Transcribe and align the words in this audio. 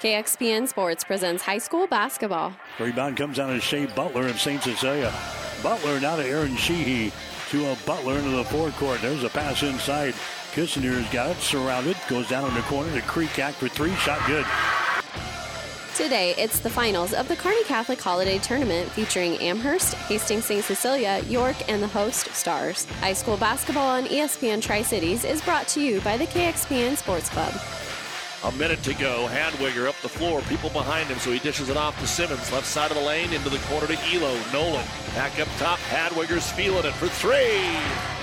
KXPN 0.00 0.68
Sports 0.68 1.04
presents 1.04 1.42
high 1.42 1.56
school 1.56 1.86
basketball. 1.86 2.52
Rebound 2.78 3.16
comes 3.16 3.38
down 3.38 3.54
to 3.54 3.60
Shea 3.60 3.86
Butler 3.86 4.26
of 4.26 4.38
St. 4.38 4.62
Cecilia. 4.62 5.10
Butler 5.62 5.98
now 6.00 6.16
to 6.16 6.24
Aaron 6.24 6.54
Sheehy 6.54 7.10
to 7.48 7.70
a 7.70 7.76
Butler 7.86 8.18
into 8.18 8.28
the 8.28 8.44
forecourt. 8.44 9.00
There's 9.00 9.24
a 9.24 9.30
pass 9.30 9.62
inside. 9.62 10.12
Kissinger's 10.52 11.10
got 11.10 11.30
it 11.30 11.38
surrounded. 11.38 11.96
Goes 12.08 12.28
down 12.28 12.46
in 12.46 12.54
the 12.54 12.60
corner 12.62 12.92
to 12.92 13.00
Creek 13.06 13.38
Act 13.38 13.56
for 13.56 13.68
three. 13.68 13.94
Shot 13.94 14.20
good. 14.26 14.44
Today, 15.94 16.34
it's 16.36 16.60
the 16.60 16.68
finals 16.68 17.14
of 17.14 17.26
the 17.26 17.36
Kearney 17.36 17.64
Catholic 17.64 17.98
Holiday 17.98 18.36
Tournament 18.36 18.90
featuring 18.90 19.38
Amherst, 19.38 19.94
Hastings 19.94 20.44
St. 20.44 20.62
Cecilia, 20.62 21.20
York, 21.20 21.56
and 21.70 21.82
the 21.82 21.88
host 21.88 22.26
Stars. 22.34 22.84
High 23.00 23.14
school 23.14 23.38
basketball 23.38 23.88
on 23.88 24.04
ESPN 24.04 24.60
Tri 24.60 24.82
Cities 24.82 25.24
is 25.24 25.40
brought 25.40 25.66
to 25.68 25.80
you 25.80 26.02
by 26.02 26.18
the 26.18 26.26
KXPN 26.26 26.98
Sports 26.98 27.30
Club. 27.30 27.54
A 28.46 28.52
minute 28.52 28.80
to 28.84 28.94
go. 28.94 29.26
Hadwiger 29.26 29.88
up 29.88 29.96
the 30.02 30.08
floor. 30.08 30.40
People 30.42 30.70
behind 30.70 31.08
him, 31.08 31.18
so 31.18 31.32
he 31.32 31.40
dishes 31.40 31.68
it 31.68 31.76
off 31.76 31.98
to 31.98 32.06
Simmons. 32.06 32.52
Left 32.52 32.64
side 32.64 32.92
of 32.92 32.96
the 32.96 33.02
lane 33.02 33.32
into 33.32 33.48
the 33.48 33.58
corner 33.66 33.88
to 33.88 33.98
Elo. 34.14 34.38
Nolan 34.52 34.86
back 35.16 35.40
up 35.40 35.48
top. 35.58 35.80
Hadwiger's 35.80 36.48
feeling 36.52 36.84
it 36.84 36.94
for 36.94 37.08
three. 37.08 38.15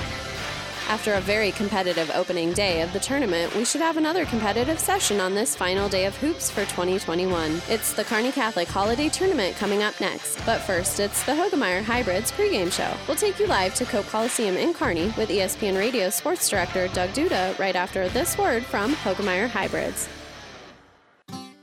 After 0.90 1.14
a 1.14 1.22
very 1.22 1.52
competitive 1.52 2.12
opening 2.14 2.52
day 2.54 2.82
of 2.82 2.92
the 2.94 3.00
tournament, 3.00 3.56
we 3.56 3.66
should 3.66 3.82
have 3.82 3.98
another 3.98 4.26
competitive 4.26 4.78
session 4.78 5.20
on 5.20 5.34
this 5.34 5.56
final 5.56 5.88
day 5.90 6.06
of 6.06 6.16
hoops 6.18 6.52
for 6.52 6.62
2021. 6.66 7.62
It's 7.70 7.94
the 7.94 8.04
Kearney 8.04 8.32
Catholic 8.32 8.68
Holiday 8.68 9.10
Tournament 9.10 9.56
coming 9.56 9.82
up 9.82 10.00
next. 10.02 10.46
But 10.46 10.60
first, 10.60 11.00
it's 11.00 11.24
the 11.24 11.32
Hoegemeyer 11.32 11.84
Hybrids 11.84 12.32
pregame 12.32 12.72
show. 12.72 12.96
We'll 13.08 13.18
take 13.18 13.40
you 13.40 13.48
live 13.48 13.74
to 13.76 13.86
Cope 13.86 14.08
Coliseum 14.08 14.56
in 14.58 14.74
Kearney 14.74 15.06
with 15.18 15.30
ESPN 15.30 15.78
Radio 15.78 16.10
sports 16.10 16.50
director 16.50 16.88
Doug 16.90 17.10
Duda 17.12 17.58
right 17.58 17.76
after 17.76 18.10
this 18.10 18.38
word 18.38 18.64
from 18.64 18.94
Hoegemeyer 18.94 19.48
Hybrids. 19.48 20.08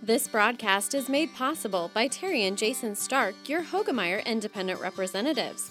This 0.03 0.27
broadcast 0.27 0.95
is 0.95 1.09
made 1.09 1.33
possible 1.35 1.91
by 1.93 2.09
Terry 2.09 2.45
and 2.45 2.57
Jason 2.57 2.97
Stark, 2.97 3.35
your 3.49 3.63
Hoegemeyer 3.63 4.25
independent 4.25 4.81
representatives. 4.81 5.71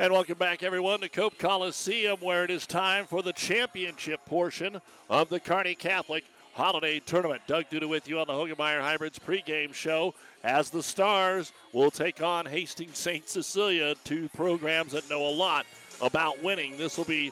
And 0.00 0.14
welcome 0.14 0.38
back, 0.38 0.62
everyone, 0.62 1.00
to 1.00 1.10
Cope 1.10 1.36
Coliseum, 1.36 2.20
where 2.20 2.42
it 2.42 2.50
is 2.50 2.66
time 2.66 3.04
for 3.04 3.22
the 3.22 3.34
championship 3.34 4.24
portion 4.24 4.80
of 5.10 5.28
the 5.28 5.38
Kearney 5.38 5.74
Catholic 5.74 6.24
Holiday 6.54 7.00
Tournament. 7.00 7.42
Doug 7.46 7.66
Duda 7.70 7.86
with 7.86 8.08
you 8.08 8.18
on 8.18 8.26
the 8.26 8.32
Hoegemeyer 8.32 8.80
Hybrids 8.80 9.18
pregame 9.18 9.74
show 9.74 10.14
as 10.42 10.70
the 10.70 10.82
Stars 10.82 11.52
will 11.74 11.90
take 11.90 12.22
on 12.22 12.46
Hastings 12.46 12.96
St. 12.96 13.28
Cecilia, 13.28 13.94
two 14.04 14.30
programs 14.30 14.92
that 14.92 15.10
know 15.10 15.26
a 15.26 15.28
lot 15.28 15.66
about 16.00 16.42
winning. 16.42 16.78
This 16.78 16.96
will 16.96 17.04
be 17.04 17.30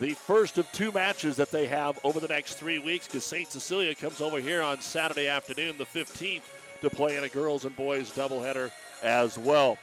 the 0.00 0.14
first 0.14 0.56
of 0.56 0.72
two 0.72 0.92
matches 0.92 1.36
that 1.36 1.50
they 1.50 1.66
have 1.66 1.98
over 2.02 2.18
the 2.18 2.28
next 2.28 2.54
three 2.54 2.78
weeks 2.78 3.06
because 3.06 3.26
St. 3.26 3.50
Cecilia 3.50 3.94
comes 3.94 4.22
over 4.22 4.40
here 4.40 4.62
on 4.62 4.80
Saturday 4.80 5.28
afternoon, 5.28 5.74
the 5.76 5.84
15th, 5.84 6.44
to 6.80 6.88
play 6.88 7.18
in 7.18 7.24
a 7.24 7.28
girls 7.28 7.66
and 7.66 7.76
boys 7.76 8.10
doubleheader 8.10 8.70
as 9.02 9.36
well. 9.36 9.76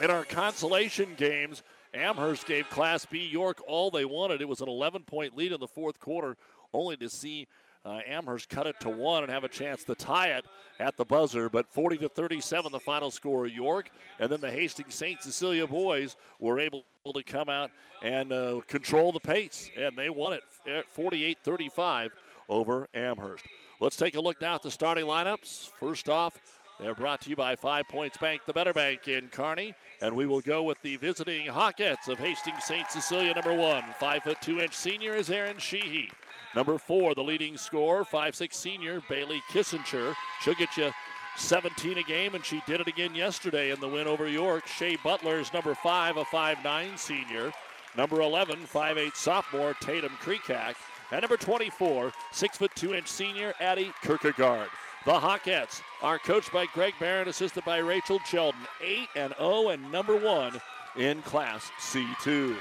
In 0.00 0.10
our 0.10 0.24
consolation 0.24 1.14
games, 1.16 1.62
Amherst 1.94 2.46
gave 2.46 2.68
Class 2.68 3.06
B 3.06 3.26
York 3.26 3.62
all 3.66 3.90
they 3.90 4.04
wanted. 4.04 4.42
It 4.42 4.48
was 4.48 4.60
an 4.60 4.68
11 4.68 5.04
point 5.04 5.36
lead 5.36 5.52
in 5.52 5.60
the 5.60 5.66
fourth 5.66 5.98
quarter, 5.98 6.36
only 6.74 6.96
to 6.98 7.08
see 7.08 7.46
uh, 7.84 8.00
Amherst 8.06 8.48
cut 8.48 8.66
it 8.66 8.78
to 8.80 8.90
one 8.90 9.22
and 9.22 9.32
have 9.32 9.44
a 9.44 9.48
chance 9.48 9.84
to 9.84 9.94
tie 9.94 10.28
it 10.28 10.44
at 10.78 10.96
the 10.96 11.04
buzzer. 11.04 11.48
But 11.48 11.72
40 11.72 11.98
to 11.98 12.08
37, 12.08 12.72
the 12.72 12.80
final 12.80 13.10
score 13.10 13.46
York. 13.46 13.90
And 14.18 14.30
then 14.30 14.40
the 14.40 14.50
Hastings 14.50 14.94
St. 14.94 15.22
Cecilia 15.22 15.66
boys 15.66 16.16
were 16.40 16.58
able 16.60 16.84
to 17.14 17.22
come 17.22 17.48
out 17.48 17.70
and 18.02 18.32
uh, 18.32 18.60
control 18.66 19.12
the 19.12 19.20
pace. 19.20 19.70
And 19.78 19.96
they 19.96 20.10
won 20.10 20.34
it 20.34 20.42
48 20.90 21.38
35 21.42 22.12
over 22.48 22.88
Amherst. 22.92 23.44
Let's 23.80 23.96
take 23.96 24.16
a 24.16 24.20
look 24.20 24.40
now 24.40 24.56
at 24.56 24.62
the 24.62 24.70
starting 24.70 25.04
lineups. 25.04 25.70
First 25.78 26.08
off, 26.08 26.40
they're 26.78 26.94
brought 26.94 27.22
to 27.22 27.30
you 27.30 27.36
by 27.36 27.56
Five 27.56 27.88
Points 27.88 28.18
Bank, 28.18 28.42
the 28.46 28.52
Better 28.52 28.72
Bank 28.72 29.08
in 29.08 29.28
Kearney. 29.28 29.74
And 30.02 30.14
we 30.14 30.26
will 30.26 30.42
go 30.42 30.62
with 30.62 30.80
the 30.82 30.96
visiting 30.96 31.46
Hawkettes 31.46 32.08
of 32.08 32.18
Hastings 32.18 32.64
St. 32.64 32.90
Cecilia, 32.90 33.32
number 33.34 33.54
one. 33.54 33.82
Five 33.98 34.24
foot 34.24 34.38
two 34.42 34.60
inch 34.60 34.74
senior 34.74 35.14
is 35.14 35.30
Aaron 35.30 35.58
Sheehy. 35.58 36.10
Number 36.54 36.78
four, 36.78 37.14
the 37.14 37.22
leading 37.22 37.56
scorer, 37.56 38.04
five 38.04 38.34
six 38.34 38.56
senior 38.56 39.02
Bailey 39.08 39.42
Kissinger. 39.50 40.14
She'll 40.42 40.54
get 40.54 40.76
you 40.76 40.92
17 41.36 41.98
a 41.98 42.02
game, 42.02 42.34
and 42.34 42.44
she 42.44 42.62
did 42.66 42.80
it 42.80 42.88
again 42.88 43.14
yesterday 43.14 43.70
in 43.70 43.80
the 43.80 43.88
win 43.88 44.06
over 44.06 44.28
York. 44.28 44.66
Shea 44.66 44.96
Butler 44.96 45.38
is 45.38 45.52
number 45.52 45.74
five, 45.74 46.16
a 46.16 46.24
five 46.26 46.62
nine 46.62 46.96
senior. 46.96 47.52
Number 47.96 48.20
11, 48.20 48.58
five 48.66 48.98
eight 48.98 49.16
sophomore 49.16 49.74
Tatum 49.80 50.12
Creekak. 50.22 50.74
And 51.10 51.22
number 51.22 51.36
24, 51.36 52.12
six 52.32 52.58
foot 52.58 52.72
two 52.74 52.94
inch 52.94 53.08
senior 53.08 53.54
Addie 53.60 53.92
Kierkegaard. 54.02 54.68
The 55.06 55.12
Hawkettes 55.12 55.82
are 56.02 56.18
coached 56.18 56.52
by 56.52 56.66
Greg 56.66 56.92
Barron, 56.98 57.28
assisted 57.28 57.64
by 57.64 57.78
Rachel 57.78 58.18
Sheldon. 58.26 58.66
8 58.82 59.08
and 59.14 59.34
0 59.38 59.68
and 59.68 59.92
number 59.92 60.16
1 60.16 60.60
in 60.96 61.22
Class 61.22 61.70
C2. 61.78 62.56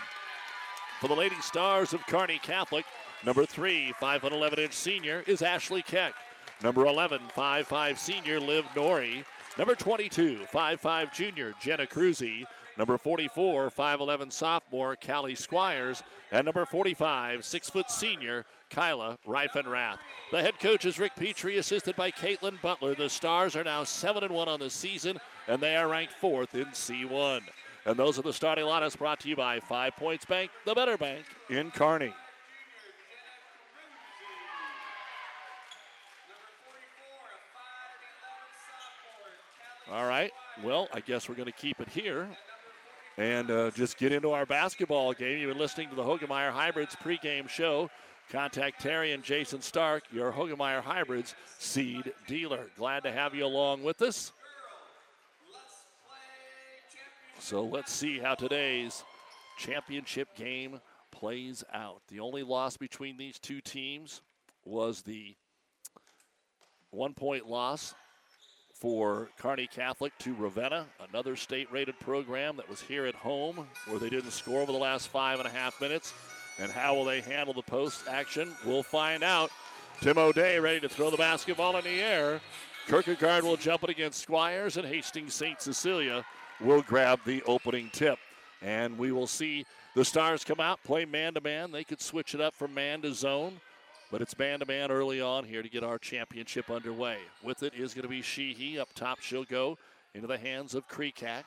For 1.02 1.08
the 1.08 1.16
Lady 1.16 1.42
Stars 1.42 1.92
of 1.92 2.06
Kearney 2.06 2.38
Catholic, 2.38 2.86
number 3.26 3.48
3, 3.48 3.96
5'11 4.00 4.60
inch 4.60 4.74
senior 4.74 5.24
is 5.26 5.42
Ashley 5.42 5.82
Keck. 5.82 6.14
Number 6.62 6.86
11, 6.86 7.20
5'5 7.36 7.98
senior 7.98 8.40
Liv 8.40 8.64
Nori. 8.76 9.26
Number 9.58 9.74
22, 9.74 10.42
5'5 10.54 11.14
junior 11.14 11.56
Jenna 11.60 11.88
Cruzy. 11.88 12.46
Number 12.78 12.98
44, 12.98 13.70
5'11 13.70 14.32
sophomore 14.32 14.96
Callie 14.96 15.36
Squires. 15.36 16.04
And 16.32 16.46
number 16.46 16.66
45, 16.66 17.46
6 17.46 17.70
foot 17.70 17.90
senior 17.90 18.46
Kyla 18.70 19.18
Reifenrath. 19.26 20.00
The 20.32 20.42
head 20.42 20.60
coach 20.60 20.86
is 20.86 21.00
Rick 21.00 21.16
Petrie, 21.16 21.58
assisted 21.58 21.96
by 21.96 22.12
Caitlin 22.12 22.62
Butler. 22.62 22.96
The 22.96 23.10
Stars 23.10 23.56
are 23.56 23.64
now 23.64 23.84
7 23.84 24.24
and 24.24 24.34
1 24.34 24.48
on 24.48 24.60
the 24.60 24.70
season, 24.70 25.20
and 25.48 25.62
they 25.62 25.76
are 25.78 25.88
ranked 25.88 26.14
fourth 26.14 26.56
in 26.56 26.66
C1. 26.66 27.42
And 27.86 27.96
those 27.96 28.20
are 28.20 28.24
the 28.24 28.34
starting 28.34 28.66
lineups 28.66 28.98
brought 28.98 29.20
to 29.22 29.30
you 29.30 29.36
by 29.36 29.60
Five 29.60 29.96
Points 29.96 30.26
Bank, 30.26 30.52
the 30.66 30.74
better 30.74 30.98
bank 30.98 31.24
in 31.50 31.72
Kearney. 31.72 32.12
All 39.92 40.08
right. 40.08 40.32
Well, 40.64 40.90
I 40.92 41.00
guess 41.00 41.30
we're 41.30 41.36
going 41.36 41.46
to 41.46 41.52
keep 41.52 41.80
it 41.80 41.88
here 41.90 42.28
and 43.18 43.50
uh, 43.50 43.72
just 43.72 43.98
get 43.98 44.12
into 44.12 44.32
our 44.32 44.46
basketball 44.46 45.14
game. 45.14 45.40
You've 45.40 45.50
been 45.50 45.58
listening 45.58 45.90
to 45.90 45.96
the 45.96 46.04
Hoegemeyer 46.04 46.52
Hybrids 46.52 46.96
pregame 46.96 47.48
show. 47.48 47.90
Contact 48.32 48.82
Terry 48.82 49.12
and 49.12 49.24
Jason 49.24 49.62
Stark, 49.62 50.04
your 50.12 50.32
Hoegemeyer 50.32 50.82
Hybrids 50.82 51.36
seed 51.60 52.12
dealer. 52.28 52.66
Glad 52.76 53.04
to 53.04 53.12
have 53.12 53.36
you 53.36 53.46
along 53.46 53.84
with 53.84 54.02
us. 54.02 54.32
So 57.40 57.64
let's 57.64 57.92
see 57.94 58.18
how 58.18 58.34
today's 58.34 59.04
championship 59.60 60.36
game 60.36 60.80
plays 61.12 61.64
out. 61.74 62.02
The 62.08 62.20
only 62.20 62.42
loss 62.42 62.78
between 62.78 63.18
these 63.18 63.38
two 63.38 63.62
teams 63.62 64.22
was 64.66 65.04
the 65.04 65.36
one 66.90 67.14
point 67.14 67.48
loss 67.48 67.94
for 68.76 69.30
Kearney 69.38 69.68
Catholic 69.68 70.18
to 70.20 70.34
Ravenna, 70.34 70.86
another 71.10 71.38
state 71.38 71.72
rated 71.72 71.98
program 72.00 72.58
that 72.58 72.70
was 72.70 72.82
here 72.82 73.06
at 73.06 73.16
home 73.16 73.66
where 73.88 74.00
they 74.00 74.10
didn't 74.10 74.32
score 74.32 74.62
over 74.62 74.72
the 74.72 74.78
last 74.78 75.08
five 75.08 75.40
and 75.40 75.48
a 75.48 75.52
half 75.52 75.80
minutes. 75.80 76.14
And 76.60 76.72
how 76.72 76.94
will 76.94 77.06
they 77.06 77.22
handle 77.22 77.54
the 77.54 77.62
post 77.62 78.02
action? 78.10 78.52
We'll 78.66 78.84
find 78.84 79.24
out. 79.24 79.50
Tim 80.02 80.18
O'Day 80.18 80.60
ready 80.60 80.82
to 80.82 80.90
throw 80.90 81.10
the 81.10 81.18
basketball 81.18 81.78
in 81.78 81.86
the 81.86 82.02
air. 82.02 82.42
Kierkegaard 82.88 83.44
will 83.44 83.58
jump 83.58 83.84
it 83.84 83.90
against 83.90 84.22
Squires, 84.22 84.78
and 84.78 84.86
Hastings 84.86 85.34
St. 85.34 85.60
Cecilia 85.62 86.26
will 86.60 86.82
grab 86.82 87.20
the 87.26 87.42
opening 87.44 87.90
tip. 87.94 88.20
And 88.62 88.98
we 88.98 89.12
will 89.12 89.28
see 89.28 89.66
the 89.96 90.04
Stars 90.04 90.44
come 90.44 90.60
out, 90.60 90.84
play 90.84 91.06
man 91.06 91.34
to 91.36 91.42
man. 91.42 91.72
They 91.72 91.84
could 91.86 92.02
switch 92.02 92.36
it 92.36 92.42
up 92.42 92.54
from 92.54 92.74
man 92.74 93.02
to 93.02 93.14
zone, 93.14 93.60
but 94.16 94.22
it's 94.22 94.40
man 94.40 94.60
to 94.60 94.66
man 94.66 94.92
early 94.92 95.20
on 95.20 95.44
here 95.44 95.62
to 95.62 95.68
get 95.68 95.84
our 95.84 96.00
championship 96.00 96.72
underway. 96.72 97.18
With 97.44 97.64
it 97.64 97.74
is 97.74 97.94
going 97.94 98.04
to 98.04 98.08
be 98.08 98.22
Sheehy. 98.22 98.80
Up 98.80 98.88
top, 98.96 99.20
she'll 99.20 99.44
go 99.44 99.78
into 100.14 100.26
the 100.26 100.38
hands 100.38 100.74
of 100.74 100.88
Kreekak. 100.88 101.44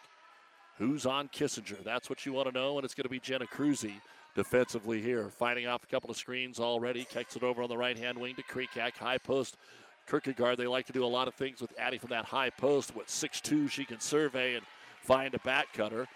Who's 0.76 1.06
on 1.06 1.30
Kissinger? 1.30 1.82
That's 1.82 2.10
what 2.10 2.26
you 2.26 2.34
want 2.34 2.46
to 2.46 2.52
know, 2.52 2.76
and 2.76 2.84
it's 2.84 2.92
going 2.92 3.06
to 3.06 3.08
be 3.08 3.20
Jenna 3.20 3.46
Cruzy 3.46 3.94
defensively 4.34 5.00
here. 5.00 5.30
Fighting 5.30 5.66
off 5.66 5.82
a 5.82 5.86
couple 5.86 6.10
of 6.10 6.18
screens 6.18 6.60
already. 6.60 7.04
Kicks 7.04 7.36
it 7.36 7.42
over 7.42 7.62
on 7.62 7.70
the 7.70 7.76
right 7.78 7.96
hand 7.96 8.18
wing 8.18 8.34
to 8.34 8.42
Kreekak. 8.42 8.98
High 8.98 9.16
post. 9.16 9.56
Kierkegaard, 10.06 10.58
they 10.58 10.66
like 10.66 10.84
to 10.88 10.92
do 10.92 11.02
a 11.02 11.06
lot 11.06 11.26
of 11.26 11.32
things 11.32 11.62
with 11.62 11.72
Addie 11.78 11.96
from 11.96 12.10
that 12.10 12.26
high 12.26 12.50
post. 12.50 12.94
With 12.94 13.06
6'2, 13.06 13.70
she 13.70 13.86
can 13.86 13.98
survey 13.98 14.56
and 14.56 14.66
find 15.00 15.34
a 15.34 15.38
back 15.38 15.72
cutter. 15.72 16.06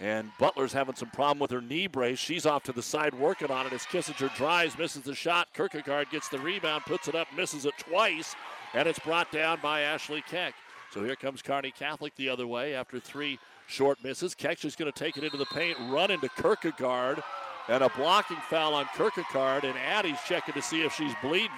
And 0.00 0.30
Butler's 0.38 0.72
having 0.72 0.94
some 0.94 1.10
problem 1.10 1.40
with 1.40 1.50
her 1.50 1.60
knee 1.60 1.88
brace. 1.88 2.18
She's 2.18 2.46
off 2.46 2.62
to 2.64 2.72
the 2.72 2.82
side 2.82 3.14
working 3.14 3.50
on 3.50 3.66
it 3.66 3.72
as 3.72 3.82
Kissinger 3.82 4.34
drives, 4.36 4.78
misses 4.78 5.02
the 5.02 5.14
shot. 5.14 5.48
Kierkegaard 5.54 6.10
gets 6.10 6.28
the 6.28 6.38
rebound, 6.38 6.84
puts 6.84 7.08
it 7.08 7.16
up, 7.16 7.26
misses 7.36 7.64
it 7.64 7.74
twice, 7.78 8.36
and 8.74 8.86
it's 8.86 9.00
brought 9.00 9.32
down 9.32 9.58
by 9.60 9.80
Ashley 9.80 10.22
Keck. 10.22 10.54
So 10.92 11.02
here 11.02 11.16
comes 11.16 11.42
Kearney 11.42 11.72
Catholic 11.72 12.14
the 12.14 12.28
other 12.28 12.46
way 12.46 12.74
after 12.74 13.00
three 13.00 13.40
short 13.66 14.02
misses. 14.04 14.34
Keck 14.36 14.64
is 14.64 14.76
going 14.76 14.90
to 14.90 14.96
take 14.96 15.16
it 15.16 15.24
into 15.24 15.36
the 15.36 15.46
paint, 15.46 15.76
run 15.90 16.12
into 16.12 16.28
Kierkegaard, 16.28 17.22
and 17.68 17.82
a 17.82 17.88
blocking 17.90 18.38
foul 18.48 18.74
on 18.74 18.86
Kierkegaard. 18.96 19.64
And 19.64 19.76
Addie's 19.78 20.18
checking 20.26 20.54
to 20.54 20.62
see 20.62 20.82
if 20.82 20.94
she's 20.94 21.12
bleeding 21.22 21.50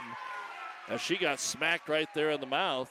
as 0.89 1.01
she 1.01 1.17
got 1.17 1.41
smacked 1.41 1.89
right 1.89 2.09
there 2.15 2.31
in 2.31 2.41
the 2.41 2.47
mouth. 2.47 2.91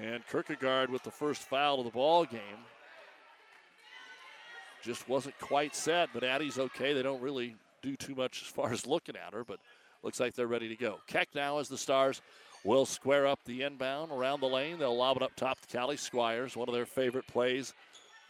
And 0.00 0.26
Kierkegaard 0.26 0.90
with 0.90 1.02
the 1.02 1.10
first 1.10 1.42
foul 1.42 1.78
of 1.78 1.84
the 1.84 1.92
ball 1.92 2.24
game. 2.24 2.40
Just 4.84 5.08
wasn't 5.08 5.38
quite 5.40 5.74
set, 5.74 6.10
but 6.12 6.22
Addie's 6.22 6.58
okay. 6.58 6.92
They 6.92 7.02
don't 7.02 7.22
really 7.22 7.56
do 7.82 7.96
too 7.96 8.14
much 8.14 8.42
as 8.42 8.48
far 8.48 8.70
as 8.70 8.86
looking 8.86 9.16
at 9.16 9.32
her, 9.32 9.42
but 9.42 9.58
looks 10.02 10.20
like 10.20 10.34
they're 10.34 10.46
ready 10.46 10.68
to 10.68 10.76
go. 10.76 11.00
Keck 11.06 11.28
now 11.34 11.58
as 11.58 11.68
the 11.68 11.78
Stars 11.78 12.20
will 12.64 12.84
square 12.84 13.26
up 13.26 13.40
the 13.44 13.62
inbound 13.62 14.12
around 14.12 14.40
the 14.40 14.46
lane. 14.46 14.78
They'll 14.78 14.96
lob 14.96 15.16
it 15.16 15.22
up 15.22 15.34
top 15.36 15.58
to 15.60 15.76
Callie 15.76 15.96
Squires, 15.96 16.56
one 16.56 16.68
of 16.68 16.74
their 16.74 16.86
favorite 16.86 17.26
plays. 17.26 17.72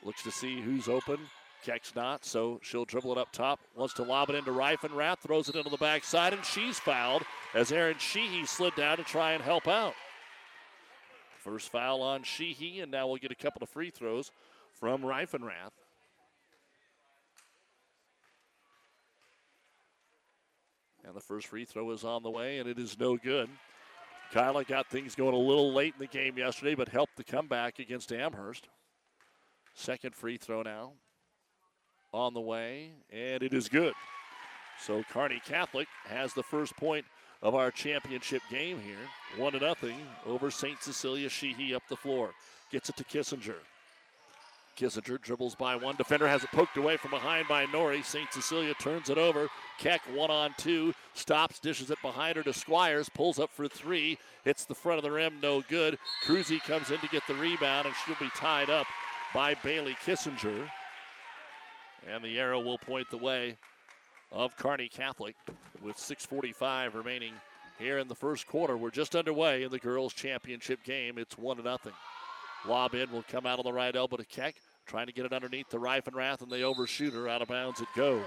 Looks 0.04 0.22
to 0.22 0.30
see 0.30 0.60
who's 0.60 0.88
open. 0.88 1.18
Keck's 1.64 1.94
not, 1.96 2.24
so 2.24 2.60
she'll 2.62 2.84
dribble 2.84 3.12
it 3.12 3.18
up 3.18 3.32
top. 3.32 3.58
Wants 3.74 3.94
to 3.94 4.02
lob 4.02 4.28
it 4.30 4.36
into 4.36 4.50
Reifenrath, 4.50 5.20
throws 5.20 5.48
it 5.48 5.56
into 5.56 5.70
the 5.70 5.78
backside, 5.78 6.34
and 6.34 6.44
she's 6.44 6.78
fouled 6.78 7.22
as 7.54 7.72
Aaron 7.72 7.98
Sheehy 7.98 8.44
slid 8.44 8.74
down 8.76 8.98
to 8.98 9.02
try 9.02 9.32
and 9.32 9.42
help 9.42 9.66
out. 9.66 9.94
First 11.38 11.70
foul 11.70 12.02
on 12.02 12.22
Sheehy, 12.22 12.80
and 12.80 12.92
now 12.92 13.06
we'll 13.06 13.16
get 13.16 13.32
a 13.32 13.34
couple 13.34 13.62
of 13.62 13.70
free 13.70 13.90
throws 13.90 14.30
from 14.72 15.02
Reifenrath. 15.02 15.72
And 21.04 21.14
the 21.14 21.20
first 21.20 21.48
free 21.48 21.64
throw 21.64 21.90
is 21.90 22.04
on 22.04 22.22
the 22.22 22.30
way, 22.30 22.58
and 22.58 22.68
it 22.68 22.78
is 22.78 22.98
no 22.98 23.16
good. 23.16 23.48
Kyla 24.32 24.64
got 24.64 24.88
things 24.88 25.14
going 25.14 25.34
a 25.34 25.38
little 25.38 25.72
late 25.72 25.94
in 25.94 26.00
the 26.00 26.06
game 26.06 26.38
yesterday, 26.38 26.74
but 26.74 26.88
helped 26.88 27.16
the 27.16 27.24
comeback 27.24 27.78
against 27.78 28.12
Amherst. 28.12 28.68
Second 29.74 30.14
free 30.14 30.38
throw 30.38 30.62
now 30.62 30.92
on 32.12 32.32
the 32.32 32.40
way, 32.40 32.92
and 33.12 33.42
it 33.42 33.52
is 33.52 33.68
good. 33.68 33.92
So 34.80 35.02
Kearney 35.10 35.40
Catholic 35.44 35.88
has 36.06 36.32
the 36.32 36.42
first 36.42 36.76
point 36.76 37.04
of 37.42 37.54
our 37.54 37.70
championship 37.70 38.42
game 38.50 38.80
here. 38.80 38.96
One 39.36 39.52
to 39.52 39.60
nothing 39.60 39.98
over 40.26 40.50
St. 40.50 40.82
Cecilia 40.82 41.28
Sheehy 41.28 41.74
up 41.74 41.82
the 41.88 41.96
floor. 41.96 42.30
Gets 42.70 42.88
it 42.88 42.96
to 42.96 43.04
Kissinger. 43.04 43.56
Kissinger 44.76 45.20
dribbles 45.20 45.54
by 45.54 45.76
one. 45.76 45.96
Defender 45.96 46.28
has 46.28 46.44
it 46.44 46.50
poked 46.50 46.76
away 46.76 46.96
from 46.96 47.10
behind 47.10 47.48
by 47.48 47.66
Nori. 47.66 48.04
St. 48.04 48.32
Cecilia 48.32 48.74
turns 48.74 49.10
it 49.10 49.18
over. 49.18 49.48
Keck 49.78 50.00
one 50.14 50.30
on 50.30 50.54
two. 50.56 50.94
Stops, 51.14 51.58
dishes 51.58 51.90
it 51.90 51.98
behind 52.02 52.36
her 52.36 52.42
to 52.42 52.52
Squires. 52.52 53.08
Pulls 53.08 53.38
up 53.38 53.50
for 53.50 53.68
three. 53.68 54.18
Hits 54.44 54.64
the 54.64 54.74
front 54.74 54.98
of 54.98 55.04
the 55.04 55.10
rim. 55.10 55.34
No 55.42 55.62
good. 55.62 55.98
Cruzy 56.26 56.60
comes 56.60 56.90
in 56.90 56.98
to 56.98 57.08
get 57.08 57.22
the 57.26 57.34
rebound, 57.34 57.86
and 57.86 57.94
she'll 58.04 58.16
be 58.20 58.30
tied 58.36 58.70
up 58.70 58.86
by 59.32 59.54
Bailey 59.62 59.96
Kissinger. 60.04 60.68
And 62.06 62.22
the 62.22 62.38
arrow 62.38 62.60
will 62.60 62.78
point 62.78 63.10
the 63.10 63.16
way 63.16 63.56
of 64.30 64.56
Kearney 64.56 64.88
Catholic 64.88 65.36
with 65.82 65.96
6.45 65.96 66.94
remaining 66.94 67.32
here 67.78 67.98
in 67.98 68.08
the 68.08 68.14
first 68.14 68.46
quarter. 68.46 68.76
We're 68.76 68.90
just 68.90 69.16
underway 69.16 69.62
in 69.62 69.70
the 69.70 69.78
girls' 69.78 70.12
championship 70.12 70.82
game. 70.84 71.18
It's 71.18 71.38
1 71.38 71.56
to 71.58 71.62
nothing. 71.62 71.92
Lob 72.66 72.94
in 72.94 73.10
will 73.10 73.24
come 73.28 73.46
out 73.46 73.58
on 73.58 73.64
the 73.64 73.72
right 73.72 73.94
elbow 73.94 74.16
to 74.16 74.24
Keck. 74.24 74.56
Trying 74.86 75.06
to 75.06 75.12
get 75.12 75.24
it 75.24 75.32
underneath 75.32 75.70
the 75.70 75.78
Reifenrath, 75.78 76.42
and 76.42 76.50
they 76.50 76.62
overshoot 76.62 77.14
her. 77.14 77.28
Out 77.28 77.42
of 77.42 77.48
bounds 77.48 77.80
it 77.80 77.88
goes. 77.96 78.24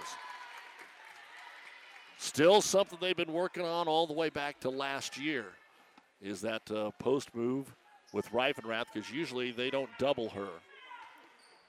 Still 2.18 2.62
something 2.62 2.98
they've 3.00 3.15
been 3.15 3.33
working 3.33 3.63
on 3.63 3.88
all 3.88 4.07
the 4.07 4.13
way 4.13 4.30
back 4.30 4.59
to 4.62 4.69
last 4.69 5.18
year 5.19 5.45
is 6.19 6.42
that 6.42 6.69
uh, 6.71 6.89
post 6.98 7.33
move 7.36 7.74
with 8.12 8.31
Reifenrath 8.31 8.86
because 8.92 9.12
usually 9.12 9.51
they 9.51 9.69
don't 9.69 9.89
double 10.00 10.30
her. 10.30 10.50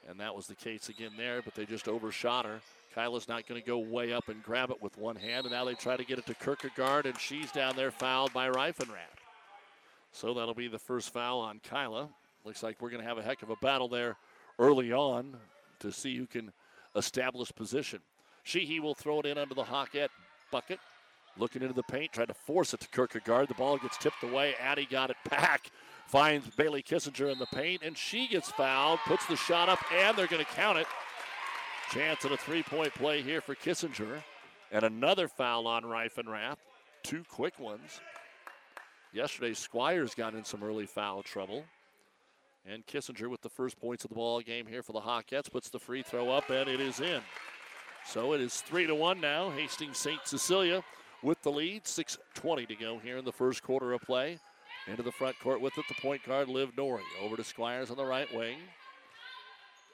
And 0.08 0.18
that 0.20 0.34
was 0.34 0.46
the 0.46 0.54
case 0.54 0.88
again 0.88 1.10
there, 1.18 1.42
but 1.42 1.54
they 1.54 1.66
just 1.66 1.86
overshot 1.86 2.46
her. 2.46 2.60
Kyla's 2.94 3.28
not 3.28 3.46
going 3.46 3.60
to 3.60 3.66
go 3.66 3.78
way 3.78 4.14
up 4.14 4.30
and 4.30 4.42
grab 4.42 4.70
it 4.70 4.82
with 4.82 4.96
one 4.96 5.16
hand, 5.16 5.44
and 5.44 5.52
now 5.52 5.66
they 5.66 5.74
try 5.74 5.98
to 5.98 6.04
get 6.04 6.18
it 6.18 6.24
to 6.26 6.34
Kierkegaard, 6.34 7.04
and 7.04 7.18
she's 7.20 7.52
down 7.52 7.76
there 7.76 7.90
fouled 7.90 8.32
by 8.32 8.48
Reifenrath. 8.48 9.20
So 10.12 10.32
that'll 10.32 10.54
be 10.54 10.68
the 10.68 10.78
first 10.78 11.12
foul 11.12 11.40
on 11.40 11.60
Kyla. 11.68 12.08
Looks 12.44 12.62
like 12.62 12.80
we're 12.80 12.88
going 12.88 13.02
to 13.02 13.08
have 13.08 13.18
a 13.18 13.22
heck 13.22 13.42
of 13.42 13.50
a 13.50 13.56
battle 13.56 13.88
there 13.88 14.16
early 14.58 14.92
on 14.92 15.36
to 15.80 15.92
see 15.92 16.16
who 16.16 16.26
can 16.26 16.52
establish 16.96 17.52
position. 17.54 18.00
Sheehy 18.42 18.80
will 18.80 18.94
throw 18.94 19.20
it 19.20 19.26
in 19.26 19.38
under 19.38 19.54
the 19.54 19.64
Hawkette 19.64 20.08
bucket. 20.50 20.80
Looking 21.36 21.62
into 21.62 21.74
the 21.74 21.84
paint, 21.84 22.12
trying 22.12 22.26
to 22.28 22.34
force 22.34 22.74
it 22.74 22.80
to 22.80 22.88
Kierkegaard. 22.88 23.48
The 23.48 23.54
ball 23.54 23.78
gets 23.78 23.96
tipped 23.96 24.22
away. 24.22 24.54
Addie 24.60 24.88
got 24.90 25.10
it 25.10 25.16
back. 25.30 25.70
Finds 26.06 26.48
Bailey 26.56 26.82
Kissinger 26.82 27.30
in 27.30 27.38
the 27.38 27.46
paint, 27.46 27.82
and 27.84 27.96
she 27.96 28.26
gets 28.26 28.50
fouled. 28.50 28.98
Puts 29.06 29.26
the 29.26 29.36
shot 29.36 29.68
up, 29.68 29.78
and 29.92 30.16
they're 30.16 30.26
going 30.26 30.44
to 30.44 30.50
count 30.52 30.78
it. 30.78 30.86
Chance 31.92 32.24
at 32.24 32.32
a 32.32 32.36
three 32.36 32.62
point 32.62 32.92
play 32.94 33.22
here 33.22 33.40
for 33.40 33.54
Kissinger. 33.54 34.22
And 34.72 34.84
another 34.84 35.28
foul 35.28 35.66
on 35.66 35.84
Reifenrath. 35.84 36.56
Two 37.02 37.22
quick 37.28 37.58
ones. 37.60 38.00
Yesterday, 39.12 39.54
Squires 39.54 40.14
got 40.14 40.34
in 40.34 40.44
some 40.44 40.62
early 40.62 40.86
foul 40.86 41.22
trouble. 41.22 41.64
And 42.70 42.86
Kissinger 42.86 43.30
with 43.30 43.40
the 43.40 43.48
first 43.48 43.80
points 43.80 44.04
of 44.04 44.10
the 44.10 44.14
ball 44.14 44.40
game 44.40 44.66
here 44.66 44.82
for 44.82 44.92
the 44.92 45.00
Hawkettes 45.00 45.50
puts 45.50 45.70
the 45.70 45.78
free 45.78 46.02
throw 46.02 46.30
up, 46.30 46.50
and 46.50 46.68
it 46.68 46.80
is 46.80 47.00
in. 47.00 47.22
So 48.04 48.34
it 48.34 48.40
is 48.40 48.60
three 48.60 48.86
to 48.86 48.94
one 48.94 49.20
now. 49.20 49.50
Hastings 49.50 49.96
St. 49.96 50.20
Cecilia 50.24 50.82
with 51.22 51.40
the 51.42 51.50
lead. 51.50 51.84
6.20 51.84 52.68
to 52.68 52.74
go 52.74 52.98
here 52.98 53.16
in 53.16 53.24
the 53.24 53.32
first 53.32 53.62
quarter 53.62 53.92
of 53.92 54.02
play. 54.02 54.38
Into 54.86 55.02
the 55.02 55.12
front 55.12 55.38
court 55.40 55.60
with 55.60 55.76
it, 55.78 55.84
the 55.88 56.00
point 56.00 56.22
guard, 56.24 56.48
Liv 56.48 56.74
Nori. 56.76 57.00
Over 57.22 57.36
to 57.36 57.44
Squires 57.44 57.90
on 57.90 57.96
the 57.96 58.04
right 58.04 58.32
wing. 58.34 58.58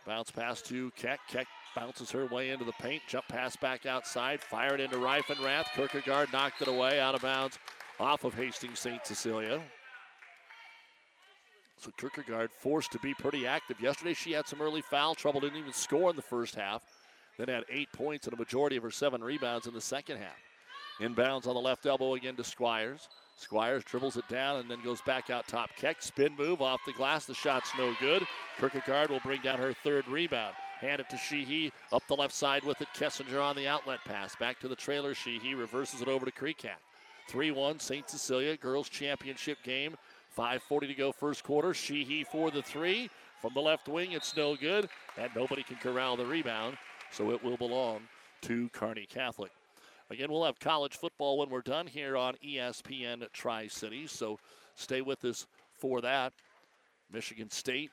Bounce 0.07 0.31
pass 0.31 0.61
to 0.62 0.90
Keck. 0.97 1.21
Keck 1.28 1.47
bounces 1.75 2.11
her 2.11 2.26
way 2.26 2.50
into 2.50 2.64
the 2.64 2.73
paint. 2.73 3.02
Jump 3.09 3.26
pass 3.28 3.57
back 3.57 3.87
outside. 3.87 4.40
Fired 4.40 4.81
into 4.81 4.97
Reifenrath. 4.97 5.66
Kierkegaard 5.75 6.33
knocked 6.33 6.61
it 6.61 6.69
away 6.69 7.00
out 7.00 7.14
of 7.14 7.23
bounds 7.23 7.59
off 7.99 8.25
of 8.25 8.35
Hastings 8.35 8.81
St. 8.81 9.04
Cecilia. 9.07 9.62
So 11.85 11.91
Kierkegaard 11.99 12.50
forced 12.50 12.93
to 12.93 12.99
be 13.00 13.12
pretty 13.12 13.47
active. 13.47 13.79
Yesterday 13.79 14.14
she 14.14 14.33
had 14.33 14.49
some 14.49 14.62
early 14.62 14.81
foul 14.81 15.14
trouble, 15.14 15.41
didn't 15.41 15.59
even 15.59 15.75
score 15.75 16.09
in 16.09 16.17
the 16.17 16.23
first 16.23 16.55
half. 16.55 16.83
Then 17.37 17.49
had 17.49 17.64
eight 17.69 17.93
points 17.93 18.26
and 18.26 18.33
a 18.33 18.38
majority 18.38 18.76
of 18.76 18.83
her 18.83 18.91
seven 18.91 19.23
rebounds 19.23 19.67
in 19.67 19.75
the 19.75 19.83
second 19.83 20.17
half. 20.17 20.38
Inbounds 20.99 21.47
on 21.47 21.53
the 21.53 21.61
left 21.61 21.85
elbow 21.85 22.14
again 22.14 22.37
to 22.37 22.45
Squires. 22.45 23.11
Squires 23.37 23.85
dribbles 23.85 24.17
it 24.17 24.26
down 24.29 24.61
and 24.61 24.71
then 24.71 24.83
goes 24.83 25.03
back 25.03 25.29
out 25.29 25.47
top. 25.47 25.69
Keck 25.76 26.00
spin 26.00 26.35
move 26.38 26.62
off 26.62 26.81
the 26.87 26.93
glass. 26.95 27.26
The 27.26 27.35
shot's 27.35 27.71
no 27.76 27.95
good. 28.00 28.26
Kierkegaard 28.59 29.11
will 29.11 29.21
bring 29.21 29.43
down 29.43 29.59
her 29.59 29.75
third 29.75 30.09
rebound. 30.09 30.55
Hand 30.81 31.03
it 31.03 31.11
to 31.11 31.19
Sheehy 31.19 31.71
up 31.93 32.07
the 32.09 32.17
left 32.17 32.35
side 32.35 32.64
with 32.64 32.81
it. 32.81 32.88
Kissinger 32.97 33.43
on 33.43 33.57
the 33.57 33.69
outlet 33.69 33.99
pass. 34.07 34.35
Back 34.37 34.59
to 34.61 34.69
the 34.69 34.76
trailer. 34.76 35.14
Sheehy 35.14 35.55
reverses 35.55 36.00
it 36.00 36.09
over 36.09 36.25
to 36.25 36.33
Kreekak. 36.33 36.81
3 37.29 37.50
1 37.50 37.81
St. 37.81 38.09
Cecilia 38.09 38.57
Girls 38.57 38.88
Championship 38.88 39.62
game. 39.62 39.97
5.40 40.37 40.88
to 40.88 40.95
go 40.95 41.12
first 41.12 41.45
quarter. 41.45 41.75
Sheehy 41.75 42.25
for 42.25 42.50
the 42.50 42.62
three. 42.62 43.11
From 43.41 43.53
the 43.55 43.61
left 43.61 43.88
wing, 43.88 44.12
it's 44.12 44.37
no 44.37 44.57
good. 44.57 44.88
And 45.19 45.31
nobody 45.35 45.62
can 45.62 45.76
corral 45.76 46.17
the 46.17 46.26
rebound. 46.26 46.76
So 47.11 47.31
it 47.31 47.43
will 47.45 47.57
belong 47.57 48.00
to 48.43 48.69
Kearney 48.71 49.07
Catholic. 49.07 49.53
Again, 50.11 50.31
we'll 50.31 50.45
have 50.45 50.61
college 50.61 50.97
football 50.97 51.38
when 51.38 51.49
we're 51.49 51.62
done 51.62 51.87
here 51.87 52.17
on 52.17 52.35
ESPN 52.45 53.26
Tri 53.33 53.69
Cities, 53.69 54.12
so 54.12 54.38
stay 54.75 55.00
with 55.00 55.25
us 55.25 55.47
for 55.79 56.03
that. 56.03 56.33
Michigan 57.11 57.50
State 57.50 57.91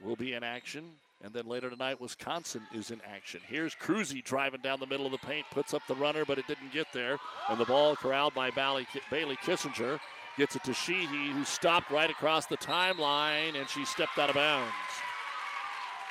will 0.00 0.14
be 0.14 0.34
in 0.34 0.44
action. 0.44 0.84
And 1.24 1.32
then 1.32 1.46
later 1.46 1.70
tonight, 1.70 2.00
Wisconsin 2.00 2.62
is 2.72 2.90
in 2.90 3.00
action. 3.12 3.40
Here's 3.46 3.74
Cruzy 3.74 4.22
driving 4.22 4.60
down 4.60 4.80
the 4.80 4.86
middle 4.86 5.06
of 5.06 5.12
the 5.12 5.18
paint, 5.18 5.46
puts 5.52 5.72
up 5.72 5.82
the 5.86 5.94
runner, 5.94 6.24
but 6.24 6.38
it 6.38 6.46
didn't 6.46 6.72
get 6.72 6.86
there. 6.92 7.18
And 7.48 7.58
the 7.58 7.64
ball 7.64 7.94
corralled 7.96 8.34
by 8.34 8.50
Bailey, 8.50 8.86
Bailey 9.10 9.36
Kissinger. 9.36 10.00
Gets 10.38 10.56
it 10.56 10.64
to 10.64 10.72
Sheehy, 10.72 11.30
who 11.30 11.44
stopped 11.44 11.90
right 11.90 12.10
across 12.10 12.46
the 12.46 12.56
timeline, 12.56 13.58
and 13.58 13.68
she 13.68 13.84
stepped 13.84 14.18
out 14.18 14.30
of 14.30 14.34
bounds. 14.34 14.72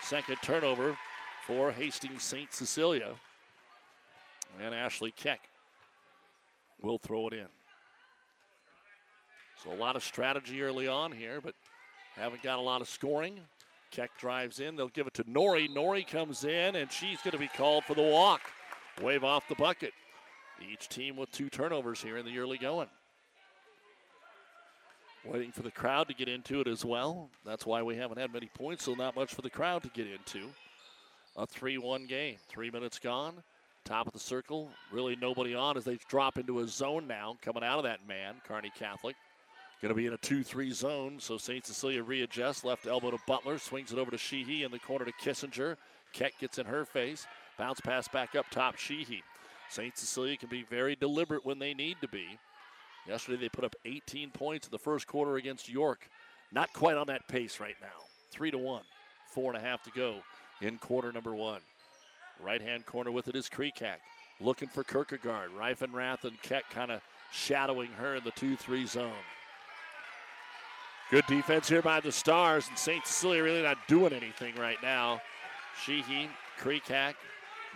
Second 0.04 0.38
turnover 0.44 0.96
for 1.48 1.72
Hastings 1.72 2.22
St. 2.22 2.54
Cecilia. 2.54 3.14
And 4.62 4.76
Ashley 4.76 5.12
Keck 5.12 5.50
will 6.82 7.00
throw 7.00 7.28
it 7.28 7.34
in. 7.34 7.48
So 9.64 9.72
a 9.72 9.76
lot 9.76 9.96
of 9.96 10.04
strategy 10.04 10.62
early 10.62 10.88
on 10.88 11.12
here, 11.12 11.40
but 11.42 11.56
haven't 12.16 12.44
got 12.44 12.60
a 12.60 12.62
lot 12.62 12.82
of 12.82 12.90
scoring. 12.90 13.40
Keck 13.92 14.12
drives 14.20 14.60
in. 14.60 14.76
They'll 14.76 14.90
give 14.90 15.08
it 15.08 15.14
to 15.16 15.24
Nori. 15.24 15.70
Nori 15.70 16.08
comes 16.08 16.44
in, 16.44 16.76
and 16.76 16.92
she's 16.92 17.22
going 17.22 17.34
to 17.34 17.38
be 17.38 17.48
called 17.48 17.86
for 17.86 17.94
the 17.94 18.02
walk. 18.02 18.42
Wave 19.02 19.24
off 19.24 19.48
the 19.48 19.56
bucket. 19.56 19.94
Each 20.72 20.88
team 20.88 21.16
with 21.16 21.32
two 21.32 21.50
turnovers 21.50 22.02
here 22.02 22.18
in 22.18 22.26
the 22.26 22.38
early 22.38 22.58
going. 22.58 22.88
Waiting 25.24 25.52
for 25.52 25.62
the 25.62 25.72
crowd 25.72 26.08
to 26.08 26.16
get 26.16 26.28
into 26.28 26.62
it 26.62 26.68
as 26.68 26.84
well. 26.84 27.30
That's 27.46 27.66
why 27.66 27.84
we 27.84 27.96
haven't 27.96 28.18
had 28.18 28.34
many 28.34 28.48
points, 28.48 28.86
so 28.86 28.96
not 28.96 29.16
much 29.16 29.34
for 29.34 29.44
the 29.44 29.50
crowd 29.50 29.84
to 29.84 29.90
get 29.90 30.08
into. 30.08 30.48
A 31.38 31.46
3 31.46 31.78
1 31.78 32.08
game. 32.08 32.38
Three 32.50 32.72
minutes 32.72 32.98
gone. 32.98 33.44
Top 33.86 34.08
of 34.08 34.14
the 34.14 34.20
circle. 34.20 34.70
Really 34.92 35.16
nobody 35.16 35.54
on 35.54 35.78
as 35.78 35.84
they 35.84 36.00
drop 36.10 36.38
into 36.38 36.60
a 36.60 36.68
zone 36.68 37.08
now, 37.08 37.38
coming 37.42 37.64
out 37.64 37.78
of 37.78 37.84
that 37.84 38.08
man, 38.08 38.36
Kearney 38.48 38.72
Catholic. 38.78 39.16
Going 39.82 39.94
to 39.94 39.96
be 39.96 40.08
in 40.08 40.14
a 40.14 40.18
2 40.18 40.44
3 40.44 40.72
zone, 40.72 41.20
so 41.20 41.38
St. 41.38 41.66
Cecilia 41.66 42.04
readjusts. 42.04 42.64
Left 42.64 42.88
elbow 42.88 43.12
to 43.12 43.18
Butler, 43.28 43.60
swings 43.60 43.92
it 43.92 44.00
over 44.00 44.12
to 44.12 44.18
Sheehy 44.18 44.64
in 44.64 44.72
the 44.72 44.80
corner 44.80 45.06
to 45.06 45.12
Kissinger. 45.14 45.78
Keck 46.14 46.38
gets 46.40 46.58
in 46.58 46.66
her 46.66 46.84
face. 46.84 47.28
Bounce 47.58 47.80
pass 47.80 48.08
back 48.08 48.36
up 48.36 48.46
top, 48.50 48.78
Sheehy. 48.78 49.24
St. 49.70 49.98
Cecilia 49.98 50.36
can 50.36 50.50
be 50.50 50.64
very 50.64 50.96
deliberate 50.96 51.46
when 51.46 51.60
they 51.60 51.74
need 51.74 51.98
to 52.02 52.08
be. 52.08 52.38
Yesterday 53.08 53.38
they 53.38 53.50
put 53.50 53.66
up 53.66 53.76
18 53.86 54.32
points 54.32 54.68
in 54.68 54.72
the 54.72 54.78
first 54.78 55.08
quarter 55.08 55.36
against 55.38 55.70
York. 55.70 56.08
Not 56.52 56.72
quite 56.74 56.98
on 56.98 57.08
that 57.08 57.28
pace 57.28 57.60
right 57.60 57.76
now. 57.82 57.88
Three 58.32 58.52
to 58.52 58.58
one. 58.58 58.84
Four 59.32 59.54
and 59.54 59.64
a 59.64 59.66
half 59.66 59.84
to 59.84 59.92
go 59.92 60.18
in 60.62 60.78
quarter 60.78 61.12
number 61.12 61.34
one. 61.34 61.62
Right 62.42 62.62
hand 62.62 62.86
corner 62.86 63.12
with 63.12 63.28
it 63.28 63.36
is 63.36 63.50
Kreekak. 63.50 63.98
Looking 64.40 64.68
for 64.68 64.84
Kierkegaard. 64.84 65.52
Reifenrath 65.58 66.24
and 66.24 66.42
Keck 66.42 66.70
kind 66.70 66.92
of 66.92 67.02
shadowing 67.32 67.92
her 67.92 68.16
in 68.16 68.24
the 68.24 68.32
2 68.32 68.56
3 68.56 68.86
zone. 68.86 69.12
Good 71.12 71.26
defense 71.28 71.68
here 71.68 71.82
by 71.82 72.00
the 72.00 72.12
Stars, 72.12 72.68
and 72.70 72.78
St. 72.78 73.06
Cecilia 73.06 73.44
really 73.44 73.62
not 73.62 73.78
doing 73.88 74.14
anything 74.14 74.56
right 74.56 74.82
now. 74.82 75.22
Sheehy, 75.84 76.30
Kreekak, 76.60 77.16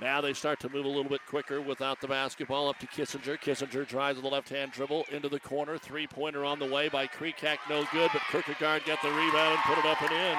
now 0.02 0.22
they 0.22 0.34
start 0.34 0.60
to 0.60 0.70
move 0.70 0.86
a 0.86 0.90
little 0.90 1.10
bit 1.10 1.22
quicker 1.28 1.62
without 1.62 2.02
the 2.02 2.08
basketball 2.08 2.68
up 2.68 2.78
to 2.80 2.88
Kissinger. 2.88 3.40
Kissinger 3.40 3.88
drives 3.88 4.18
with 4.18 4.26
the 4.26 4.30
left 4.30 4.50
hand 4.50 4.72
dribble 4.72 5.06
into 5.12 5.30
the 5.30 5.40
corner. 5.40 5.78
Three 5.78 6.06
pointer 6.08 6.44
on 6.44 6.60
the 6.60 6.66
way 6.66 6.90
by 6.90 7.08
Kreekak, 7.08 7.58
no 7.70 7.86
good, 7.92 8.10
but 8.12 8.22
Kierkegaard 8.30 8.86
got 8.86 9.02
the 9.02 9.10
rebound 9.10 9.54
and 9.54 9.60
put 9.64 9.78
it 9.78 9.86
up 9.86 10.02
and 10.02 10.12
in. 10.12 10.38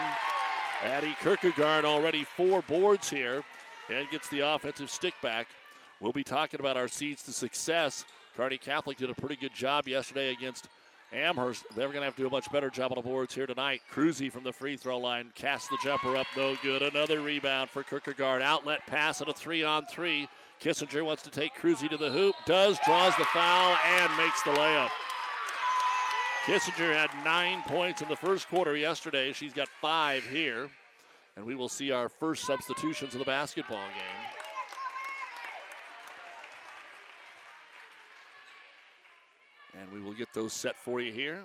Addie 0.83 1.17
Kierkegaard 1.23 1.85
already 1.85 2.25
four 2.25 2.63
boards 2.63 3.09
here 3.09 3.43
and 3.89 4.09
gets 4.11 4.29
the 4.29 4.41
offensive 4.41 4.91
stick 4.91 5.15
back. 5.23 5.49
We'll 6.01 6.13
be 6.13 6.25
talking 6.25 6.61
about 6.61 6.77
our 6.77 6.89
seeds 6.89 7.23
to 7.23 7.33
success. 7.33 8.05
Kearney 8.37 8.59
Catholic 8.59 8.99
did 8.99 9.09
a 9.09 9.15
pretty 9.15 9.37
good 9.37 9.55
job 9.55 9.89
yesterday 9.89 10.33
against 10.33 10.69
Amherst. 11.13 11.65
They're 11.75 11.89
going 11.89 12.01
to 12.01 12.05
have 12.05 12.17
to 12.17 12.23
do 12.23 12.29
a 12.29 12.31
much 12.31 12.51
better 12.53 12.71
job 12.71 12.93
on 12.93 12.97
the 12.97 13.03
boards 13.03 13.35
here 13.35 13.47
tonight. 13.47 13.83
Cruzy 13.93 14.31
from 14.31 14.45
the 14.45 14.53
free 14.53 14.77
throw 14.77 14.99
line 14.99 15.31
casts 15.35 15.69
the 15.69 15.79
jumper 15.83 16.17
up, 16.17 16.27
no 16.37 16.57
good. 16.63 16.83
Another 16.83 17.21
rebound 17.21 17.71
for 17.71 17.83
Kierkegaard. 17.83 18.43
Outlet 18.43 18.81
pass 18.87 19.21
and 19.21 19.31
a 19.31 19.33
three 19.33 19.63
on 19.63 19.87
three. 19.87 20.29
Kissinger 20.61 21.05
wants 21.05 21.23
to 21.23 21.31
take 21.31 21.55
Cruzy 21.55 21.89
to 21.89 21.97
the 21.97 22.11
hoop, 22.11 22.35
does, 22.47 22.79
draws 22.87 23.15
the 23.17 23.25
foul, 23.27 23.77
and 23.85 24.17
makes 24.17 24.43
the 24.43 24.51
layup. 24.51 24.91
Kissinger 26.45 26.95
had 26.95 27.11
nine 27.25 27.63
points 27.63 28.03
in 28.03 28.09
the 28.09 28.17
first 28.17 28.49
quarter 28.49 28.77
yesterday. 28.77 29.33
She's 29.33 29.53
got 29.53 29.69
five 29.81 30.25
here. 30.25 30.71
And 31.37 31.45
we 31.45 31.55
will 31.55 31.69
see 31.69 31.91
our 31.91 32.09
first 32.09 32.47
substitutions 32.47 33.13
of 33.15 33.19
the 33.19 33.27
basketball 33.27 33.77
game. 33.77 34.36
And 39.81 39.91
we 39.93 40.01
will 40.01 40.15
get 40.15 40.33
those 40.33 40.53
set 40.53 40.77
for 40.77 41.01
you 41.01 41.13
here. 41.13 41.41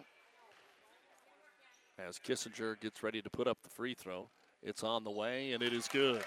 As 1.99 2.17
Kissinger 2.17 2.79
gets 2.79 3.03
ready 3.03 3.21
to 3.21 3.29
put 3.29 3.47
up 3.47 3.57
the 3.63 3.69
free 3.69 3.93
throw, 3.93 4.27
it's 4.63 4.83
on 4.83 5.03
the 5.03 5.11
way 5.11 5.51
and 5.51 5.61
it 5.61 5.73
is 5.73 5.87
good. 5.87 6.23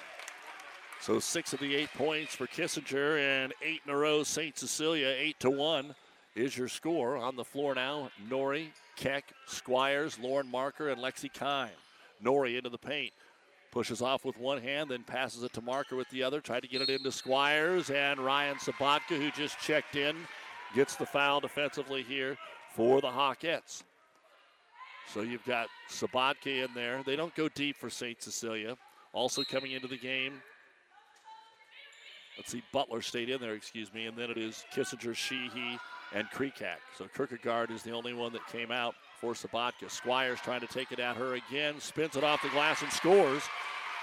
So 1.01 1.19
six 1.19 1.53
of 1.53 1.61
the 1.61 1.75
eight 1.75 1.93
points 1.95 2.35
for 2.35 2.47
Kissinger 2.47 3.19
and 3.19 3.53
eight 3.63 3.81
in 3.87 3.93
a 3.93 3.97
row. 3.97 4.23
St. 4.23 4.57
Cecilia, 4.57 5.09
eight 5.09 5.39
to 5.41 5.51
one 5.51 5.95
is 6.35 6.57
your 6.57 6.69
score. 6.69 7.17
On 7.17 7.37
the 7.37 7.45
floor 7.45 7.75
now, 7.75 8.11
Nori, 8.29 8.69
Keck, 8.97 9.25
Squires, 9.47 10.19
Lauren 10.19 10.51
Marker, 10.51 10.89
and 10.89 11.01
Lexi 11.01 11.33
Kime. 11.33 11.71
Nori 12.23 12.57
into 12.57 12.71
the 12.71 12.79
paint. 12.79 13.13
Pushes 13.71 14.03
off 14.03 14.25
with 14.25 14.39
one 14.39 14.63
hand, 14.63 14.91
then 14.91 15.03
passes 15.03 15.43
it 15.43 15.53
to 15.55 15.61
Marker 15.61 15.97
with 15.97 16.09
the 16.11 16.23
other. 16.23 16.41
Tried 16.41 16.63
to 16.63 16.69
get 16.69 16.81
it 16.81 16.89
into 16.89 17.11
Squires 17.11 17.91
and 17.91 18.21
Ryan 18.21 18.57
Sabatka, 18.57 19.19
who 19.19 19.31
just 19.33 19.59
checked 19.59 19.97
in, 19.97 20.17
gets 20.75 20.97
the 20.97 21.07
foul 21.07 21.41
defensively 21.41 22.03
here 22.03 22.37
for 22.75 23.01
the 23.01 23.09
Hawkettes. 23.09 23.83
So 25.13 25.21
you've 25.21 25.45
got 25.45 25.69
Sabatka 25.89 26.65
in 26.65 26.75
there. 26.75 27.03
They 27.05 27.17
don't 27.17 27.35
go 27.35 27.49
deep 27.49 27.77
for 27.77 27.91
St. 27.91 28.21
Cecilia. 28.23 28.77
Also 29.13 29.45
coming 29.45 29.73
into 29.73 29.87
the 29.87 29.97
game, 29.97 30.43
let's 32.37 32.51
see, 32.51 32.63
Butler 32.73 33.01
stayed 33.01 33.31
in 33.31 33.41
there, 33.41 33.55
excuse 33.55 33.93
me, 33.95 34.07
and 34.07 34.17
then 34.17 34.31
it 34.31 34.39
is 34.39 34.65
Kissinger, 34.75 35.15
Sheehy, 35.15 35.79
and 36.13 36.29
Kreekak. 36.31 36.79
So 36.99 37.07
Kierkegaard 37.15 37.71
is 37.71 37.83
the 37.83 37.93
only 37.93 38.13
one 38.13 38.33
that 38.33 38.47
came 38.49 38.71
out 38.71 38.95
for 39.21 39.35
Sabatka. 39.35 39.91
Squires 39.91 40.41
trying 40.41 40.61
to 40.61 40.67
take 40.67 40.91
it 40.91 40.99
at 40.99 41.17
her 41.17 41.35
again, 41.35 41.79
spins 41.79 42.17
it 42.17 42.25
off 42.25 42.43
the 42.43 42.49
glass 42.49 42.83
and 42.83 42.93
scores. 42.93 43.43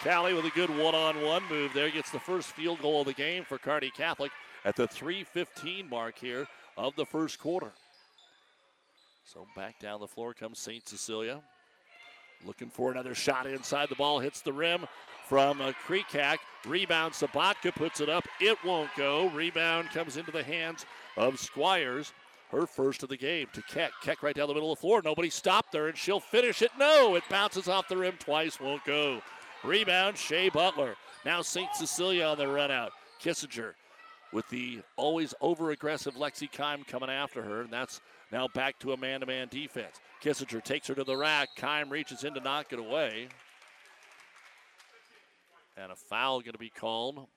Callie 0.03 0.33
with 0.33 0.45
a 0.45 0.49
good 0.51 0.69
one-on-one 0.69 1.43
move 1.49 1.71
there 1.73 1.91
gets 1.91 2.09
the 2.09 2.19
first 2.19 2.49
field 2.53 2.81
goal 2.81 3.01
of 3.01 3.07
the 3.07 3.13
game 3.13 3.43
for 3.43 3.59
Kearney 3.59 3.91
Catholic 3.91 4.31
at 4.65 4.75
the 4.75 4.87
3:15 4.87 5.89
mark 5.89 6.17
here 6.17 6.47
of 6.87 6.95
the 6.95 7.05
first 7.05 7.39
quarter. 7.39 7.71
So 9.23 9.47
back 9.55 9.79
down 9.79 9.99
the 9.99 10.07
floor 10.07 10.33
comes 10.33 10.59
St. 10.59 10.87
Cecilia. 10.87 11.41
Looking 12.45 12.69
for 12.69 12.91
another 12.91 13.13
shot 13.13 13.45
inside. 13.45 13.89
The 13.89 13.95
ball 13.95 14.19
hits 14.19 14.41
the 14.41 14.51
rim 14.51 14.87
from 15.27 15.61
uh, 15.61 15.73
Kreekak. 15.87 16.37
Rebound, 16.65 17.13
Sabatka 17.13 17.73
puts 17.75 18.01
it 18.01 18.09
up. 18.09 18.27
It 18.39 18.57
won't 18.65 18.89
go. 18.97 19.29
Rebound 19.29 19.89
comes 19.91 20.17
into 20.17 20.31
the 20.31 20.43
hands 20.43 20.85
of 21.17 21.39
Squires. 21.39 22.13
Her 22.51 22.65
first 22.65 23.03
of 23.03 23.09
the 23.09 23.15
game 23.17 23.47
to 23.53 23.61
Keck. 23.61 23.91
Keck 24.01 24.23
right 24.23 24.35
down 24.35 24.47
the 24.47 24.53
middle 24.53 24.73
of 24.73 24.77
the 24.77 24.81
floor. 24.81 25.01
Nobody 25.01 25.29
stopped 25.29 25.73
her, 25.73 25.87
and 25.87 25.97
she'll 25.97 26.19
finish 26.19 26.61
it. 26.61 26.71
No, 26.77 27.15
it 27.15 27.23
bounces 27.29 27.69
off 27.69 27.87
the 27.87 27.95
rim 27.95 28.15
twice. 28.19 28.59
Won't 28.59 28.83
go. 28.83 29.21
Rebound, 29.63 30.17
Shea 30.17 30.49
Butler. 30.49 30.95
Now 31.23 31.41
St. 31.43 31.73
Cecilia 31.75 32.25
on 32.25 32.37
the 32.37 32.47
run 32.47 32.71
out. 32.71 32.91
Kissinger 33.23 33.73
with 34.33 34.47
the 34.49 34.81
always 34.95 35.33
over 35.41 35.71
aggressive 35.71 36.15
Lexi 36.15 36.49
Kime 36.49 36.85
coming 36.87 37.09
after 37.09 37.43
her, 37.43 37.61
and 37.61 37.71
that's 37.71 38.01
now 38.31 38.47
back 38.47 38.79
to 38.79 38.93
a 38.93 38.97
man 38.97 39.19
to 39.19 39.25
man 39.25 39.47
defense. 39.49 39.99
Kissinger 40.23 40.63
takes 40.63 40.87
her 40.87 40.95
to 40.95 41.03
the 41.03 41.17
rack. 41.17 41.49
Kime 41.57 41.89
reaches 41.89 42.23
in 42.23 42.33
to 42.33 42.39
knock 42.39 42.71
it 42.71 42.79
away. 42.79 43.27
And 45.77 45.91
a 45.91 45.95
foul 45.95 46.41
going 46.41 46.53
to 46.53 46.59
be 46.59 46.69
called 46.69 47.27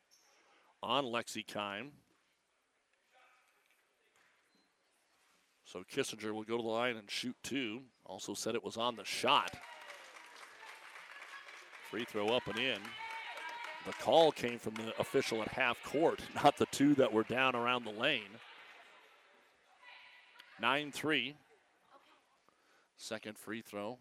on 0.82 1.04
Lexi 1.04 1.44
Kime. 1.46 1.90
So 5.64 5.82
Kissinger 5.92 6.32
will 6.32 6.44
go 6.44 6.56
to 6.56 6.62
the 6.62 6.68
line 6.68 6.96
and 6.96 7.10
shoot 7.10 7.36
two. 7.42 7.82
Also 8.06 8.34
said 8.34 8.54
it 8.54 8.62
was 8.62 8.76
on 8.76 8.96
the 8.96 9.04
shot. 9.04 9.56
Free 11.90 12.04
throw 12.04 12.28
up 12.28 12.46
and 12.46 12.58
in. 12.58 12.78
The 13.86 13.92
call 13.92 14.32
came 14.32 14.58
from 14.58 14.74
the 14.74 14.98
official 14.98 15.42
at 15.42 15.48
half 15.48 15.82
court, 15.84 16.20
not 16.42 16.56
the 16.56 16.66
two 16.66 16.94
that 16.94 17.12
were 17.12 17.24
down 17.24 17.54
around 17.54 17.84
the 17.84 17.90
lane. 17.90 18.22
9 20.60 20.92
3. 20.92 21.34
Second 22.96 23.36
free 23.36 23.60
throw 23.60 23.98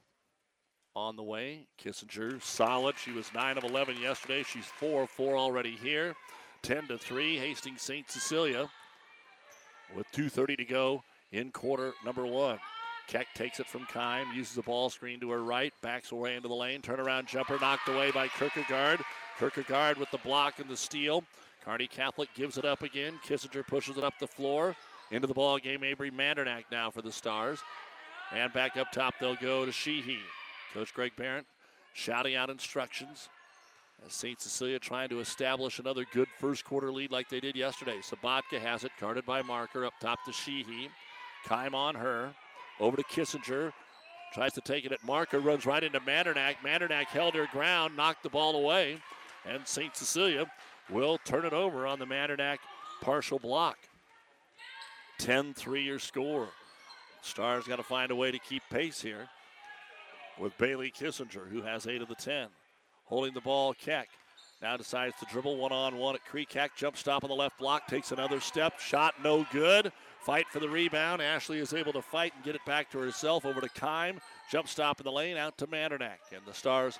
on 0.96 1.16
the 1.16 1.24
way. 1.24 1.68
Kissinger 1.84 2.42
solid. 2.42 2.96
She 2.98 3.12
was 3.12 3.34
9 3.34 3.58
of 3.58 3.64
11 3.64 4.00
yesterday. 4.00 4.44
She's 4.44 4.66
4 4.66 5.04
of 5.04 5.10
4 5.10 5.36
already 5.36 5.76
here. 5.76 6.16
10 6.62 6.88
to 6.88 6.98
3. 6.98 7.38
Hastings 7.38 7.82
St. 7.82 8.10
Cecilia 8.10 8.70
with 9.96 10.10
2.30 10.12 10.58
to 10.58 10.66
go 10.66 11.04
in 11.32 11.52
quarter 11.52 11.94
number 12.06 12.26
one. 12.26 12.60
Keck 13.08 13.28
takes 13.36 13.60
it 13.60 13.68
from 13.68 13.86
Kime, 13.86 14.34
uses 14.34 14.56
the 14.56 14.62
ball 14.62 14.90
screen 14.90 15.20
to 15.20 15.32
her 15.32 15.44
right, 15.44 15.74
backs 15.82 16.12
away 16.12 16.36
into 16.36 16.48
the 16.48 16.54
lane, 16.54 16.82
turnaround 16.82 17.28
jumper 17.28 17.58
knocked 17.60 17.90
away 17.90 18.12
by 18.12 18.30
Kierkegaard. 18.30 19.02
Kierkegaard 19.40 19.98
with 19.98 20.12
the 20.12 20.18
block 20.20 20.60
and 20.60 20.70
the 20.70 20.78
steal. 20.78 21.24
Kearney 21.64 21.88
Catholic 21.88 22.30
gives 22.36 22.58
it 22.58 22.66
up 22.66 22.82
again. 22.84 23.20
Kissinger 23.26 23.66
pushes 23.66 23.98
it 23.98 24.04
up 24.04 24.14
the 24.20 24.28
floor. 24.28 24.76
Into 25.12 25.28
the 25.28 25.34
ball 25.34 25.58
game, 25.58 25.84
Avery 25.84 26.12
Mandernack 26.12 26.66
now 26.72 26.90
for 26.90 27.02
the 27.02 27.12
Stars. 27.12 27.60
And 28.34 28.52
back 28.52 28.78
up 28.78 28.92
top, 28.92 29.16
they'll 29.20 29.36
go 29.36 29.66
to 29.66 29.72
Sheehy. 29.72 30.20
Coach 30.74 30.94
Greg 30.94 31.12
Barrett 31.16 31.46
shouting 31.94 32.36
out 32.36 32.50
instructions 32.50 33.30
as 34.06 34.14
St. 34.14 34.42
Cecilia 34.42 34.80
trying 34.80 35.10
to 35.10 35.20
establish 35.20 35.80
another 35.80 36.06
good 36.12 36.28
first 36.40 36.66
quarter 36.66 36.92
lead 36.92 37.12
like 37.12 37.30
they 37.30 37.40
did 37.40 37.56
yesterday. 37.56 38.00
Sabatka 38.02 38.60
has 38.60 38.84
it, 38.84 38.92
guarded 39.00 39.26
by 39.26 39.42
Marker 39.42 39.86
up 39.86 39.94
top 40.02 40.24
to 40.26 40.34
Sheehy. 40.34 40.90
Kime 41.46 41.74
on 41.74 41.96
her. 41.96 42.34
Over 42.80 42.98
to 42.98 43.04
Kissinger. 43.04 43.72
Tries 44.34 44.54
to 44.54 44.62
take 44.62 44.84
it 44.84 44.92
at 44.92 45.04
marker, 45.04 45.40
runs 45.40 45.68
right 45.68 45.84
into 45.84 46.00
Mandernack. 46.00 46.56
Mandernack 46.66 47.06
held 47.06 47.36
her 47.36 47.46
ground, 47.52 47.96
knocked 47.96 48.24
the 48.24 48.30
ball 48.30 48.56
away, 48.56 48.98
and 49.46 49.68
St. 49.68 49.96
Cecilia 49.96 50.46
will 50.90 51.18
turn 51.26 51.46
it 51.46 51.54
over 51.54 51.88
on 51.88 52.00
the 52.00 52.06
Mandernack 52.06 52.58
partial 53.02 53.40
block. 53.40 53.78
10 55.20 55.54
3 55.54 55.82
your 55.82 56.00
score. 56.00 56.50
Stars 57.22 57.66
got 57.66 57.78
to 57.78 57.84
find 57.84 58.12
a 58.12 58.16
way 58.16 58.32
to 58.32 58.40
keep 58.40 58.64
pace 58.70 59.02
here 59.02 59.30
with 60.40 60.58
Bailey 60.58 60.92
Kissinger, 60.92 61.48
who 61.48 61.62
has 61.62 61.88
8 61.88 62.02
of 62.02 62.10
the 62.10 62.16
10. 62.16 62.48
Holding 63.06 63.34
the 63.34 63.42
ball, 63.42 63.74
Keck. 63.74 64.10
Now 64.62 64.78
decides 64.78 65.18
to 65.20 65.26
dribble 65.26 65.58
one 65.58 65.74
on 65.74 65.98
one 65.98 66.16
at 66.16 66.50
Keck. 66.50 66.76
Jump 66.76 66.96
stop 66.96 67.24
on 67.24 67.30
the 67.30 67.36
left 67.36 67.60
block, 67.60 67.88
takes 67.88 68.12
another 68.12 68.40
step. 68.40 68.80
Shot 68.80 69.14
no 69.22 69.46
good. 69.52 69.92
Fight 70.22 70.48
for 70.50 70.60
the 70.60 70.70
rebound. 70.70 71.22
Ashley 71.22 71.60
is 71.60 71.74
able 71.74 71.92
to 71.92 72.02
fight 72.02 72.32
and 72.34 72.46
get 72.46 72.56
it 72.56 72.64
back 72.66 72.90
to 72.92 72.98
herself 72.98 73.46
over 73.46 73.60
to 73.60 73.68
Kime. 73.70 74.20
Jump 74.50 74.70
stop 74.70 75.02
in 75.02 75.04
the 75.04 75.12
lane 75.12 75.36
out 75.36 75.58
to 75.58 75.68
Mandernack. 75.68 76.32
And 76.32 76.42
the 76.46 76.54
Stars 76.54 76.98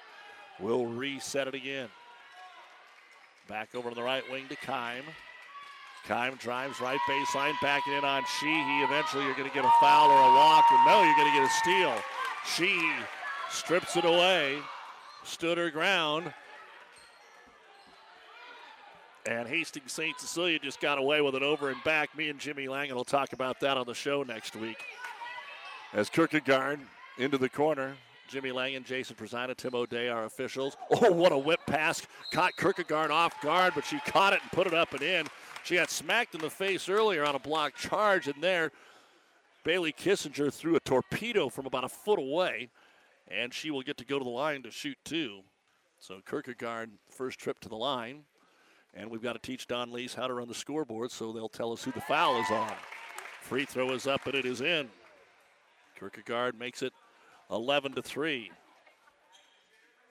will 0.60 0.86
reset 0.88 1.48
it 1.48 1.56
again. 1.56 1.88
Back 3.48 3.76
over 3.76 3.90
to 3.90 3.96
the 3.96 4.04
right 4.04 4.24
wing 4.32 4.46
to 4.50 4.56
Kime. 4.56 5.04
Kime 6.08 6.38
drives 6.40 6.82
right 6.82 7.00
baseline, 7.08 7.54
backing 7.62 7.94
in 7.94 8.04
on 8.04 8.24
Sheehy. 8.40 8.82
Eventually, 8.84 9.24
you're 9.24 9.36
going 9.36 9.50
to 9.50 9.54
get 9.54 9.66
a 9.66 9.72
foul 9.80 10.10
or 10.10 10.20
a 10.20 10.34
walk, 10.36 10.66
and 10.72 10.86
no, 10.86 11.04
you're 11.04 11.16
going 11.16 11.32
to 11.32 11.40
get 11.40 11.46
a 11.46 11.54
steal. 11.62 11.94
Sheehy 12.46 12.92
strips 13.50 13.96
it 13.96 14.06
away, 14.06 14.60
stood 15.24 15.58
her 15.58 15.70
ground. 15.70 16.34
And 19.26 19.48
Hastings 19.48 19.94
St. 19.94 20.20
Cecilia 20.20 20.60
just 20.60 20.82
got 20.82 20.98
away 20.98 21.22
with 21.22 21.36
it 21.36 21.44
over 21.44 21.70
and 21.70 21.82
back. 21.86 22.18
Me 22.18 22.28
and 22.28 22.40
Jimmy 22.40 22.68
Langen 22.68 22.96
will 22.96 23.06
talk 23.06 23.32
about 23.32 23.62
that 23.62 23.78
on 23.78 23.86
the 23.86 23.94
show 23.94 24.24
next 24.24 24.56
week. 24.58 24.84
As 25.94 26.10
Kierkegaard 26.10 26.82
into 27.18 27.38
the 27.38 27.48
corner, 27.48 27.96
Jimmy 28.28 28.52
Langen, 28.52 28.84
Jason 28.84 29.16
Presina, 29.16 29.56
Tim 29.56 29.76
O'Day, 29.76 30.10
our 30.10 30.26
officials. 30.26 30.76
Oh, 30.90 31.12
what 31.12 31.32
a 31.32 31.38
whip 31.38 31.60
pass. 31.68 32.02
Caught 32.32 32.56
Kierkegaard 32.58 33.12
off 33.12 33.40
guard, 33.42 33.74
but 33.76 33.86
she 33.86 34.00
caught 34.00 34.34
it 34.34 34.42
and 34.42 34.52
put 34.52 34.68
it 34.68 34.74
up 34.74 34.94
and 34.94 35.02
in. 35.02 35.28
She 35.64 35.76
got 35.76 35.90
smacked 35.90 36.36
in 36.36 36.42
the 36.42 36.50
face 36.50 36.90
earlier 36.90 37.24
on 37.26 37.36
a 37.36 37.40
block 37.40 37.76
charge, 37.76 38.28
and 38.28 38.42
there 38.42 38.72
Bailey 39.64 39.94
Kissinger 39.94 40.52
threw 40.52 40.76
a 40.76 40.80
torpedo 40.80 41.50
from 41.50 41.66
about 41.66 41.84
a 41.84 41.90
foot 41.90 42.20
away, 42.20 42.70
and 43.28 43.54
she 43.54 43.72
will 43.72 43.82
get 43.82 43.98
to 43.98 44.06
go 44.06 44.20
to 44.20 44.24
the 44.26 44.30
line 44.30 44.64
to 44.64 44.72
shoot 44.72 44.98
two. 45.06 45.42
So 46.00 46.20
Kierkegaard, 46.30 46.92
first 47.10 47.40
trip 47.40 47.60
to 47.62 47.70
the 47.70 47.78
line. 47.78 48.24
And 48.96 49.10
we've 49.10 49.24
got 49.24 49.34
to 49.34 49.40
teach 49.40 49.68
Don 49.68 49.92
Lees 49.92 50.14
how 50.14 50.28
to 50.28 50.36
run 50.36 50.48
the 50.48 50.54
scoreboard, 50.54 51.12
so 51.12 51.32
they'll 51.32 51.50
tell 51.50 51.72
us 51.72 51.84
who 51.84 51.92
the 51.92 52.02
foul 52.02 52.40
is 52.40 52.52
on. 52.52 52.74
Free 53.42 53.66
throw 53.66 53.92
is 53.92 54.06
up, 54.06 54.28
and 54.28 54.36
it 54.36 54.46
is 54.46 54.62
in. 54.62 54.88
Kierkegaard 55.98 56.60
makes 56.60 56.84
it 56.84 56.94
11 57.54 57.94
to 57.94 58.02
3. 58.02 58.52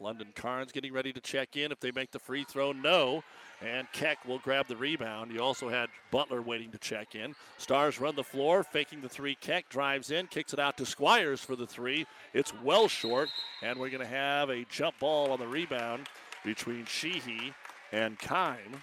London 0.00 0.28
Carnes 0.34 0.72
getting 0.72 0.92
ready 0.92 1.12
to 1.12 1.20
check 1.20 1.56
in. 1.56 1.70
If 1.70 1.80
they 1.80 1.92
make 1.92 2.10
the 2.10 2.18
free 2.18 2.44
throw, 2.44 2.72
no. 2.72 3.22
And 3.60 3.86
Keck 3.92 4.24
will 4.26 4.38
grab 4.38 4.66
the 4.66 4.76
rebound. 4.76 5.30
You 5.30 5.40
also 5.40 5.68
had 5.68 5.88
Butler 6.10 6.42
waiting 6.42 6.70
to 6.72 6.78
check 6.78 7.14
in. 7.14 7.34
Stars 7.58 8.00
run 8.00 8.16
the 8.16 8.24
floor, 8.24 8.64
faking 8.64 9.00
the 9.00 9.08
three. 9.08 9.36
Keck 9.36 9.68
drives 9.68 10.10
in, 10.10 10.26
kicks 10.26 10.52
it 10.52 10.58
out 10.58 10.76
to 10.78 10.86
Squires 10.86 11.40
for 11.40 11.54
the 11.54 11.66
three. 11.66 12.06
It's 12.34 12.52
well 12.64 12.88
short, 12.88 13.28
and 13.62 13.78
we're 13.78 13.90
going 13.90 14.02
to 14.02 14.06
have 14.06 14.50
a 14.50 14.64
jump 14.68 14.98
ball 14.98 15.30
on 15.30 15.38
the 15.38 15.46
rebound 15.46 16.08
between 16.44 16.84
Sheehy 16.86 17.54
and 17.92 18.18
Kime. 18.18 18.80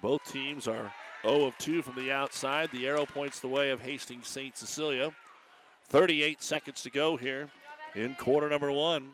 Both 0.00 0.24
teams 0.32 0.66
are 0.66 0.90
0 1.22 1.44
of 1.44 1.58
2 1.58 1.82
from 1.82 2.02
the 2.02 2.10
outside. 2.10 2.70
The 2.72 2.86
arrow 2.86 3.04
points 3.04 3.40
the 3.40 3.48
way 3.48 3.68
of 3.70 3.82
Hastings 3.82 4.28
St. 4.28 4.56
Cecilia. 4.56 5.12
38 5.90 6.40
seconds 6.40 6.82
to 6.82 6.90
go 6.90 7.16
here 7.16 7.48
in 7.96 8.14
quarter 8.14 8.48
number 8.48 8.70
one. 8.70 9.10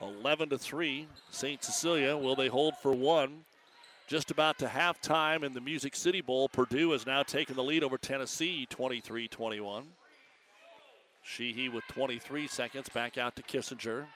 11 0.00 0.48
to 0.48 0.58
3. 0.58 1.06
St. 1.30 1.62
Cecilia, 1.62 2.16
will 2.16 2.34
they 2.34 2.48
hold 2.48 2.74
for 2.78 2.92
one? 2.92 3.44
Just 4.08 4.30
about 4.30 4.58
to 4.58 4.66
halftime 4.66 5.44
in 5.44 5.52
the 5.52 5.60
Music 5.60 5.94
City 5.94 6.22
Bowl, 6.22 6.48
Purdue 6.48 6.90
has 6.90 7.06
now 7.06 7.22
taken 7.22 7.54
the 7.54 7.62
lead 7.62 7.84
over 7.84 7.98
Tennessee 7.98 8.66
23 8.68 9.28
21. 9.28 9.84
Sheehy 11.22 11.68
with 11.68 11.84
23 11.88 12.48
seconds 12.48 12.88
back 12.88 13.16
out 13.16 13.36
to 13.36 13.42
Kissinger. 13.42 14.06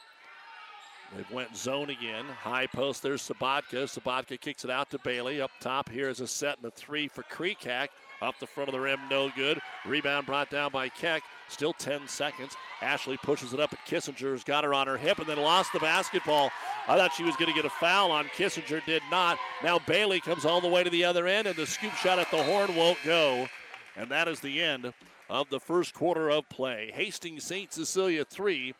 They 1.14 1.24
went 1.32 1.56
zone 1.56 1.90
again. 1.90 2.24
High 2.24 2.66
post, 2.66 3.02
there's 3.02 3.22
Sabatka. 3.22 3.84
Sabatka 3.84 4.40
kicks 4.40 4.64
it 4.64 4.70
out 4.70 4.90
to 4.90 4.98
Bailey. 4.98 5.40
Up 5.40 5.52
top 5.60 5.88
here 5.88 6.08
is 6.08 6.20
a 6.20 6.26
set 6.26 6.56
and 6.56 6.66
a 6.66 6.70
three 6.70 7.06
for 7.06 7.22
Creekhack. 7.22 7.88
Up 8.22 8.38
the 8.38 8.46
front 8.46 8.68
of 8.68 8.72
the 8.72 8.80
rim, 8.80 8.98
no 9.10 9.30
good. 9.36 9.60
Rebound 9.84 10.26
brought 10.26 10.50
down 10.50 10.70
by 10.72 10.88
Keck. 10.88 11.22
Still 11.48 11.72
10 11.74 12.08
seconds. 12.08 12.56
Ashley 12.82 13.16
pushes 13.18 13.52
it 13.52 13.60
up 13.60 13.72
at 13.72 13.86
Kissinger's 13.86 14.42
got 14.42 14.64
her 14.64 14.74
on 14.74 14.86
her 14.86 14.96
hip 14.96 15.18
and 15.18 15.26
then 15.26 15.38
lost 15.38 15.72
the 15.72 15.78
basketball. 15.78 16.50
I 16.88 16.96
thought 16.96 17.12
she 17.12 17.22
was 17.22 17.36
going 17.36 17.48
to 17.48 17.54
get 17.54 17.64
a 17.64 17.70
foul 17.70 18.10
on 18.10 18.24
Kissinger, 18.26 18.84
did 18.84 19.02
not. 19.10 19.38
Now 19.62 19.78
Bailey 19.78 20.20
comes 20.20 20.44
all 20.44 20.60
the 20.60 20.68
way 20.68 20.82
to 20.82 20.90
the 20.90 21.04
other 21.04 21.26
end, 21.26 21.46
and 21.46 21.56
the 21.56 21.66
scoop 21.66 21.92
shot 21.92 22.18
at 22.18 22.30
the 22.30 22.42
horn 22.42 22.74
won't 22.74 22.98
go. 23.04 23.48
And 23.96 24.10
that 24.10 24.28
is 24.28 24.40
the 24.40 24.60
end 24.60 24.92
of 25.30 25.50
the 25.50 25.60
first 25.60 25.94
quarter 25.94 26.30
of 26.30 26.48
play. 26.48 26.90
Hastings 26.94 27.44
St. 27.44 27.72
Cecilia 27.72 28.24
3, 28.24 28.74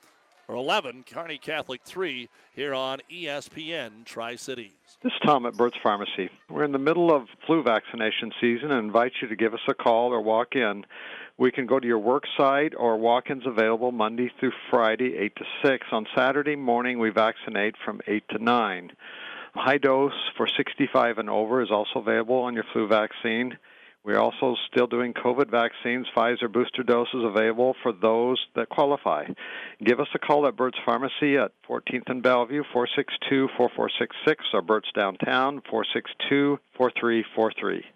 or 0.48 0.54
11, 0.54 1.04
Kearney 1.10 1.38
Catholic 1.38 1.82
3 1.84 2.28
here 2.54 2.74
on 2.74 3.00
ESPN 3.10 4.04
Tri 4.04 4.36
Cities. 4.36 4.72
This 5.02 5.12
is 5.12 5.18
Tom 5.24 5.44
at 5.46 5.56
Burt's 5.56 5.76
Pharmacy. 5.82 6.30
We're 6.48 6.64
in 6.64 6.72
the 6.72 6.78
middle 6.78 7.14
of 7.14 7.28
flu 7.46 7.62
vaccination 7.62 8.32
season 8.40 8.70
and 8.70 8.86
invite 8.86 9.12
you 9.20 9.28
to 9.28 9.36
give 9.36 9.54
us 9.54 9.60
a 9.68 9.74
call 9.74 10.12
or 10.12 10.20
walk 10.20 10.54
in. 10.54 10.84
We 11.36 11.50
can 11.50 11.66
go 11.66 11.80
to 11.80 11.86
your 11.86 11.98
work 11.98 12.24
site 12.36 12.74
or 12.76 12.96
walk 12.96 13.28
ins 13.28 13.46
available 13.46 13.92
Monday 13.92 14.30
through 14.38 14.52
Friday, 14.70 15.16
8 15.16 15.36
to 15.36 15.44
6. 15.64 15.86
On 15.92 16.06
Saturday 16.16 16.56
morning, 16.56 16.98
we 16.98 17.10
vaccinate 17.10 17.74
from 17.84 18.00
8 18.06 18.22
to 18.30 18.38
9. 18.38 18.92
High 19.54 19.78
dose 19.78 20.12
for 20.36 20.46
65 20.56 21.18
and 21.18 21.30
over 21.30 21.62
is 21.62 21.70
also 21.70 21.98
available 21.98 22.36
on 22.36 22.54
your 22.54 22.64
flu 22.72 22.86
vaccine. 22.86 23.58
We're 24.06 24.20
also 24.20 24.54
still 24.70 24.86
doing 24.86 25.14
COVID 25.14 25.50
vaccines, 25.50 26.06
Pfizer 26.16 26.50
booster 26.50 26.84
doses 26.84 27.24
available 27.24 27.74
for 27.82 27.92
those 27.92 28.38
that 28.54 28.68
qualify. 28.68 29.24
Give 29.84 29.98
us 29.98 30.06
a 30.14 30.20
call 30.20 30.46
at 30.46 30.54
Burt's 30.54 30.78
Pharmacy 30.86 31.36
at 31.36 31.50
14th 31.68 32.08
and 32.08 32.22
Bellevue, 32.22 32.62
462 32.72 33.48
4466, 33.56 34.44
or 34.54 34.62
Burt's 34.62 34.92
Downtown, 34.94 35.60
462 35.68 36.60
4343. 36.76 37.95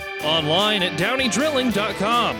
Online 0.23 0.83
at 0.83 0.99
downeydrilling.com. 0.99 2.37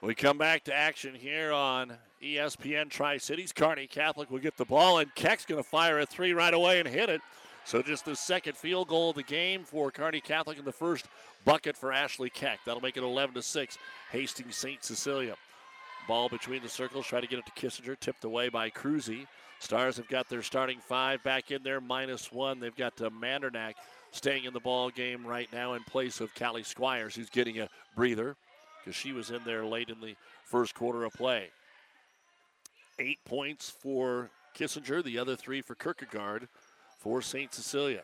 We 0.00 0.14
come 0.14 0.38
back 0.38 0.64
to 0.64 0.74
action 0.74 1.14
here 1.14 1.52
on 1.52 1.92
ESPN 2.22 2.88
Tri 2.88 3.18
Cities. 3.18 3.52
Kearney 3.52 3.86
Catholic 3.86 4.30
will 4.30 4.38
get 4.38 4.56
the 4.56 4.64
ball, 4.64 4.98
and 4.98 5.14
Keck's 5.14 5.44
going 5.44 5.62
to 5.62 5.68
fire 5.68 5.98
a 5.98 6.06
three 6.06 6.32
right 6.32 6.54
away 6.54 6.78
and 6.78 6.88
hit 6.88 7.08
it. 7.08 7.20
So 7.64 7.82
just 7.82 8.04
the 8.04 8.16
second 8.16 8.56
field 8.56 8.88
goal 8.88 9.10
of 9.10 9.16
the 9.16 9.22
game 9.22 9.64
for 9.64 9.90
Kearney 9.90 10.20
Catholic 10.20 10.56
and 10.56 10.66
the 10.66 10.72
first 10.72 11.06
bucket 11.44 11.76
for 11.76 11.92
Ashley 11.92 12.30
Keck. 12.30 12.60
That'll 12.64 12.80
make 12.80 12.96
it 12.96 13.02
11 13.02 13.34
to 13.34 13.42
6. 13.42 13.78
Hastings 14.10 14.56
St. 14.56 14.82
Cecilia. 14.82 15.34
Ball 16.06 16.30
between 16.30 16.62
the 16.62 16.68
circles, 16.68 17.06
try 17.06 17.20
to 17.20 17.26
get 17.26 17.38
it 17.38 17.44
to 17.44 17.52
Kissinger, 17.52 17.98
tipped 18.00 18.24
away 18.24 18.48
by 18.48 18.70
Cruzy. 18.70 19.26
Stars 19.60 19.96
have 19.96 20.08
got 20.08 20.28
their 20.28 20.42
starting 20.42 20.78
five 20.78 21.22
back 21.24 21.50
in 21.50 21.62
there, 21.62 21.80
minus 21.80 22.30
one. 22.32 22.60
They've 22.60 22.74
got 22.74 23.00
uh, 23.02 23.10
Mandernack 23.10 23.74
staying 24.12 24.44
in 24.44 24.52
the 24.52 24.60
ball 24.60 24.90
game 24.90 25.26
right 25.26 25.48
now 25.52 25.74
in 25.74 25.82
place 25.84 26.20
of 26.20 26.34
Callie 26.34 26.62
Squires, 26.62 27.14
who's 27.14 27.28
getting 27.30 27.58
a 27.60 27.68
breather. 27.96 28.36
because 28.80 28.96
she 28.96 29.12
was 29.12 29.30
in 29.30 29.40
there 29.44 29.64
late 29.64 29.90
in 29.90 30.00
the 30.00 30.14
first 30.44 30.74
quarter 30.74 31.04
of 31.04 31.12
play. 31.12 31.50
Eight 32.98 33.18
points 33.24 33.68
for 33.70 34.30
Kissinger, 34.56 35.02
the 35.04 35.18
other 35.18 35.36
three 35.36 35.60
for 35.60 35.74
Kierkegaard 35.74 36.48
for 36.98 37.20
St. 37.20 37.52
Cecilia. 37.52 38.02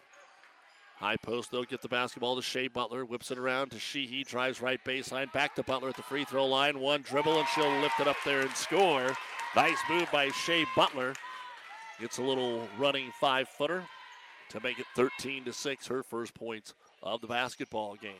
High 0.97 1.17
post, 1.17 1.51
they'll 1.51 1.65
get 1.65 1.83
the 1.83 1.89
basketball 1.89 2.37
to 2.37 2.43
Shea 2.43 2.69
Butler, 2.69 3.05
whips 3.05 3.31
it 3.33 3.39
around 3.39 3.71
to 3.71 3.79
Sheehy, 3.81 4.23
drives 4.23 4.61
right 4.61 4.81
baseline, 4.85 5.33
back 5.33 5.55
to 5.57 5.63
Butler 5.65 5.89
at 5.89 5.97
the 5.97 6.03
free 6.03 6.25
throw 6.25 6.47
line. 6.47 6.79
One 6.79 7.03
dribble, 7.03 7.37
and 7.37 7.49
she'll 7.49 7.81
lift 7.81 7.99
it 7.99 8.07
up 8.07 8.17
there 8.25 8.43
and 8.43 8.55
score. 8.55 9.13
Nice 9.57 9.79
move 9.91 10.09
by 10.13 10.29
Shea 10.29 10.65
Butler. 10.77 11.15
Gets 12.01 12.19
a 12.19 12.23
little 12.23 12.69
running 12.79 13.11
five 13.21 13.49
footer 13.49 13.85
to 14.51 14.61
make 14.61 14.79
it 14.79 14.87
13 14.97 15.45
to 15.45 15.53
6, 15.53 15.87
her 15.87 16.03
first 16.03 16.35
points 16.35 16.75
of 17.03 17.21
the 17.21 17.27
basketball 17.27 17.97
game. 17.97 18.13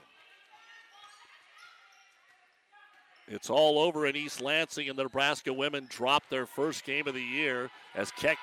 It's 3.27 3.49
all 3.49 3.79
over 3.79 4.07
in 4.07 4.17
East 4.17 4.41
Lansing, 4.41 4.89
and 4.89 4.99
the 4.99 5.05
Nebraska 5.05 5.53
women 5.53 5.87
drop 5.89 6.29
their 6.29 6.47
first 6.47 6.85
game 6.85 7.09
of 7.09 7.15
the 7.15 7.23
year 7.23 7.71
as 7.95 8.11
Keck 8.13 8.39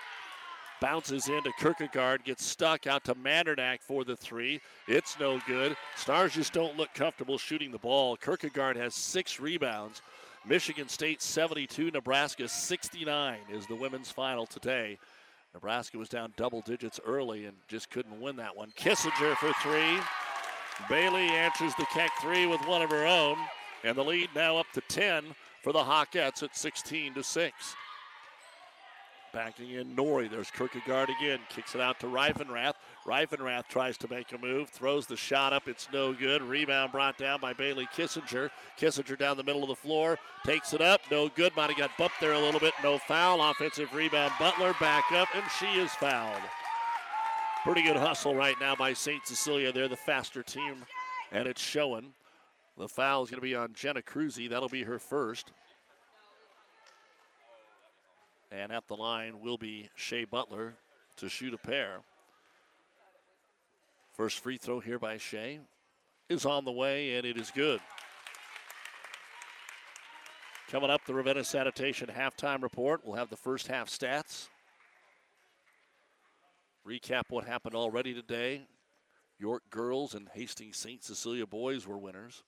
bounces 0.81 1.29
into 1.29 1.51
Kierkegaard, 1.59 2.23
gets 2.25 2.43
stuck 2.43 2.87
out 2.87 3.03
to 3.05 3.13
Mandernack 3.13 3.81
for 3.81 4.03
the 4.03 4.17
three. 4.17 4.59
It's 4.87 5.17
no 5.19 5.39
good. 5.45 5.77
Stars 5.95 6.33
just 6.33 6.51
don't 6.51 6.75
look 6.75 6.91
comfortable 6.95 7.37
shooting 7.37 7.71
the 7.71 7.77
ball. 7.77 8.17
Kierkegaard 8.17 8.75
has 8.75 8.95
six 8.95 9.39
rebounds. 9.39 10.01
Michigan 10.45 10.89
State 10.89 11.21
72, 11.21 11.91
Nebraska 11.91 12.49
69 12.49 13.37
is 13.53 13.67
the 13.67 13.75
women's 13.75 14.09
final 14.09 14.47
today. 14.47 14.97
Nebraska 15.53 15.97
was 15.97 16.09
down 16.09 16.33
double 16.37 16.61
digits 16.61 16.99
early 17.05 17.45
and 17.45 17.57
just 17.67 17.89
couldn't 17.89 18.21
win 18.21 18.37
that 18.37 18.55
one. 18.55 18.71
Kissinger 18.77 19.35
for 19.35 19.51
three. 19.61 19.99
Bailey 20.89 21.27
answers 21.27 21.73
the 21.75 21.85
Keck 21.93 22.11
three 22.21 22.45
with 22.45 22.61
one 22.65 22.81
of 22.81 22.89
her 22.89 23.05
own. 23.05 23.37
And 23.83 23.97
the 23.97 24.03
lead 24.03 24.29
now 24.35 24.57
up 24.57 24.67
to 24.73 24.81
10 24.81 25.23
for 25.63 25.73
the 25.73 25.79
Hawkettes 25.79 26.43
at 26.43 26.55
16 26.55 27.15
to 27.15 27.23
6. 27.23 27.75
Backing 29.33 29.71
in 29.71 29.95
Nori. 29.95 30.29
There's 30.29 30.51
Kierkegaard 30.51 31.09
again. 31.09 31.39
Kicks 31.49 31.73
it 31.73 31.81
out 31.81 31.99
to 32.01 32.07
Reifenrath. 32.07 32.73
Reifenrath 33.05 33.67
tries 33.69 33.97
to 33.99 34.09
make 34.09 34.31
a 34.33 34.37
move. 34.37 34.69
Throws 34.69 35.07
the 35.07 35.15
shot 35.15 35.53
up. 35.53 35.67
It's 35.67 35.87
no 35.93 36.13
good. 36.13 36.41
Rebound 36.41 36.91
brought 36.91 37.17
down 37.17 37.39
by 37.39 37.53
Bailey 37.53 37.87
Kissinger. 37.95 38.49
Kissinger 38.77 39.17
down 39.17 39.37
the 39.37 39.43
middle 39.43 39.63
of 39.63 39.69
the 39.69 39.75
floor. 39.75 40.17
Takes 40.45 40.73
it 40.73 40.81
up. 40.81 40.99
No 41.09 41.29
good. 41.29 41.55
Might 41.55 41.69
have 41.69 41.77
got 41.77 41.97
bumped 41.97 42.19
there 42.19 42.33
a 42.33 42.39
little 42.39 42.59
bit. 42.59 42.73
No 42.83 42.97
foul. 42.97 43.41
Offensive 43.41 43.93
rebound. 43.93 44.33
Butler 44.37 44.75
back 44.79 45.11
up, 45.13 45.29
and 45.33 45.43
she 45.59 45.79
is 45.79 45.91
fouled. 45.93 46.41
Pretty 47.63 47.83
good 47.83 47.95
hustle 47.97 48.35
right 48.35 48.59
now 48.59 48.75
by 48.75 48.91
St. 48.91 49.25
Cecilia. 49.25 49.71
They're 49.71 49.87
the 49.87 49.95
faster 49.95 50.43
team, 50.43 50.77
and 51.31 51.47
it's 51.47 51.61
showing. 51.61 52.13
The 52.77 52.87
foul 52.87 53.23
is 53.23 53.29
going 53.29 53.39
to 53.39 53.45
be 53.45 53.55
on 53.55 53.73
Jenna 53.73 54.01
Cruzy. 54.01 54.49
That'll 54.49 54.67
be 54.67 54.83
her 54.83 54.99
first. 54.99 55.51
And 58.51 58.71
at 58.71 58.87
the 58.87 58.95
line 58.95 59.39
will 59.39 59.57
be 59.57 59.89
Shea 59.95 60.25
Butler 60.25 60.75
to 61.17 61.29
shoot 61.29 61.53
a 61.53 61.57
pair. 61.57 61.99
First 64.13 64.39
free 64.39 64.57
throw 64.57 64.79
here 64.79 64.99
by 64.99 65.17
Shea 65.17 65.59
is 66.27 66.45
on 66.45 66.65
the 66.65 66.71
way, 66.71 67.15
and 67.15 67.25
it 67.25 67.37
is 67.37 67.49
good. 67.51 67.79
Coming 70.69 70.89
up, 70.89 71.01
the 71.05 71.13
Ravenna 71.13 71.43
Sanitation 71.43 72.09
halftime 72.09 72.61
report. 72.61 73.01
We'll 73.03 73.17
have 73.17 73.29
the 73.29 73.37
first 73.37 73.67
half 73.67 73.89
stats. 73.89 74.47
Recap 76.87 77.23
what 77.29 77.45
happened 77.45 77.75
already 77.75 78.13
today. 78.13 78.67
York 79.37 79.63
girls 79.69 80.13
and 80.13 80.29
Hastings 80.33 80.77
St. 80.77 81.03
Cecilia 81.03 81.45
boys 81.45 81.87
were 81.87 81.97
winners 81.97 82.43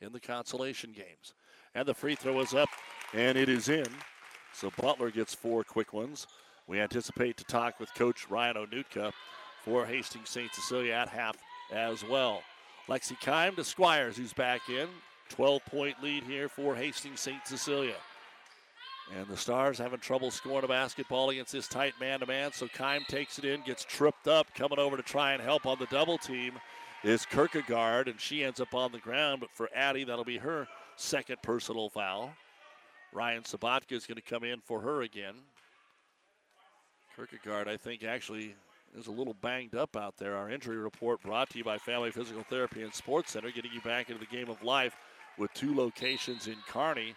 in 0.00 0.12
the 0.12 0.20
consolation 0.20 0.92
games. 0.92 1.34
And 1.74 1.86
the 1.86 1.94
free 1.94 2.14
throw 2.14 2.40
is 2.40 2.54
up, 2.54 2.68
and 3.12 3.38
it 3.38 3.48
is 3.48 3.68
in. 3.68 3.86
So 4.52 4.70
Butler 4.80 5.10
gets 5.10 5.34
four 5.34 5.64
quick 5.64 5.92
ones. 5.92 6.26
We 6.66 6.80
anticipate 6.80 7.36
to 7.38 7.44
talk 7.44 7.80
with 7.80 7.92
Coach 7.94 8.28
Ryan 8.30 8.56
Onutka 8.56 9.12
for 9.64 9.84
Hastings 9.86 10.30
St. 10.30 10.54
Cecilia 10.54 10.92
at 10.94 11.08
half 11.08 11.36
as 11.72 12.04
well. 12.04 12.42
Lexi 12.88 13.18
Kime 13.20 13.56
to 13.56 13.64
Squires, 13.64 14.16
who's 14.16 14.32
back 14.32 14.68
in. 14.68 14.88
12 15.30 15.64
point 15.66 16.02
lead 16.02 16.24
here 16.24 16.48
for 16.48 16.74
Hastings 16.74 17.20
St. 17.20 17.46
Cecilia. 17.46 17.96
And 19.16 19.26
the 19.26 19.36
Stars 19.36 19.78
having 19.78 19.98
trouble 19.98 20.30
scoring 20.30 20.64
a 20.64 20.68
basketball 20.68 21.30
against 21.30 21.52
this 21.52 21.68
tight 21.68 21.94
man 22.00 22.20
to 22.20 22.26
man. 22.26 22.52
So 22.52 22.66
Kime 22.68 23.06
takes 23.06 23.38
it 23.38 23.44
in, 23.44 23.62
gets 23.62 23.84
tripped 23.84 24.28
up, 24.28 24.54
coming 24.54 24.78
over 24.78 24.96
to 24.96 25.02
try 25.02 25.32
and 25.32 25.42
help 25.42 25.66
on 25.66 25.78
the 25.78 25.86
double 25.86 26.18
team 26.18 26.54
is 27.02 27.26
Kierkegaard, 27.26 28.08
and 28.08 28.20
she 28.20 28.44
ends 28.44 28.60
up 28.60 28.74
on 28.74 28.92
the 28.92 28.98
ground. 28.98 29.40
But 29.40 29.50
for 29.52 29.68
Addie, 29.74 30.04
that'll 30.04 30.24
be 30.24 30.38
her 30.38 30.68
second 30.96 31.42
personal 31.42 31.88
foul. 31.88 32.34
Ryan 33.12 33.42
Sabatka 33.42 33.92
is 33.92 34.06
going 34.06 34.16
to 34.16 34.22
come 34.22 34.44
in 34.44 34.60
for 34.60 34.80
her 34.80 35.02
again. 35.02 35.34
Kierkegaard, 37.14 37.68
I 37.68 37.76
think, 37.76 38.04
actually 38.04 38.54
is 38.96 39.06
a 39.06 39.12
little 39.12 39.34
banged 39.34 39.74
up 39.74 39.96
out 39.96 40.16
there. 40.16 40.36
Our 40.36 40.50
injury 40.50 40.78
report 40.78 41.22
brought 41.22 41.50
to 41.50 41.58
you 41.58 41.64
by 41.64 41.78
Family 41.78 42.10
Physical 42.10 42.42
Therapy 42.42 42.82
and 42.82 42.92
Sports 42.92 43.32
Center, 43.32 43.50
getting 43.50 43.72
you 43.72 43.80
back 43.82 44.08
into 44.08 44.20
the 44.20 44.34
game 44.34 44.48
of 44.48 44.62
life 44.62 44.96
with 45.38 45.52
two 45.54 45.74
locations 45.74 46.46
in 46.46 46.56
Kearney. 46.68 47.14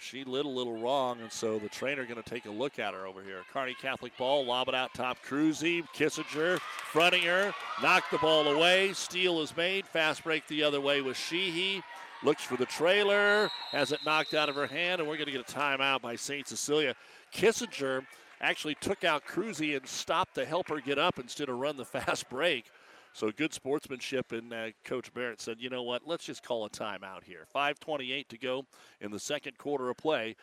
She 0.00 0.24
lit 0.24 0.44
a 0.44 0.48
little 0.48 0.78
wrong, 0.78 1.20
and 1.20 1.30
so 1.30 1.58
the 1.58 1.68
trainer 1.68 2.04
going 2.04 2.22
to 2.22 2.28
take 2.28 2.46
a 2.46 2.50
look 2.50 2.78
at 2.78 2.94
her 2.94 3.06
over 3.06 3.22
here. 3.22 3.42
Kearney 3.52 3.74
Catholic 3.80 4.16
ball, 4.18 4.44
lob 4.44 4.68
it 4.68 4.74
out 4.74 4.92
top. 4.92 5.18
Cruzy, 5.24 5.86
Kissinger, 5.94 6.58
fronting 6.58 7.22
her, 7.22 7.54
knocked 7.82 8.10
the 8.10 8.18
ball 8.18 8.48
away. 8.48 8.92
Steal 8.92 9.40
is 9.40 9.56
made. 9.56 9.86
Fast 9.86 10.24
break 10.24 10.46
the 10.48 10.62
other 10.62 10.80
way 10.80 11.00
with 11.00 11.16
Sheehy. 11.16 11.82
Looks 12.24 12.42
for 12.42 12.56
the 12.56 12.64
trailer, 12.64 13.50
has 13.70 13.92
it 13.92 14.00
knocked 14.06 14.32
out 14.32 14.48
of 14.48 14.54
her 14.54 14.66
hand, 14.66 15.02
and 15.02 15.06
we're 15.06 15.18
going 15.18 15.26
to 15.26 15.32
get 15.32 15.46
a 15.46 15.52
timeout 15.52 16.00
by 16.00 16.16
St. 16.16 16.48
Cecilia. 16.48 16.94
Kissinger 17.34 18.06
actually 18.40 18.76
took 18.76 19.04
out 19.04 19.26
Cruzy 19.26 19.76
and 19.76 19.86
stopped 19.86 20.36
to 20.36 20.46
help 20.46 20.70
her 20.70 20.80
get 20.80 20.98
up 20.98 21.18
instead 21.18 21.50
of 21.50 21.58
run 21.58 21.76
the 21.76 21.84
fast 21.84 22.30
break. 22.30 22.70
So 23.12 23.30
good 23.30 23.52
sportsmanship, 23.52 24.32
and 24.32 24.54
uh, 24.54 24.68
Coach 24.84 25.12
Barrett 25.12 25.42
said, 25.42 25.58
you 25.60 25.68
know 25.68 25.82
what, 25.82 26.08
let's 26.08 26.24
just 26.24 26.42
call 26.42 26.64
a 26.64 26.70
timeout 26.70 27.24
here. 27.24 27.44
5.28 27.54 28.28
to 28.28 28.38
go 28.38 28.64
in 29.02 29.10
the 29.10 29.20
second 29.20 29.58
quarter 29.58 29.90
of 29.90 29.98
play. 29.98 30.34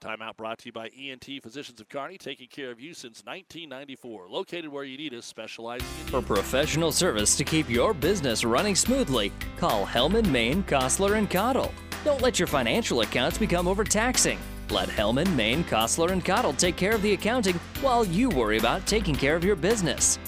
The 0.00 0.08
timeout 0.08 0.36
brought 0.36 0.58
to 0.58 0.66
you 0.66 0.72
by 0.72 0.88
ENT 0.88 1.42
Physicians 1.42 1.80
of 1.80 1.88
Kearney, 1.88 2.18
taking 2.18 2.48
care 2.48 2.70
of 2.70 2.80
you 2.80 2.94
since 2.94 3.22
1994. 3.24 4.28
Located 4.28 4.68
where 4.68 4.84
you 4.84 4.96
need 4.96 5.14
us, 5.14 5.24
specializing 5.24 5.86
in 6.00 6.06
For 6.06 6.22
professional 6.22 6.92
service 6.92 7.36
to 7.36 7.44
keep 7.44 7.70
your 7.70 7.94
business 7.94 8.44
running 8.44 8.74
smoothly, 8.74 9.32
call 9.56 9.86
Hellman, 9.86 10.28
Maine, 10.30 10.62
Kostler, 10.64 11.16
and 11.16 11.30
Cottle. 11.30 11.72
Don't 12.04 12.20
let 12.22 12.38
your 12.38 12.48
financial 12.48 13.02
accounts 13.02 13.38
become 13.38 13.68
overtaxing. 13.68 14.38
Let 14.70 14.88
Hellman, 14.88 15.34
Maine, 15.34 15.64
Kostler, 15.64 16.10
and 16.10 16.24
Cottle 16.24 16.52
take 16.52 16.76
care 16.76 16.94
of 16.94 17.02
the 17.02 17.12
accounting 17.12 17.58
while 17.80 18.04
you 18.04 18.28
worry 18.30 18.58
about 18.58 18.86
taking 18.86 19.14
care 19.14 19.36
of 19.36 19.44
your 19.44 19.56
business. 19.56 20.18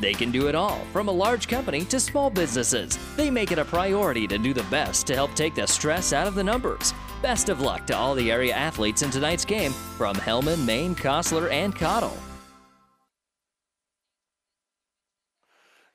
They 0.00 0.12
can 0.12 0.30
do 0.30 0.48
it 0.48 0.54
all, 0.54 0.80
from 0.92 1.08
a 1.08 1.12
large 1.12 1.48
company 1.48 1.84
to 1.86 1.98
small 1.98 2.28
businesses. 2.30 2.98
They 3.16 3.30
make 3.30 3.50
it 3.50 3.58
a 3.58 3.64
priority 3.64 4.26
to 4.26 4.38
do 4.38 4.52
the 4.52 4.62
best 4.64 5.06
to 5.06 5.14
help 5.14 5.34
take 5.34 5.54
the 5.54 5.66
stress 5.66 6.12
out 6.12 6.26
of 6.26 6.34
the 6.34 6.44
numbers. 6.44 6.92
Best 7.26 7.48
of 7.48 7.60
luck 7.60 7.84
to 7.88 7.96
all 7.96 8.14
the 8.14 8.30
area 8.30 8.54
athletes 8.54 9.02
in 9.02 9.10
tonight's 9.10 9.44
game 9.44 9.72
from 9.72 10.14
Hellman, 10.14 10.64
Maine, 10.64 10.94
Kostler, 10.94 11.50
and 11.50 11.74
Cottle. 11.74 12.16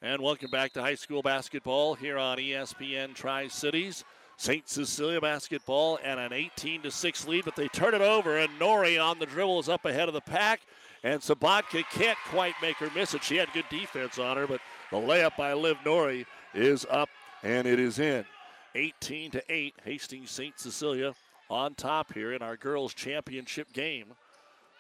And 0.02 0.22
welcome 0.22 0.52
back 0.52 0.74
to 0.74 0.82
high 0.82 0.96
school 0.96 1.22
basketball 1.22 1.96
here 1.96 2.18
on 2.18 2.38
ESPN 2.38 3.16
Tri 3.16 3.48
Cities. 3.48 4.04
St. 4.36 4.68
Cecilia 4.68 5.22
basketball 5.22 6.00
and 6.04 6.20
an 6.20 6.34
18 6.34 6.82
to 6.82 6.92
6 6.92 7.28
lead, 7.30 7.46
but 7.46 7.56
they 7.56 7.70
turn 7.70 7.94
it 7.94 8.02
over, 8.02 8.38
and 8.38 8.50
Nori 8.60 9.02
on 9.02 9.18
the 9.18 9.26
dribble 9.26 9.62
is 9.62 9.70
up 9.70 9.86
ahead 9.86 10.10
of 10.10 10.14
the 10.14 10.20
pack. 10.20 10.60
And 11.02 11.22
Sabatka 11.22 11.86
can't 11.92 12.18
quite 12.26 12.56
make 12.62 12.76
her 12.76 12.92
miss 12.94 13.14
it. 13.14 13.24
She 13.24 13.38
had 13.38 13.48
good 13.54 13.70
defense 13.70 14.20
on 14.20 14.36
her, 14.36 14.48
but 14.48 14.60
the 14.92 14.98
layup 14.98 15.38
by 15.38 15.54
Liv 15.54 15.78
Nori 15.86 16.26
is 16.54 16.86
up 16.90 17.08
and 17.42 17.66
it 17.66 17.80
is 17.80 18.00
in. 18.00 18.26
18 18.76 19.32
to 19.32 19.44
8, 19.50 19.76
Hastings 19.84 20.32
St. 20.32 20.60
Cecilia 20.60 21.14
on 21.50 21.76
top 21.76 22.14
here 22.14 22.34
in 22.34 22.42
our 22.42 22.56
girls' 22.56 22.94
championship 22.94 23.72
game 23.74 24.14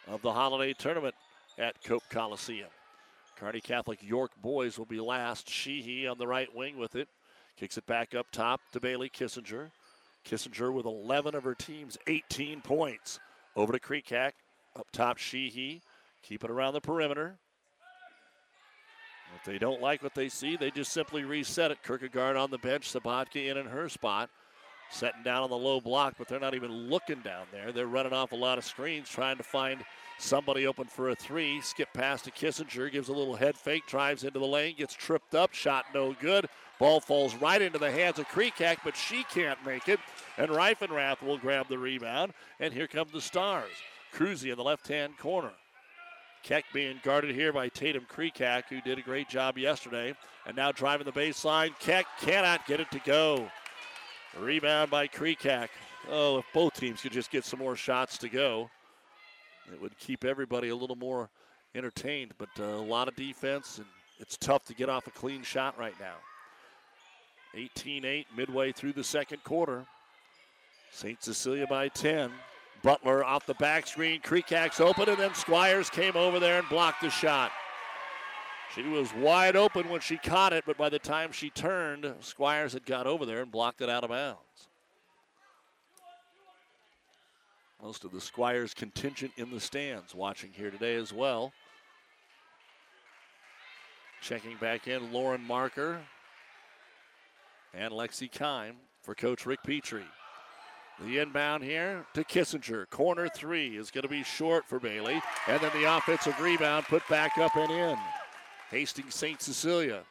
of 0.07 0.21
the 0.21 0.31
holiday 0.31 0.73
tournament 0.73 1.15
at 1.57 1.83
Cope 1.83 2.03
Coliseum. 2.09 2.69
Kearney 3.35 3.59
Catholic 3.59 3.99
York 4.01 4.31
boys 4.41 4.77
will 4.77 4.85
be 4.85 4.99
last. 4.99 5.49
Sheehy 5.49 6.07
on 6.07 6.17
the 6.17 6.27
right 6.27 6.53
wing 6.55 6.77
with 6.77 6.95
it. 6.95 7.09
Kicks 7.57 7.77
it 7.77 7.85
back 7.85 8.15
up 8.15 8.27
top 8.31 8.61
to 8.71 8.79
Bailey 8.79 9.09
Kissinger. 9.09 9.71
Kissinger 10.25 10.71
with 10.71 10.85
11 10.85 11.35
of 11.35 11.43
her 11.43 11.55
team's 11.55 11.97
18 12.07 12.61
points. 12.61 13.19
Over 13.55 13.73
to 13.73 13.79
Creekhack. 13.79 14.33
Up 14.75 14.87
top, 14.91 15.17
Sheehy. 15.17 15.81
Keep 16.23 16.43
it 16.43 16.51
around 16.51 16.73
the 16.73 16.81
perimeter. 16.81 17.37
If 19.41 19.45
they 19.45 19.57
don't 19.57 19.81
like 19.81 20.03
what 20.03 20.13
they 20.13 20.29
see, 20.29 20.55
they 20.55 20.69
just 20.69 20.93
simply 20.93 21.23
reset 21.23 21.71
it. 21.71 21.81
Kierkegaard 21.83 22.37
on 22.37 22.51
the 22.51 22.59
bench, 22.59 22.93
Sabatka 22.93 23.49
in 23.49 23.57
in 23.57 23.65
her 23.65 23.89
spot. 23.89 24.29
Setting 24.91 25.23
down 25.23 25.41
on 25.41 25.49
the 25.49 25.57
low 25.57 25.81
block, 25.81 26.13
but 26.19 26.27
they're 26.27 26.39
not 26.39 26.53
even 26.53 26.89
looking 26.89 27.21
down 27.21 27.47
there. 27.51 27.71
They're 27.71 27.87
running 27.87 28.13
off 28.13 28.33
a 28.33 28.35
lot 28.35 28.59
of 28.59 28.65
screens, 28.65 29.09
trying 29.09 29.37
to 29.37 29.43
find 29.43 29.83
somebody 30.19 30.67
open 30.67 30.85
for 30.85 31.09
a 31.09 31.15
three. 31.15 31.59
Skip 31.61 31.91
past 31.91 32.25
to 32.25 32.31
Kissinger, 32.31 32.91
gives 32.91 33.09
a 33.09 33.13
little 33.13 33.35
head 33.35 33.57
fake, 33.57 33.87
drives 33.87 34.25
into 34.25 34.37
the 34.37 34.45
lane, 34.45 34.75
gets 34.77 34.93
tripped 34.93 35.33
up, 35.33 35.53
shot 35.53 35.85
no 35.91 36.13
good. 36.19 36.47
Ball 36.77 36.99
falls 36.99 37.33
right 37.35 37.61
into 37.61 37.79
the 37.79 37.89
hands 37.89 38.19
of 38.19 38.27
Creekack, 38.27 38.77
but 38.83 38.95
she 38.95 39.23
can't 39.23 39.57
make 39.65 39.87
it. 39.87 39.99
And 40.37 40.49
Reifenrath 40.49 41.23
will 41.23 41.37
grab 41.37 41.67
the 41.67 41.79
rebound. 41.79 42.33
And 42.59 42.73
here 42.73 42.87
come 42.87 43.07
the 43.11 43.21
Stars. 43.21 43.71
Cruzy 44.13 44.51
in 44.51 44.57
the 44.57 44.63
left 44.63 44.87
hand 44.87 45.17
corner. 45.17 45.53
Keck 46.43 46.65
being 46.73 46.99
guarded 47.03 47.35
here 47.35 47.53
by 47.53 47.69
Tatum 47.69 48.05
Creekack, 48.11 48.63
who 48.69 48.81
did 48.81 48.97
a 48.97 49.01
great 49.01 49.29
job 49.29 49.57
yesterday. 49.57 50.15
And 50.45 50.55
now 50.55 50.71
driving 50.71 51.05
the 51.05 51.11
baseline. 51.11 51.77
Keck 51.79 52.05
cannot 52.19 52.65
get 52.65 52.79
it 52.79 52.89
to 52.91 52.99
go. 52.99 53.49
Rebound 54.39 54.89
by 54.89 55.07
Creekack. 55.07 55.69
Oh, 56.09 56.39
if 56.39 56.45
both 56.53 56.73
teams 56.73 57.01
could 57.01 57.11
just 57.11 57.29
get 57.29 57.45
some 57.45 57.59
more 57.59 57.75
shots 57.75 58.17
to 58.19 58.29
go, 58.29 58.69
it 59.71 59.79
would 59.79 59.97
keep 59.99 60.25
everybody 60.25 60.69
a 60.69 60.75
little 60.75 60.95
more 60.95 61.29
entertained. 61.75 62.33
But 62.39 62.49
uh, 62.59 62.63
a 62.63 62.81
lot 62.81 63.07
of 63.07 63.15
defense, 63.15 63.77
and 63.77 63.85
it's 64.19 64.35
tough 64.37 64.65
to 64.65 64.73
get 64.73 64.89
off 64.89 65.05
a 65.05 65.11
clean 65.11 65.43
shot 65.43 65.77
right 65.77 65.99
now. 65.99 66.15
18 67.53 68.05
8 68.05 68.27
midway 68.35 68.71
through 68.71 68.93
the 68.93 69.03
second 69.03 69.43
quarter. 69.43 69.85
St. 70.91 71.21
Cecilia 71.21 71.67
by 71.67 71.87
10. 71.89 72.31
Butler 72.83 73.23
off 73.23 73.45
the 73.45 73.53
back 73.55 73.87
screen. 73.87 74.21
Creekack's 74.21 74.79
open, 74.79 75.09
and 75.09 75.17
then 75.17 75.33
Squires 75.33 75.89
came 75.89 76.15
over 76.15 76.39
there 76.39 76.59
and 76.59 76.69
blocked 76.69 77.01
the 77.01 77.09
shot. 77.09 77.51
She 78.73 78.83
was 78.83 79.13
wide 79.13 79.55
open 79.55 79.89
when 79.89 79.99
she 80.01 80.17
caught 80.17 80.53
it, 80.53 80.63
but 80.65 80.77
by 80.77 80.89
the 80.89 80.99
time 80.99 81.31
she 81.31 81.49
turned, 81.49 82.13
Squires 82.21 82.73
had 82.73 82.85
got 82.85 83.05
over 83.05 83.25
there 83.25 83.41
and 83.41 83.51
blocked 83.51 83.81
it 83.81 83.89
out 83.89 84.03
of 84.03 84.09
bounds. 84.09 84.39
Most 87.83 88.05
of 88.05 88.11
the 88.11 88.21
Squires 88.21 88.73
contingent 88.73 89.33
in 89.37 89.49
the 89.51 89.59
stands 89.59 90.15
watching 90.15 90.51
here 90.53 90.71
today 90.71 90.95
as 90.95 91.11
well. 91.11 91.51
Checking 94.21 94.55
back 94.57 94.87
in, 94.87 95.11
Lauren 95.11 95.41
Marker 95.41 95.99
and 97.73 97.91
Lexi 97.91 98.31
Kime 98.31 98.75
for 99.01 99.15
Coach 99.15 99.45
Rick 99.45 99.59
Petrie. 99.65 100.05
The 101.03 101.17
inbound 101.17 101.63
here 101.63 102.05
to 102.13 102.23
Kissinger. 102.23 102.87
Corner 102.89 103.27
three 103.27 103.75
is 103.75 103.89
going 103.89 104.03
to 104.03 104.07
be 104.07 104.23
short 104.23 104.65
for 104.67 104.79
Bailey. 104.79 105.19
And 105.47 105.59
then 105.59 105.71
the 105.73 105.95
offensive 105.95 106.39
rebound 106.39 106.85
put 106.85 107.07
back 107.09 107.37
up 107.39 107.55
and 107.55 107.71
in. 107.71 107.97
Hastings 108.69 109.15
St. 109.15 109.41
Cecilia 109.41 110.03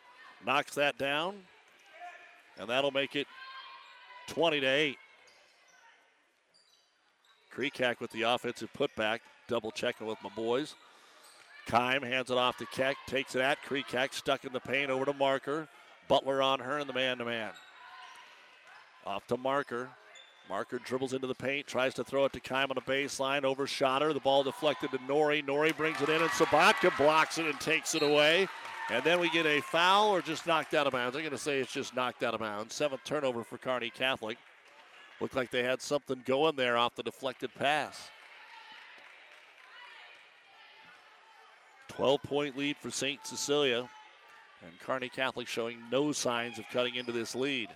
knocks 0.44 0.74
that 0.74 0.98
down. 0.98 1.37
And 2.59 2.68
that'll 2.68 2.90
make 2.90 3.14
it 3.14 3.29
20 4.29 4.61
to 4.61 4.66
8. 4.66 4.96
Creekack 7.55 8.00
with 8.00 8.11
the 8.11 8.22
offensive 8.22 8.70
putback. 8.76 9.20
Double 9.48 9.70
checking 9.70 10.07
with 10.07 10.18
my 10.24 10.31
boys. 10.31 10.74
Kime 11.68 12.03
hands 12.03 12.31
it 12.31 12.37
off 12.37 12.57
to 12.59 12.66
Keck. 12.66 12.96
Takes 13.07 13.37
it 13.37 13.42
at 13.42 13.59
Creekack. 13.62 14.12
Stuck 14.12 14.44
in 14.44 14.53
the 14.53 14.61
paint 14.61 14.90
over 14.90 15.05
to 15.05 15.12
Marker. 15.14 15.68
Butler 16.09 16.42
on 16.42 16.59
her 16.59 16.79
in 16.81 16.88
the 16.88 16.92
man 16.92 17.18
to 17.18 17.24
man. 17.24 17.53
Off 19.07 19.26
to 19.29 19.37
Marker. 19.37 19.88
Marker 20.48 20.81
dribbles 20.81 21.12
into 21.12 21.29
the 21.29 21.35
paint, 21.35 21.66
tries 21.66 21.94
to 21.94 22.03
throw 22.03 22.24
it 22.24 22.33
to 22.33 22.40
Kime 22.40 22.70
on 22.70 22.74
the 22.74 22.81
baseline, 22.81 23.44
overshot 23.44 24.03
her. 24.03 24.12
The 24.12 24.20
ball 24.20 24.42
deflected 24.42 24.90
to 24.90 24.98
Nori. 24.98 25.44
Nori 25.44 25.76
brings 25.76 26.00
it 26.00 26.09
in, 26.09 26.20
and 26.20 26.31
Sabatka 26.31 26.96
blocks 26.96 27.38
it 27.38 27.46
and 27.46 27.61
takes 27.61 27.94
it 27.94 28.03
away. 28.03 28.48
And 28.90 29.05
then 29.05 29.20
we 29.20 29.31
get 29.31 29.46
a 29.46 29.61
foul 29.61 30.11
or 30.11 30.20
just 30.20 30.48
knocked 30.48 30.74
out 30.74 30.88
of 30.88 30.92
bounds. 30.92 31.14
I'm 31.14 31.22
going 31.22 31.31
to 31.31 31.38
say 31.38 31.61
it's 31.61 31.72
just 31.72 31.94
knocked 31.94 32.24
out 32.24 32.35
of 32.35 32.40
bounds. 32.40 32.74
Seventh 32.74 33.05
turnover 33.05 33.44
for 33.44 33.57
Kearney 33.57 33.90
Catholic. 33.90 34.37
Looked 35.20 35.37
like 35.37 35.53
they 35.53 35.62
had 35.62 35.81
something 35.81 36.22
going 36.24 36.57
there 36.57 36.76
off 36.76 36.96
the 36.96 37.05
deflected 37.05 37.55
pass. 37.55 38.11
12 41.88 42.22
point 42.24 42.59
lead 42.59 42.76
for 42.79 42.90
St. 42.90 43.24
Cecilia. 43.24 43.88
And 44.62 44.81
Kearney 44.81 45.09
Catholic 45.09 45.46
showing 45.46 45.79
no 45.92 46.11
signs 46.11 46.59
of 46.59 46.64
cutting 46.72 46.96
into 46.96 47.12
this 47.12 47.37
lead. 47.37 47.68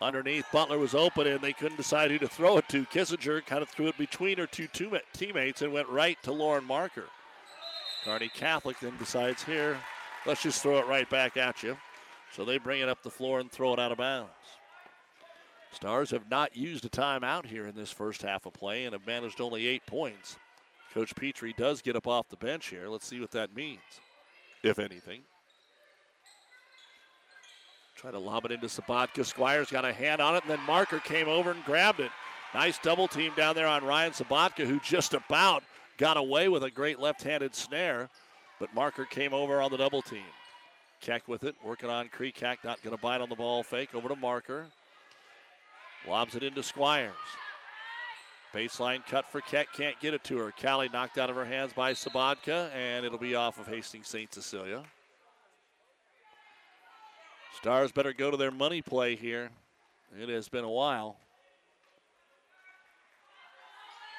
Underneath, 0.00 0.44
Butler 0.52 0.78
was 0.78 0.94
open 0.94 1.26
and 1.26 1.40
they 1.40 1.54
couldn't 1.54 1.78
decide 1.78 2.10
who 2.10 2.18
to 2.18 2.28
throw 2.28 2.58
it 2.58 2.68
to. 2.68 2.84
Kissinger 2.84 3.44
kind 3.44 3.62
of 3.62 3.68
threw 3.68 3.88
it 3.88 3.96
between 3.96 4.36
her 4.38 4.46
two 4.46 4.68
teammates 5.12 5.62
and 5.62 5.72
went 5.72 5.88
right 5.88 6.18
to 6.22 6.32
Lauren 6.32 6.64
Marker. 6.64 7.06
Kearney 8.04 8.28
Catholic 8.28 8.78
then 8.78 8.96
decides 8.98 9.42
here, 9.42 9.78
let's 10.26 10.42
just 10.42 10.62
throw 10.62 10.78
it 10.78 10.86
right 10.86 11.08
back 11.08 11.36
at 11.36 11.62
you. 11.62 11.76
So 12.32 12.44
they 12.44 12.58
bring 12.58 12.82
it 12.82 12.88
up 12.88 13.02
the 13.02 13.10
floor 13.10 13.40
and 13.40 13.50
throw 13.50 13.72
it 13.72 13.80
out 13.80 13.90
of 13.92 13.98
bounds. 13.98 14.30
Stars 15.72 16.10
have 16.10 16.30
not 16.30 16.56
used 16.56 16.84
a 16.84 16.88
timeout 16.88 17.46
here 17.46 17.66
in 17.66 17.74
this 17.74 17.90
first 17.90 18.22
half 18.22 18.46
of 18.46 18.52
play 18.52 18.84
and 18.84 18.92
have 18.92 19.06
managed 19.06 19.40
only 19.40 19.66
eight 19.66 19.84
points. 19.86 20.36
Coach 20.92 21.14
Petrie 21.14 21.54
does 21.56 21.82
get 21.82 21.96
up 21.96 22.06
off 22.06 22.28
the 22.28 22.36
bench 22.36 22.68
here. 22.68 22.88
Let's 22.88 23.06
see 23.06 23.20
what 23.20 23.30
that 23.32 23.54
means, 23.54 23.80
if 24.62 24.78
anything. 24.78 25.22
Try 28.06 28.12
to 28.12 28.18
lob 28.20 28.44
it 28.44 28.52
into 28.52 28.68
Sabatka. 28.68 29.24
Squires 29.24 29.68
got 29.68 29.84
a 29.84 29.92
hand 29.92 30.20
on 30.20 30.36
it, 30.36 30.44
and 30.44 30.50
then 30.52 30.60
Marker 30.64 31.00
came 31.00 31.26
over 31.26 31.50
and 31.50 31.64
grabbed 31.64 31.98
it. 31.98 32.12
Nice 32.54 32.78
double 32.78 33.08
team 33.08 33.32
down 33.36 33.56
there 33.56 33.66
on 33.66 33.84
Ryan 33.84 34.12
Sabatka, 34.12 34.64
who 34.64 34.78
just 34.78 35.12
about 35.12 35.64
got 35.98 36.16
away 36.16 36.48
with 36.48 36.62
a 36.62 36.70
great 36.70 37.00
left 37.00 37.24
handed 37.24 37.52
snare, 37.56 38.08
but 38.60 38.72
Marker 38.72 39.06
came 39.06 39.34
over 39.34 39.60
on 39.60 39.72
the 39.72 39.76
double 39.76 40.02
team. 40.02 40.22
Keck 41.00 41.26
with 41.26 41.42
it, 41.42 41.56
working 41.64 41.90
on 41.90 42.08
Creekack, 42.08 42.58
not 42.62 42.80
going 42.80 42.94
to 42.94 43.02
bite 43.02 43.20
on 43.20 43.28
the 43.28 43.34
ball 43.34 43.64
fake. 43.64 43.92
Over 43.92 44.08
to 44.10 44.14
Marker. 44.14 44.68
Lobs 46.06 46.36
it 46.36 46.44
into 46.44 46.62
Squires. 46.62 47.12
Baseline 48.54 49.04
cut 49.04 49.26
for 49.32 49.40
Keck, 49.40 49.72
can't 49.72 49.98
get 49.98 50.14
it 50.14 50.22
to 50.22 50.38
her. 50.38 50.52
Callie 50.62 50.88
knocked 50.92 51.18
out 51.18 51.28
of 51.28 51.34
her 51.34 51.44
hands 51.44 51.72
by 51.72 51.92
Sabatka, 51.92 52.70
and 52.72 53.04
it'll 53.04 53.18
be 53.18 53.34
off 53.34 53.58
of 53.58 53.66
Hastings 53.66 54.06
St. 54.06 54.32
Cecilia. 54.32 54.84
Stars 57.56 57.90
better 57.90 58.12
go 58.12 58.30
to 58.30 58.36
their 58.36 58.50
money 58.50 58.82
play 58.82 59.16
here. 59.16 59.50
It 60.20 60.28
has 60.28 60.48
been 60.48 60.64
a 60.64 60.70
while. 60.70 61.16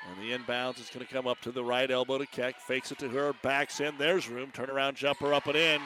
And 0.10 0.22
the 0.22 0.36
inbounds 0.36 0.80
is 0.80 0.90
going 0.90 1.06
to 1.06 1.14
come 1.14 1.28
up 1.28 1.40
to 1.42 1.52
the 1.52 1.64
right 1.64 1.90
elbow 1.90 2.18
to 2.18 2.26
Keck. 2.26 2.60
Fakes 2.60 2.92
it 2.92 2.98
to 3.00 3.10
her, 3.10 3.34
backs 3.44 3.80
in. 3.80 3.98
There's 3.98 4.28
room. 4.28 4.52
Turnaround 4.54 4.96
jumper 4.96 5.34
up 5.34 5.46
and 5.46 5.56
in. 5.56 5.82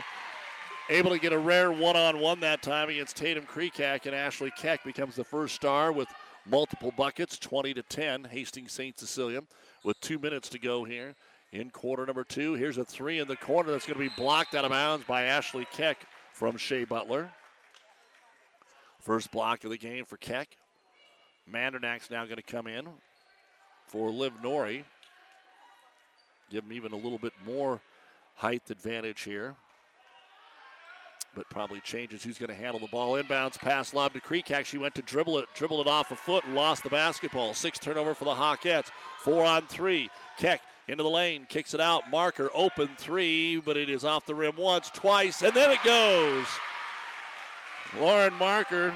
Able 0.90 1.12
to 1.12 1.20
get 1.20 1.34
a 1.34 1.38
rare 1.38 1.72
one 1.72 1.98
on 1.98 2.20
one 2.20 2.40
that 2.40 2.62
time 2.62 2.90
against 2.90 3.18
Tatum 3.18 3.46
Creekack, 3.46 4.06
and 4.06 4.16
Ashley 4.16 4.52
Keck 4.58 4.84
becomes 4.84 5.16
the 5.16 5.24
first 5.24 5.56
star 5.56 5.92
with 5.92 6.08
multiple 6.46 6.94
buckets, 6.96 7.38
20 7.38 7.74
to 7.74 7.84
10. 7.84 8.26
Hastings 8.26 8.72
St. 8.72 8.98
Cecilia 8.98 9.42
with 9.84 10.00
two 10.00 10.20
minutes 10.20 10.50
to 10.50 10.60
go 10.60 10.84
here 10.84 11.16
in 11.52 11.70
quarter 11.70 12.06
number 12.06 12.24
two. 12.24 12.54
Here's 12.54 12.78
a 12.78 12.86
three 12.86 13.20
in 13.20 13.28
the 13.28 13.36
corner 13.36 13.72
that's 13.72 13.86
going 13.86 14.00
to 14.00 14.10
be 14.10 14.16
blocked 14.16 14.56
out 14.56 14.66
of 14.66 14.72
bounds 14.72 15.06
by 15.06 15.24
Ashley 15.24 15.68
Keck 15.72 16.06
from 16.34 16.58
Shea 16.58 16.86
Butler. 16.86 17.30
First 19.02 19.32
block 19.32 19.64
of 19.64 19.72
the 19.72 19.78
game 19.78 20.06
for 20.06 20.18
Keck. 20.18 20.48
Mandernach's 21.52 22.12
now 22.12 22.24
going 22.26 22.38
to 22.38 22.44
come 22.44 22.68
in 22.68 22.88
for 23.88 24.12
Liv 24.12 24.32
Nori. 24.44 24.84
Give 26.52 26.64
him 26.64 26.72
even 26.72 26.92
a 26.92 26.98
little 26.98 27.18
bit 27.18 27.34
more 27.44 27.82
height 28.36 28.62
advantage 28.70 29.24
here. 29.24 29.56
But 31.34 31.50
probably 31.50 31.80
changes 31.80 32.24
who's 32.24 32.38
going 32.38 32.50
to 32.50 32.56
handle 32.56 32.80
the 32.80 32.88
ball. 32.88 33.14
Inbounds 33.14 33.58
pass 33.58 33.94
lob 33.94 34.14
to 34.14 34.22
Creek. 34.22 34.52
Actually 34.52 34.80
went 34.80 34.94
to 34.96 35.02
dribble 35.02 35.40
it, 35.40 35.46
dribble 35.56 35.82
it 35.82 35.88
off 35.88 36.12
a 36.12 36.16
foot 36.16 36.44
and 36.46 36.54
lost 36.54 36.84
the 36.84 36.90
basketball. 36.90 37.56
Six 37.56 37.80
turnover 37.80 38.14
for 38.14 38.26
the 38.26 38.36
Hawkettes. 38.36 38.92
Four 39.20 39.46
on 39.46 39.66
three. 39.66 40.10
Keck 40.38 40.62
into 40.88 41.04
the 41.04 41.10
lane, 41.10 41.48
kicks 41.50 41.74
it 41.74 41.80
out. 41.80 42.10
Marker 42.12 42.50
open 42.54 42.90
three, 42.98 43.60
but 43.62 43.78
it 43.78 43.90
is 43.90 44.04
off 44.04 44.26
the 44.26 44.36
rim 44.36 44.58
once, 44.58 44.92
twice, 44.92 45.42
and 45.42 45.54
then 45.54 45.72
it 45.72 45.80
goes. 45.84 46.46
Lauren 47.99 48.34
Marker 48.36 48.93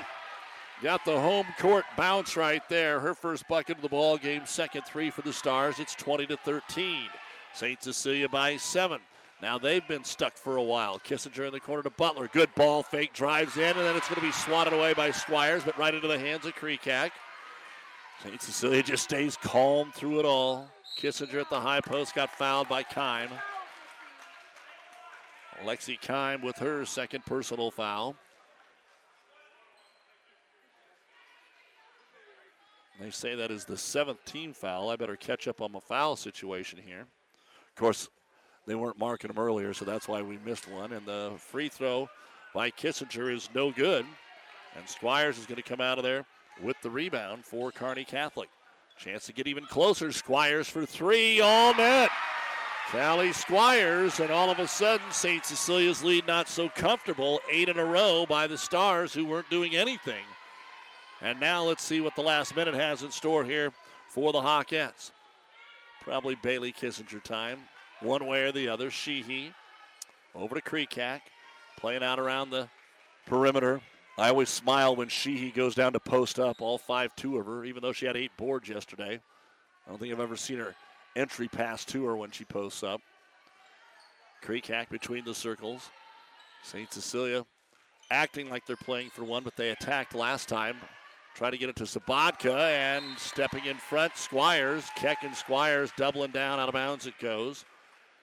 got 0.81 1.03
the 1.03 1.19
home 1.19 1.47
court 1.59 1.85
bounce 1.97 2.37
right 2.37 2.61
there. 2.69 2.99
Her 2.99 3.13
first 3.13 3.47
bucket 3.47 3.77
of 3.77 3.81
the 3.81 3.89
ball 3.89 4.17
game, 4.17 4.43
second 4.45 4.83
three 4.85 5.09
for 5.09 5.21
the 5.21 5.33
Stars. 5.33 5.79
It's 5.79 5.95
20 5.95 6.27
to 6.27 6.37
13. 6.37 7.07
St. 7.53 7.83
Cecilia 7.83 8.29
by 8.29 8.57
seven. 8.57 8.99
Now 9.41 9.57
they've 9.57 9.85
been 9.87 10.03
stuck 10.03 10.37
for 10.37 10.57
a 10.57 10.63
while. 10.63 10.99
Kissinger 10.99 11.45
in 11.47 11.53
the 11.53 11.59
corner 11.59 11.83
to 11.83 11.89
Butler. 11.89 12.29
Good 12.31 12.53
ball 12.55 12.83
fake, 12.83 13.13
drives 13.13 13.57
in, 13.57 13.63
and 13.63 13.79
then 13.79 13.95
it's 13.95 14.07
going 14.07 14.19
to 14.21 14.25
be 14.25 14.31
swatted 14.31 14.73
away 14.73 14.93
by 14.93 15.11
Squires, 15.11 15.63
but 15.63 15.77
right 15.77 15.93
into 15.93 16.07
the 16.07 16.17
hands 16.17 16.45
of 16.45 16.55
Creekack. 16.55 17.11
St. 18.23 18.41
Cecilia 18.41 18.81
just 18.81 19.03
stays 19.03 19.35
calm 19.35 19.91
through 19.93 20.19
it 20.19 20.25
all. 20.25 20.69
Kissinger 20.97 21.41
at 21.41 21.49
the 21.49 21.59
high 21.59 21.81
post 21.81 22.15
got 22.15 22.31
fouled 22.31 22.69
by 22.69 22.83
Kime. 22.83 23.29
Lexi 25.63 25.99
Kime 25.99 26.41
with 26.41 26.57
her 26.57 26.85
second 26.85 27.25
personal 27.25 27.71
foul. 27.71 28.15
They 32.99 33.09
say 33.09 33.35
that 33.35 33.51
is 33.51 33.65
the 33.65 33.77
seventh 33.77 34.23
team 34.25 34.53
foul. 34.53 34.89
I 34.89 34.95
better 34.95 35.15
catch 35.15 35.47
up 35.47 35.61
on 35.61 35.71
my 35.71 35.79
foul 35.79 36.15
situation 36.15 36.79
here. 36.85 37.01
Of 37.01 37.75
course, 37.75 38.09
they 38.65 38.75
weren't 38.75 38.97
marking 38.97 39.27
them 39.27 39.37
earlier, 39.37 39.73
so 39.73 39.85
that's 39.85 40.07
why 40.07 40.21
we 40.21 40.37
missed 40.45 40.69
one. 40.69 40.93
And 40.93 41.05
the 41.05 41.33
free 41.37 41.69
throw 41.69 42.09
by 42.53 42.71
Kissinger 42.71 43.33
is 43.33 43.49
no 43.53 43.71
good. 43.71 44.05
And 44.77 44.87
Squires 44.87 45.37
is 45.37 45.45
going 45.45 45.61
to 45.61 45.67
come 45.69 45.81
out 45.81 45.97
of 45.97 46.03
there 46.03 46.25
with 46.63 46.77
the 46.81 46.89
rebound 46.89 47.45
for 47.45 47.71
Kearney 47.71 48.05
Catholic. 48.05 48.49
Chance 48.97 49.25
to 49.25 49.33
get 49.33 49.47
even 49.47 49.65
closer. 49.65 50.11
Squires 50.11 50.69
for 50.69 50.85
three, 50.85 51.41
all 51.41 51.75
net. 51.75 52.09
Callie 52.91 53.33
Squires, 53.33 54.19
and 54.19 54.31
all 54.31 54.49
of 54.49 54.59
a 54.59 54.67
sudden, 54.67 55.11
St. 55.11 55.43
Cecilia's 55.45 56.03
lead 56.03 56.27
not 56.27 56.47
so 56.47 56.69
comfortable. 56.69 57.41
Eight 57.51 57.67
in 57.67 57.77
a 57.79 57.85
row 57.85 58.25
by 58.27 58.47
the 58.47 58.57
Stars, 58.57 59.13
who 59.13 59.25
weren't 59.25 59.49
doing 59.49 59.75
anything. 59.75 60.23
And 61.21 61.39
now 61.39 61.63
let's 61.63 61.83
see 61.83 62.01
what 62.01 62.15
the 62.15 62.21
last 62.21 62.55
minute 62.55 62.75
has 62.75 63.03
in 63.03 63.11
store 63.11 63.43
here 63.43 63.71
for 64.09 64.31
the 64.31 64.41
Hawkettes. 64.41 65.11
Probably 66.01 66.35
Bailey 66.35 66.71
Kissinger 66.71 67.23
time, 67.23 67.59
one 68.01 68.27
way 68.27 68.43
or 68.43 68.51
the 68.51 68.67
other. 68.67 68.91
Sheehy 68.91 69.53
over 70.35 70.55
to 70.55 70.61
Kreekak, 70.61 71.21
playing 71.77 72.03
out 72.03 72.19
around 72.19 72.49
the 72.49 72.67
perimeter. 73.25 73.81
I 74.17 74.29
always 74.29 74.49
smile 74.49 74.95
when 74.95 75.09
Sheehy 75.09 75.51
goes 75.51 75.75
down 75.75 75.93
to 75.93 75.99
post 75.99 76.39
up, 76.39 76.61
all 76.61 76.77
5 76.77 77.15
2 77.15 77.37
of 77.37 77.45
her, 77.45 77.65
even 77.65 77.81
though 77.81 77.93
she 77.93 78.05
had 78.05 78.15
eight 78.15 78.35
boards 78.37 78.69
yesterday. 78.69 79.19
I 79.85 79.89
don't 79.89 79.99
think 79.99 80.13
I've 80.13 80.19
ever 80.19 80.37
seen 80.37 80.59
her 80.59 80.75
entry 81.15 81.47
pass 81.47 81.85
to 81.85 82.05
her 82.05 82.15
when 82.15 82.31
she 82.31 82.45
posts 82.45 82.83
up. 82.83 83.01
Kreekak 84.43 84.89
between 84.89 85.25
the 85.25 85.33
circles. 85.33 85.89
St. 86.63 86.91
Cecilia 86.91 87.45
acting 88.11 88.49
like 88.49 88.65
they're 88.65 88.75
playing 88.75 89.09
for 89.09 89.23
one, 89.23 89.43
but 89.43 89.55
they 89.55 89.71
attacked 89.71 90.13
last 90.13 90.47
time. 90.47 90.77
Try 91.35 91.49
to 91.49 91.57
get 91.57 91.69
it 91.69 91.75
to 91.75 91.83
Sabatka 91.83 92.71
and 92.71 93.19
stepping 93.19 93.65
in 93.65 93.75
front, 93.75 94.15
Squires. 94.15 94.85
Keck 94.95 95.23
and 95.23 95.35
Squires 95.35 95.91
doubling 95.97 96.31
down 96.31 96.59
out 96.59 96.69
of 96.69 96.73
bounds 96.73 97.07
it 97.07 97.15
goes. 97.19 97.65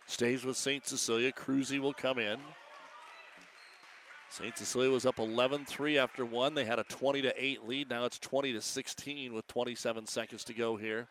Stays 0.07 0.45
with 0.45 0.57
St. 0.57 0.87
Cecilia. 0.87 1.31
Cruzy 1.31 1.79
will 1.79 1.93
come 1.93 2.19
in. 2.19 2.39
St. 4.31 4.57
Cecilia 4.57 4.91
was 4.91 5.05
up 5.05 5.17
11-3 5.17 5.99
after 5.99 6.25
one. 6.25 6.55
They 6.55 6.65
had 6.65 6.79
a 6.79 6.85
20 6.85 7.21
to 7.21 7.35
8 7.37 7.69
lead. 7.69 7.91
Now 7.91 8.07
it's 8.07 8.19
20 8.19 8.55
to 8.55 8.63
16 8.63 9.35
with 9.35 9.47
27 9.47 10.07
seconds 10.07 10.43
to 10.45 10.55
go 10.55 10.77
here 10.77 11.07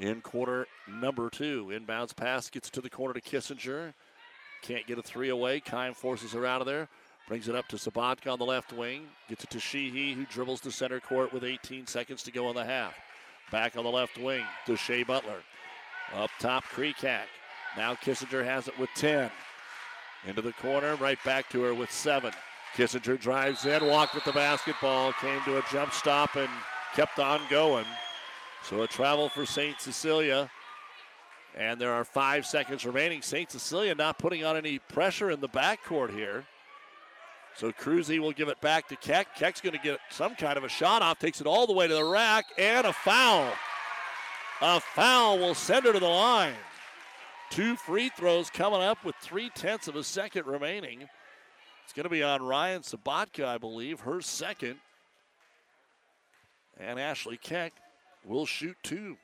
in 0.00 0.20
quarter 0.22 0.66
number 0.88 1.30
two. 1.30 1.66
Inbounds 1.66 2.16
pass 2.16 2.50
gets 2.50 2.70
to 2.70 2.80
the 2.80 2.90
corner 2.90 3.14
to 3.14 3.20
Kissinger. 3.20 3.92
Can't 4.62 4.86
get 4.86 4.98
a 4.98 5.02
three 5.02 5.28
away. 5.28 5.60
Kime 5.60 5.94
forces 5.94 6.32
her 6.32 6.44
out 6.44 6.60
of 6.60 6.66
there. 6.66 6.88
Brings 7.30 7.46
it 7.46 7.54
up 7.54 7.68
to 7.68 7.76
Sabatka 7.76 8.32
on 8.32 8.40
the 8.40 8.44
left 8.44 8.72
wing. 8.72 9.06
Gets 9.28 9.44
it 9.44 9.50
to 9.50 9.60
Sheehy, 9.60 10.14
who 10.14 10.24
dribbles 10.24 10.60
to 10.62 10.72
center 10.72 10.98
court 10.98 11.32
with 11.32 11.44
18 11.44 11.86
seconds 11.86 12.24
to 12.24 12.32
go 12.32 12.50
in 12.50 12.56
the 12.56 12.64
half. 12.64 12.92
Back 13.52 13.76
on 13.76 13.84
the 13.84 13.90
left 13.90 14.18
wing 14.18 14.42
to 14.66 14.74
Shea 14.74 15.04
Butler. 15.04 15.36
Up 16.12 16.30
top, 16.40 16.64
Kreekak. 16.64 17.26
Now 17.76 17.94
Kissinger 17.94 18.44
has 18.44 18.66
it 18.66 18.76
with 18.80 18.90
10. 18.96 19.30
Into 20.26 20.42
the 20.42 20.52
corner, 20.54 20.96
right 20.96 21.22
back 21.24 21.48
to 21.50 21.62
her 21.62 21.72
with 21.72 21.92
seven. 21.92 22.32
Kissinger 22.74 23.16
drives 23.16 23.64
in, 23.64 23.86
walked 23.86 24.16
with 24.16 24.24
the 24.24 24.32
basketball, 24.32 25.12
came 25.12 25.40
to 25.44 25.58
a 25.58 25.64
jump 25.70 25.92
stop, 25.92 26.34
and 26.34 26.50
kept 26.94 27.20
on 27.20 27.40
going. 27.48 27.86
So 28.64 28.82
a 28.82 28.88
travel 28.88 29.28
for 29.28 29.46
St. 29.46 29.80
Cecilia. 29.80 30.50
And 31.56 31.80
there 31.80 31.92
are 31.92 32.04
five 32.04 32.44
seconds 32.44 32.84
remaining. 32.84 33.22
St. 33.22 33.48
Cecilia 33.48 33.94
not 33.94 34.18
putting 34.18 34.44
on 34.44 34.56
any 34.56 34.80
pressure 34.80 35.30
in 35.30 35.40
the 35.40 35.48
backcourt 35.48 36.10
here. 36.10 36.44
So 37.56 37.72
Cruzy 37.72 38.18
will 38.18 38.32
give 38.32 38.48
it 38.48 38.60
back 38.60 38.88
to 38.88 38.96
Keck. 38.96 39.34
Keck's 39.36 39.60
going 39.60 39.74
to 39.74 39.82
get 39.82 39.98
some 40.10 40.34
kind 40.34 40.56
of 40.56 40.64
a 40.64 40.68
shot 40.68 41.02
off, 41.02 41.18
takes 41.18 41.40
it 41.40 41.46
all 41.46 41.66
the 41.66 41.72
way 41.72 41.86
to 41.86 41.94
the 41.94 42.04
rack, 42.04 42.46
and 42.58 42.86
a 42.86 42.92
foul. 42.92 43.52
A 44.62 44.80
foul 44.80 45.38
will 45.38 45.54
send 45.54 45.84
her 45.86 45.92
to 45.92 46.00
the 46.00 46.06
line. 46.06 46.54
Two 47.50 47.76
free 47.76 48.10
throws 48.10 48.48
coming 48.48 48.80
up 48.80 49.04
with 49.04 49.16
three 49.16 49.50
tenths 49.50 49.88
of 49.88 49.96
a 49.96 50.04
second 50.04 50.46
remaining. 50.46 51.08
It's 51.84 51.92
going 51.92 52.04
to 52.04 52.10
be 52.10 52.22
on 52.22 52.42
Ryan 52.42 52.82
Sabatka, 52.82 53.44
I 53.44 53.58
believe, 53.58 54.00
her 54.00 54.20
second. 54.20 54.76
And 56.78 57.00
Ashley 57.00 57.36
Keck 57.36 57.72
will 58.24 58.46
shoot 58.46 58.76
two. 58.82 59.16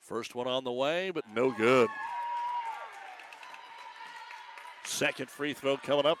First 0.00 0.34
one 0.34 0.46
on 0.46 0.64
the 0.64 0.72
way, 0.72 1.10
but 1.10 1.24
no 1.34 1.50
good. 1.50 1.88
Second 4.84 5.28
free 5.28 5.52
throw 5.52 5.76
coming 5.76 6.06
up 6.06 6.16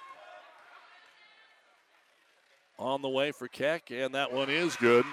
on 2.78 3.02
the 3.02 3.08
way 3.08 3.32
for 3.32 3.48
Keck, 3.48 3.90
and 3.90 4.14
that 4.14 4.32
one 4.32 4.48
is 4.50 4.76
good. 4.76 5.04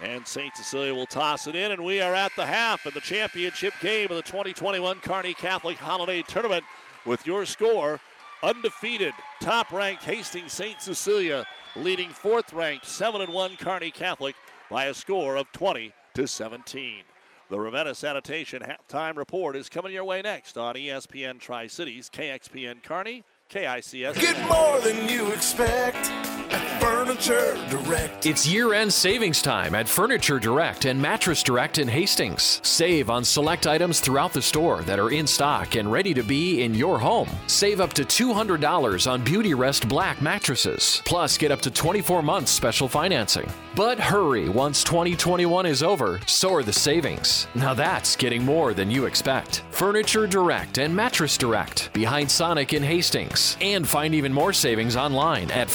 And 0.00 0.26
St. 0.26 0.54
Cecilia 0.56 0.94
will 0.94 1.06
toss 1.06 1.46
it 1.46 1.54
in, 1.54 1.72
and 1.72 1.84
we 1.84 2.00
are 2.00 2.14
at 2.14 2.32
the 2.36 2.44
half 2.44 2.84
of 2.84 2.94
the 2.94 3.00
championship 3.00 3.72
game 3.80 4.10
of 4.10 4.16
the 4.16 4.22
2021 4.22 5.00
Kearney 5.00 5.34
Catholic 5.34 5.78
Holiday 5.78 6.22
Tournament 6.22 6.64
with 7.06 7.26
your 7.26 7.46
score 7.46 8.00
undefeated, 8.42 9.14
top 9.40 9.72
ranked 9.72 10.04
Hastings 10.04 10.52
St. 10.52 10.80
Cecilia 10.80 11.46
leading 11.76 12.10
fourth 12.10 12.52
ranked 12.52 12.86
7 12.86 13.20
and 13.20 13.32
1 13.32 13.56
Kearney 13.56 13.90
Catholic 13.90 14.34
by 14.70 14.86
a 14.86 14.94
score 14.94 15.36
of 15.36 15.50
20 15.52 15.92
to 16.14 16.26
17. 16.26 17.02
The 17.48 17.60
Ravenna 17.60 17.94
Sanitation 17.94 18.62
halftime 18.62 19.16
report 19.16 19.54
is 19.54 19.68
coming 19.68 19.92
your 19.92 20.04
way 20.04 20.20
next 20.20 20.58
on 20.58 20.74
ESPN 20.74 21.38
Tri 21.38 21.68
Cities, 21.68 22.10
KXPN 22.12 22.82
Kearney, 22.82 23.24
KICS. 23.50 24.20
Get 24.20 24.48
more 24.48 24.80
than 24.80 25.08
you 25.08 25.30
expect. 25.30 26.10
Furniture 26.86 27.58
Direct. 27.68 28.26
It's 28.26 28.46
year 28.46 28.72
end 28.72 28.92
savings 28.92 29.42
time 29.42 29.74
at 29.74 29.88
Furniture 29.88 30.38
Direct 30.38 30.84
and 30.84 31.02
Mattress 31.02 31.42
Direct 31.42 31.78
in 31.78 31.88
Hastings. 31.88 32.60
Save 32.62 33.10
on 33.10 33.24
select 33.24 33.66
items 33.66 33.98
throughout 33.98 34.32
the 34.32 34.40
store 34.40 34.82
that 34.82 35.00
are 35.00 35.10
in 35.10 35.26
stock 35.26 35.74
and 35.74 35.90
ready 35.90 36.14
to 36.14 36.22
be 36.22 36.62
in 36.62 36.76
your 36.76 36.96
home. 36.96 37.28
Save 37.48 37.80
up 37.80 37.92
to 37.94 38.04
$200 38.04 39.10
on 39.10 39.24
Beauty 39.24 39.52
Rest 39.52 39.88
Black 39.88 40.22
mattresses. 40.22 41.02
Plus, 41.04 41.36
get 41.36 41.50
up 41.50 41.60
to 41.62 41.72
24 41.72 42.22
months 42.22 42.52
special 42.52 42.86
financing. 42.86 43.50
But 43.74 43.98
hurry, 43.98 44.48
once 44.48 44.84
2021 44.84 45.66
is 45.66 45.82
over, 45.82 46.20
so 46.26 46.54
are 46.54 46.62
the 46.62 46.72
savings. 46.72 47.46
Now 47.54 47.74
that's 47.74 48.16
getting 48.16 48.42
more 48.42 48.72
than 48.74 48.90
you 48.90 49.06
expect. 49.06 49.64
Furniture 49.70 50.26
Direct 50.26 50.78
and 50.78 50.94
Mattress 50.94 51.36
Direct 51.36 51.92
behind 51.92 52.30
Sonic 52.30 52.72
in 52.72 52.82
Hastings. 52.82 53.56
And 53.60 53.86
find 53.86 54.14
even 54.14 54.32
more 54.32 54.52
savings 54.52 54.96
online 54.96 55.50
at 55.50 55.68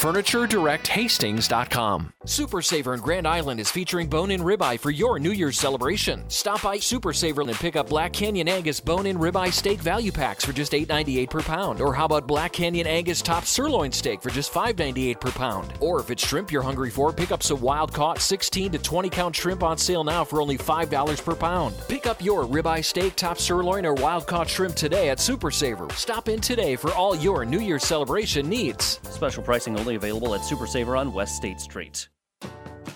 FurnitureDirectHastings.com. 1.07 2.13
Super 2.25 2.61
Saver 2.61 2.93
in 2.93 2.99
Grand 2.99 3.27
Island 3.27 3.59
is 3.59 3.71
featuring 3.71 4.07
bone-in 4.07 4.41
ribeye 4.41 4.79
for 4.79 4.91
your 4.91 5.17
New 5.17 5.31
Year's 5.31 5.59
celebration. 5.59 6.23
Stop 6.29 6.61
by 6.61 6.77
Super 6.77 7.13
Saver 7.13 7.41
and 7.41 7.53
pick 7.53 7.75
up 7.75 7.89
Black 7.89 8.13
Canyon 8.13 8.47
Angus 8.47 8.79
bone-in 8.79 9.17
ribeye 9.17 9.51
steak 9.51 9.79
value 9.79 10.11
packs 10.11 10.45
for 10.45 10.53
just 10.53 10.73
$8.98 10.73 11.29
per 11.31 11.41
pound. 11.41 11.81
Or 11.81 11.95
how 11.95 12.05
about 12.05 12.27
Black 12.27 12.53
Canyon 12.53 12.85
Angus 12.85 13.23
top 13.23 13.45
sirloin 13.45 13.91
steak 13.91 14.21
for 14.21 14.29
just 14.29 14.53
$5.98 14.53 15.19
per 15.19 15.31
pound? 15.31 15.73
Or 15.79 15.99
if 15.99 16.11
it's 16.11 16.23
shrimp 16.25 16.51
you're 16.51 16.61
hungry 16.61 16.91
for, 16.91 17.11
pick 17.11 17.31
up 17.31 17.41
some 17.41 17.59
wild 17.59 17.91
caught 17.91 18.19
16 18.19 18.73
to 18.73 18.77
20 18.77 19.09
count 19.09 19.35
shrimp 19.35 19.63
on 19.63 19.79
sale 19.79 20.03
now 20.03 20.23
for 20.23 20.41
only 20.41 20.59
$5 20.59 21.25
per 21.25 21.35
pound. 21.35 21.75
Pick 21.89 22.05
up 22.05 22.23
your 22.23 22.45
ribeye 22.45 22.85
steak, 22.85 23.15
top 23.15 23.39
sirloin, 23.39 23.83
or 23.83 23.95
wild 23.95 24.27
caught 24.27 24.47
shrimp 24.47 24.75
today 24.75 25.09
at 25.09 25.19
Super 25.19 25.49
Saver. 25.49 25.89
Stop 25.95 26.29
in 26.29 26.39
today 26.39 26.75
for 26.75 26.91
all 26.91 27.15
your 27.15 27.45
New 27.45 27.61
Year's 27.61 27.83
celebration 27.83 28.47
needs. 28.47 28.99
Special 29.09 29.41
pricing 29.41 29.75
only 29.79 29.95
available 29.95 30.35
at 30.35 30.45
Super 30.45 30.67
Saver 30.67 30.95
on 30.95 31.11
West 31.11 31.35
State 31.35 31.59
Street. 31.59 32.07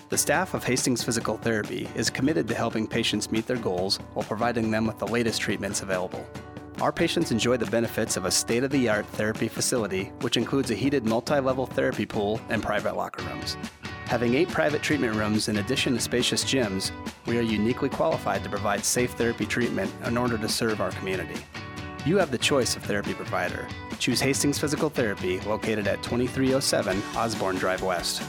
The 0.08 0.16
staff 0.16 0.54
of 0.54 0.62
Hastings 0.62 1.02
Physical 1.02 1.36
Therapy 1.36 1.88
is 1.96 2.10
committed 2.10 2.46
to 2.46 2.54
helping 2.54 2.86
patients 2.86 3.32
meet 3.32 3.48
their 3.48 3.56
goals 3.56 3.96
while 4.14 4.24
providing 4.24 4.70
them 4.70 4.86
with 4.86 5.00
the 5.00 5.06
latest 5.08 5.40
treatments 5.40 5.82
available. 5.82 6.24
Our 6.80 6.92
patients 6.92 7.32
enjoy 7.32 7.56
the 7.56 7.66
benefits 7.66 8.16
of 8.16 8.24
a 8.24 8.30
state 8.30 8.62
of 8.62 8.70
the 8.70 8.88
art 8.88 9.04
therapy 9.06 9.48
facility, 9.48 10.12
which 10.20 10.36
includes 10.36 10.70
a 10.70 10.76
heated 10.76 11.04
multi 11.04 11.40
level 11.40 11.66
therapy 11.66 12.06
pool 12.06 12.40
and 12.50 12.62
private 12.62 12.94
locker 12.94 13.24
rooms. 13.24 13.56
Having 14.04 14.34
eight 14.34 14.48
private 14.48 14.80
treatment 14.80 15.16
rooms 15.16 15.48
in 15.48 15.56
addition 15.56 15.94
to 15.94 16.00
spacious 16.00 16.44
gyms, 16.44 16.92
we 17.26 17.36
are 17.36 17.42
uniquely 17.42 17.88
qualified 17.88 18.44
to 18.44 18.50
provide 18.50 18.84
safe 18.84 19.10
therapy 19.14 19.44
treatment 19.44 19.92
in 20.04 20.16
order 20.16 20.38
to 20.38 20.48
serve 20.48 20.80
our 20.80 20.92
community. 20.92 21.40
You 22.04 22.16
have 22.18 22.30
the 22.30 22.38
choice 22.38 22.76
of 22.76 22.84
therapy 22.84 23.12
provider. 23.12 23.66
Choose 23.98 24.20
Hastings 24.20 24.60
Physical 24.60 24.88
Therapy, 24.88 25.40
located 25.40 25.88
at 25.88 26.00
2307 26.04 27.02
Osborne 27.16 27.56
Drive 27.56 27.82
West. 27.82 28.22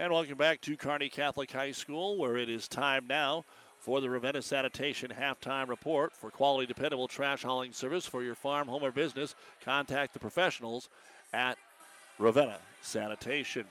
And 0.00 0.12
welcome 0.12 0.38
back 0.38 0.60
to 0.60 0.76
Kearney 0.76 1.08
Catholic 1.08 1.50
High 1.50 1.72
School, 1.72 2.18
where 2.18 2.36
it 2.36 2.48
is 2.48 2.68
time 2.68 3.08
now 3.08 3.44
for 3.80 4.00
the 4.00 4.08
Ravenna 4.08 4.42
Sanitation 4.42 5.10
halftime 5.10 5.66
report. 5.68 6.14
For 6.14 6.30
quality, 6.30 6.66
dependable 6.66 7.08
trash 7.08 7.42
hauling 7.42 7.72
service 7.72 8.06
for 8.06 8.22
your 8.22 8.36
farm, 8.36 8.68
home, 8.68 8.84
or 8.84 8.92
business, 8.92 9.34
contact 9.64 10.12
the 10.12 10.20
professionals 10.20 10.88
at 11.32 11.58
Ravenna 12.16 12.58
Sanitation. 12.80 13.64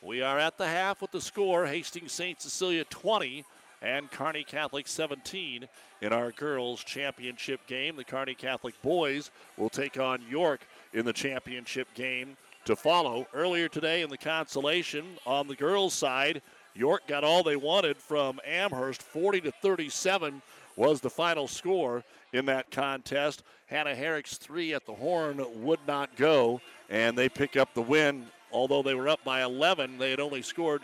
We 0.00 0.22
are 0.22 0.38
at 0.38 0.56
the 0.56 0.66
half 0.66 1.02
with 1.02 1.10
the 1.10 1.20
score 1.20 1.66
Hastings 1.66 2.12
St. 2.12 2.40
Cecilia 2.40 2.84
20 2.84 3.44
and 3.82 4.10
Kearney 4.10 4.44
Catholic 4.44 4.88
17 4.88 5.68
in 6.00 6.12
our 6.14 6.32
girls' 6.32 6.82
championship 6.82 7.60
game. 7.66 7.96
The 7.96 8.04
Kearney 8.04 8.34
Catholic 8.34 8.80
boys 8.80 9.30
will 9.58 9.68
take 9.68 10.00
on 10.00 10.22
York 10.30 10.66
in 10.94 11.04
the 11.04 11.12
championship 11.12 11.92
game 11.92 12.38
to 12.64 12.76
follow. 12.76 13.26
Earlier 13.34 13.68
today 13.68 14.02
in 14.02 14.10
the 14.10 14.18
consolation 14.18 15.04
on 15.26 15.48
the 15.48 15.54
girls' 15.54 15.94
side, 15.94 16.42
York 16.74 17.06
got 17.06 17.24
all 17.24 17.42
they 17.42 17.56
wanted 17.56 17.96
from 17.96 18.40
Amherst. 18.44 19.02
40 19.02 19.42
to 19.42 19.50
37 19.50 20.42
was 20.76 21.00
the 21.00 21.10
final 21.10 21.46
score 21.46 22.02
in 22.32 22.46
that 22.46 22.70
contest. 22.70 23.42
Hannah 23.66 23.94
Herrick's 23.94 24.36
three 24.36 24.74
at 24.74 24.86
the 24.86 24.94
horn 24.94 25.44
would 25.62 25.80
not 25.86 26.16
go, 26.16 26.60
and 26.90 27.16
they 27.16 27.28
pick 27.28 27.56
up 27.56 27.74
the 27.74 27.82
win. 27.82 28.26
Although 28.50 28.82
they 28.82 28.94
were 28.94 29.08
up 29.08 29.22
by 29.24 29.42
11, 29.42 29.98
they 29.98 30.10
had 30.10 30.20
only 30.20 30.42
scored 30.42 30.82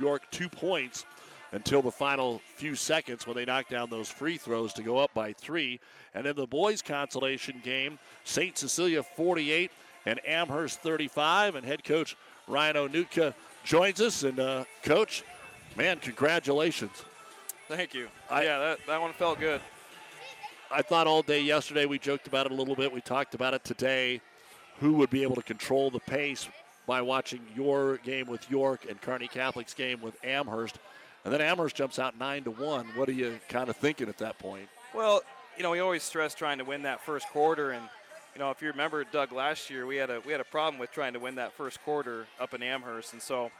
York 0.00 0.22
two 0.30 0.48
points 0.48 1.04
until 1.52 1.82
the 1.82 1.90
final 1.90 2.40
few 2.56 2.74
seconds 2.74 3.26
when 3.26 3.36
they 3.36 3.44
knocked 3.44 3.70
down 3.70 3.88
those 3.88 4.08
free 4.08 4.36
throws 4.36 4.72
to 4.74 4.82
go 4.82 4.98
up 4.98 5.12
by 5.14 5.32
three. 5.32 5.80
And 6.14 6.26
in 6.26 6.36
the 6.36 6.46
boys' 6.46 6.82
consolation 6.82 7.60
game, 7.64 7.98
St. 8.24 8.56
Cecilia 8.56 9.02
48 9.02 9.70
and 10.06 10.20
Amherst 10.26 10.80
35. 10.80 11.54
And 11.54 11.66
head 11.66 11.84
coach 11.84 12.16
Ryan 12.46 12.76
Onutka 12.76 13.34
joins 13.64 14.00
us. 14.00 14.22
And, 14.22 14.38
uh, 14.40 14.64
coach, 14.82 15.24
man, 15.76 15.98
congratulations. 15.98 17.04
Thank 17.68 17.94
you. 17.94 18.08
I, 18.30 18.44
yeah, 18.44 18.58
that, 18.58 18.78
that 18.86 19.00
one 19.00 19.12
felt 19.12 19.38
good. 19.38 19.60
I 20.70 20.82
thought 20.82 21.06
all 21.06 21.22
day 21.22 21.40
yesterday 21.40 21.86
we 21.86 21.98
joked 21.98 22.26
about 22.26 22.46
it 22.46 22.52
a 22.52 22.54
little 22.54 22.74
bit. 22.74 22.92
We 22.92 23.00
talked 23.00 23.34
about 23.34 23.54
it 23.54 23.64
today. 23.64 24.20
Who 24.80 24.94
would 24.94 25.10
be 25.10 25.22
able 25.22 25.34
to 25.36 25.42
control 25.42 25.90
the 25.90 26.00
pace 26.00 26.48
by 26.86 27.02
watching 27.02 27.40
your 27.54 27.98
game 27.98 28.26
with 28.26 28.50
York 28.50 28.86
and 28.88 29.00
Kearney 29.00 29.28
Catholic's 29.28 29.74
game 29.74 30.00
with 30.00 30.16
Amherst? 30.22 30.78
And 31.24 31.32
then 31.32 31.40
Amherst 31.40 31.74
jumps 31.76 31.98
out 31.98 32.18
nine 32.18 32.44
to 32.44 32.50
one. 32.50 32.86
What 32.94 33.08
are 33.08 33.12
you 33.12 33.38
kind 33.48 33.68
of 33.68 33.76
thinking 33.76 34.08
at 34.08 34.18
that 34.18 34.38
point? 34.38 34.68
Well, 34.94 35.22
you 35.56 35.62
know, 35.62 35.70
we 35.70 35.80
always 35.80 36.02
stress 36.02 36.34
trying 36.34 36.58
to 36.58 36.64
win 36.64 36.82
that 36.82 37.00
first 37.00 37.28
quarter, 37.28 37.72
and 37.72 37.88
you 38.38 38.44
know, 38.44 38.52
if 38.52 38.62
you 38.62 38.68
remember 38.68 39.02
Doug 39.02 39.32
last 39.32 39.68
year, 39.68 39.84
we 39.84 39.96
had 39.96 40.10
a 40.10 40.20
we 40.24 40.30
had 40.30 40.40
a 40.40 40.44
problem 40.44 40.78
with 40.78 40.92
trying 40.92 41.12
to 41.14 41.18
win 41.18 41.34
that 41.34 41.54
first 41.54 41.82
quarter 41.82 42.28
up 42.38 42.54
in 42.54 42.62
Amherst, 42.62 43.12
and 43.12 43.20
so 43.20 43.50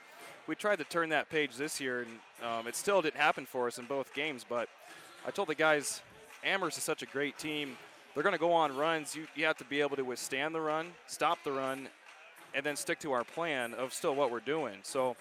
we 0.47 0.55
tried 0.55 0.77
to 0.77 0.85
turn 0.85 1.09
that 1.09 1.29
page 1.29 1.57
this 1.57 1.81
year, 1.81 2.03
and 2.03 2.49
um, 2.49 2.69
it 2.69 2.77
still 2.77 3.03
didn't 3.03 3.17
happen 3.17 3.45
for 3.45 3.67
us 3.67 3.79
in 3.79 3.87
both 3.87 4.15
games. 4.15 4.47
But 4.49 4.69
I 5.27 5.33
told 5.33 5.49
the 5.49 5.57
guys, 5.57 6.01
Amherst 6.45 6.79
is 6.79 6.85
such 6.85 7.03
a 7.03 7.07
great 7.07 7.37
team. 7.39 7.77
They're 8.15 8.23
going 8.23 8.37
to 8.37 8.39
go 8.39 8.53
on 8.53 8.77
runs. 8.77 9.17
You, 9.17 9.27
you 9.35 9.47
have 9.47 9.57
to 9.57 9.65
be 9.65 9.81
able 9.81 9.97
to 9.97 10.05
withstand 10.05 10.55
the 10.55 10.61
run, 10.61 10.93
stop 11.09 11.39
the 11.43 11.51
run, 11.51 11.89
and 12.55 12.65
then 12.65 12.77
stick 12.77 13.01
to 13.01 13.11
our 13.11 13.25
plan 13.25 13.75
of 13.75 13.93
still 13.93 14.15
what 14.15 14.31
we're 14.31 14.39
doing. 14.39 14.77
So 14.85 15.17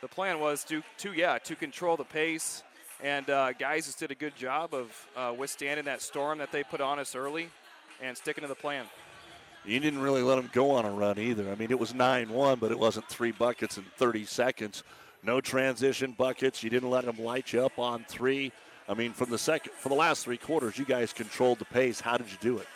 the 0.00 0.06
plan 0.06 0.38
was 0.38 0.62
to, 0.62 0.84
to 0.98 1.12
yeah, 1.12 1.38
to 1.38 1.56
control 1.56 1.96
the 1.96 2.04
pace. 2.04 2.62
And 3.02 3.28
uh, 3.28 3.52
guys 3.54 3.86
just 3.86 3.98
did 3.98 4.12
a 4.12 4.14
good 4.14 4.36
job 4.36 4.74
of 4.74 5.08
uh, 5.16 5.34
withstanding 5.36 5.86
that 5.86 6.02
storm 6.02 6.38
that 6.38 6.52
they 6.52 6.62
put 6.62 6.80
on 6.80 7.00
us 7.00 7.16
early 7.16 7.50
and 8.02 8.16
sticking 8.16 8.42
to 8.42 8.48
the 8.48 8.54
plan. 8.54 8.84
You 9.64 9.80
didn't 9.80 10.00
really 10.00 10.22
let 10.22 10.36
them 10.36 10.48
go 10.52 10.70
on 10.70 10.84
a 10.84 10.90
run 10.90 11.18
either. 11.18 11.50
I 11.50 11.56
mean, 11.56 11.70
it 11.70 11.78
was 11.78 11.92
9 11.92 12.28
1, 12.28 12.58
but 12.58 12.70
it 12.70 12.78
wasn't 12.78 13.08
three 13.08 13.32
buckets 13.32 13.76
in 13.78 13.84
30 13.96 14.24
seconds. 14.24 14.84
No 15.24 15.40
transition 15.40 16.12
buckets. 16.12 16.62
You 16.62 16.70
didn't 16.70 16.90
let 16.90 17.04
them 17.04 17.18
light 17.18 17.52
you 17.52 17.64
up 17.64 17.78
on 17.78 18.04
three. 18.04 18.52
I 18.88 18.94
mean, 18.94 19.12
from 19.12 19.30
the 19.30 19.38
second, 19.38 19.72
for 19.72 19.88
the 19.88 19.96
last 19.96 20.24
three 20.24 20.36
quarters, 20.36 20.78
you 20.78 20.84
guys 20.84 21.12
controlled 21.12 21.58
the 21.58 21.64
pace. 21.64 22.00
How 22.00 22.16
did 22.16 22.30
you 22.30 22.38
do 22.40 22.58
it? 22.58 22.68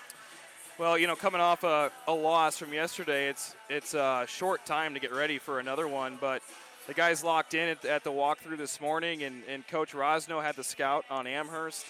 Well, 0.77 0.99
you 0.99 1.07
know, 1.07 1.14
coming 1.14 1.41
off 1.41 1.62
a, 1.62 1.93
a 2.09 2.12
loss 2.12 2.57
from 2.57 2.73
yesterday, 2.73 3.29
it's 3.29 3.55
it's 3.68 3.95
a 3.95 4.25
short 4.27 4.64
time 4.66 4.95
to 4.95 5.01
get 5.01 5.12
ready 5.12 5.39
for 5.39 5.61
another 5.61 5.87
one. 5.87 6.18
But 6.21 6.43
the 6.89 6.95
guys 6.95 7.23
locked 7.23 7.55
in 7.55 7.68
at, 7.68 7.85
at 7.85 8.03
the 8.03 8.11
walkthrough 8.11 8.57
this 8.57 8.81
morning, 8.81 9.23
and, 9.23 9.43
and 9.47 9.64
Coach 9.68 9.93
Rosno 9.93 10.43
had 10.43 10.57
the 10.57 10.64
scout 10.64 11.05
on 11.11 11.27
Amherst. 11.27 11.85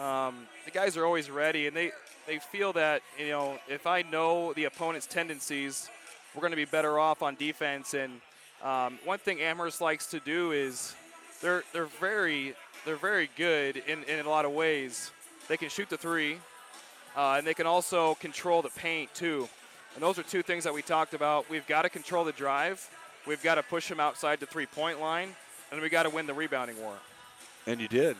Um, 0.00 0.46
the 0.64 0.70
guys 0.70 0.96
are 0.96 1.04
always 1.04 1.30
ready, 1.30 1.66
and 1.66 1.76
they 1.76 1.92
they 2.26 2.38
feel 2.38 2.72
that 2.72 3.02
you 3.18 3.28
know 3.28 3.58
if 3.68 3.86
I 3.86 4.00
know 4.00 4.54
the 4.54 4.64
opponent's 4.64 5.06
tendencies, 5.06 5.90
we're 6.34 6.40
going 6.40 6.52
to 6.52 6.56
be 6.56 6.64
better 6.64 6.98
off 6.98 7.22
on 7.22 7.34
defense. 7.34 7.92
And 7.92 8.22
um, 8.62 8.98
one 9.04 9.18
thing 9.18 9.40
Amherst 9.40 9.82
likes 9.82 10.06
to 10.06 10.20
do 10.20 10.52
is 10.52 10.94
they're 11.42 11.64
they're 11.74 11.84
very 12.00 12.54
they're 12.86 12.96
very 12.96 13.28
good 13.36 13.76
in, 13.86 14.02
in 14.04 14.24
a 14.24 14.28
lot 14.28 14.46
of 14.46 14.52
ways. 14.52 15.10
They 15.48 15.58
can 15.58 15.68
shoot 15.68 15.90
the 15.90 15.98
three, 15.98 16.38
uh, 17.14 17.34
and 17.36 17.46
they 17.46 17.54
can 17.54 17.66
also 17.66 18.14
control 18.14 18.62
the 18.62 18.70
paint 18.70 19.12
too. 19.14 19.48
And 19.94 20.02
those 20.02 20.18
are 20.18 20.22
two 20.22 20.42
things 20.42 20.64
that 20.64 20.72
we 20.72 20.80
talked 20.80 21.12
about. 21.12 21.50
We've 21.50 21.66
got 21.66 21.82
to 21.82 21.90
control 21.90 22.24
the 22.24 22.32
drive. 22.32 22.88
We've 23.26 23.42
got 23.42 23.56
to 23.56 23.62
push 23.62 23.88
them 23.88 24.00
outside 24.00 24.40
the 24.40 24.46
three-point 24.46 24.98
line, 24.98 25.34
and 25.70 25.82
we 25.82 25.90
got 25.90 26.04
to 26.04 26.10
win 26.10 26.26
the 26.26 26.32
rebounding 26.32 26.80
war. 26.80 26.94
And 27.66 27.80
you 27.80 27.88
did. 27.88 28.16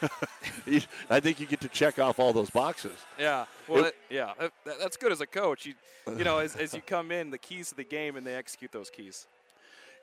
I 1.10 1.20
think 1.20 1.40
you 1.40 1.46
get 1.46 1.60
to 1.60 1.68
check 1.68 1.98
off 1.98 2.18
all 2.18 2.32
those 2.32 2.50
boxes. 2.50 2.96
Yeah, 3.18 3.46
well, 3.68 3.86
it, 3.86 3.96
yeah, 4.10 4.32
that, 4.38 4.52
that's 4.78 4.96
good 4.96 5.12
as 5.12 5.20
a 5.20 5.26
coach. 5.26 5.66
You, 5.66 5.74
you 6.16 6.24
know, 6.24 6.38
as, 6.38 6.56
as 6.56 6.74
you 6.74 6.80
come 6.80 7.10
in, 7.10 7.30
the 7.30 7.38
keys 7.38 7.70
to 7.70 7.74
the 7.74 7.84
game, 7.84 8.16
and 8.16 8.26
they 8.26 8.34
execute 8.34 8.72
those 8.72 8.90
keys. 8.90 9.26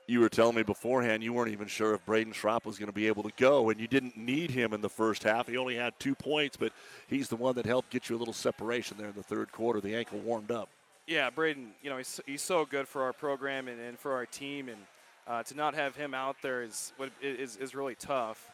You 0.06 0.20
were 0.20 0.28
telling 0.28 0.54
me 0.54 0.62
beforehand 0.62 1.22
you 1.22 1.32
weren't 1.32 1.50
even 1.50 1.66
sure 1.66 1.94
if 1.94 2.04
Braden 2.04 2.34
Schropp 2.34 2.66
was 2.66 2.78
going 2.78 2.90
to 2.90 2.94
be 2.94 3.06
able 3.06 3.22
to 3.22 3.32
go, 3.38 3.70
and 3.70 3.80
you 3.80 3.86
didn't 3.86 4.16
need 4.16 4.50
him 4.50 4.74
in 4.74 4.82
the 4.82 4.88
first 4.88 5.22
half. 5.22 5.48
He 5.48 5.56
only 5.56 5.76
had 5.76 5.98
two 5.98 6.14
points, 6.14 6.58
but 6.58 6.72
he's 7.06 7.28
the 7.28 7.36
one 7.36 7.54
that 7.54 7.64
helped 7.64 7.90
get 7.90 8.10
you 8.10 8.16
a 8.16 8.18
little 8.18 8.34
separation 8.34 8.98
there 8.98 9.08
in 9.08 9.14
the 9.14 9.22
third 9.22 9.50
quarter. 9.50 9.80
The 9.80 9.96
ankle 9.96 10.18
warmed 10.18 10.50
up. 10.50 10.68
Yeah, 11.06 11.30
Braden, 11.30 11.68
you 11.82 11.90
know, 11.90 11.96
he's, 11.96 12.20
he's 12.26 12.42
so 12.42 12.64
good 12.66 12.86
for 12.86 13.02
our 13.02 13.12
program 13.12 13.68
and, 13.68 13.80
and 13.80 13.98
for 13.98 14.12
our 14.12 14.26
team, 14.26 14.68
and 14.68 14.78
uh, 15.26 15.42
to 15.44 15.54
not 15.54 15.74
have 15.74 15.96
him 15.96 16.12
out 16.12 16.36
there 16.42 16.62
is, 16.62 16.92
is, 17.22 17.56
is 17.56 17.74
really 17.74 17.94
tough. 17.94 18.50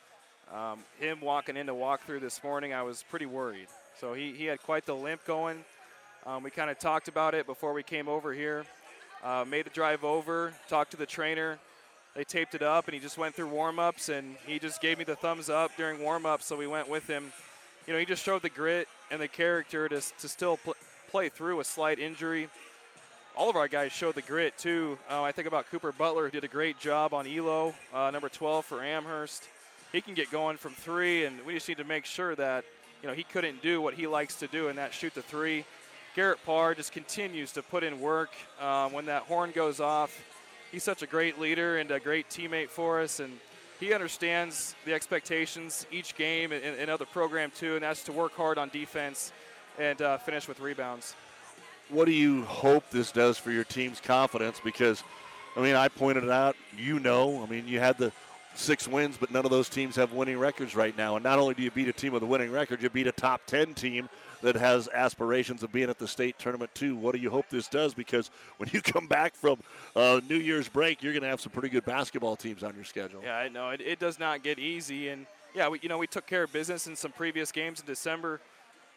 Um, 0.53 0.81
him 0.99 1.21
walking 1.21 1.57
into 1.57 1.73
walkthrough 1.73 2.21
this 2.21 2.43
morning, 2.43 2.75
I 2.75 2.83
was 2.83 3.05
pretty 3.09 3.27
worried. 3.27 3.69
So 4.01 4.15
he, 4.15 4.33
he 4.33 4.47
had 4.47 4.61
quite 4.61 4.85
the 4.85 4.97
limp 4.97 5.25
going. 5.25 5.65
Um, 6.27 6.43
we 6.43 6.51
kind 6.51 6.71
of 6.71 6.79
talked 6.79 7.07
about 7.07 7.35
it 7.35 7.47
before 7.47 7.73
we 7.73 7.85
came 7.85 8.09
over 8.09 8.33
here. 8.33 8.65
Uh, 9.23 9.45
made 9.47 9.67
the 9.67 9.71
drive 9.71 10.03
over, 10.03 10.53
talked 10.69 10.91
to 10.91 10.97
the 10.97 11.07
trainer. 11.07 11.59
They 12.17 12.25
taped 12.25 12.57
it 12.57 12.63
up, 12.63 12.87
and 12.89 12.95
he 12.95 13.01
just 13.01 13.17
went 13.17 13.37
through 13.37 13.47
warm-ups, 13.47 14.09
and 14.09 14.35
he 14.45 14.59
just 14.59 14.81
gave 14.81 14.99
me 14.99 15.05
the 15.05 15.15
thumbs 15.15 15.49
up 15.49 15.71
during 15.77 16.03
warm-ups, 16.03 16.47
so 16.47 16.57
we 16.57 16.67
went 16.67 16.89
with 16.89 17.07
him. 17.07 17.33
You 17.87 17.93
know, 17.93 18.01
he 18.01 18.05
just 18.05 18.25
showed 18.25 18.43
the 18.43 18.51
grit 18.51 18.89
and 19.13 19.21
the 19.21 19.29
character 19.29 19.89
to, 19.89 20.01
to 20.01 20.29
still 20.29 20.57
pl- 20.57 20.75
play 21.11 21.29
through 21.29 21.61
a 21.61 21.65
slight 21.65 22.01
injury. 22.01 22.49
All 23.37 23.49
of 23.49 23.55
our 23.55 23.69
guys 23.69 23.93
showed 23.93 24.17
the 24.17 24.23
grit, 24.23 24.59
too. 24.59 24.99
Uh, 25.09 25.23
I 25.23 25.31
think 25.31 25.47
about 25.47 25.71
Cooper 25.71 25.93
Butler, 25.93 26.25
who 26.25 26.31
did 26.33 26.45
a 26.45 26.49
great 26.49 26.81
job 26.81 27.15
on 27.15 27.29
Elo, 27.29 27.73
uh, 27.95 28.11
number 28.11 28.29
12 28.29 28.65
for 28.65 28.83
Amherst 28.83 29.45
he 29.93 30.01
can 30.01 30.15
get 30.15 30.31
going 30.31 30.57
from 30.57 30.73
three, 30.73 31.25
and 31.25 31.45
we 31.45 31.55
just 31.55 31.69
need 31.69 31.79
to 31.79 31.85
make 31.85 32.05
sure 32.05 32.35
that 32.37 32.65
you 33.03 33.09
know 33.09 33.15
he 33.15 33.23
couldn't 33.23 33.63
do 33.63 33.81
what 33.81 33.95
he 33.95 34.07
likes 34.07 34.37
to 34.37 34.47
do, 34.47 34.69
and 34.69 34.79
that 34.79 34.95
shoot 34.95 35.15
the 35.15 35.23
three. 35.23 35.65
Garrett 36.17 36.39
Parr 36.45 36.75
just 36.75 36.93
continues 36.93 37.53
to 37.53 37.63
put 37.63 37.85
in 37.85 38.01
work. 38.01 38.31
Um, 38.61 38.93
when 38.93 39.07
that 39.07 39.23
horn 39.23 39.53
goes 39.53 39.81
off, 39.81 40.17
he's 40.73 40.83
such 40.83 41.03
a 41.03 41.07
great 41.07 41.39
leader 41.39 41.79
and 41.79 41.91
a 41.91 42.01
great 42.01 42.29
teammate 42.29 42.69
for 42.69 43.01
us, 43.01 43.21
and 43.21 43.39
he 43.79 43.95
understands 43.95 44.75
the 44.85 44.93
expectations 44.93 45.87
each 45.91 46.17
game 46.17 46.53
and, 46.53 46.63
and 46.63 46.91
other 46.91 47.07
program 47.07 47.51
too, 47.57 47.75
and 47.75 47.83
that's 47.83 48.03
to 48.05 48.13
work 48.13 48.35
hard 48.35 48.59
on 48.59 48.69
defense 48.69 49.33
and 49.79 50.03
uh, 50.03 50.19
finish 50.19 50.47
with 50.47 50.61
rebounds. 50.61 51.15
What 51.89 52.05
do 52.05 52.13
you 52.13 52.43
hope 52.45 52.89
this 52.91 53.11
does 53.11 53.39
for 53.39 53.51
your 53.51 53.65
team's 53.65 54.01
confidence? 54.01 54.61
Because, 54.63 55.03
I 55.57 55.61
mean, 55.61 55.75
I 55.75 55.89
pointed 55.89 56.25
it 56.25 56.31
out. 56.31 56.55
You 56.77 57.01
know, 57.01 57.43
I 57.43 57.51
mean, 57.51 57.67
you 57.67 57.81
had 57.81 57.99
the 57.99 58.13
six 58.61 58.87
wins, 58.87 59.17
but 59.17 59.31
none 59.31 59.45
of 59.45 59.51
those 59.51 59.69
teams 59.69 59.97
have 59.97 60.13
winning 60.13 60.39
records 60.39 60.77
right 60.77 60.97
now. 60.97 61.17
And 61.17 61.25
not 61.25 61.39
only 61.39 61.55
do 61.55 61.63
you 61.63 61.71
beat 61.71 61.89
a 61.89 61.93
team 61.93 62.13
with 62.13 62.23
a 62.23 62.27
winning 62.27 62.53
record, 62.53 62.83
you 62.83 62.91
beat 62.91 63.07
a 63.07 63.13
top 63.13 63.43
10 63.47 63.75
team 63.75 64.09
that 64.43 64.57
has 64.57 64.89
aspirations 64.89 65.63
of 65.63 65.73
being 65.73 65.91
at 65.91 65.99
the 65.99 66.09
state 66.09 66.39
tournament 66.39 66.75
too. 66.75 66.97
What 66.97 67.15
do 67.15 67.21
you 67.21 67.31
hope 67.31 67.47
this 67.51 67.69
does? 67.69 67.95
Because 67.95 68.31
when 68.59 68.69
you 68.73 68.81
come 68.83 69.07
back 69.07 69.35
from 69.35 69.59
uh, 69.95 70.21
New 70.29 70.37
Year's 70.37 70.69
break, 70.69 71.03
you're 71.03 71.13
going 71.13 71.23
to 71.23 71.29
have 71.29 71.41
some 71.41 71.53
pretty 71.53 71.69
good 71.69 71.85
basketball 71.85 72.37
teams 72.37 72.63
on 72.63 72.75
your 72.75 72.85
schedule. 72.85 73.23
Yeah, 73.23 73.37
I 73.37 73.49
know 73.49 73.71
it, 73.71 73.81
it 73.81 73.99
does 73.99 74.19
not 74.19 74.43
get 74.43 74.59
easy, 74.59 75.09
and 75.09 75.27
yeah, 75.55 75.69
we, 75.69 75.81
you 75.83 75.89
know 75.89 75.99
we 75.99 76.07
took 76.07 76.27
care 76.27 76.45
of 76.45 76.53
business 76.53 76.87
in 76.87 76.97
some 76.97 77.13
previous 77.13 77.53
games 77.53 77.81
in 77.81 77.87
December. 77.87 78.41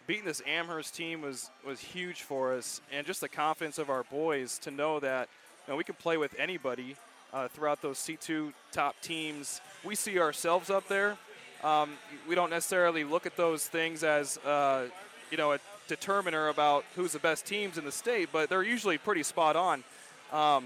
Beating 0.05 0.25
this 0.25 0.41
Amherst 0.45 0.95
team 0.95 1.21
was 1.21 1.49
was 1.65 1.79
huge 1.79 2.21
for 2.21 2.53
us, 2.53 2.81
and 2.91 3.05
just 3.05 3.21
the 3.21 3.29
confidence 3.29 3.77
of 3.77 3.89
our 3.89 4.03
boys 4.03 4.57
to 4.59 4.71
know 4.71 4.99
that 4.99 5.29
you 5.67 5.73
know, 5.73 5.77
we 5.77 5.83
can 5.83 5.95
play 5.95 6.17
with 6.17 6.35
anybody 6.37 6.95
uh, 7.33 7.47
throughout 7.47 7.81
those 7.81 7.97
C2 7.97 8.53
top 8.71 8.95
teams. 9.01 9.59
We 9.83 9.95
see 9.95 10.19
ourselves 10.19 10.69
up 10.69 10.87
there. 10.87 11.17
Um, 11.63 11.91
we 12.27 12.35
don't 12.35 12.49
necessarily 12.49 13.03
look 13.03 13.25
at 13.25 13.35
those 13.37 13.65
things 13.67 14.03
as, 14.03 14.37
uh, 14.39 14.87
you 15.31 15.37
know, 15.37 15.53
a 15.53 15.59
determiner 15.87 16.49
about 16.49 16.83
who's 16.95 17.13
the 17.13 17.19
best 17.19 17.45
teams 17.45 17.77
in 17.77 17.85
the 17.85 17.91
state, 17.91 18.29
but 18.31 18.49
they're 18.49 18.63
usually 18.63 18.97
pretty 18.97 19.23
spot 19.23 19.55
on. 19.55 19.83
Um, 20.31 20.65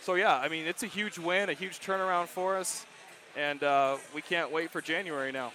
so, 0.00 0.14
yeah, 0.14 0.36
I 0.36 0.48
mean, 0.48 0.66
it's 0.66 0.82
a 0.82 0.86
huge 0.86 1.18
win, 1.18 1.48
a 1.48 1.54
huge 1.54 1.80
turnaround 1.80 2.26
for 2.26 2.56
us, 2.56 2.86
and 3.36 3.62
uh, 3.62 3.96
we 4.14 4.22
can't 4.22 4.50
wait 4.50 4.70
for 4.70 4.80
January 4.80 5.32
now. 5.32 5.52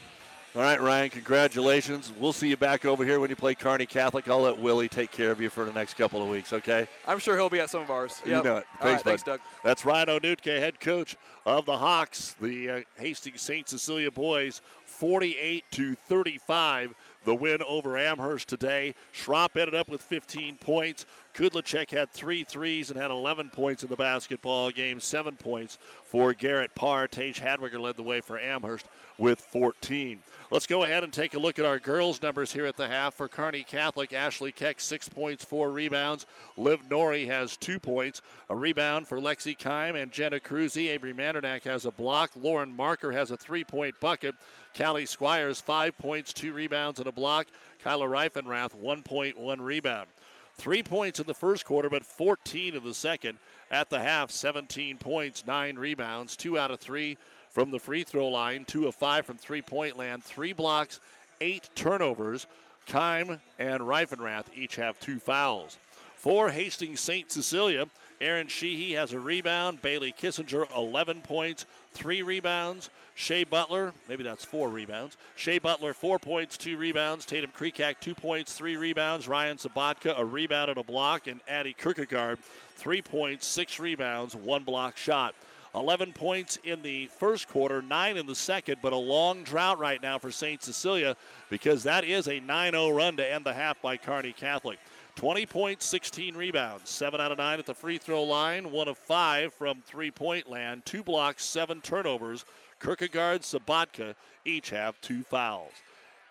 All 0.59 0.65
right, 0.65 0.81
Ryan, 0.81 1.09
congratulations. 1.09 2.11
We'll 2.19 2.33
see 2.33 2.49
you 2.49 2.57
back 2.57 2.83
over 2.83 3.05
here 3.05 3.21
when 3.21 3.29
you 3.29 3.37
play 3.37 3.55
Kearney 3.55 3.85
Catholic. 3.85 4.27
I'll 4.27 4.41
let 4.41 4.59
Willie 4.59 4.89
take 4.89 5.09
care 5.09 5.31
of 5.31 5.39
you 5.39 5.49
for 5.49 5.63
the 5.63 5.71
next 5.71 5.93
couple 5.93 6.21
of 6.21 6.27
weeks, 6.27 6.51
okay? 6.51 6.85
I'm 7.07 7.17
sure 7.17 7.37
he'll 7.37 7.49
be 7.49 7.61
at 7.61 7.69
some 7.69 7.81
of 7.81 7.89
ours. 7.89 8.21
You 8.25 8.43
know 8.43 8.57
it. 8.57 8.65
Thanks, 8.81 8.83
right, 8.83 9.01
thanks, 9.01 9.23
Doug. 9.23 9.39
That's 9.63 9.85
Ryan 9.85 10.09
Onutke, 10.09 10.59
head 10.59 10.81
coach 10.81 11.15
of 11.45 11.65
the 11.65 11.77
Hawks, 11.77 12.35
the 12.41 12.69
uh, 12.69 12.81
Hastings 12.97 13.41
St. 13.41 13.69
Cecilia 13.69 14.11
boys, 14.11 14.61
48 14.83 15.63
to 15.71 15.95
35. 15.95 16.93
The 17.25 17.35
win 17.35 17.61
over 17.67 17.97
Amherst 17.97 18.47
today. 18.47 18.95
Schropp 19.13 19.57
ended 19.57 19.75
up 19.75 19.89
with 19.89 20.01
15 20.01 20.57
points. 20.57 21.05
Kudlacek 21.33 21.91
had 21.91 22.09
three 22.11 22.43
threes 22.43 22.89
and 22.89 22.99
had 22.99 23.11
11 23.11 23.49
points 23.51 23.83
in 23.83 23.89
the 23.89 23.95
basketball 23.95 24.71
game, 24.71 24.99
seven 24.99 25.35
points 25.35 25.77
for 26.03 26.33
Garrett 26.33 26.75
Parr. 26.75 27.07
Tage 27.07 27.39
Hadwiger 27.39 27.79
led 27.79 27.97
the 27.97 28.03
way 28.03 28.19
for 28.19 28.39
Amherst 28.39 28.87
with 29.17 29.39
14. 29.39 30.19
Let's 30.51 30.65
go 30.65 30.83
ahead 30.83 31.03
and 31.03 31.13
take 31.13 31.35
a 31.35 31.39
look 31.39 31.59
at 31.59 31.65
our 31.65 31.77
girls' 31.77 32.21
numbers 32.21 32.51
here 32.51 32.65
at 32.65 32.77
the 32.77 32.87
half. 32.87 33.13
For 33.13 33.27
Kearney 33.27 33.63
Catholic, 33.63 34.13
Ashley 34.13 34.51
Keck, 34.51 34.79
six 34.79 35.07
points, 35.07 35.45
four 35.45 35.71
rebounds. 35.71 36.25
Liv 36.57 36.89
Norrie 36.89 37.27
has 37.27 37.55
two 37.55 37.79
points, 37.79 38.21
a 38.49 38.55
rebound 38.55 39.07
for 39.07 39.19
Lexi 39.19 39.57
Kime 39.57 40.01
and 40.01 40.11
Jenna 40.11 40.39
Cruzy. 40.39 40.89
Avery 40.89 41.13
Mandernack 41.13 41.63
has 41.63 41.85
a 41.85 41.91
block. 41.91 42.31
Lauren 42.35 42.75
Marker 42.75 43.11
has 43.11 43.29
a 43.29 43.37
three 43.37 43.63
point 43.63 43.99
bucket. 43.99 44.35
Callie 44.77 45.05
Squires, 45.05 45.59
five 45.59 45.97
points, 45.97 46.33
two 46.33 46.53
rebounds, 46.53 46.99
and 46.99 47.07
a 47.07 47.11
block. 47.11 47.47
Kyla 47.83 48.05
Reifenrath, 48.05 48.73
one 48.73 49.03
point, 49.03 49.37
one 49.37 49.61
rebound. 49.61 50.07
Three 50.55 50.83
points 50.83 51.19
in 51.19 51.25
the 51.25 51.33
first 51.33 51.65
quarter, 51.65 51.89
but 51.89 52.05
14 52.05 52.75
in 52.75 52.83
the 52.83 52.93
second. 52.93 53.37
At 53.71 53.89
the 53.89 53.99
half, 53.99 54.31
17 54.31 54.97
points, 54.97 55.45
nine 55.45 55.77
rebounds, 55.77 56.35
two 56.35 56.57
out 56.57 56.71
of 56.71 56.79
three 56.79 57.17
from 57.49 57.71
the 57.71 57.79
free 57.79 58.03
throw 58.03 58.27
line, 58.27 58.65
two 58.65 58.87
of 58.87 58.95
five 58.95 59.25
from 59.25 59.37
three 59.37 59.61
point 59.61 59.97
land, 59.97 60.23
three 60.23 60.53
blocks, 60.53 60.99
eight 61.41 61.69
turnovers. 61.75 62.47
Kime 62.87 63.39
and 63.59 63.81
Reifenrath 63.81 64.45
each 64.55 64.75
have 64.77 64.99
two 64.99 65.19
fouls. 65.19 65.77
For 66.15 66.49
Hastings 66.49 66.99
St. 66.99 67.31
Cecilia, 67.31 67.85
Aaron 68.19 68.47
Sheehy 68.47 68.93
has 68.93 69.13
a 69.13 69.19
rebound. 69.19 69.81
Bailey 69.81 70.11
Kissinger, 70.11 70.65
11 70.75 71.21
points, 71.21 71.65
three 71.93 72.21
rebounds. 72.21 72.89
Shea 73.15 73.43
Butler, 73.43 73.93
maybe 74.07 74.23
that's 74.23 74.45
four 74.45 74.69
rebounds. 74.69 75.17
Shea 75.35 75.59
Butler, 75.59 75.93
four 75.93 76.19
points, 76.19 76.57
two 76.57 76.77
rebounds. 76.77 77.25
Tatum 77.25 77.51
Creekak, 77.57 77.95
two 77.99 78.15
points, 78.15 78.53
three 78.53 78.77
rebounds. 78.77 79.27
Ryan 79.27 79.57
Sabatka, 79.57 80.17
a 80.17 80.23
rebound 80.23 80.69
and 80.69 80.79
a 80.79 80.83
block. 80.83 81.27
And 81.27 81.41
Addie 81.47 81.73
Kierkegaard, 81.73 82.39
three 82.75 83.01
points, 83.01 83.45
six 83.45 83.77
rebounds, 83.79 84.35
one 84.35 84.63
block 84.63 84.95
shot. 84.95 85.35
11 85.75 86.13
points 86.13 86.57
in 86.63 86.81
the 86.81 87.07
first 87.07 87.47
quarter, 87.47 87.81
9 87.81 88.17
in 88.17 88.25
the 88.25 88.35
second, 88.35 88.77
but 88.81 88.93
a 88.93 88.97
long 88.97 89.43
drought 89.43 89.77
right 89.77 90.01
now 90.01 90.17
for 90.17 90.31
St. 90.31 90.63
Cecilia 90.63 91.15
because 91.49 91.83
that 91.83 92.03
is 92.03 92.27
a 92.27 92.39
9 92.39 92.71
0 92.71 92.89
run 92.89 93.17
to 93.17 93.33
end 93.33 93.45
the 93.45 93.53
half 93.53 93.79
by 93.81 93.97
Kearney 93.97 94.33
Catholic. 94.33 94.79
20 95.19 95.45
points, 95.47 95.85
16 95.85 96.37
rebounds, 96.37 96.89
7 96.89 97.19
out 97.19 97.33
of 97.33 97.37
9 97.39 97.59
at 97.59 97.65
the 97.65 97.73
free 97.73 97.97
throw 97.97 98.23
line, 98.23 98.71
1 98.71 98.87
of 98.87 98.97
5 98.97 99.53
from 99.53 99.81
three 99.81 100.11
point 100.11 100.49
land, 100.49 100.85
2 100.85 101.03
blocks, 101.03 101.43
7 101.43 101.81
turnovers. 101.81 102.45
Kierkegaard, 102.79 103.41
Sabatka 103.41 104.15
each 104.45 104.69
have 104.69 105.01
2 105.01 105.23
fouls. 105.23 105.73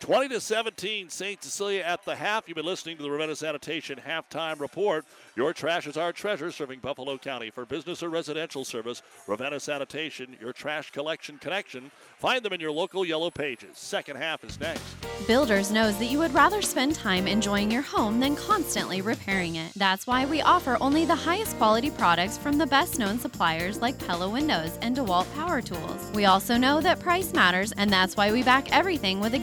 20 0.00 0.28
to 0.28 0.40
17, 0.40 1.08
St. 1.08 1.42
Cecilia 1.42 1.82
at 1.82 2.04
the 2.04 2.14
half. 2.14 2.46
You've 2.46 2.56
been 2.56 2.64
listening 2.64 2.96
to 2.98 3.02
the 3.02 3.10
Ravenna 3.10 3.34
Sanitation 3.34 4.00
halftime 4.06 4.60
report. 4.60 5.04
Your 5.34 5.52
trash 5.52 5.86
is 5.86 5.96
our 5.96 6.12
treasure, 6.12 6.52
serving 6.52 6.78
Buffalo 6.80 7.18
County. 7.18 7.50
For 7.50 7.66
business 7.66 8.02
or 8.02 8.08
residential 8.08 8.64
service, 8.64 9.02
Ravenna 9.26 9.58
Sanitation, 9.58 10.36
your 10.40 10.52
trash 10.52 10.92
collection 10.92 11.38
connection. 11.38 11.90
Find 12.18 12.44
them 12.44 12.52
in 12.52 12.60
your 12.60 12.70
local 12.70 13.04
yellow 13.04 13.30
pages. 13.30 13.76
Second 13.76 14.16
half 14.16 14.44
is 14.44 14.58
next. 14.60 14.82
Builders 15.26 15.70
knows 15.70 15.98
that 15.98 16.06
you 16.06 16.18
would 16.18 16.32
rather 16.32 16.62
spend 16.62 16.94
time 16.94 17.26
enjoying 17.26 17.70
your 17.70 17.82
home 17.82 18.20
than 18.20 18.36
constantly 18.36 19.00
repairing 19.00 19.56
it. 19.56 19.72
That's 19.76 20.06
why 20.06 20.26
we 20.26 20.40
offer 20.42 20.76
only 20.80 21.04
the 21.04 21.14
highest 21.14 21.56
quality 21.56 21.90
products 21.90 22.38
from 22.38 22.56
the 22.56 22.66
best 22.66 22.98
known 22.98 23.18
suppliers 23.18 23.80
like 23.80 23.98
Pella 24.06 24.28
Windows 24.28 24.78
and 24.80 24.96
DeWalt 24.96 25.32
Power 25.34 25.60
Tools. 25.60 26.10
We 26.14 26.24
also 26.24 26.56
know 26.56 26.80
that 26.80 27.00
price 27.00 27.32
matters, 27.32 27.72
and 27.72 27.92
that's 27.92 28.16
why 28.16 28.32
we 28.32 28.42
back 28.42 28.72
everything 28.72 29.20
with 29.20 29.34
a 29.34 29.38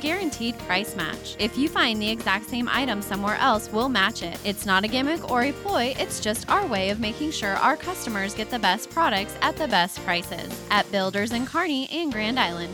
guaranteed 0.52 0.68
price 0.68 0.96
match. 0.96 1.36
If 1.40 1.58
you 1.58 1.70
find 1.70 2.02
the 2.02 2.10
exact 2.10 2.50
same 2.50 2.70
item 2.70 3.02
somewhere 3.02 3.36
else, 3.36 3.72
we'll 3.72 3.90
match 3.90 4.24
it. 4.24 4.38
It's 4.44 4.66
not 4.66 4.84
a 4.84 4.88
gimmick 4.88 5.32
or 5.32 5.44
a 5.44 5.52
ploy, 5.52 5.96
it's 5.98 6.20
just 6.20 6.50
our 6.50 6.66
way 6.68 6.90
of 6.90 7.00
making 7.00 7.32
sure 7.32 7.56
our 7.56 7.78
customers 7.78 8.34
get 8.34 8.50
the 8.50 8.60
best 8.60 8.90
products 8.90 9.36
at 9.42 9.58
the 9.58 9.68
best 9.68 10.00
prices. 10.06 10.50
At 10.70 10.92
Builders 10.92 11.32
in 11.32 11.46
Kearney 11.46 11.90
and 11.92 12.12
Grand 12.12 12.40
Island. 12.40 12.74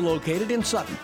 located 0.01 0.51
in 0.51 0.63
Sutton. 0.63 0.97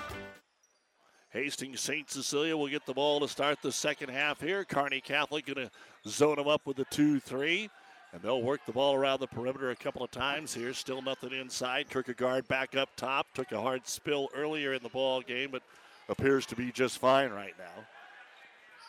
Hastings 1.30 1.82
St. 1.82 2.10
Cecilia 2.10 2.58
will 2.58 2.68
get 2.68 2.86
the 2.86 2.94
ball 2.94 3.20
to 3.20 3.28
start 3.28 3.60
the 3.62 3.72
second 3.72 4.10
half 4.10 4.42
here. 4.42 4.64
Kearney 4.64 5.02
Catholic 5.02 5.46
going 5.46 5.68
to 5.68 6.10
zone 6.10 6.38
them 6.38 6.48
up 6.48 6.66
with 6.66 6.78
the 6.78 6.86
2 6.86 7.20
3. 7.20 7.70
And 8.14 8.22
they'll 8.22 8.42
work 8.42 8.62
the 8.66 8.72
ball 8.72 8.96
around 8.96 9.20
the 9.20 9.28
perimeter 9.28 9.72
a 9.72 9.76
couple 9.76 10.04
of 10.04 10.10
times 10.12 10.54
here. 10.54 10.74
Still 10.74 11.02
nothing 11.02 11.34
inside. 11.34 11.90
Kierkegaard 11.90 12.48
back 12.48 12.76
up 12.76 12.90
top. 12.96 13.28
Took 13.34 13.52
a 13.52 13.62
hard 13.62 13.86
spill 13.86 14.30
earlier 14.34 14.74
in 14.74 14.82
the 14.82 14.90
ball 14.90 15.22
game, 15.22 15.50
but 15.52 15.62
appears 16.10 16.46
to 16.48 16.56
be 16.56 16.72
just 16.72 16.98
fine 17.00 17.32
right 17.32 17.54
now. 17.60 17.84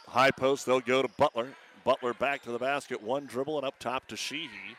High 0.07 0.31
post, 0.31 0.67
they'll 0.67 0.81
go 0.81 1.03
to 1.03 1.09
Butler. 1.19 1.49
Butler 1.85 2.15
back 2.15 2.43
to 2.43 2.53
the 2.53 2.59
basket. 2.59 3.03
One 3.03 3.27
dribble 3.27 3.59
and 3.59 3.67
up 3.67 3.79
top 3.79 4.07
to 4.07 4.17
Sheehy. 4.17 4.77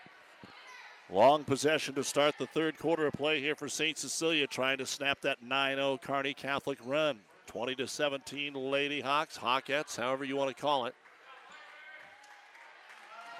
Long 1.11 1.43
possession 1.43 1.95
to 1.95 2.03
start 2.03 2.35
the 2.37 2.45
third 2.45 2.77
quarter 2.77 3.07
of 3.07 3.13
play 3.13 3.41
here 3.41 3.55
for 3.55 3.67
St. 3.67 3.97
Cecilia, 3.97 4.45
trying 4.45 4.77
to 4.77 4.85
snap 4.85 5.21
that 5.21 5.41
9 5.41 5.75
0 5.77 5.99
Kearney 6.03 6.35
Catholic 6.35 6.77
run. 6.85 7.19
20 7.47 7.73
to 7.75 7.87
17, 7.87 8.53
Lady 8.53 9.01
Hawks, 9.01 9.35
Hawkettes, 9.35 9.97
however 9.97 10.23
you 10.23 10.35
want 10.35 10.55
to 10.55 10.61
call 10.61 10.85
it. 10.85 10.93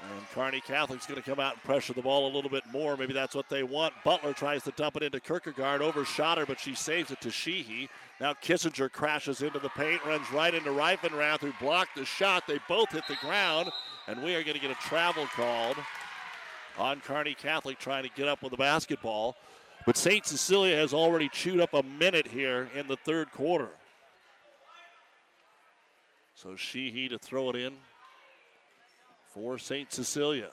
And 0.02 0.28
Kearney 0.34 0.62
Catholic's 0.62 1.06
going 1.06 1.22
to 1.22 1.30
come 1.30 1.40
out 1.40 1.54
and 1.54 1.64
pressure 1.64 1.94
the 1.94 2.02
ball 2.02 2.26
a 2.26 2.34
little 2.34 2.50
bit 2.50 2.64
more. 2.72 2.98
Maybe 2.98 3.14
that's 3.14 3.36
what 3.36 3.50
they 3.50 3.62
want. 3.62 3.94
Butler 4.04 4.34
tries 4.34 4.64
to 4.64 4.72
dump 4.72 4.96
it 4.96 5.04
into 5.04 5.20
Kierkegaard, 5.20 5.84
overshot 5.84 6.40
her, 6.40 6.48
but 6.48 6.60
she 6.60 6.74
saves 6.74 7.12
it 7.12 7.22
to 7.22 7.30
Sheehy. 7.30 7.88
Now 8.20 8.34
Kissinger 8.34 8.92
crashes 8.92 9.44
into 9.44 9.60
the 9.60 9.70
paint, 9.70 10.04
runs 10.06 10.32
right 10.32 10.56
into 10.56 10.72
Reifenrath, 10.72 11.42
who 11.42 11.54
blocked 11.62 11.96
the 11.96 12.06
shot. 12.06 12.48
They 12.48 12.60
both 12.68 12.92
hit 12.92 13.04
the 13.08 13.18
ground, 13.18 13.70
and 14.08 14.24
we 14.24 14.34
are 14.34 14.42
going 14.42 14.56
to 14.56 14.62
get 14.62 14.72
a 14.72 14.88
travel 14.88 15.28
called 15.28 15.78
on 16.80 17.02
Kearney 17.02 17.36
Catholic 17.36 17.78
trying 17.78 18.04
to 18.04 18.10
get 18.16 18.28
up 18.28 18.42
with 18.42 18.52
the 18.52 18.58
basketball. 18.58 19.36
But 19.86 19.98
St. 19.98 20.26
Cecilia 20.26 20.76
has 20.76 20.94
already 20.94 21.30
chewed 21.30 21.60
up 21.60 21.74
a 21.74 21.84
minute 21.84 22.28
here 22.28 22.70
in 22.76 22.88
the 22.88 22.98
third 22.98 23.32
quarter. 23.32 23.70
So 26.36 26.56
Sheehy 26.56 27.10
to 27.10 27.20
throw 27.20 27.50
it 27.50 27.56
in 27.56 27.74
for 29.34 29.58
St. 29.58 29.92
Cecilia. 29.92 30.52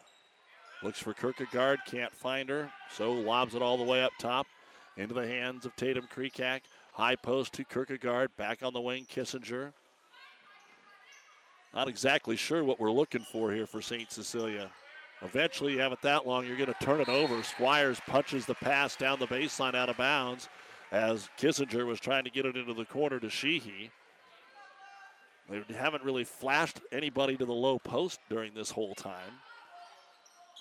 Looks 0.83 0.99
for 0.99 1.15
Kierkegaard, 1.15 1.81
can't 1.87 2.15
find 2.15 2.49
her, 2.49 2.71
so 2.93 3.13
lobs 3.13 3.55
it 3.55 3.63
all 3.63 3.79
the 3.79 3.85
way 3.85 4.03
up 4.03 4.13
top 4.19 4.47
into 4.97 5.15
the 5.15 5.27
hands 5.27 5.65
of 5.65 5.75
Tatum 5.77 6.07
Creekak. 6.15 6.63
High 6.93 7.17
post 7.17 7.53
to 7.55 7.65
Kierkegaard, 7.65 8.37
back 8.37 8.63
on 8.63 8.73
the 8.73 8.81
wing, 8.81 9.07
Kissinger. 9.13 9.73
Not 11.75 11.89
exactly 11.89 12.37
sure 12.37 12.65
what 12.65 12.81
we're 12.81 12.91
looking 12.91 13.25
for 13.33 13.53
here 13.53 13.67
for 13.67 13.83
St. 13.83 14.11
Cecilia. 14.11 14.71
Eventually, 15.23 15.73
you 15.73 15.81
have 15.81 15.93
it 15.93 16.03
that 16.03 16.27
long, 16.27 16.47
you're 16.47 16.57
going 16.57 16.73
to 16.73 16.85
turn 16.85 17.01
it 17.01 17.09
over. 17.09 17.43
Squires 17.43 18.01
punches 18.07 18.45
the 18.47 18.55
pass 18.55 18.97
down 18.97 19.19
the 19.19 19.27
baseline 19.27 19.75
out 19.75 19.89
of 19.89 19.97
bounds 19.97 20.49
as 20.93 21.29
Kissinger 21.39 21.87
was 21.87 21.99
trying 21.99 22.25
to 22.25 22.31
get 22.31 22.47
it 22.47 22.57
into 22.57 22.75
the 22.75 22.85
corner 22.85 23.19
to 23.19 23.31
Sheehy. 23.31 23.91
They 25.49 25.63
haven't 25.75 26.05
really 26.05 26.25
flashed 26.25 26.81
anybody 26.93 27.37
to 27.37 27.45
the 27.45 27.53
low 27.53 27.79
post 27.79 28.21
during 28.29 28.53
this 28.55 28.71
whole 28.71 28.95
time. 28.95 29.33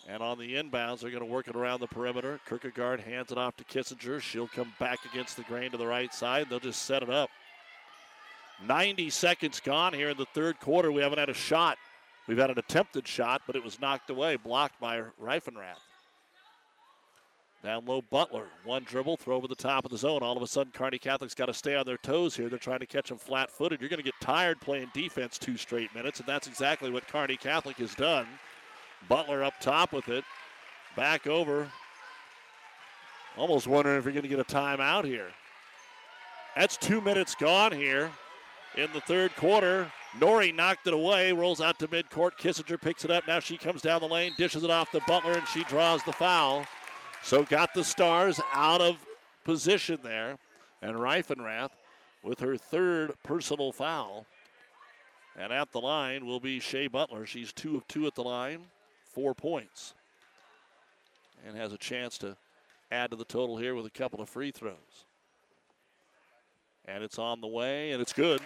And 0.07 0.21
on 0.21 0.37
the 0.37 0.53
inbounds, 0.53 0.99
they're 0.99 1.09
going 1.09 1.23
to 1.23 1.31
work 1.31 1.47
it 1.47 1.55
around 1.55 1.79
the 1.79 1.87
perimeter. 1.87 2.39
Kierkegaard 2.47 2.99
hands 2.99 3.31
it 3.31 3.37
off 3.39 3.55
to 3.57 3.63
Kissinger. 3.63 4.21
She'll 4.21 4.47
come 4.47 4.71
back 4.79 4.99
against 5.11 5.35
the 5.35 5.43
grain 5.43 5.71
to 5.71 5.77
the 5.77 5.87
right 5.87 6.13
side. 6.13 6.47
They'll 6.49 6.59
just 6.59 6.83
set 6.83 7.01
it 7.01 7.09
up. 7.09 7.29
90 8.67 9.09
seconds 9.09 9.59
gone 9.59 9.93
here 9.93 10.09
in 10.09 10.17
the 10.17 10.27
third 10.27 10.59
quarter. 10.59 10.91
We 10.91 11.01
haven't 11.01 11.17
had 11.17 11.29
a 11.29 11.33
shot. 11.33 11.77
We've 12.27 12.37
had 12.37 12.49
an 12.49 12.59
attempted 12.59 13.07
shot, 13.07 13.43
but 13.45 13.55
it 13.55 13.63
was 13.63 13.79
knocked 13.79 14.09
away, 14.09 14.35
blocked 14.35 14.79
by 14.79 15.03
Reifenrath. 15.21 15.79
Down 17.63 17.85
low, 17.85 18.03
Butler. 18.11 18.47
One 18.63 18.83
dribble, 18.83 19.17
throw 19.17 19.35
over 19.37 19.47
the 19.47 19.55
top 19.55 19.85
of 19.85 19.91
the 19.91 19.97
zone. 19.97 20.21
All 20.21 20.37
of 20.37 20.43
a 20.43 20.47
sudden, 20.47 20.71
Kearney 20.71 20.99
Catholic's 20.99 21.33
got 21.33 21.47
to 21.47 21.53
stay 21.53 21.75
on 21.75 21.85
their 21.85 21.97
toes 21.97 22.35
here. 22.35 22.47
They're 22.47 22.59
trying 22.59 22.79
to 22.79 22.85
catch 22.85 23.09
them 23.09 23.17
flat 23.17 23.49
footed. 23.49 23.81
You're 23.81 23.89
going 23.89 23.97
to 23.99 24.03
get 24.03 24.13
tired 24.21 24.61
playing 24.61 24.91
defense 24.93 25.39
two 25.39 25.57
straight 25.57 25.93
minutes, 25.95 26.19
and 26.19 26.27
that's 26.27 26.47
exactly 26.47 26.91
what 26.91 27.07
Kearney 27.07 27.37
Catholic 27.37 27.77
has 27.77 27.95
done. 27.95 28.27
Butler 29.09 29.43
up 29.43 29.59
top 29.59 29.93
with 29.93 30.09
it. 30.09 30.23
Back 30.95 31.25
over. 31.25 31.67
Almost 33.35 33.67
wondering 33.67 33.97
if 33.97 34.05
you're 34.05 34.13
going 34.13 34.23
to 34.23 34.29
get 34.29 34.39
a 34.39 34.43
timeout 34.43 35.05
here. 35.05 35.31
That's 36.55 36.77
two 36.77 37.01
minutes 37.01 37.33
gone 37.35 37.71
here 37.71 38.11
in 38.77 38.89
the 38.93 39.01
third 39.01 39.35
quarter. 39.35 39.91
Nori 40.19 40.55
knocked 40.55 40.87
it 40.87 40.93
away, 40.93 41.33
rolls 41.33 41.59
out 41.59 41.77
to 41.79 41.87
midcourt. 41.87 42.37
Kissinger 42.37 42.79
picks 42.79 43.03
it 43.03 43.11
up. 43.11 43.27
Now 43.27 43.39
she 43.39 43.57
comes 43.57 43.81
down 43.81 44.01
the 44.01 44.07
lane, 44.07 44.33
dishes 44.37 44.63
it 44.63 44.69
off 44.69 44.91
to 44.91 45.01
Butler, 45.07 45.33
and 45.33 45.47
she 45.47 45.63
draws 45.65 46.03
the 46.03 46.13
foul. 46.13 46.65
So 47.21 47.43
got 47.43 47.73
the 47.73 47.83
Stars 47.83 48.39
out 48.53 48.81
of 48.81 48.97
position 49.43 49.99
there. 50.03 50.37
And 50.81 50.95
Reifenrath 50.95 51.71
with 52.23 52.39
her 52.39 52.57
third 52.57 53.13
personal 53.23 53.71
foul. 53.71 54.25
And 55.37 55.51
at 55.51 55.71
the 55.71 55.81
line 55.81 56.25
will 56.25 56.39
be 56.39 56.59
Shea 56.59 56.87
Butler. 56.87 57.25
She's 57.25 57.51
two 57.51 57.75
of 57.75 57.87
two 57.87 58.07
at 58.07 58.15
the 58.15 58.23
line, 58.23 58.61
four 59.03 59.33
points. 59.33 59.93
And 61.45 61.57
has 61.57 61.73
a 61.73 61.77
chance 61.77 62.17
to 62.19 62.37
add 62.91 63.11
to 63.11 63.17
the 63.17 63.25
total 63.25 63.57
here 63.57 63.75
with 63.75 63.85
a 63.85 63.89
couple 63.89 64.21
of 64.21 64.29
free 64.29 64.51
throws. 64.51 65.05
And 66.85 67.03
it's 67.03 67.19
on 67.19 67.41
the 67.41 67.47
way, 67.47 67.91
and 67.91 68.01
it's 68.01 68.13
good. 68.13 68.41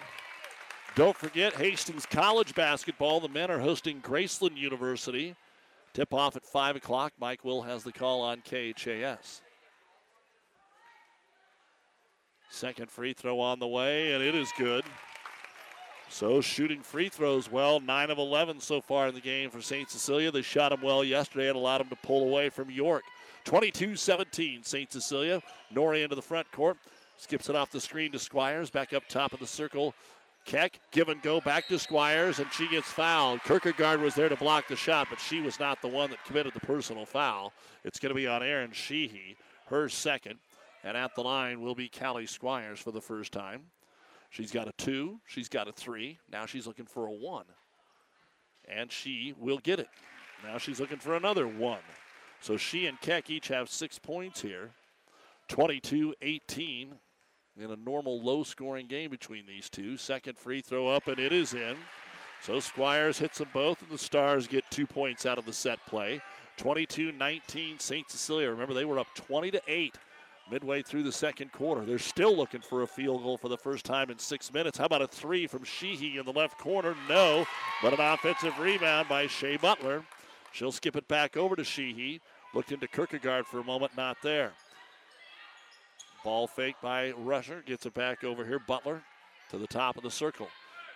Don't 0.96 1.16
forget 1.16 1.54
Hastings 1.56 2.06
College 2.06 2.54
basketball. 2.56 3.20
The 3.20 3.30
men 3.30 3.52
are 3.52 3.60
hosting 3.60 4.02
Graceland 4.02 4.58
University. 4.58 5.36
Tip 5.94 6.14
off 6.14 6.36
at 6.36 6.46
5 6.46 6.76
o'clock. 6.76 7.14
Mike 7.20 7.44
Will 7.46 7.62
has 7.62 7.84
the 7.84 7.92
call 7.92 8.22
on 8.22 8.42
KHAS. 8.42 9.42
Second 12.50 12.90
free 12.90 13.14
throw 13.14 13.40
on 13.40 13.60
the 13.60 13.68
way, 13.68 14.14
and 14.14 14.24
it 14.24 14.36
is 14.36 14.52
good. 14.58 14.84
So 16.10 16.42
shooting 16.42 16.82
free 16.82 17.08
throws 17.08 17.52
well, 17.52 17.80
9 17.80 18.10
of 18.10 18.18
11 18.18 18.60
so 18.60 18.82
far 18.82 19.08
in 19.08 19.14
the 19.14 19.22
game 19.22 19.52
for 19.52 19.62
St. 19.62 19.90
Cecilia. 19.90 20.32
They 20.32 20.42
shot 20.42 20.70
them 20.70 20.82
well 20.82 21.04
yesterday 21.04 21.48
and 21.48 21.56
allowed 21.56 21.78
them 21.78 21.90
to 21.90 21.96
pull 21.98 22.24
away 22.24 22.50
from 22.50 22.72
York. 22.72 23.04
22 23.46 23.96
17, 23.96 24.64
St. 24.64 24.92
Cecilia. 24.92 25.42
Nori 25.74 26.04
into 26.04 26.16
the 26.16 26.22
front 26.22 26.52
court. 26.52 26.78
Skips 27.18 27.50
it 27.50 27.56
off 27.56 27.70
the 27.70 27.80
screen 27.80 28.12
to 28.14 28.20
Squires. 28.20 28.70
Back 28.70 28.94
up 28.94 29.08
top 29.08 29.34
of 29.34 29.40
the 29.40 29.48
circle. 29.48 29.94
Keck, 30.50 30.80
give 30.90 31.10
and 31.10 31.22
go 31.22 31.40
back 31.40 31.68
to 31.68 31.78
Squires, 31.78 32.40
and 32.40 32.52
she 32.52 32.68
gets 32.68 32.88
fouled. 32.88 33.40
Kierkegaard 33.44 34.02
was 34.02 34.16
there 34.16 34.30
to 34.30 34.36
block 34.36 34.68
the 34.68 34.76
shot, 34.76 35.06
but 35.08 35.20
she 35.20 35.42
was 35.42 35.60
not 35.60 35.80
the 35.80 35.88
one 35.88 36.10
that 36.10 36.26
committed 36.26 36.56
the 36.56 36.60
personal 36.60 37.06
foul. 37.06 37.54
It's 37.84 38.00
going 38.00 38.10
to 38.10 38.16
be 38.16 38.26
on 38.26 38.42
Aaron 38.42 38.72
Sheehy, 38.72 39.38
her 39.68 39.88
second. 39.90 40.40
And 40.84 40.98
at 40.98 41.14
the 41.14 41.22
line 41.22 41.62
will 41.62 41.76
be 41.76 41.88
Callie 41.88 42.26
Squires 42.26 42.80
for 42.80 42.90
the 42.90 43.00
first 43.00 43.32
time. 43.32 43.66
She's 44.32 44.50
got 44.50 44.68
a 44.68 44.72
two, 44.72 45.20
she's 45.28 45.50
got 45.50 45.68
a 45.68 45.72
three. 45.72 46.18
Now 46.32 46.48
she's 46.48 46.66
looking 46.66 46.88
for 46.88 47.06
a 47.06 47.12
one. 47.12 47.46
And 48.68 48.92
she 48.92 49.36
will 49.38 49.60
get 49.60 49.80
it. 49.80 49.90
Now 50.44 50.58
she's 50.58 50.80
looking 50.80 50.98
for 50.98 51.16
another 51.16 51.48
one. 51.48 51.78
So 52.42 52.58
she 52.58 52.88
and 52.88 53.00
Keck 53.02 53.30
each 53.30 53.50
have 53.50 53.70
six 53.70 54.00
points 54.00 54.42
here. 54.42 54.72
22 55.48 56.16
18 56.24 56.96
in 57.60 57.72
a 57.72 57.76
normal 57.76 58.22
low 58.22 58.44
scoring 58.44 58.88
game 58.88 59.12
between 59.12 59.46
these 59.46 59.70
two. 59.70 59.98
Second 59.98 60.38
free 60.38 60.62
throw 60.62 60.88
up, 60.88 61.08
and 61.08 61.20
it 61.20 61.32
is 61.32 61.54
in. 61.54 61.76
So 62.42 62.60
Squires 62.60 63.20
hits 63.20 63.40
them 63.40 63.50
both, 63.54 63.82
and 63.82 63.92
the 63.92 63.98
Stars 63.98 64.48
get 64.48 64.64
two 64.72 64.88
points 64.88 65.26
out 65.26 65.38
of 65.38 65.46
the 65.46 65.54
set 65.54 65.86
play. 65.86 66.22
22 66.58 67.12
19 67.12 67.80
St. 67.80 68.10
Cecilia. 68.10 68.50
Remember, 68.50 68.74
they 68.74 68.86
were 68.86 69.00
up 69.00 69.08
20 69.16 69.52
to 69.52 69.62
8 69.68 69.96
midway 70.50 70.82
through 70.82 71.04
the 71.04 71.12
second 71.12 71.52
quarter. 71.52 71.86
They're 71.86 72.00
still 72.00 72.36
looking 72.36 72.62
for 72.62 72.82
a 72.82 72.88
field 72.88 73.24
goal 73.24 73.38
for 73.38 73.50
the 73.50 73.58
first 73.58 73.86
time 73.86 74.10
in 74.10 74.18
six 74.18 74.52
minutes. 74.52 74.78
How 74.78 74.86
about 74.86 75.02
a 75.02 75.08
three 75.08 75.48
from 75.48 75.64
Sheehy 75.64 76.18
in 76.18 76.26
the 76.26 76.34
left 76.34 76.58
corner? 76.58 76.96
No, 77.08 77.46
but 77.84 77.94
an 77.94 78.00
offensive 78.00 78.58
rebound 78.60 79.08
by 79.08 79.28
Shea 79.28 79.58
Butler. 79.58 80.04
She'll 80.52 80.72
skip 80.72 80.96
it 80.96 81.08
back 81.08 81.38
over 81.38 81.56
to 81.56 81.64
Sheehy. 81.64 82.22
Looked 82.54 82.72
into 82.72 82.88
Kierkegaard 82.88 83.46
for 83.46 83.60
a 83.60 83.64
moment, 83.64 83.96
not 83.96 84.18
there. 84.24 84.54
Ball 86.24 86.48
fake 86.48 86.76
by 86.82 87.12
Rusher. 87.12 87.64
Gets 87.66 87.86
it 87.86 87.94
back 87.94 88.24
over 88.24 88.46
here. 88.46 88.60
Butler 88.60 89.02
to 89.52 89.58
the 89.58 89.68
top 89.68 89.98
of 89.98 90.04
the 90.04 90.12
circle. 90.12 90.48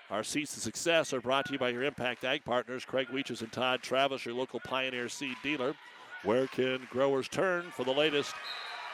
Our 0.10 0.24
seats 0.24 0.56
of 0.58 0.64
success 0.64 1.14
are 1.14 1.22
brought 1.22 1.46
to 1.46 1.54
you 1.54 1.60
by 1.60 1.70
your 1.70 1.84
Impact 1.84 2.24
Ag 2.24 2.44
partners, 2.44 2.86
Craig 2.86 3.08
Weeches 3.08 3.42
and 3.42 3.52
Todd 3.52 3.82
Travis, 3.82 4.26
your 4.26 4.36
local 4.36 4.60
Pioneer 4.60 5.10
seed 5.10 5.38
dealer. 5.42 5.74
Where 6.24 6.48
can 6.48 6.88
growers 6.90 7.28
turn 7.28 7.72
for 7.72 7.84
the 7.84 7.92
latest 7.92 8.34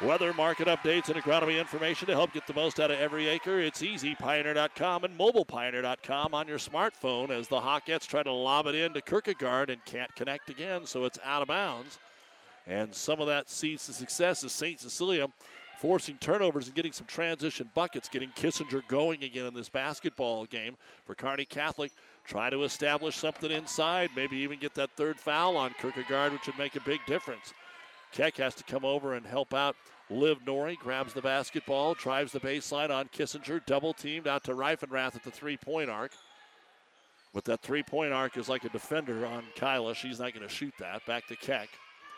weather, 0.02 0.34
market 0.34 0.68
updates, 0.68 1.10
and 1.10 1.22
agronomy 1.22 1.60
information 1.60 2.08
to 2.08 2.14
help 2.14 2.32
get 2.32 2.48
the 2.48 2.54
most 2.54 2.80
out 2.80 2.92
of 2.92 3.00
every 3.00 3.28
acre? 3.28 3.60
It's 3.60 3.84
easy. 3.84 4.16
Pioneer.com 4.16 5.04
and 5.04 5.18
mobilepioneer.com 5.18 6.34
on 6.34 6.48
your 6.48 6.58
smartphone 6.58 7.32
as 7.32 7.48
the 7.48 7.60
Hawkettes 7.60 8.08
try 8.08 8.24
to 8.24 8.32
lob 8.32 8.68
it 8.68 8.76
in 8.76 8.94
to 8.94 9.02
Kierkegaard 9.02 9.70
and 9.70 9.84
can't 9.86 10.14
connect 10.16 10.50
again, 10.50 10.86
so 10.86 11.06
it's 11.06 11.20
out 11.26 11.42
of 11.42 11.48
bounds. 11.48 12.00
And 12.66 12.94
some 12.94 13.20
of 13.20 13.28
that 13.28 13.50
seeds 13.50 13.88
to 13.88 13.94
success 13.94 14.44
is 14.44 14.52
St. 14.52 14.80
Cecilia 14.80 15.28
forcing 15.80 16.18
turnovers 16.18 16.68
and 16.68 16.76
getting 16.76 16.92
some 16.92 17.08
transition 17.08 17.70
buckets, 17.74 18.10
getting 18.10 18.30
Kissinger 18.32 18.86
going 18.90 19.24
again 19.24 19.46
in 19.46 19.54
this 19.54 19.70
basketball 19.70 20.46
game 20.46 20.76
for 21.06 21.16
Kearney 21.16 21.46
Catholic. 21.46 21.92
Try 22.26 22.50
to 22.50 22.64
establish 22.64 23.16
something 23.16 23.50
inside, 23.50 24.10
maybe 24.14 24.38
even 24.38 24.60
get 24.60 24.76
that 24.76 24.92
third 24.98 25.18
foul 25.18 25.56
on 25.56 25.74
Kierkegaard, 25.80 26.34
which 26.34 26.46
would 26.48 26.58
make 26.58 26.76
a 26.76 26.82
big 26.82 27.00
difference. 27.08 27.54
Keck 28.12 28.36
has 28.38 28.56
to 28.56 28.64
come 28.66 28.84
over 28.84 29.14
and 29.14 29.26
help 29.26 29.54
out 29.54 29.78
Liv 30.10 30.44
Nori, 30.44 30.78
grabs 30.78 31.14
the 31.14 31.22
basketball, 31.22 31.94
drives 31.94 32.34
the 32.34 32.40
baseline 32.40 32.90
on 32.90 33.08
Kissinger, 33.10 33.66
double 33.66 33.94
teamed 33.94 34.28
out 34.28 34.44
to 34.46 34.54
Reifenrath 34.54 35.16
at 35.16 35.24
the 35.24 35.32
three 35.32 35.56
point 35.56 35.90
arc. 35.90 36.12
But 37.34 37.46
that 37.46 37.62
three 37.62 37.84
point 37.84 38.12
arc 38.12 38.36
is 38.36 38.50
like 38.50 38.66
a 38.66 38.70
defender 38.70 39.26
on 39.26 39.44
Kyla. 39.56 39.96
She's 39.96 40.20
not 40.20 40.34
going 40.34 40.48
to 40.48 40.54
shoot 40.54 40.74
that. 40.80 41.06
Back 41.06 41.28
to 41.28 41.38
Keck. 41.38 41.70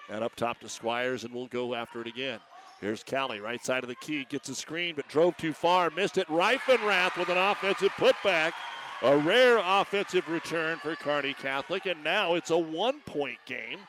And 0.10 0.24
up 0.24 0.36
top 0.36 0.60
to 0.62 0.70
Squires, 0.70 1.26
and 1.26 1.34
we'll 1.34 1.48
go 1.48 1.76
after 1.76 2.02
it 2.02 2.08
again. 2.08 2.40
Here's 2.82 3.04
Callie, 3.04 3.40
right 3.40 3.64
side 3.64 3.84
of 3.84 3.90
the 3.90 3.96
key, 3.96 4.26
gets 4.28 4.50
a 4.50 4.56
screen, 4.56 4.96
but 4.96 5.08
drove 5.08 5.38
too 5.38 5.54
far, 5.54 5.92
missed 5.92 6.18
it. 6.18 6.28
Reifenrath 6.28 7.16
with 7.16 7.30
an 7.30 7.38
offensive 7.38 7.92
putback. 7.92 8.54
A 9.04 9.18
rare 9.18 9.60
offensive 9.64 10.28
return 10.28 10.78
for 10.80 10.96
Kearney 10.96 11.34
Catholic, 11.34 11.86
and 11.86 12.04
now 12.04 12.34
it's 12.34 12.50
a 12.50 12.58
one 12.58 13.00
point 13.02 13.38
game. 13.46 13.80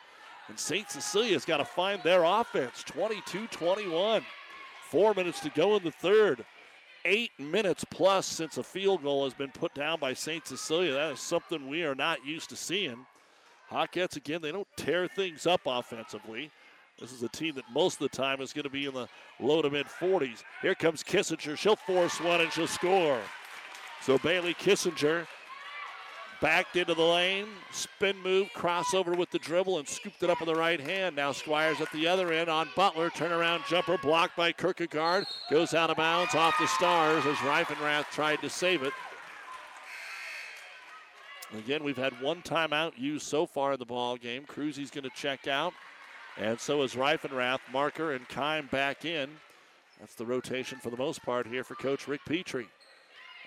And 0.49 0.59
St. 0.59 0.91
Cecilia's 0.91 1.47
got 1.47 1.59
to 1.59 1.65
find 1.65 2.03
their 2.03 2.25
offense 2.25 2.83
22 2.83 3.47
21. 3.47 4.23
Four 4.83 5.15
minutes 5.15 5.41
to 5.41 5.51
go 5.51 5.77
in 5.77 5.85
the 5.85 5.91
third. 5.91 6.45
Eight 7.07 7.31
minutes 7.39 7.85
plus 7.91 8.27
since 8.27 8.59
a 8.59 8.63
field 8.63 9.03
goal 9.03 9.25
has 9.25 9.35
been 9.35 9.51
put 9.51 9.75
down 9.75 10.01
by 10.01 10.13
St. 10.13 10.47
Cecilia. 10.47 10.93
That 10.93 11.13
is 11.13 11.21
something 11.21 11.69
we 11.69 11.83
are 11.83 11.95
not 11.95 12.25
used 12.27 12.51
to 12.51 12.57
seeing. 12.57 13.07
Hawkettes, 13.71 14.17
again, 14.17 14.43
they 14.43 14.53
don't 14.53 14.69
tear 14.77 15.09
things 15.09 15.47
up 15.47 15.63
offensively. 15.65 16.51
This 16.99 17.13
is 17.13 17.23
a 17.23 17.29
team 17.29 17.55
that 17.57 17.65
most 17.73 18.01
of 18.01 18.11
the 18.11 18.17
time 18.17 18.41
is 18.41 18.53
going 18.53 18.65
to 18.65 18.71
be 18.71 18.87
in 18.87 18.95
the 18.95 19.09
low 19.41 19.63
to 19.63 19.71
mid 19.71 19.87
40s. 19.87 20.43
Here 20.61 20.75
comes 20.75 21.03
Kissinger. 21.03 21.57
She'll 21.57 21.77
force 21.77 22.21
one 22.21 22.41
and 22.41 22.53
she'll 22.53 22.67
score. 22.67 23.21
So 24.03 24.19
Bailey 24.19 24.55
Kissinger 24.55 25.27
backed 26.41 26.75
into 26.75 26.93
the 26.93 27.03
lane, 27.03 27.47
spin 27.71 28.17
move, 28.21 28.49
crossover 28.55 29.17
with 29.17 29.31
the 29.31 29.39
dribble, 29.39 29.79
and 29.79 29.89
scooped 29.89 30.23
it 30.25 30.29
up 30.29 30.41
with 30.41 30.49
the 30.49 30.55
right 30.55 30.81
hand. 30.81 31.15
Now 31.15 31.31
Squires 31.31 31.81
at 31.81 31.91
the 31.93 32.07
other 32.09 32.33
end 32.33 32.51
on 32.51 32.69
Butler. 32.75 33.11
Turnaround 33.11 33.67
jumper 33.69 33.97
blocked 33.97 34.37
by 34.37 34.53
Kierkegaard. 34.53 35.25
Goes 35.51 35.73
out 35.73 35.91
of 35.91 35.97
bounds 35.97 36.35
off 36.35 36.59
the 36.59 36.67
stars 36.67 37.25
as 37.25 37.37
Reifenrath 37.37 38.11
tried 38.11 38.41
to 38.41 38.51
save 38.51 38.83
it. 38.83 38.93
Again, 41.57 41.85
we've 41.85 41.97
had 41.97 42.21
one 42.21 42.43
timeout 42.43 42.93
used 42.97 43.27
so 43.27 43.47
far 43.47 43.75
in 43.75 43.79
the 43.79 43.85
ball 43.85 44.17
game. 44.17 44.45
Cruzy's 44.45 44.91
going 44.91 45.05
to 45.05 45.11
check 45.11 45.47
out. 45.47 45.73
And 46.39 46.59
so 46.59 46.83
is 46.83 46.95
Reifenrath, 46.95 47.61
Marker, 47.73 48.13
and 48.13 48.29
Kime 48.29 48.71
back 48.71 49.05
in. 49.05 49.29
That's 50.01 50.15
the 50.15 50.27
rotation 50.27 50.79
for 50.79 50.91
the 50.91 50.97
most 50.97 51.23
part 51.23 51.47
here 51.47 51.63
for 51.63 51.75
Coach 51.75 52.09
Rick 52.09 52.23
Petrie. 52.27 52.69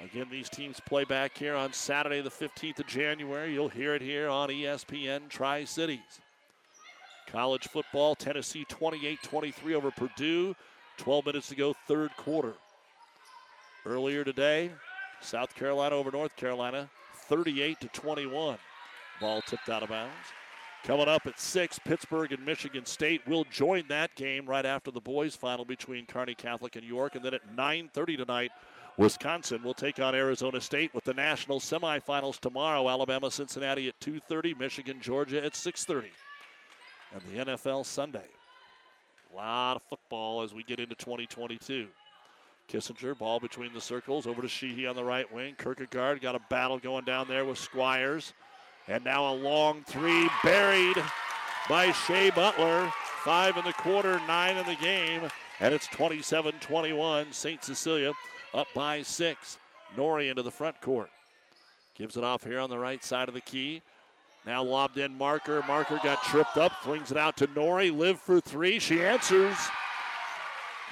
Again, 0.04 0.28
these 0.30 0.50
teams 0.50 0.80
play 0.80 1.04
back 1.04 1.38
here 1.38 1.56
on 1.56 1.74
Saturday, 1.74 2.22
the 2.22 2.30
15th 2.30 2.80
of 2.80 2.88
January. 2.88 3.54
You'll 3.54 3.70
hear 3.70 3.96
it 3.96 4.02
here 4.02 4.30
on 4.30 4.50
ESPN 4.50 5.30
Tri 5.30 5.64
Cities. 5.64 6.22
College 7.28 7.68
football, 7.68 8.16
Tennessee 8.16 8.66
28 8.70 9.20
23 9.24 9.76
over 9.76 9.92
Purdue. 9.92 10.56
12 10.98 11.26
minutes 11.26 11.50
to 11.50 11.56
go, 11.56 11.74
third 11.88 12.16
quarter. 12.18 12.54
Earlier 13.86 14.24
today, 14.24 14.72
South 15.22 15.56
Carolina 15.56 15.96
over 15.96 16.12
North 16.12 16.36
Carolina, 16.36 16.90
38 17.28 17.80
to 17.82 17.88
21. 17.90 18.58
Ball 19.20 19.42
tipped 19.42 19.70
out 19.70 19.84
of 19.84 19.90
bounds. 19.90 20.14
Coming 20.86 21.08
up 21.08 21.26
at 21.26 21.40
6, 21.40 21.80
Pittsburgh 21.80 22.32
and 22.32 22.46
Michigan 22.46 22.86
State 22.86 23.26
will 23.26 23.44
join 23.46 23.86
that 23.88 24.14
game 24.14 24.46
right 24.46 24.68
after 24.68 24.92
the 24.92 25.02
boys' 25.02 25.36
final 25.36 25.66
between 25.66 26.06
Kearney 26.06 26.36
Catholic 26.36 26.76
and 26.76 26.86
York. 26.86 27.16
And 27.16 27.26
then 27.26 27.34
at 27.34 27.56
9.30 27.56 28.18
tonight, 28.18 28.52
Wisconsin 28.96 29.64
will 29.64 29.74
take 29.74 30.00
on 30.00 30.14
Arizona 30.14 30.62
State 30.62 30.94
with 30.94 31.04
the 31.04 31.14
national 31.16 31.60
semifinals 31.60 32.40
tomorrow. 32.40 32.88
Alabama, 32.88 33.32
Cincinnati 33.32 33.88
at 33.88 34.00
2.30, 34.00 34.60
Michigan, 34.60 35.02
Georgia 35.02 35.44
at 35.44 35.54
6.30. 35.54 36.06
And 37.16 37.22
the 37.34 37.56
NFL 37.56 37.84
Sunday. 37.84 38.28
A 39.34 39.36
lot 39.36 39.78
of 39.78 39.82
football 39.90 40.44
as 40.44 40.54
we 40.54 40.62
get 40.62 40.80
into 40.80 40.94
2022. 40.94 41.88
Kissinger, 42.72 43.18
ball 43.18 43.40
between 43.40 43.74
the 43.74 43.82
circles, 43.82 44.28
over 44.28 44.44
to 44.44 44.48
Sheehy 44.48 44.86
on 44.86 44.96
the 44.96 45.04
right 45.04 45.32
wing. 45.34 45.56
Kierkegaard 45.58 46.22
got 46.22 46.36
a 46.36 46.42
battle 46.52 46.78
going 46.78 47.06
down 47.06 47.28
there 47.28 47.44
with 47.44 47.58
Squires. 47.58 48.34
And 48.88 49.04
now 49.04 49.32
a 49.32 49.34
long 49.34 49.84
three 49.88 50.30
buried 50.44 50.98
by 51.68 51.92
Shea 51.92 52.30
Butler. 52.30 52.92
Five 53.24 53.58
in 53.58 53.66
the 53.66 53.74
quarter, 53.74 54.22
nine 54.28 54.58
in 54.58 54.66
the 54.68 54.76
game. 54.76 55.24
And 55.60 55.74
it's 55.74 55.88
27 55.88 56.54
21. 56.60 57.32
St. 57.32 57.64
Cecilia 57.64 58.14
up 58.54 58.68
by 58.76 59.02
six. 59.02 59.58
Nori 59.98 60.30
into 60.30 60.44
the 60.44 60.52
front 60.52 60.80
court. 60.82 61.10
Gives 61.96 62.18
it 62.18 62.24
off 62.24 62.44
here 62.44 62.60
on 62.60 62.70
the 62.70 62.78
right 62.78 63.04
side 63.04 63.28
of 63.28 63.34
the 63.34 63.42
key. 63.42 63.82
Now 64.46 64.62
lobbed 64.62 65.00
in 65.00 65.18
Marker. 65.18 65.64
Marker 65.68 66.00
got 66.04 66.24
tripped 66.24 66.58
up, 66.58 66.74
flings 66.84 67.10
it 67.10 67.18
out 67.18 67.38
to 67.38 67.48
Nori. 67.48 67.96
Live 67.96 68.20
for 68.20 68.40
three. 68.40 68.78
She 68.78 69.02
answers. 69.02 69.58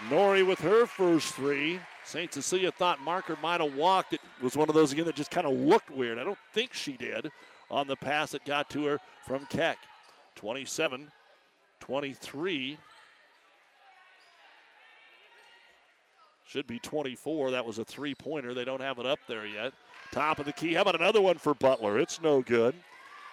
Nori 0.09 0.45
with 0.45 0.59
her 0.61 0.87
first 0.87 1.35
three. 1.35 1.79
St. 2.05 2.33
Cecilia 2.33 2.71
thought 2.71 2.99
Marker 3.01 3.37
might 3.43 3.61
have 3.61 3.75
walked. 3.75 4.13
It 4.13 4.21
was 4.41 4.57
one 4.57 4.69
of 4.69 4.75
those 4.75 4.91
again 4.91 5.05
that 5.05 5.15
just 5.15 5.29
kind 5.31 5.45
of 5.45 5.53
looked 5.53 5.91
weird. 5.91 6.17
I 6.17 6.23
don't 6.23 6.37
think 6.53 6.73
she 6.73 6.93
did 6.93 7.29
on 7.73 7.87
the 7.87 7.95
pass 7.95 8.31
that 8.31 8.45
got 8.45 8.69
to 8.69 8.85
her 8.85 8.99
from 9.25 9.45
Keck. 9.47 9.77
27 10.35 11.11
23. 11.79 12.77
Should 16.47 16.67
be 16.67 16.79
24. 16.79 17.51
That 17.51 17.65
was 17.65 17.79
a 17.79 17.85
three 17.85 18.15
pointer. 18.15 18.53
They 18.53 18.63
don't 18.63 18.81
have 18.81 18.99
it 18.99 19.05
up 19.05 19.19
there 19.27 19.45
yet. 19.45 19.73
Top 20.11 20.39
of 20.39 20.45
the 20.45 20.53
key. 20.53 20.75
How 20.75 20.83
about 20.83 20.99
another 20.99 21.21
one 21.21 21.37
for 21.37 21.53
Butler? 21.55 21.99
It's 21.99 22.21
no 22.21 22.41
good. 22.41 22.75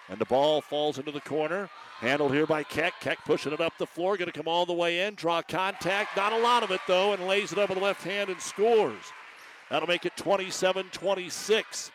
And 0.09 0.19
the 0.19 0.25
ball 0.25 0.59
falls 0.59 0.97
into 0.97 1.11
the 1.11 1.21
corner. 1.21 1.69
Handled 1.99 2.33
here 2.33 2.47
by 2.47 2.63
Keck. 2.63 2.93
Keck 2.99 3.19
pushing 3.25 3.53
it 3.53 3.61
up 3.61 3.77
the 3.77 3.85
floor. 3.85 4.17
Going 4.17 4.31
to 4.31 4.37
come 4.37 4.47
all 4.47 4.65
the 4.65 4.73
way 4.73 5.01
in. 5.01 5.13
Draw 5.13 5.43
contact. 5.43 6.17
Not 6.17 6.33
a 6.33 6.39
lot 6.39 6.63
of 6.63 6.71
it, 6.71 6.81
though, 6.87 7.13
and 7.13 7.27
lays 7.27 7.51
it 7.51 7.59
up 7.59 7.69
with 7.69 7.77
the 7.77 7.83
left 7.83 8.03
hand 8.03 8.29
and 8.29 8.41
scores. 8.41 9.03
That'll 9.69 9.87
make 9.87 10.05
it 10.05 10.17
27 10.17 10.87
26. 10.91 11.91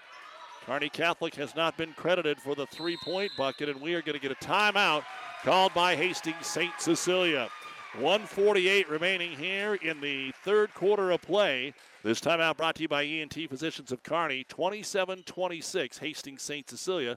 Kearney 0.66 0.88
Catholic 0.88 1.36
has 1.36 1.54
not 1.54 1.76
been 1.76 1.92
credited 1.92 2.40
for 2.40 2.56
the 2.56 2.66
three 2.66 2.96
point 3.04 3.30
bucket, 3.38 3.68
and 3.68 3.80
we 3.80 3.94
are 3.94 4.02
going 4.02 4.18
to 4.18 4.28
get 4.28 4.32
a 4.32 4.44
timeout 4.44 5.04
called 5.44 5.72
by 5.72 5.94
Hastings 5.94 6.44
St. 6.44 6.72
Cecilia. 6.80 7.48
148 8.00 8.90
remaining 8.90 9.30
here 9.38 9.76
in 9.76 10.00
the 10.00 10.32
third 10.42 10.74
quarter 10.74 11.12
of 11.12 11.22
play. 11.22 11.72
This 12.02 12.20
timeout 12.20 12.56
brought 12.56 12.74
to 12.74 12.82
you 12.82 12.88
by 12.88 13.04
ENT 13.04 13.34
Physicians 13.48 13.92
of 13.92 14.02
Kearney. 14.02 14.44
27 14.48 15.22
26, 15.22 15.98
Hastings 15.98 16.42
St. 16.42 16.68
Cecilia 16.68 17.16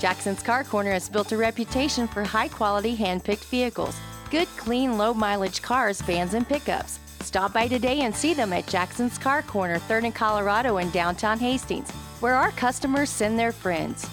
Jackson's 0.00 0.42
Car 0.42 0.64
Corner 0.64 0.92
has 0.92 1.10
built 1.10 1.30
a 1.32 1.36
reputation 1.36 2.08
for 2.08 2.24
high 2.24 2.48
quality 2.48 2.94
hand 2.94 3.22
picked 3.22 3.44
vehicles. 3.44 3.94
Good, 4.30 4.48
clean, 4.56 4.96
low 4.96 5.12
mileage 5.12 5.60
cars, 5.60 6.00
vans, 6.00 6.32
and 6.32 6.48
pickups. 6.48 6.98
Stop 7.20 7.52
by 7.52 7.68
today 7.68 8.00
and 8.00 8.16
see 8.16 8.32
them 8.32 8.54
at 8.54 8.66
Jackson's 8.66 9.18
Car 9.18 9.42
Corner, 9.42 9.78
3rd 9.78 10.04
and 10.04 10.14
Colorado 10.14 10.78
in 10.78 10.88
downtown 10.90 11.38
Hastings, 11.38 11.90
where 12.20 12.34
our 12.34 12.50
customers 12.52 13.10
send 13.10 13.38
their 13.38 13.52
friends. 13.52 14.08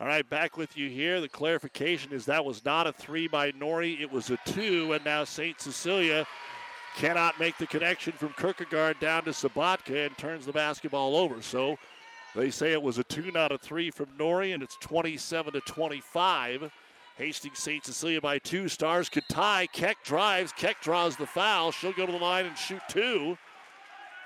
All 0.00 0.06
right, 0.06 0.28
back 0.30 0.56
with 0.56 0.76
you 0.76 0.88
here. 0.88 1.20
The 1.20 1.28
clarification 1.28 2.12
is 2.12 2.24
that 2.26 2.44
was 2.44 2.64
not 2.64 2.86
a 2.86 2.92
three 2.92 3.26
by 3.26 3.50
Nori, 3.50 4.00
it 4.00 4.10
was 4.10 4.30
a 4.30 4.38
two, 4.46 4.92
and 4.92 5.04
now 5.04 5.24
St. 5.24 5.60
Cecilia 5.60 6.24
cannot 6.94 7.40
make 7.40 7.58
the 7.58 7.66
connection 7.66 8.12
from 8.12 8.32
Kierkegaard 8.38 9.00
down 9.00 9.24
to 9.24 9.30
Sabatka 9.30 10.06
and 10.06 10.16
turns 10.16 10.46
the 10.46 10.52
basketball 10.52 11.16
over. 11.16 11.42
So 11.42 11.76
they 12.34 12.50
say 12.50 12.72
it 12.72 12.82
was 12.82 12.98
a 12.98 13.04
two, 13.04 13.30
not 13.30 13.52
a 13.52 13.58
three 13.58 13.90
from 13.90 14.06
Nori, 14.18 14.54
and 14.54 14.62
it's 14.62 14.76
27 14.80 15.54
to 15.54 15.60
25. 15.60 16.70
Hastings 17.16 17.58
St. 17.58 17.84
Cecilia 17.84 18.20
by 18.20 18.38
two. 18.38 18.68
Stars 18.68 19.08
could 19.08 19.28
tie. 19.28 19.66
Keck 19.72 20.04
drives. 20.04 20.52
Keck 20.52 20.80
draws 20.80 21.16
the 21.16 21.26
foul. 21.26 21.72
She'll 21.72 21.92
go 21.92 22.06
to 22.06 22.12
the 22.12 22.18
line 22.18 22.46
and 22.46 22.56
shoot 22.56 22.82
two. 22.88 23.36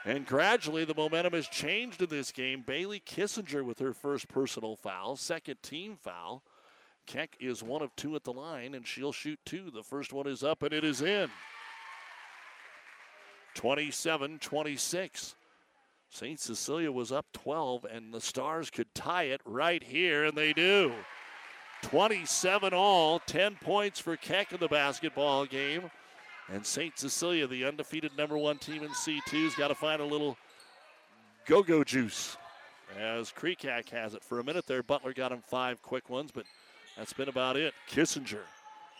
And 0.05 0.27
gradually, 0.27 0.85
the 0.85 0.95
momentum 0.95 1.33
has 1.33 1.49
changed 1.49 2.03
in 2.03 2.09
this 2.09 2.33
game. 2.33 2.63
Bailey 2.67 3.01
Kissinger 3.01 3.65
with 3.65 3.79
her 3.79 3.95
first 3.95 4.29
personal 4.29 4.77
foul, 4.77 5.17
second 5.17 5.63
team 5.63 5.97
foul. 5.97 6.43
Keck 7.07 7.37
is 7.41 7.63
one 7.63 7.83
of 7.83 7.95
two 7.97 8.15
at 8.15 8.25
the 8.25 8.33
line, 8.33 8.75
and 8.75 8.87
she'll 8.87 9.13
shoot 9.13 9.39
two. 9.45 9.71
The 9.71 9.83
first 9.83 10.13
one 10.13 10.27
is 10.27 10.43
up, 10.43 10.63
and 10.63 10.73
it 10.73 10.85
is 10.85 11.03
in. 11.03 11.31
27 13.55 14.39
26. 14.39 15.35
St. 16.13 16.39
Cecilia 16.39 16.93
was 16.93 17.11
up 17.11 17.25
12, 17.33 17.87
and 17.87 18.13
the 18.13 18.21
Stars 18.21 18.69
could 18.69 18.95
tie 18.95 19.25
it 19.25 19.41
right 19.47 19.83
here, 19.83 20.25
and 20.27 20.37
they 20.37 20.53
do. 20.53 20.93
27 21.85 22.75
all, 22.75 23.19
10 23.21 23.57
points 23.63 23.99
for 23.99 24.15
Keck 24.19 24.53
in 24.53 24.61
the 24.61 24.69
basketball 24.69 25.47
game. 25.47 25.91
And 26.53 26.67
St. 26.67 26.99
Cecilia, 26.99 27.47
the 27.47 27.65
undefeated 27.65 28.13
number 28.19 28.37
one 28.37 28.59
team 28.59 28.83
in 28.83 28.91
C2, 28.91 29.45
has 29.45 29.55
got 29.55 29.69
to 29.69 29.75
find 29.75 30.03
a 30.03 30.05
little 30.05 30.37
go 31.47 31.63
go 31.63 31.83
juice 31.83 32.37
as 32.99 33.33
Creekac 33.33 33.89
has 33.89 34.13
it. 34.13 34.23
For 34.23 34.39
a 34.39 34.45
minute 34.45 34.67
there, 34.67 34.83
Butler 34.83 35.15
got 35.15 35.33
him 35.33 35.43
five 35.47 35.81
quick 35.81 36.11
ones, 36.11 36.31
but 36.31 36.45
that's 36.95 37.15
been 37.15 37.31
about 37.31 37.57
it. 37.57 37.73
Kissinger 37.91 38.43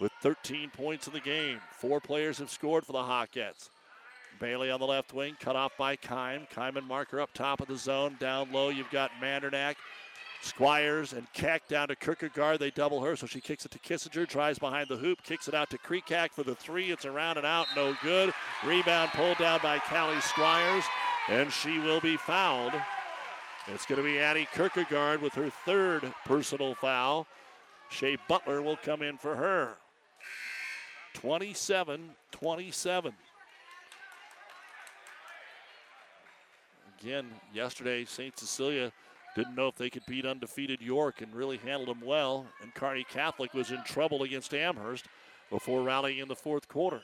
with 0.01 0.13
13 0.23 0.71
points 0.71 1.09
in 1.09 1.13
the 1.13 1.21
game. 1.21 1.61
Four 1.73 2.01
players 2.01 2.39
have 2.39 2.51
scored 2.51 2.87
for 2.87 2.93
the 2.93 3.01
Hawkettes. 3.01 3.69
Bailey 4.43 4.73
on 4.73 4.81
the 4.81 4.87
left 4.87 5.15
wing, 5.15 5.37
cut 5.39 5.55
off 5.55 5.77
by 5.79 5.95
Kime. 5.95 6.51
Kime 6.51 6.77
and 6.77 6.89
Marker 6.89 7.21
up 7.21 7.33
top 7.33 7.61
of 7.61 7.69
the 7.69 7.77
zone. 7.77 8.17
Down 8.19 8.51
low, 8.51 8.71
you've 8.71 8.91
got 8.91 9.13
Mandernack, 9.23 9.77
Squires, 10.41 11.13
and 11.13 11.33
Keck 11.33 11.69
down 11.69 11.87
to 11.87 11.95
Kierkegaard. 11.95 12.59
They 12.59 12.73
double 12.73 13.01
her, 13.03 13.15
so 13.15 13.29
she 13.29 13.41
kicks 13.41 13.65
it 13.65 13.71
to 13.71 13.79
Kissinger, 13.79 14.27
drives 14.27 14.59
behind 14.59 14.89
the 14.89 14.97
hoop, 14.97 15.23
kicks 15.23 15.47
it 15.47 15.55
out 15.55 15.71
to 15.71 15.79
Creekac 15.79 16.33
for 16.33 16.43
the 16.43 16.57
three. 16.57 16.91
It's 16.91 17.05
around 17.05 17.37
and 17.37 17.47
out, 17.47 17.69
no 17.77 17.97
good. 18.03 18.35
Rebound 18.67 19.13
pulled 19.13 19.39
down 19.39 19.61
by 19.63 19.79
Callie 19.79 20.21
Squires, 20.21 20.85
and 21.29 21.53
she 21.53 21.79
will 21.79 22.01
be 22.01 22.17
fouled. 22.17 22.75
It's 23.69 23.87
going 23.87 24.03
to 24.03 24.05
be 24.05 24.19
Addie 24.19 24.49
Kierkegaard 24.53 25.23
with 25.23 25.35
her 25.35 25.51
third 25.51 26.13
personal 26.25 26.75
foul. 26.75 27.29
Shea 27.91 28.19
Butler 28.27 28.61
will 28.61 28.77
come 28.77 29.03
in 29.03 29.19
for 29.19 29.37
her. 29.37 29.77
27 31.15 32.11
27. 32.33 33.13
Again, 37.03 37.27
yesterday, 37.53 38.05
St. 38.05 38.39
Cecilia 38.39 38.93
didn't 39.35 39.57
know 39.57 39.67
if 39.67 39.75
they 39.75 39.91
could 39.91 40.07
beat 40.07 40.25
undefeated 40.25 40.81
York 40.81 41.21
and 41.21 41.35
really 41.35 41.57
handled 41.57 41.89
them 41.89 42.07
well. 42.07 42.47
And 42.63 42.73
Kearney 42.75 43.05
Catholic 43.05 43.53
was 43.55 43.73
in 43.73 43.83
trouble 43.83 44.23
against 44.23 44.55
Amherst 44.55 45.07
before 45.51 45.83
rallying 45.83 46.19
in 46.19 46.29
the 46.29 46.37
fourth 46.37 46.69
quarter. 46.69 47.03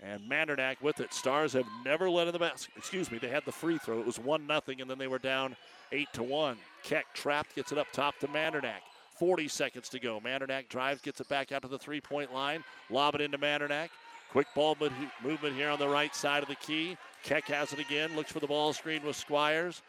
And 0.00 0.20
Mandernack 0.30 0.80
with 0.82 1.00
it. 1.00 1.12
Stars 1.12 1.54
have 1.54 1.66
never 1.84 2.08
led 2.08 2.28
in 2.28 2.34
the 2.34 2.38
basket. 2.38 2.74
Excuse 2.76 3.10
me, 3.10 3.18
they 3.18 3.28
had 3.28 3.44
the 3.46 3.52
free 3.52 3.78
throw. 3.78 3.98
It 3.98 4.06
was 4.06 4.18
1 4.18 4.46
0, 4.46 4.60
and 4.78 4.90
then 4.90 4.98
they 4.98 5.06
were 5.08 5.18
down 5.18 5.56
8 5.90 6.06
to 6.12 6.22
1. 6.22 6.58
Keck 6.84 7.06
trapped, 7.14 7.56
gets 7.56 7.72
it 7.72 7.78
up 7.78 7.86
top 7.92 8.18
to 8.20 8.28
Mandernack. 8.28 8.82
40 9.18 9.48
seconds 9.48 9.88
to 9.88 9.98
go. 9.98 10.20
Mandernack 10.20 10.68
drives, 10.68 11.00
gets 11.00 11.20
it 11.20 11.28
back 11.28 11.50
out 11.50 11.62
to 11.62 11.68
the 11.68 11.78
three 11.78 12.02
point 12.02 12.32
line, 12.32 12.62
lob 12.90 13.14
it 13.14 13.22
into 13.22 13.38
Mandernack. 13.38 13.88
Quick 14.30 14.46
ball 14.54 14.76
movement 15.22 15.54
here 15.54 15.70
on 15.70 15.78
the 15.78 15.88
right 15.88 16.14
side 16.14 16.42
of 16.42 16.48
the 16.48 16.56
key. 16.56 16.96
Keck 17.22 17.46
has 17.48 17.72
it 17.72 17.78
again, 17.78 18.14
looks 18.14 18.30
for 18.30 18.40
the 18.40 18.46
ball 18.46 18.72
screen 18.72 19.02
with 19.04 19.16
Squires, 19.16 19.82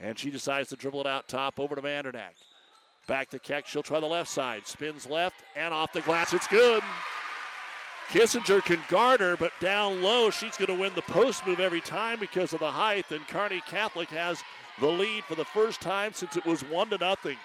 and 0.00 0.18
she 0.18 0.30
decides 0.30 0.70
to 0.70 0.76
dribble 0.76 1.02
it 1.02 1.06
out 1.06 1.28
top 1.28 1.60
over 1.60 1.74
to 1.74 1.82
Mandernack. 1.82 2.34
Back 3.06 3.28
to 3.30 3.38
Keck, 3.38 3.66
she'll 3.66 3.82
try 3.82 4.00
the 4.00 4.06
left 4.06 4.30
side, 4.30 4.66
spins 4.66 5.08
left, 5.08 5.42
and 5.54 5.74
off 5.74 5.92
the 5.92 6.00
glass, 6.00 6.32
it's 6.32 6.46
good. 6.46 6.82
Kissinger 8.08 8.62
can 8.64 8.80
guard 8.88 9.20
her, 9.20 9.36
but 9.36 9.52
down 9.60 10.02
low, 10.02 10.30
she's 10.30 10.56
going 10.56 10.74
to 10.74 10.80
win 10.80 10.92
the 10.94 11.02
post 11.02 11.46
move 11.46 11.60
every 11.60 11.80
time 11.80 12.18
because 12.20 12.52
of 12.52 12.60
the 12.60 12.70
height. 12.70 13.10
And 13.10 13.26
Kearney 13.28 13.62
Catholic 13.66 14.08
has 14.10 14.42
the 14.80 14.86
lead 14.86 15.24
for 15.24 15.34
the 15.34 15.44
first 15.44 15.80
time 15.80 16.12
since 16.12 16.36
it 16.36 16.44
was 16.44 16.62
one 16.62 16.90
to 16.90 16.98
nothing. 16.98 17.36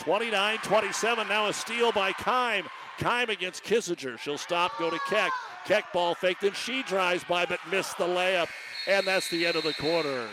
29-27. 0.00 1.28
Now 1.28 1.46
a 1.46 1.52
steal 1.52 1.92
by 1.92 2.12
Kime. 2.12 2.66
Kime 2.98 3.28
against 3.28 3.64
Kissinger. 3.64 4.18
She'll 4.18 4.38
stop, 4.38 4.76
go 4.78 4.90
to 4.90 4.98
Keck. 5.08 5.30
Keck 5.66 5.92
ball 5.92 6.14
faked, 6.14 6.42
and 6.42 6.56
she 6.56 6.82
drives 6.82 7.24
by 7.24 7.46
but 7.46 7.60
missed 7.70 7.98
the 7.98 8.06
layup. 8.06 8.48
And 8.86 9.06
that's 9.06 9.28
the 9.28 9.46
end 9.46 9.56
of 9.56 9.64
the 9.64 9.74
quarter. 9.74 10.28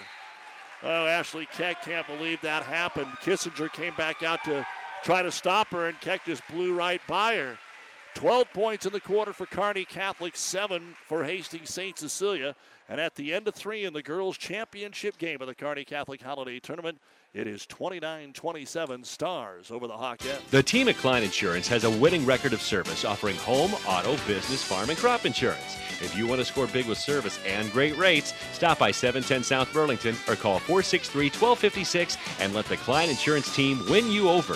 Oh, 0.83 1.07
Ashley 1.07 1.47
Keck 1.47 1.83
can't 1.83 2.05
believe 2.07 2.41
that 2.41 2.63
happened. 2.63 3.07
Kissinger 3.21 3.71
came 3.71 3.95
back 3.95 4.23
out 4.23 4.43
to 4.45 4.65
try 5.03 5.21
to 5.21 5.31
stop 5.31 5.69
her, 5.69 5.87
and 5.87 5.99
Keck 5.99 6.25
just 6.25 6.43
blew 6.47 6.73
right 6.73 7.01
by 7.07 7.35
her. 7.35 7.57
12 8.15 8.53
points 8.53 8.85
in 8.85 8.93
the 8.93 8.99
quarter 8.99 9.33
for 9.33 9.45
Kearney 9.45 9.85
Catholic, 9.85 10.35
seven 10.37 10.95
for 11.05 11.25
Hastings 11.25 11.69
St. 11.69 11.99
Cecilia. 11.99 12.55
And 12.87 13.01
at 13.01 13.15
the 13.15 13.33
end 13.33 13.47
of 13.47 13.55
three 13.55 13.83
in 13.83 13.93
the 13.93 14.01
girls' 14.01 14.37
championship 14.37 15.17
game 15.17 15.41
of 15.41 15.47
the 15.47 15.55
Kearney 15.55 15.83
Catholic 15.83 16.21
Holiday 16.21 16.59
Tournament, 16.59 16.99
it 17.33 17.47
is 17.47 17.65
29 17.65 18.31
27 18.31 19.03
stars 19.03 19.69
over 19.69 19.87
the 19.87 19.93
Hawkettes. 19.93 20.49
The 20.51 20.63
team 20.63 20.87
at 20.87 20.95
Klein 20.95 21.23
Insurance 21.23 21.67
has 21.67 21.83
a 21.83 21.89
winning 21.89 22.25
record 22.25 22.53
of 22.53 22.61
service 22.61 23.03
offering 23.03 23.35
home, 23.37 23.73
auto, 23.85 24.15
business, 24.25 24.63
farm, 24.63 24.89
and 24.89 24.97
crop 24.97 25.25
insurance. 25.25 25.75
If 26.01 26.15
you 26.15 26.27
want 26.27 26.39
to 26.39 26.45
score 26.45 26.67
big 26.67 26.87
with 26.87 26.97
service 26.97 27.37
and 27.45 27.69
great 27.71 27.97
rates, 27.97 28.33
stop 28.53 28.79
by 28.79 28.91
710 28.91 29.43
South 29.43 29.73
Burlington 29.73 30.15
or 30.27 30.35
call 30.35 30.59
463 30.59 31.25
1256 31.25 32.17
and 32.39 32.53
let 32.53 32.65
the 32.65 32.77
Klein 32.77 33.09
Insurance 33.09 33.53
team 33.53 33.83
win 33.89 34.09
you 34.09 34.29
over. 34.29 34.55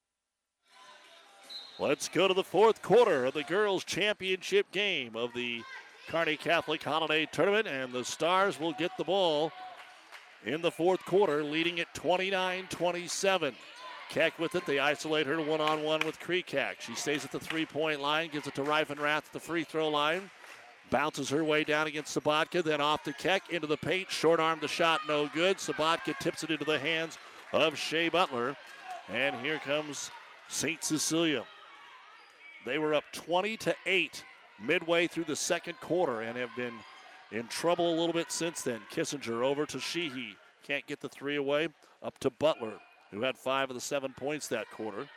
Let's 1.81 2.09
go 2.09 2.27
to 2.27 2.33
the 2.35 2.43
fourth 2.43 2.83
quarter 2.83 3.25
of 3.25 3.33
the 3.33 3.41
girls' 3.41 3.83
championship 3.83 4.71
game 4.71 5.15
of 5.15 5.33
the 5.33 5.63
Kearney 6.09 6.37
Catholic 6.37 6.83
Holiday 6.83 7.25
Tournament, 7.25 7.67
and 7.67 7.91
the 7.91 8.05
Stars 8.05 8.59
will 8.59 8.73
get 8.73 8.91
the 8.99 9.03
ball 9.03 9.51
in 10.45 10.61
the 10.61 10.69
fourth 10.69 11.03
quarter, 11.05 11.43
leading 11.43 11.79
at 11.79 11.91
29 11.95 12.67
27. 12.69 13.55
Keck 14.09 14.37
with 14.37 14.53
it. 14.53 14.63
They 14.67 14.77
isolate 14.77 15.25
her 15.25 15.41
one 15.41 15.59
on 15.59 15.81
one 15.81 16.05
with 16.05 16.19
Kreekak. 16.19 16.81
She 16.81 16.93
stays 16.93 17.25
at 17.25 17.31
the 17.31 17.39
three 17.39 17.65
point 17.65 17.99
line, 17.99 18.29
gives 18.31 18.45
it 18.45 18.53
to 18.55 18.63
Reifenrath 18.63 19.25
at 19.25 19.33
the 19.33 19.39
free 19.39 19.63
throw 19.63 19.89
line. 19.89 20.29
Bounces 20.91 21.31
her 21.31 21.43
way 21.43 21.63
down 21.63 21.87
against 21.87 22.15
Sabatka, 22.15 22.63
then 22.63 22.79
off 22.79 23.01
to 23.05 23.13
Keck 23.13 23.49
into 23.49 23.65
the 23.65 23.77
paint. 23.77 24.11
Short 24.11 24.39
arm 24.39 24.59
the 24.61 24.67
shot, 24.67 25.01
no 25.07 25.31
good. 25.33 25.57
Sabatka 25.57 26.19
tips 26.19 26.43
it 26.43 26.51
into 26.51 26.65
the 26.65 26.77
hands 26.77 27.17
of 27.51 27.75
Shea 27.75 28.07
Butler. 28.07 28.55
And 29.11 29.35
here 29.37 29.57
comes 29.57 30.11
St. 30.47 30.83
Cecilia. 30.83 31.43
They 32.65 32.77
were 32.77 32.93
up 32.93 33.03
20 33.13 33.57
to 33.57 33.75
8 33.85 34.23
midway 34.61 35.07
through 35.07 35.23
the 35.25 35.35
second 35.35 35.79
quarter 35.79 36.21
and 36.21 36.37
have 36.37 36.55
been 36.55 36.73
in 37.31 37.47
trouble 37.47 37.89
a 37.89 37.97
little 37.97 38.13
bit 38.13 38.31
since 38.31 38.61
then. 38.61 38.81
Kissinger 38.91 39.43
over 39.43 39.65
to 39.65 39.79
Sheehy. 39.79 40.35
Can't 40.63 40.85
get 40.85 40.99
the 41.01 41.09
three 41.09 41.37
away. 41.37 41.69
Up 42.03 42.17
to 42.19 42.29
Butler, 42.29 42.79
who 43.11 43.21
had 43.21 43.37
five 43.37 43.69
of 43.69 43.75
the 43.75 43.81
seven 43.81 44.13
points 44.13 44.47
that 44.47 44.69
quarter. 44.71 45.07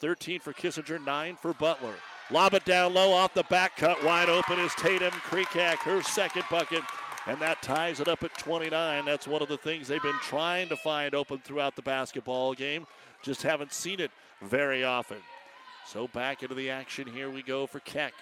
13 0.00 0.40
for 0.40 0.52
Kissinger, 0.52 1.04
nine 1.04 1.36
for 1.36 1.54
Butler. 1.54 1.94
Lob 2.30 2.54
it 2.54 2.64
down 2.64 2.94
low 2.94 3.12
off 3.12 3.34
the 3.34 3.44
back 3.44 3.76
cut. 3.76 4.02
Wide 4.04 4.28
open 4.28 4.58
is 4.58 4.74
Tatum 4.74 5.12
Kreekak, 5.12 5.76
her 5.78 6.02
second 6.02 6.44
bucket. 6.50 6.82
And 7.26 7.40
that 7.40 7.62
ties 7.62 8.00
it 8.00 8.08
up 8.08 8.24
at 8.24 8.36
29. 8.36 9.04
That's 9.04 9.28
one 9.28 9.42
of 9.42 9.48
the 9.48 9.56
things 9.56 9.86
they've 9.86 10.02
been 10.02 10.18
trying 10.22 10.68
to 10.70 10.76
find 10.76 11.14
open 11.14 11.38
throughout 11.38 11.76
the 11.76 11.82
basketball 11.82 12.52
game. 12.52 12.86
Just 13.22 13.42
haven't 13.42 13.72
seen 13.72 14.00
it 14.00 14.10
very 14.40 14.82
often. 14.82 15.18
So 15.86 16.08
back 16.08 16.42
into 16.42 16.54
the 16.54 16.70
action. 16.70 17.06
Here 17.06 17.30
we 17.30 17.42
go 17.42 17.66
for 17.66 17.80
Keck. 17.80 18.14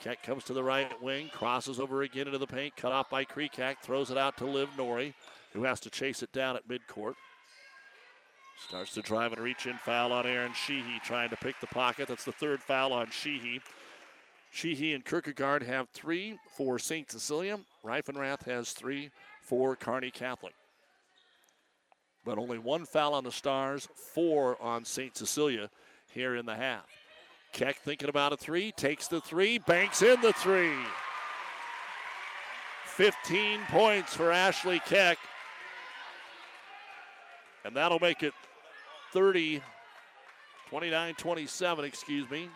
Keck 0.00 0.22
comes 0.22 0.44
to 0.44 0.52
the 0.52 0.62
right 0.62 0.90
wing, 1.02 1.28
crosses 1.32 1.80
over 1.80 2.02
again 2.02 2.26
into 2.26 2.38
the 2.38 2.46
paint, 2.46 2.76
cut 2.76 2.92
off 2.92 3.10
by 3.10 3.24
Kreekak, 3.24 3.78
throws 3.82 4.10
it 4.10 4.16
out 4.18 4.36
to 4.36 4.46
Liv 4.46 4.68
Nori, 4.78 5.12
who 5.52 5.64
has 5.64 5.80
to 5.80 5.90
chase 5.90 6.22
it 6.22 6.32
down 6.32 6.54
at 6.54 6.68
midcourt. 6.68 7.14
Starts 8.68 8.94
to 8.94 9.02
drive 9.02 9.32
and 9.32 9.42
reach 9.42 9.66
in 9.66 9.76
foul 9.78 10.12
on 10.12 10.26
Aaron 10.26 10.52
Sheehy, 10.52 11.00
trying 11.04 11.30
to 11.30 11.36
pick 11.36 11.58
the 11.60 11.66
pocket. 11.66 12.08
That's 12.08 12.24
the 12.24 12.32
third 12.32 12.60
foul 12.60 12.92
on 12.92 13.10
Sheehy. 13.10 13.60
Sheehy 14.50 14.94
and 14.94 15.04
Kierkegaard 15.04 15.62
have 15.64 15.88
three 15.90 16.38
for 16.56 16.78
St. 16.78 17.10
Cecilia. 17.10 17.58
Reifenrath 17.84 18.44
has 18.44 18.72
three 18.72 19.10
for 19.42 19.76
Kearney 19.76 20.10
Catholic. 20.10 20.54
But 22.24 22.38
only 22.38 22.58
one 22.58 22.84
foul 22.84 23.14
on 23.14 23.24
the 23.24 23.32
Stars, 23.32 23.88
four 24.14 24.60
on 24.62 24.84
St. 24.84 25.16
Cecilia 25.16 25.70
here 26.12 26.36
in 26.36 26.46
the 26.46 26.56
half. 26.56 26.86
Keck 27.52 27.76
thinking 27.76 28.08
about 28.08 28.32
a 28.32 28.36
three, 28.36 28.72
takes 28.72 29.08
the 29.08 29.20
three, 29.20 29.58
banks 29.58 30.02
in 30.02 30.20
the 30.20 30.32
three. 30.32 30.76
15 32.86 33.60
points 33.68 34.14
for 34.14 34.32
Ashley 34.32 34.80
Keck. 34.80 35.18
And 37.64 37.76
that'll 37.76 38.00
make 38.00 38.22
it 38.22 38.34
30, 39.12 39.62
29 40.68 41.14
27, 41.14 41.84
excuse 41.84 42.30
me. 42.30 42.48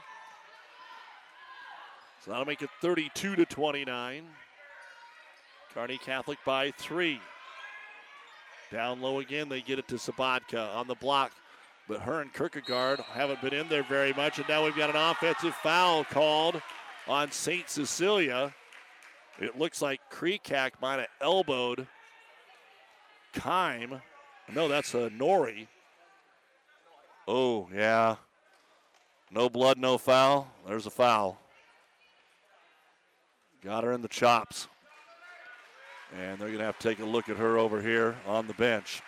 So 2.24 2.30
that'll 2.30 2.47
make 2.47 2.62
it 2.62 2.70
32 2.80 3.36
to 3.36 3.45
29. 3.45 4.24
Kearney 5.74 5.99
Catholic 5.99 6.38
by 6.45 6.70
three. 6.72 7.20
Down 8.70 9.01
low 9.01 9.20
again, 9.20 9.49
they 9.49 9.61
get 9.61 9.78
it 9.78 9.88
to 9.88 9.97
Sabatka 9.97 10.74
on 10.74 10.86
the 10.86 10.95
block. 10.95 11.32
But 11.93 12.01
her 12.01 12.22
and 12.22 12.32
Kierkegaard 12.32 13.01
haven't 13.01 13.43
been 13.43 13.53
in 13.53 13.68
there 13.68 13.82
very 13.82 14.14
much, 14.14 14.38
and 14.38 14.49
now 14.49 14.64
we've 14.64 14.74
got 14.74 14.88
an 14.88 14.97
offensive 14.97 15.55
foul 15.57 16.05
called 16.05 16.62
on 17.07 17.30
St. 17.30 17.68
Cecilia. 17.68 18.55
It 19.38 19.59
looks 19.59 19.82
like 19.82 20.01
Kreekak 20.11 20.70
might 20.80 21.01
have 21.01 21.09
elbowed 21.20 21.86
Kime. 23.34 24.01
No, 24.55 24.68
that's 24.68 24.95
a 24.95 25.11
Nori. 25.11 25.66
Oh, 27.28 27.68
yeah. 27.74 28.16
No 29.30 29.51
blood, 29.51 29.76
no 29.76 29.99
foul. 29.99 30.51
There's 30.66 30.86
a 30.86 30.90
foul. 30.90 31.38
Got 33.62 33.84
her 33.84 33.93
in 33.93 34.01
the 34.01 34.09
chops. 34.09 34.66
And 36.18 36.38
they're 36.38 36.49
going 36.49 36.61
to 36.61 36.64
have 36.64 36.78
to 36.78 36.88
take 36.88 37.01
a 37.01 37.05
look 37.05 37.28
at 37.28 37.36
her 37.36 37.59
over 37.59 37.82
here 37.82 38.16
on 38.26 38.47
the 38.47 38.55
bench. 38.55 39.03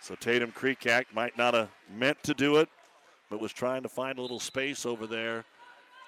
So 0.00 0.14
Tatum 0.14 0.50
Kreekak 0.52 1.06
might 1.14 1.36
not 1.36 1.54
have 1.54 1.68
meant 1.94 2.22
to 2.22 2.34
do 2.34 2.56
it, 2.56 2.68
but 3.28 3.40
was 3.40 3.52
trying 3.52 3.82
to 3.82 3.88
find 3.88 4.18
a 4.18 4.22
little 4.22 4.40
space 4.40 4.86
over 4.86 5.06
there 5.06 5.44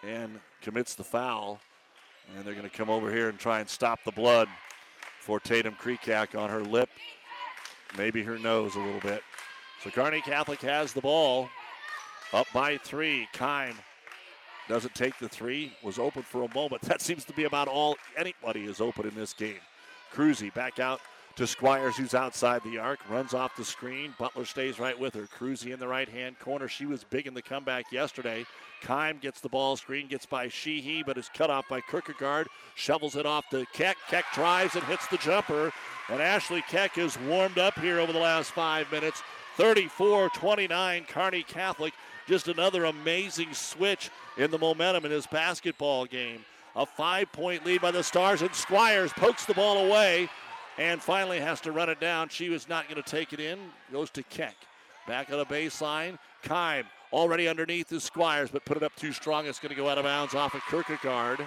and 0.03 0.41
commits 0.63 0.95
the 0.95 1.05
foul. 1.05 1.61
And 2.35 2.45
they're 2.45 2.55
going 2.55 2.69
to 2.69 2.75
come 2.75 2.89
over 2.89 3.13
here 3.13 3.29
and 3.29 3.39
try 3.39 3.61
and 3.61 3.69
stop 3.69 4.01
the 4.05 4.13
blood 4.13 4.49
for 5.21 5.39
Tatum 5.41 5.75
Kreekak 5.75 6.39
on 6.39 6.49
her 6.49 6.63
lip, 6.63 6.89
maybe 7.99 8.23
her 8.23 8.39
nose 8.39 8.75
a 8.77 8.81
little 8.81 9.01
bit. 9.01 9.23
So 9.83 9.91
Kearney 9.91 10.21
Catholic 10.21 10.61
has 10.63 10.93
the 10.93 11.01
ball. 11.01 11.49
Up 12.33 12.47
by 12.55 12.79
three. 12.79 13.29
Kime 13.35 13.75
doesn't 14.69 14.95
take 14.95 15.19
the 15.19 15.29
three. 15.29 15.73
Was 15.83 15.99
open 15.99 16.23
for 16.23 16.45
a 16.45 16.55
moment. 16.55 16.83
That 16.89 17.03
seems 17.03 17.25
to 17.27 17.33
be 17.35 17.45
about 17.45 17.69
all 17.69 17.97
anybody 18.17 18.65
is 18.65 18.81
open 18.81 19.07
in 19.07 19.15
this 19.15 19.35
game. 19.35 19.61
Cruzy 20.15 20.53
back 20.55 20.79
out 20.79 21.01
to 21.37 21.47
Squires, 21.47 21.97
who's 21.97 22.15
outside 22.15 22.63
the 22.63 22.79
arc, 22.79 22.99
runs 23.09 23.35
off 23.35 23.57
the 23.57 23.65
screen. 23.65 24.15
Butler 24.19 24.45
stays 24.45 24.79
right 24.79 24.99
with 24.99 25.15
her. 25.15 25.29
Cruzy 25.39 25.73
in 25.73 25.79
the 25.79 25.89
right 25.89 26.09
hand 26.09 26.39
corner. 26.39 26.69
She 26.69 26.87
was 26.87 27.05
big 27.05 27.27
in 27.27 27.35
the 27.35 27.43
comeback 27.43 27.91
yesterday. 27.93 28.45
Kime 28.83 29.21
gets 29.21 29.41
the 29.41 29.49
ball 29.49 29.77
screen, 29.77 30.09
gets 30.09 30.27
by 30.27 30.49
Sheehy, 30.49 31.03
but 31.03 31.17
is 31.17 31.31
cut 31.35 31.51
off 31.51 31.69
by 31.69 31.81
Kierkegaard. 31.81 32.49
Shovels 32.75 33.17
it 33.17 33.27
off 33.27 33.49
to 33.51 33.65
Keck. 33.73 33.97
Keck 34.09 34.25
drives 34.35 34.75
and 34.75 34.85
hits 34.85 35.07
the 35.07 35.19
jumper. 35.19 35.73
And 36.09 36.21
Ashley 36.21 36.63
Keck 36.69 36.99
is 36.99 37.19
warmed 37.21 37.59
up 37.59 37.79
here 37.79 38.01
over 38.01 38.13
the 38.13 38.19
last 38.19 38.51
five 38.51 38.91
minutes. 38.91 39.23
34 39.57 40.31
29, 40.31 41.05
Kearney 41.05 41.43
Catholic. 41.43 41.95
Just 42.27 42.49
another 42.49 42.85
amazing 42.85 43.53
switch 43.53 44.11
in 44.37 44.51
the 44.51 44.59
momentum 44.59 45.05
in 45.05 45.11
this 45.11 45.27
basketball 45.27 46.07
game. 46.07 46.45
A 46.75 46.87
five 46.87 47.31
point 47.33 47.67
lead 47.67 47.83
by 47.83 47.91
the 47.91 48.03
Stars, 48.03 48.43
and 48.43 48.55
Squires 48.55 49.13
pokes 49.13 49.45
the 49.45 49.55
ball 49.55 49.87
away 49.87 50.29
and 50.79 51.03
finally 51.03 51.41
has 51.41 51.61
to 51.63 51.73
run 51.73 51.89
it 51.89 52.01
down. 52.01 52.29
She 52.29 52.49
was 52.49 52.69
not 52.69 52.89
going 52.89 53.03
to 53.03 53.09
take 53.09 53.33
it 53.33 53.41
in. 53.41 53.59
Goes 53.93 54.11
to 54.11 54.23
Keck. 54.25 54.57
Back 55.07 55.31
on 55.31 55.39
the 55.39 55.47
baseline. 55.47 56.19
Kime 56.45 56.85
already 57.13 57.49
underneath 57.49 57.89
the 57.89 58.01
Squires, 58.01 58.51
but 58.51 58.65
put 58.65 58.77
it 58.77 58.83
up 58.83 58.95
too 58.97 59.13
strong. 59.13 59.47
It's 59.47 59.59
going 59.59 59.71
to 59.71 59.77
go 59.77 59.89
out 59.89 59.99
of 59.99 60.05
bounds 60.05 60.35
off 60.35 60.55
of 60.55 60.63
Kierkegaard. 60.71 61.45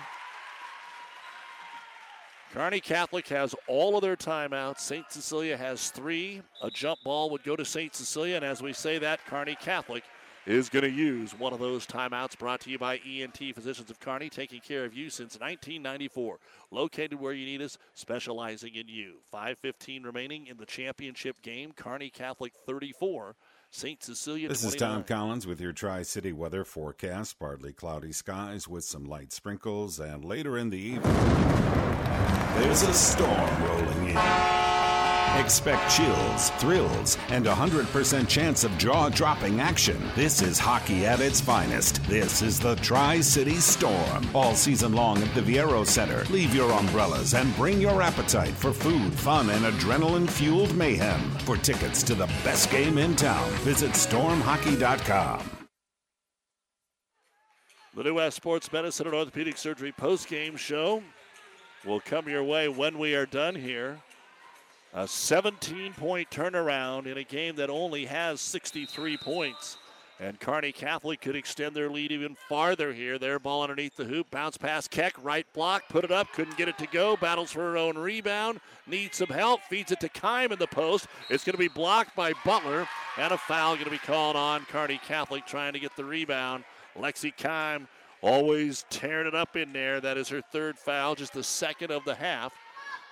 Kearney 2.53 2.79
Catholic 2.79 3.27
has 3.27 3.53
all 3.67 3.97
of 3.97 4.01
their 4.01 4.15
timeouts. 4.15 4.79
St. 4.79 5.05
Cecilia 5.09 5.57
has 5.57 5.89
three. 5.89 6.41
A 6.61 6.69
jump 6.69 6.99
ball 7.03 7.29
would 7.31 7.43
go 7.43 7.55
to 7.55 7.65
St. 7.65 7.93
Cecilia, 7.93 8.37
and 8.37 8.45
as 8.45 8.61
we 8.61 8.71
say 8.71 8.97
that, 8.99 9.25
Kearney 9.25 9.55
Catholic 9.55 10.03
is 10.45 10.69
going 10.69 10.83
to 10.83 10.91
use 10.91 11.37
one 11.37 11.53
of 11.53 11.59
those 11.59 11.87
timeouts 11.87 12.37
brought 12.37 12.61
to 12.61 12.69
you 12.69 12.77
by 12.77 12.99
ENT 13.05 13.37
Physicians 13.53 13.89
of 13.89 13.99
Kearney, 13.99 14.29
taking 14.29 14.61
care 14.61 14.85
of 14.85 14.93
you 14.93 15.09
since 15.09 15.33
1994. 15.39 16.37
Located 16.71 17.19
where 17.19 17.33
you 17.33 17.45
need 17.45 17.61
us, 17.61 17.77
specializing 17.93 18.75
in 18.75 18.87
you. 18.87 19.15
5.15 19.33 20.05
remaining 20.05 20.47
in 20.47 20.57
the 20.57 20.65
championship 20.65 21.41
game. 21.41 21.71
Kearney 21.71 22.09
Catholic 22.09 22.53
34. 22.65 23.35
St. 23.71 24.01
Cecilia. 24.01 24.47
This 24.47 24.61
29. 24.61 24.75
is 24.75 24.79
Tom 24.79 25.03
Collins 25.03 25.47
with 25.47 25.59
your 25.59 25.73
Tri 25.73 26.03
City 26.03 26.31
weather 26.31 26.63
forecast. 26.63 27.37
Partly 27.39 27.73
cloudy 27.73 28.13
skies 28.13 28.69
with 28.69 28.85
some 28.85 29.03
light 29.03 29.33
sprinkles, 29.33 29.99
and 29.99 30.23
later 30.23 30.57
in 30.57 30.69
the 30.69 30.77
evening, 30.77 31.13
there's 32.55 32.83
a 32.83 32.93
storm 32.93 33.63
rolling 33.63 34.09
in. 34.09 34.84
Expect 35.35 35.91
chills, 35.91 36.49
thrills, 36.51 37.17
and 37.29 37.45
a 37.45 37.53
100% 37.53 38.27
chance 38.27 38.63
of 38.63 38.77
jaw 38.77 39.09
dropping 39.09 39.59
action. 39.59 40.01
This 40.15 40.41
is 40.41 40.57
hockey 40.57 41.05
at 41.05 41.19
its 41.19 41.41
finest. 41.41 42.01
This 42.05 42.41
is 42.41 42.57
the 42.57 42.75
Tri 42.77 43.19
City 43.19 43.55
Storm. 43.55 44.25
All 44.33 44.55
season 44.55 44.93
long 44.93 45.21
at 45.21 45.33
the 45.35 45.41
Viaero 45.41 45.85
Center. 45.85 46.23
Leave 46.31 46.55
your 46.55 46.71
umbrellas 46.71 47.33
and 47.33 47.53
bring 47.57 47.81
your 47.81 48.01
appetite 48.01 48.53
for 48.53 48.71
food, 48.71 49.13
fun, 49.13 49.49
and 49.49 49.65
adrenaline 49.65 50.29
fueled 50.29 50.73
mayhem. 50.75 51.19
For 51.39 51.57
tickets 51.57 52.01
to 52.03 52.15
the 52.15 52.27
best 52.45 52.71
game 52.71 52.97
in 52.97 53.15
town, 53.15 53.49
visit 53.63 53.91
stormhockey.com. 53.91 55.49
The 57.93 58.03
New 58.03 58.13
West 58.15 58.37
Sports 58.37 58.71
Medicine 58.71 59.07
and 59.07 59.15
Orthopedic 59.15 59.57
Surgery 59.57 59.91
post-game 59.91 60.55
show 60.55 61.03
will 61.85 61.99
come 61.99 62.29
your 62.29 62.43
way 62.43 62.67
when 62.67 62.97
we 62.97 63.15
are 63.15 63.25
done 63.25 63.55
here. 63.55 63.99
A 64.97 65.05
17 65.05 65.93
point 65.93 66.29
turnaround 66.29 67.05
in 67.05 67.17
a 67.17 67.23
game 67.25 67.57
that 67.57 67.69
only 67.69 68.05
has 68.05 68.39
63 68.39 69.17
points. 69.17 69.77
And 70.21 70.39
Kearney 70.39 70.71
Catholic 70.71 71.19
could 71.19 71.35
extend 71.35 71.75
their 71.75 71.89
lead 71.89 72.13
even 72.13 72.37
farther 72.47 72.93
here. 72.93 73.19
Their 73.19 73.37
ball 73.37 73.63
underneath 73.63 73.97
the 73.97 74.05
hoop. 74.05 74.31
Bounce 74.31 74.55
pass 74.55 74.87
Keck. 74.87 75.13
Right 75.21 75.45
block. 75.51 75.83
Put 75.89 76.05
it 76.05 76.13
up. 76.13 76.31
Couldn't 76.31 76.55
get 76.55 76.69
it 76.69 76.77
to 76.77 76.87
go. 76.87 77.17
Battles 77.17 77.51
for 77.51 77.59
her 77.59 77.75
own 77.75 77.97
rebound. 77.97 78.61
Needs 78.87 79.17
some 79.17 79.27
help. 79.27 79.59
Feeds 79.63 79.91
it 79.91 79.99
to 79.99 80.07
Kime 80.07 80.53
in 80.53 80.59
the 80.59 80.67
post. 80.67 81.07
It's 81.29 81.43
going 81.43 81.55
to 81.55 81.59
be 81.59 81.67
blocked 81.67 82.15
by 82.15 82.31
Butler. 82.45 82.87
And 83.17 83.33
a 83.33 83.37
foul 83.37 83.73
going 83.73 83.83
to 83.83 83.91
be 83.91 83.97
called 83.97 84.37
on 84.37 84.63
Kearney 84.63 85.01
Catholic 85.05 85.45
trying 85.45 85.73
to 85.73 85.79
get 85.79 85.93
the 85.97 86.05
rebound. 86.05 86.63
Lexi 86.97 87.35
Kime 87.35 87.87
always 88.21 88.85
tearing 88.89 89.27
it 89.27 89.35
up 89.35 89.57
in 89.57 89.73
there. 89.73 89.99
That 89.99 90.17
is 90.17 90.29
her 90.29 90.39
third 90.39 90.79
foul. 90.79 91.15
Just 91.15 91.33
the 91.33 91.43
second 91.43 91.91
of 91.91 92.05
the 92.05 92.15
half 92.15 92.53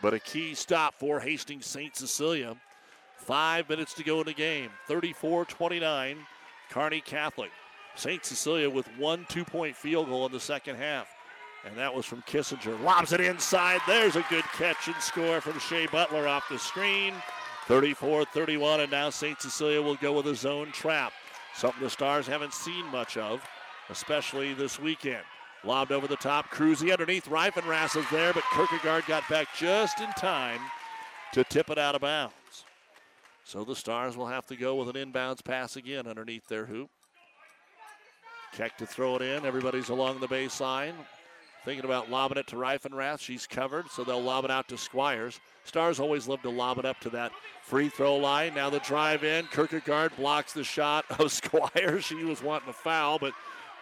but 0.04 0.14
a 0.14 0.20
key 0.20 0.54
stop 0.54 0.94
for 0.94 1.22
Hastings 1.22 1.66
St. 1.66 1.96
Cecilia. 1.96 2.58
Five 3.16 3.70
minutes 3.70 3.94
to 3.94 4.04
go 4.04 4.20
in 4.20 4.26
the 4.26 4.34
game. 4.34 4.70
34 4.86 5.46
29, 5.46 6.18
Kearney 6.70 7.02
Catholic. 7.02 7.52
St. 7.96 8.24
Cecilia 8.24 8.70
with 8.70 8.86
one 8.98 9.26
two 9.30 9.46
point 9.46 9.76
field 9.76 10.10
goal 10.10 10.26
in 10.26 10.32
the 10.34 10.40
second 10.40 10.76
half. 10.76 11.08
And 11.66 11.78
that 11.78 11.94
was 11.94 12.06
from 12.06 12.22
Kissinger. 12.24 12.80
Lobs 12.84 13.14
it 13.14 13.22
inside. 13.22 13.80
There's 13.88 14.18
a 14.18 14.26
good 14.30 14.44
catch 14.58 14.88
and 14.88 14.96
score 14.98 15.40
from 15.40 15.58
Shea 15.60 15.88
Butler 15.88 16.28
off 16.28 16.44
the 16.50 16.60
screen. 16.60 17.14
34 17.68 18.26
31, 18.26 18.82
and 18.82 18.92
now 18.92 19.10
St. 19.10 19.42
Cecilia 19.42 19.82
will 19.82 19.96
go 19.96 20.12
with 20.12 20.28
a 20.28 20.36
zone 20.36 20.74
trap. 20.74 21.14
Something 21.56 21.82
the 21.82 21.90
Stars 21.90 22.28
haven't 22.28 22.54
seen 22.54 22.86
much 22.88 23.16
of, 23.16 23.42
especially 23.90 24.54
this 24.54 24.78
weekend. 24.78 25.24
Lobbed 25.64 25.92
over 25.92 26.08
the 26.08 26.18
top. 26.18 26.50
Cruzy 26.52 26.92
underneath. 26.92 27.30
Reifenrath 27.30 27.98
is 27.98 28.10
there, 28.12 28.34
but 28.34 28.44
Kierkegaard 28.54 29.06
got 29.06 29.28
back 29.30 29.48
just 29.58 30.02
in 30.02 30.10
time 30.12 30.60
to 31.34 31.44
tip 31.46 31.70
it 31.70 31.78
out 31.78 31.96
of 31.96 32.02
bounds. 32.02 32.34
So 33.46 33.64
the 33.64 33.76
Stars 33.76 34.18
will 34.18 34.28
have 34.28 34.46
to 34.48 34.56
go 34.56 34.76
with 34.76 34.94
an 34.96 35.12
inbounds 35.12 35.44
pass 35.44 35.76
again 35.76 36.08
underneath 36.08 36.48
their 36.48 36.66
hoop. 36.66 36.90
Keck 38.54 38.78
to 38.78 38.86
throw 38.86 39.16
it 39.16 39.22
in. 39.22 39.46
Everybody's 39.46 39.90
along 39.90 40.20
the 40.20 40.28
baseline. 40.28 40.94
Thinking 41.66 41.86
about 41.86 42.12
lobbing 42.12 42.38
it 42.38 42.48
to 42.48 42.58
Reifenrath. 42.58 43.20
She's 43.22 43.48
covered, 43.48 43.90
so 43.90 44.04
they'll 44.04 44.22
lob 44.22 44.44
it 44.44 44.52
out 44.52 44.68
to 44.68 44.78
Squires. 44.78 45.40
Stars 45.64 46.00
always 46.00 46.28
love 46.28 46.42
to 46.42 46.50
lob 46.50 46.78
it 46.78 46.86
up 46.86 47.00
to 47.00 47.10
that 47.12 47.32
free 47.64 47.88
throw 47.88 48.18
line. 48.18 48.54
Now 48.54 48.70
the 48.70 48.80
drive 48.80 49.24
in. 49.24 49.48
Kierkegaard 49.48 50.16
blocks 50.18 50.52
the 50.52 50.64
shot 50.64 51.06
of 51.20 51.32
Squires. 51.32 52.04
She 52.04 52.24
was 52.26 52.44
wanting 52.44 52.70
a 52.70 52.74
foul, 52.74 53.18
but 53.18 53.34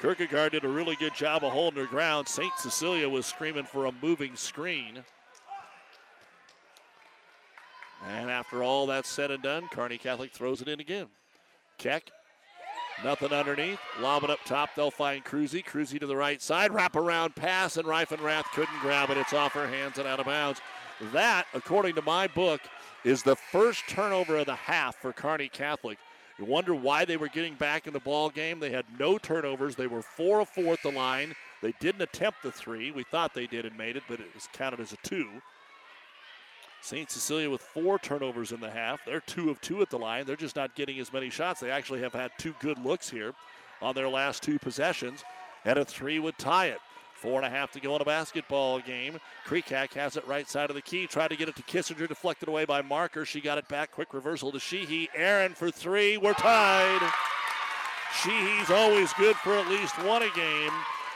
Kierkegaard 0.02 0.54
did 0.54 0.66
a 0.66 0.70
really 0.70 0.96
good 0.96 1.14
job 1.14 1.44
of 1.44 1.52
holding 1.52 1.80
her 1.80 1.86
ground. 1.86 2.28
St. 2.28 2.52
Cecilia 2.58 3.08
was 3.08 3.28
screaming 3.28 3.66
for 3.66 3.86
a 3.86 3.92
moving 4.02 4.36
screen. 4.36 5.04
And 8.08 8.32
after 8.32 8.64
all 8.64 8.88
that's 8.88 9.08
said 9.08 9.30
and 9.30 9.44
done, 9.44 9.68
Kearney 9.72 10.00
Catholic 10.00 10.32
throws 10.32 10.60
it 10.60 10.68
in 10.68 10.80
again. 10.80 11.06
Keck, 11.78 12.10
nothing 13.04 13.32
underneath. 13.32 13.80
Lob 14.00 14.24
it 14.24 14.32
up 14.32 14.40
top. 14.44 14.72
They'll 14.76 14.90
find 14.90 15.24
Cruzy. 15.24 15.64
Cruzy 15.64 16.00
to 16.00 16.08
the 16.08 16.16
right 16.16 16.42
side. 16.42 16.74
Wrap 16.74 16.96
around 16.96 17.36
pass, 17.36 17.78
and 17.78 17.88
Reifenrath 17.88 18.46
couldn't 18.56 18.80
grab 18.82 19.12
it. 19.12 19.18
It's 19.18 19.34
off 19.34 19.54
her 19.54 19.68
hands 19.68 20.00
and 20.00 20.08
out 20.08 20.20
of 20.20 20.26
bounds. 20.26 20.62
That, 21.14 21.46
according 21.54 21.94
to 21.96 22.02
my 22.02 22.26
book, 22.26 22.62
is 23.04 23.22
the 23.22 23.36
first 23.36 23.84
turnover 23.88 24.38
of 24.38 24.48
the 24.48 24.56
half 24.56 24.96
for 24.96 25.14
Kearney 25.14 25.50
Catholic. 25.50 26.00
You 26.42 26.48
wonder 26.48 26.74
why 26.74 27.06
they 27.06 27.18
were 27.18 27.28
getting 27.28 27.54
back 27.54 27.86
in 27.86 27.94
the 27.94 28.00
ball 28.00 28.32
game. 28.32 28.60
They 28.60 28.72
had 28.72 28.86
no 28.98 29.20
turnovers. 29.20 29.76
They 29.76 29.86
were 29.86 30.02
four 30.02 30.40
of 30.40 30.50
four 30.50 30.74
at 30.74 30.82
the 30.82 30.90
line. 30.90 31.36
They 31.62 31.72
didn't 31.80 32.02
attempt 32.02 32.42
the 32.42 32.52
three. 32.52 32.90
We 32.90 33.04
thought 33.04 33.36
they 33.36 33.46
did 33.46 33.64
and 33.64 33.78
made 33.78 33.96
it, 33.96 34.02
but 34.10 34.20
it 34.20 34.34
was 34.34 34.50
counted 34.52 34.80
as 34.80 34.92
a 34.92 34.98
two. 35.04 35.30
St. 36.82 37.12
Cecilia 37.12 37.48
with 37.48 37.62
four 37.62 38.00
turnovers 38.00 38.52
in 38.52 38.60
the 38.60 38.72
half. 38.72 39.06
They're 39.06 39.22
two 39.22 39.52
of 39.52 39.62
two 39.62 39.84
at 39.84 39.92
the 39.92 40.00
line. 40.00 40.26
They're 40.26 40.36
just 40.36 40.56
not 40.56 40.74
getting 40.74 41.00
as 41.00 41.14
many 41.14 41.30
shots. 41.30 41.60
They 41.60 41.70
actually 41.70 42.02
have 42.02 42.14
had 42.14 42.32
two 42.40 42.56
good 42.60 42.80
looks 42.84 43.08
here 43.08 43.36
on 43.80 43.94
their 43.94 44.10
last 44.10 44.42
two 44.42 44.58
possessions, 44.58 45.24
and 45.64 45.78
a 45.78 45.86
three 45.86 46.18
would 46.18 46.40
tie 46.40 46.70
it. 46.70 46.80
Four 47.22 47.38
and 47.38 47.46
a 47.46 47.56
half 47.56 47.72
to 47.74 47.80
go 47.80 47.96
in 47.96 48.02
a 48.02 48.06
basketball 48.06 48.80
game. 48.80 49.20
Kreekak 49.46 49.94
has 49.94 50.18
it 50.18 50.28
right 50.28 50.50
side 50.50 50.72
of 50.72 50.76
the 50.76 50.82
key. 50.82 51.06
Tried 51.06 51.28
to 51.28 51.36
get 51.36 51.48
it 51.48 51.56
to 51.56 51.62
Kissinger, 51.62 52.08
deflected 52.08 52.50
away 52.50 52.66
by 52.66 52.82
Marker. 52.82 53.26
She 53.26 53.42
got 53.42 53.60
it 53.60 53.68
back. 53.68 53.92
Quick 53.92 54.16
reversal 54.16 54.52
to 54.52 54.60
Sheehy. 54.60 55.08
Aaron 55.14 55.54
for 55.54 55.70
three. 55.70 56.18
We're 56.18 56.34
tied. 56.34 57.14
Sheehy's 58.24 58.72
always 58.72 59.14
good 59.14 59.36
for 59.36 59.54
at 59.54 59.68
least 59.68 60.04
one 60.04 60.24
a 60.24 60.32
game. 60.32 60.72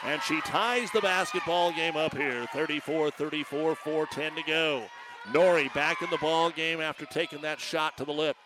And 0.06 0.22
she 0.22 0.42
ties 0.42 0.92
the 0.92 1.02
basketball 1.02 1.72
game 1.72 1.98
up 1.98 2.16
here. 2.16 2.46
34 2.54 3.10
34, 3.10 3.74
4 3.74 4.06
10 4.06 4.36
to 4.36 4.44
go. 4.44 4.84
Nori 5.32 5.74
back 5.74 6.04
in 6.04 6.10
the 6.12 6.20
ball 6.20 6.52
game 6.52 6.82
after 6.82 7.08
taking 7.08 7.42
that 7.42 7.60
shot 7.60 7.98
to 7.98 8.06
the 8.06 8.14
lip. 8.14 8.38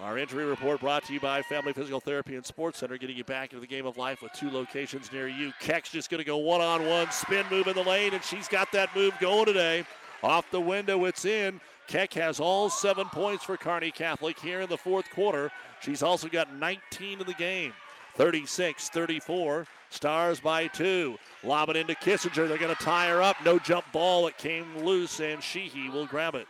Our 0.00 0.18
injury 0.18 0.44
report 0.46 0.80
brought 0.80 1.04
to 1.04 1.12
you 1.12 1.20
by 1.20 1.42
Family 1.42 1.72
Physical 1.72 2.00
Therapy 2.00 2.34
and 2.34 2.44
Sports 2.44 2.78
Center, 2.78 2.96
getting 2.96 3.16
you 3.16 3.24
back 3.24 3.52
into 3.52 3.60
the 3.60 3.66
game 3.66 3.86
of 3.86 3.98
life 3.98 4.22
with 4.22 4.32
two 4.32 4.50
locations 4.50 5.12
near 5.12 5.28
you. 5.28 5.52
Keck's 5.60 5.90
just 5.90 6.10
going 6.10 6.18
to 6.18 6.24
go 6.24 6.38
one 6.38 6.60
on 6.60 6.86
one, 6.86 7.10
spin 7.10 7.44
move 7.50 7.66
in 7.66 7.74
the 7.74 7.82
lane, 7.82 8.14
and 8.14 8.24
she's 8.24 8.48
got 8.48 8.72
that 8.72 8.94
move 8.96 9.12
going 9.20 9.44
today. 9.44 9.84
Off 10.22 10.50
the 10.50 10.60
window, 10.60 11.04
it's 11.04 11.24
in. 11.24 11.60
Keck 11.88 12.14
has 12.14 12.40
all 12.40 12.70
seven 12.70 13.06
points 13.10 13.44
for 13.44 13.56
Kearney 13.56 13.90
Catholic 13.90 14.38
here 14.38 14.60
in 14.60 14.68
the 14.68 14.78
fourth 14.78 15.08
quarter. 15.10 15.52
She's 15.80 16.02
also 16.02 16.28
got 16.28 16.54
19 16.54 17.20
in 17.20 17.26
the 17.26 17.34
game. 17.34 17.72
36 18.16 18.88
34. 18.88 19.66
Stars 19.90 20.40
by 20.40 20.68
two. 20.68 21.18
Lob 21.44 21.68
it 21.68 21.76
into 21.76 21.94
Kissinger. 21.94 22.48
They're 22.48 22.58
going 22.58 22.74
to 22.74 22.82
tie 22.82 23.08
her 23.08 23.22
up. 23.22 23.36
No 23.44 23.58
jump 23.58 23.84
ball. 23.92 24.26
It 24.26 24.38
came 24.38 24.84
loose, 24.84 25.20
and 25.20 25.42
Sheehy 25.42 25.90
will 25.90 26.06
grab 26.06 26.34
it. 26.34 26.46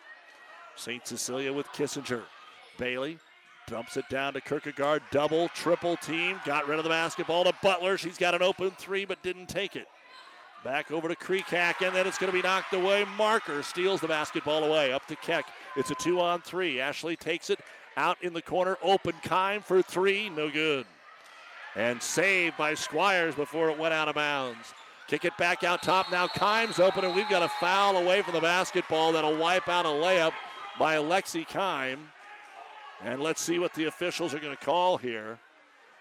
St. 0.76 1.06
Cecilia 1.06 1.52
with 1.52 1.66
Kissinger. 1.68 2.22
Bailey 2.78 3.18
Dumps 3.66 3.96
it 3.96 4.08
down 4.08 4.34
to 4.34 4.40
Kierkegaard. 4.40 5.02
Double, 5.10 5.48
triple 5.48 5.96
team. 5.96 6.40
Got 6.44 6.68
rid 6.68 6.78
of 6.78 6.84
the 6.84 6.90
basketball 6.90 7.44
to 7.44 7.52
Butler. 7.62 7.96
She's 7.96 8.18
got 8.18 8.34
an 8.34 8.42
open 8.42 8.70
three, 8.72 9.04
but 9.04 9.22
didn't 9.22 9.48
take 9.48 9.76
it. 9.76 9.86
Back 10.64 10.90
over 10.90 11.08
to 11.08 11.16
Kreekak, 11.16 11.84
and 11.84 11.94
then 11.94 12.06
it's 12.06 12.18
going 12.18 12.30
to 12.30 12.36
be 12.36 12.42
knocked 12.42 12.72
away. 12.72 13.04
Marker 13.16 13.62
steals 13.62 14.00
the 14.00 14.08
basketball 14.08 14.64
away. 14.64 14.92
Up 14.92 15.06
to 15.06 15.16
Keck. 15.16 15.46
It's 15.76 15.90
a 15.90 15.94
two 15.96 16.20
on 16.20 16.40
three. 16.40 16.80
Ashley 16.80 17.16
takes 17.16 17.50
it 17.50 17.60
out 17.96 18.16
in 18.22 18.32
the 18.32 18.42
corner. 18.42 18.76
Open 18.82 19.14
Kime 19.24 19.64
for 19.64 19.82
three. 19.82 20.28
No 20.28 20.50
good. 20.50 20.86
And 21.74 22.02
saved 22.02 22.56
by 22.56 22.74
Squires 22.74 23.34
before 23.34 23.70
it 23.70 23.78
went 23.78 23.94
out 23.94 24.08
of 24.08 24.14
bounds. 24.14 24.74
Kick 25.08 25.24
it 25.24 25.36
back 25.36 25.64
out 25.64 25.82
top. 25.82 26.10
Now 26.12 26.26
Kime's 26.26 26.78
open, 26.78 27.04
and 27.04 27.14
we've 27.14 27.28
got 27.28 27.42
a 27.42 27.48
foul 27.60 27.96
away 27.96 28.22
from 28.22 28.34
the 28.34 28.40
basketball 28.40 29.12
that'll 29.12 29.36
wipe 29.36 29.68
out 29.68 29.84
a 29.84 29.88
layup 29.88 30.32
by 30.78 30.96
Alexi 30.96 31.46
Kime. 31.46 31.98
And 33.04 33.20
let's 33.22 33.40
see 33.40 33.58
what 33.58 33.74
the 33.74 33.86
officials 33.86 34.34
are 34.34 34.38
going 34.38 34.56
to 34.56 34.64
call 34.64 34.96
here. 34.96 35.38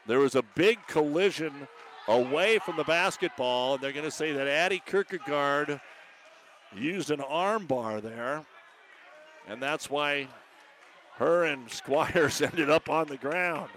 There 0.07 0.19
was 0.19 0.35
a 0.35 0.43
big 0.55 0.79
collision 0.87 1.67
away 2.07 2.59
from 2.59 2.77
the 2.77 2.83
basketball, 2.83 3.75
and 3.75 3.83
they're 3.83 3.91
going 3.91 4.05
to 4.05 4.11
say 4.11 4.31
that 4.33 4.47
Addie 4.47 4.81
Kierkegaard 4.85 5.79
used 6.75 7.11
an 7.11 7.21
arm 7.21 7.65
bar 7.65 8.01
there, 8.01 8.43
and 9.47 9.61
that's 9.61 9.89
why 9.89 10.27
her 11.17 11.45
and 11.45 11.69
Squires 11.69 12.41
ended 12.41 12.69
up 12.69 12.89
on 12.89 13.07
the 13.07 13.17
ground. 13.17 13.69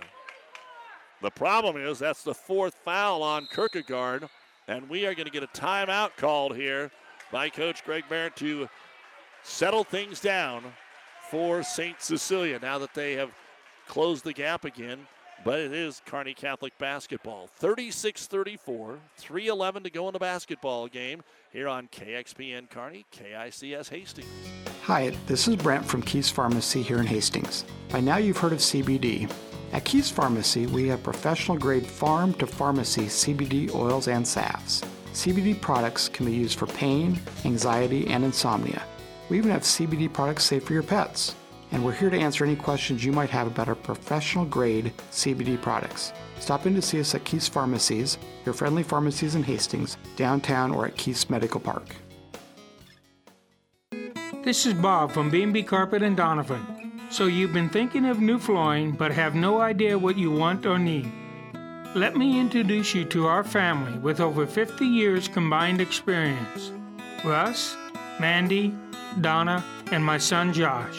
The 1.23 1.31
problem 1.31 1.77
is 1.77 1.99
that's 1.99 2.23
the 2.23 2.35
fourth 2.35 2.75
foul 2.85 3.23
on 3.23 3.47
Kierkegaard, 3.47 4.29
and 4.69 4.89
we 4.89 5.07
are 5.07 5.15
going 5.15 5.27
to 5.27 5.33
get 5.33 5.43
a 5.43 5.49
timeout 5.49 6.17
called 6.17 6.57
here 6.57 6.91
by 7.33 7.49
Coach 7.49 7.85
Greg 7.85 8.05
Barrett 8.09 8.37
to 8.37 8.69
settle 9.43 9.85
things 9.85 10.21
down 10.21 10.65
for 11.31 11.62
St. 11.62 12.01
Cecilia 12.01 12.59
now 12.61 12.79
that 12.79 12.95
they 12.95 13.14
have 13.14 13.31
closed 13.87 14.25
the 14.25 14.33
gap 14.33 14.64
again 14.64 15.07
but 15.45 15.61
it 15.61 15.72
is 15.72 16.01
Kearney 16.07 16.35
Catholic 16.35 16.77
basketball. 16.79 17.49
36 17.57 18.27
34, 18.27 18.99
311 19.16 19.83
to 19.85 19.91
go 19.91 20.09
in 20.09 20.14
the 20.14 20.18
basketball 20.18 20.89
game 20.89 21.22
here 21.53 21.68
on 21.68 21.87
KXPN 21.89 22.70
Kearney, 22.70 23.05
KICS 23.12 23.91
Hastings. 23.91 24.27
Hi, 24.85 25.11
this 25.27 25.47
is 25.47 25.57
Brent 25.57 25.85
from 25.85 26.03
Keys 26.03 26.31
Pharmacy 26.31 26.83
here 26.83 26.99
in 26.99 27.07
Hastings. 27.07 27.64
By 27.91 28.01
now 28.01 28.16
you've 28.16 28.39
heard 28.39 28.53
of 28.53 28.59
CBD. 28.59 29.31
At 29.72 29.85
Keys 29.85 30.11
Pharmacy, 30.11 30.66
we 30.66 30.89
have 30.89 31.03
professional 31.03 31.59
grade 31.59 31.87
farm 31.87 32.33
to 32.35 32.47
pharmacy 32.47 33.07
CBD 33.07 33.75
oils 33.75 34.09
and 34.09 34.27
salves. 34.27 34.83
CBD 35.12 35.61
products 35.61 36.09
can 36.09 36.27
be 36.27 36.33
used 36.33 36.59
for 36.59 36.66
pain, 36.66 37.20
anxiety, 37.45 38.07
and 38.09 38.25
insomnia. 38.25 38.83
We 39.29 39.39
even 39.39 39.51
have 39.51 39.62
CBD 39.62 40.12
products 40.12 40.45
safe 40.45 40.64
for 40.64 40.72
your 40.72 40.83
pets 40.83 41.35
and 41.75 41.85
we're 41.85 41.93
here 41.93 42.09
to 42.09 42.16
answer 42.16 42.45
any 42.45 42.55
questions 42.55 43.05
you 43.05 43.11
might 43.11 43.31
have 43.31 43.49
about 43.49 43.66
our 43.66 43.75
professional 43.75 44.45
grade 44.45 44.93
CBD 45.11 45.61
products. 45.61 46.12
Stop 46.39 46.66
in 46.66 46.75
to 46.77 46.81
see 46.81 47.01
us 47.01 47.16
at 47.16 47.25
Keys 47.25 47.49
Pharmacies, 47.49 48.16
your 48.45 48.55
friendly 48.55 48.85
pharmacies 48.85 49.35
in 49.35 49.43
Hastings, 49.43 49.97
downtown, 50.14 50.70
or 50.72 50.87
at 50.87 50.97
Keys 50.97 51.29
Medical 51.29 51.59
Park. 51.59 51.97
This 54.45 54.66
is 54.66 54.75
Bob 54.75 55.11
from 55.11 55.31
B&B 55.31 55.64
Carpet 55.64 56.03
and 56.03 56.16
Donovan. 56.16 56.93
So 57.11 57.27
you've 57.27 57.53
been 57.53 57.68
thinking 57.68 58.07
of 58.07 58.20
new 58.20 58.39
flooring 58.39 58.93
but 58.93 59.11
have 59.11 59.35
no 59.35 59.61
idea 59.61 59.99
what 59.99 60.16
you 60.16 60.31
want 60.31 60.66
or 60.66 60.79
need. 60.79 61.11
Let 61.97 62.16
me 62.16 62.39
introduce 62.39 62.95
you 62.95 63.05
to 63.07 63.27
our 63.27 63.43
family 63.43 63.99
with 63.99 64.20
over 64.20 64.47
50 64.47 64.87
years 64.87 65.27
combined 65.27 65.81
experience. 65.81 66.70
Russ, 67.25 67.77
Mandy, 68.21 68.75
Donna, 69.21 69.65
and 69.93 70.05
my 70.05 70.19
son 70.19 70.53
Josh. 70.53 70.99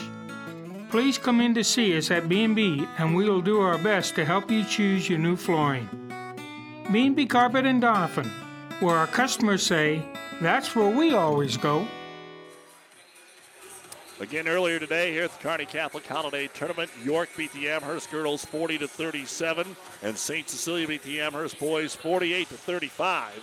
Please 0.89 1.17
come 1.17 1.41
in 1.41 1.53
to 1.55 1.63
see 1.63 1.97
us 1.97 2.11
at 2.11 2.29
B&B 2.29 2.87
and 2.97 3.15
we 3.15 3.27
will 3.29 3.41
do 3.41 3.59
our 3.59 3.77
best 3.77 4.15
to 4.15 4.25
help 4.25 4.49
you 4.51 4.63
choose 4.63 5.09
your 5.09 5.19
new 5.19 5.35
flooring. 5.35 5.89
B&B 6.91 7.25
Carpet 7.25 7.65
and 7.65 7.81
Donovan, 7.81 8.29
where 8.79 8.95
our 8.95 9.07
customers 9.07 9.63
say, 9.63 10.05
that's 10.41 10.75
where 10.75 10.89
we 10.89 11.13
always 11.13 11.57
go. 11.57 11.87
Again, 14.21 14.47
earlier 14.47 14.79
today 14.79 15.11
here 15.11 15.23
at 15.23 15.31
the 15.31 15.43
Kearney 15.43 15.65
Catholic 15.65 16.07
Holiday 16.07 16.47
Tournament, 16.47 16.89
York 17.03 17.29
beat 17.35 17.51
the 17.51 17.69
Amherst 17.69 18.09
girls 18.11 18.45
40 18.45 18.77
to 18.77 18.87
37, 18.87 19.75
and 20.03 20.17
St. 20.17 20.47
Cecilia 20.47 20.87
beat 20.87 21.03
the 21.03 21.19
Amherst 21.19 21.59
boys 21.59 21.93
48 21.95 22.47
to 22.47 22.53
35. 22.55 23.33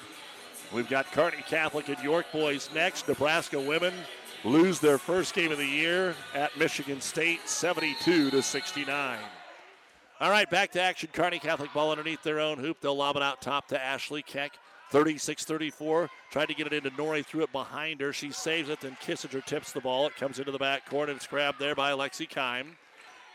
We've 0.72 0.88
got 0.88 1.10
Kearney 1.12 1.44
Catholic 1.46 1.88
and 1.88 2.02
York 2.02 2.26
boys 2.32 2.70
next. 2.74 3.06
Nebraska 3.06 3.60
women 3.60 3.92
lose 4.42 4.80
their 4.80 4.96
first 4.96 5.34
game 5.34 5.52
of 5.52 5.58
the 5.58 5.66
year 5.66 6.14
at 6.34 6.56
Michigan 6.56 7.00
State, 7.02 7.46
72 7.46 8.30
to 8.30 8.42
69. 8.42 9.18
All 10.20 10.30
right, 10.30 10.48
back 10.48 10.72
to 10.72 10.80
action. 10.80 11.10
Kearney 11.12 11.38
Catholic 11.38 11.72
ball 11.74 11.90
underneath 11.90 12.22
their 12.22 12.40
own 12.40 12.58
hoop. 12.58 12.80
They'll 12.80 12.96
lob 12.96 13.16
it 13.16 13.22
out 13.22 13.42
top 13.42 13.68
to 13.68 13.82
Ashley 13.82 14.22
Keck. 14.22 14.52
36 14.90 15.44
34. 15.44 16.10
Tried 16.30 16.46
to 16.46 16.54
get 16.54 16.66
it 16.66 16.72
into 16.72 16.90
Nori, 16.90 17.24
threw 17.24 17.42
it 17.42 17.52
behind 17.52 18.00
her. 18.00 18.12
She 18.12 18.30
saves 18.30 18.68
it, 18.68 18.80
then 18.80 18.96
Kissinger 19.02 19.44
tips 19.44 19.72
the 19.72 19.80
ball. 19.80 20.06
It 20.06 20.16
comes 20.16 20.38
into 20.38 20.52
the 20.52 20.58
back 20.58 20.88
court, 20.88 21.08
and 21.08 21.16
it's 21.16 21.26
grabbed 21.26 21.58
there 21.58 21.74
by 21.74 21.92
Alexi 21.92 22.28
Kime. 22.28 22.76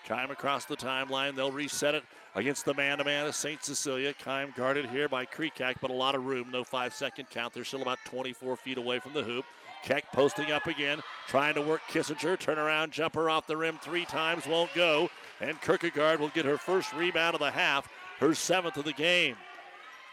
Kime 0.08 0.30
across 0.30 0.66
the 0.66 0.78
timeline. 0.78 1.36
They'll 1.36 1.52
reset 1.52 1.96
it 1.96 2.04
against 2.38 2.66
the 2.66 2.74
man 2.76 3.00
to 3.00 3.04
man 3.04 3.26
of 3.26 3.36
St. 3.36 3.64
Cecilia. 3.64 4.14
Kime 4.14 4.56
guarded 4.56 4.86
here 4.86 5.10
by 5.10 5.26
Kreekak, 5.26 5.78
but 5.82 5.90
a 5.90 5.94
lot 5.94 6.14
of 6.14 6.26
room. 6.26 6.50
No 6.52 6.64
five 6.64 6.94
second 6.94 7.30
count. 7.32 7.52
They're 7.52 7.66
still 7.66 7.82
about 7.82 7.98
24 8.06 8.56
feet 8.58 8.78
away 8.78 9.00
from 9.00 9.14
the 9.14 9.24
hoop. 9.24 9.44
Keck 9.84 10.12
posting 10.14 10.52
up 10.52 10.68
again, 10.68 11.02
trying 11.28 11.56
to 11.56 11.62
work 11.62 11.82
Kissinger. 11.90 12.38
Turnaround 12.38 12.92
jumper 12.92 13.30
off 13.30 13.48
the 13.48 13.58
rim 13.58 13.80
three 13.82 14.06
times, 14.06 14.46
won't 14.46 14.74
go. 14.76 15.10
And 15.42 15.60
Kierkegaard 15.62 16.20
will 16.20 16.30
get 16.30 16.46
her 16.46 16.58
first 16.58 16.94
rebound 16.94 17.34
of 17.34 17.40
the 17.40 17.52
half, 17.52 17.90
her 18.20 18.36
seventh 18.36 18.78
of 18.78 18.86
the 18.86 18.94
game. 18.94 19.36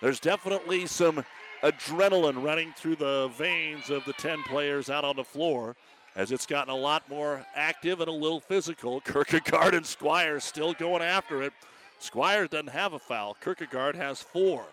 There's 0.00 0.20
definitely 0.20 0.86
some 0.86 1.24
adrenaline 1.62 2.42
running 2.42 2.72
through 2.76 2.96
the 2.96 3.30
veins 3.36 3.90
of 3.90 4.04
the 4.06 4.12
10 4.14 4.42
players 4.44 4.88
out 4.88 5.04
on 5.04 5.16
the 5.16 5.24
floor 5.24 5.76
as 6.16 6.32
it's 6.32 6.46
gotten 6.46 6.72
a 6.72 6.76
lot 6.76 7.08
more 7.08 7.44
active 7.54 8.00
and 8.00 8.08
a 8.08 8.12
little 8.12 8.40
physical. 8.40 9.00
Kierkegaard 9.04 9.74
and 9.74 9.84
Squire 9.84 10.40
still 10.40 10.72
going 10.72 11.02
after 11.02 11.42
it. 11.42 11.52
Squire 11.98 12.46
doesn't 12.46 12.68
have 12.68 12.92
a 12.92 12.98
foul. 12.98 13.36
Kierkegaard 13.42 13.96
has 13.96 14.20
four. 14.20 14.64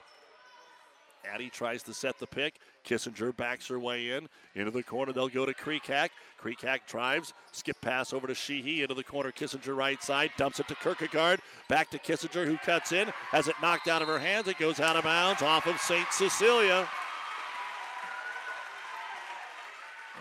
Addie 1.32 1.50
tries 1.50 1.84
to 1.84 1.94
set 1.94 2.18
the 2.20 2.28
pick. 2.28 2.56
Kissinger 2.86 3.36
backs 3.36 3.68
her 3.68 3.80
way 3.80 4.12
in. 4.12 4.28
Into 4.56 4.72
the 4.72 4.84
corner, 4.84 5.14
they'll 5.14 5.30
go 5.30 5.46
to 5.46 5.54
Kreekak. 5.54 6.10
Kreekak 6.42 6.80
drives. 6.88 7.34
Skip 7.52 7.80
pass 7.82 8.12
over 8.12 8.28
to 8.28 8.34
Sheehy. 8.36 8.82
Into 8.82 8.96
the 8.96 9.04
corner, 9.04 9.32
Kissinger 9.32 9.76
right 9.76 10.02
side. 10.02 10.32
Dumps 10.38 10.60
it 10.60 10.68
to 10.68 10.76
Kierkegaard. 10.76 11.40
Back 11.70 11.92
to 11.92 12.00
Kissinger, 12.00 12.46
who 12.46 12.58
cuts 12.58 12.92
in. 12.92 13.08
Has 13.30 13.48
it 13.48 13.56
knocked 13.62 13.88
out 13.88 14.02
of 14.02 14.08
her 14.08 14.20
hands. 14.20 14.48
It 14.48 14.58
goes 14.58 14.80
out 14.80 14.96
of 14.96 15.04
bounds 15.04 15.42
off 15.42 15.68
of 15.68 15.80
St. 15.80 16.12
Cecilia. 16.12 16.88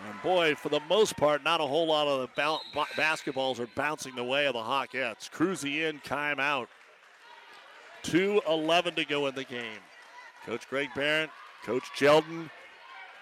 And 0.07 0.21
boy, 0.23 0.55
for 0.55 0.69
the 0.69 0.79
most 0.89 1.15
part, 1.15 1.43
not 1.43 1.61
a 1.61 1.65
whole 1.65 1.87
lot 1.87 2.07
of 2.07 2.21
the 2.21 2.29
ba- 2.35 2.85
basketballs 2.95 3.59
are 3.59 3.67
bouncing 3.75 4.15
the 4.15 4.23
way 4.23 4.47
of 4.47 4.53
the 4.53 4.59
Hawkettes. 4.59 5.29
Cruzy 5.29 5.87
in, 5.87 5.99
Kime 5.99 6.39
out. 6.39 6.69
2.11 8.03 8.95
to 8.95 9.05
go 9.05 9.27
in 9.27 9.35
the 9.35 9.43
game. 9.43 9.79
Coach 10.45 10.67
Greg 10.69 10.89
Barrett 10.95 11.29
Coach 11.63 11.83
Jeldon, 11.95 12.49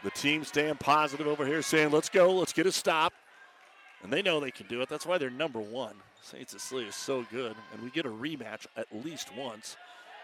the 0.04 0.12
team 0.12 0.46
staying 0.46 0.76
positive 0.76 1.28
over 1.28 1.46
here, 1.46 1.62
saying, 1.62 1.92
let's 1.92 2.08
go, 2.08 2.34
let's 2.34 2.54
get 2.54 2.66
a 2.66 2.72
stop. 2.72 3.14
And 4.02 4.14
they 4.14 4.22
know 4.22 4.40
they 4.40 4.52
can 4.52 4.68
do 4.68 4.82
it. 4.82 4.88
That's 4.88 5.06
why 5.06 5.18
they're 5.18 5.30
number 5.30 5.60
one. 5.60 5.96
St. 6.22 6.50
Cecilia 6.50 6.88
is 6.88 6.96
so 6.96 7.26
good. 7.30 7.56
And 7.74 7.84
we 7.84 7.90
get 7.90 8.06
a 8.06 8.10
rematch 8.10 8.66
at 8.78 8.88
least 9.04 9.36
once, 9.36 9.76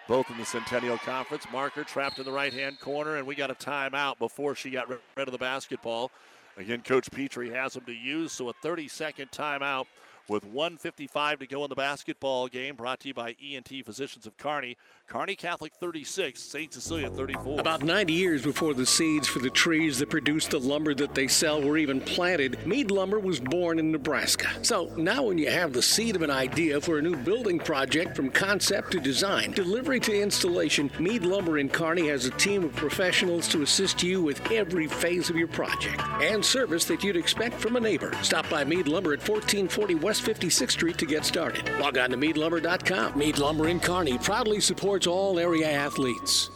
both 0.07 0.29
in 0.29 0.37
the 0.37 0.45
Centennial 0.45 0.97
Conference. 0.99 1.45
Marker 1.51 1.83
trapped 1.83 2.19
in 2.19 2.25
the 2.25 2.31
right 2.31 2.53
hand 2.53 2.79
corner, 2.79 3.17
and 3.17 3.27
we 3.27 3.35
got 3.35 3.51
a 3.51 3.55
timeout 3.55 4.17
before 4.17 4.55
she 4.55 4.69
got 4.69 4.87
rid 4.87 4.99
of 5.17 5.31
the 5.33 5.37
basketball. 5.37 6.09
Again, 6.55 6.81
Coach 6.81 7.11
Petrie 7.11 7.49
has 7.49 7.73
them 7.73 7.83
to 7.83 7.93
use, 7.93 8.31
so 8.31 8.47
a 8.47 8.53
30 8.53 8.87
second 8.87 9.29
timeout 9.31 9.87
with 10.27 10.43
155 10.45 11.39
to 11.39 11.47
go 11.47 11.63
in 11.63 11.69
the 11.69 11.75
basketball 11.75 12.47
game. 12.47 12.75
Brought 12.75 12.99
to 13.01 13.07
you 13.09 13.13
by 13.13 13.35
ENT 13.43 13.69
Physicians 13.85 14.25
of 14.25 14.37
Kearney. 14.37 14.77
Kearney 15.07 15.35
Catholic 15.35 15.73
36, 15.75 16.41
St. 16.41 16.73
Cecilia 16.73 17.09
34. 17.11 17.59
About 17.59 17.83
90 17.83 18.11
years 18.11 18.41
before 18.41 18.73
the 18.73 18.87
seeds 18.87 19.27
for 19.27 19.37
the 19.37 19.51
trees 19.51 19.99
that 19.99 20.09
produce 20.09 20.47
the 20.47 20.59
lumber 20.59 20.95
that 20.95 21.13
they 21.13 21.27
sell 21.27 21.61
were 21.61 21.77
even 21.77 22.01
planted, 22.01 22.65
Mead 22.65 22.89
Lumber 22.89 23.19
was 23.19 23.39
born 23.39 23.77
in 23.77 23.91
Nebraska. 23.91 24.47
So 24.63 24.91
now, 24.97 25.23
when 25.23 25.37
you 25.37 25.51
have 25.51 25.73
the 25.73 25.81
seed 25.81 26.15
of 26.15 26.23
an 26.23 26.31
idea 26.31 26.81
for 26.81 26.97
a 26.97 27.01
new 27.03 27.15
building 27.15 27.59
project 27.59 28.15
from 28.15 28.31
concept 28.31 28.91
to 28.93 28.99
design, 28.99 29.51
delivery 29.51 29.99
to 30.01 30.19
installation, 30.19 30.89
Mead 30.99 31.23
Lumber 31.23 31.59
in 31.59 31.69
Kearney 31.69 32.07
has 32.07 32.25
a 32.25 32.31
team 32.31 32.63
of 32.63 32.75
professionals 32.75 33.47
to 33.49 33.61
assist 33.61 34.01
you 34.01 34.23
with 34.23 34.51
every 34.51 34.87
phase 34.87 35.29
of 35.29 35.35
your 35.35 35.47
project 35.47 36.01
and 36.21 36.43
service 36.43 36.85
that 36.85 37.03
you'd 37.03 37.15
expect 37.15 37.55
from 37.55 37.75
a 37.75 37.79
neighbor. 37.79 38.11
Stop 38.23 38.49
by 38.49 38.63
Mead 38.63 38.87
Lumber 38.87 39.13
at 39.13 39.19
1440 39.19 39.95
West 39.95 40.14
56th 40.21 40.71
Street 40.71 40.97
to 40.97 41.05
get 41.05 41.25
started. 41.25 41.69
Log 41.79 41.97
on 41.97 42.09
to 42.11 42.17
meadlumber.com. 42.17 43.17
Mead 43.17 43.39
Lumber 43.39 43.67
in 43.69 43.79
Kearney 43.79 44.17
proudly 44.17 44.59
supports 44.59 45.07
all 45.07 45.39
area 45.39 45.69
athletes. 45.71 46.49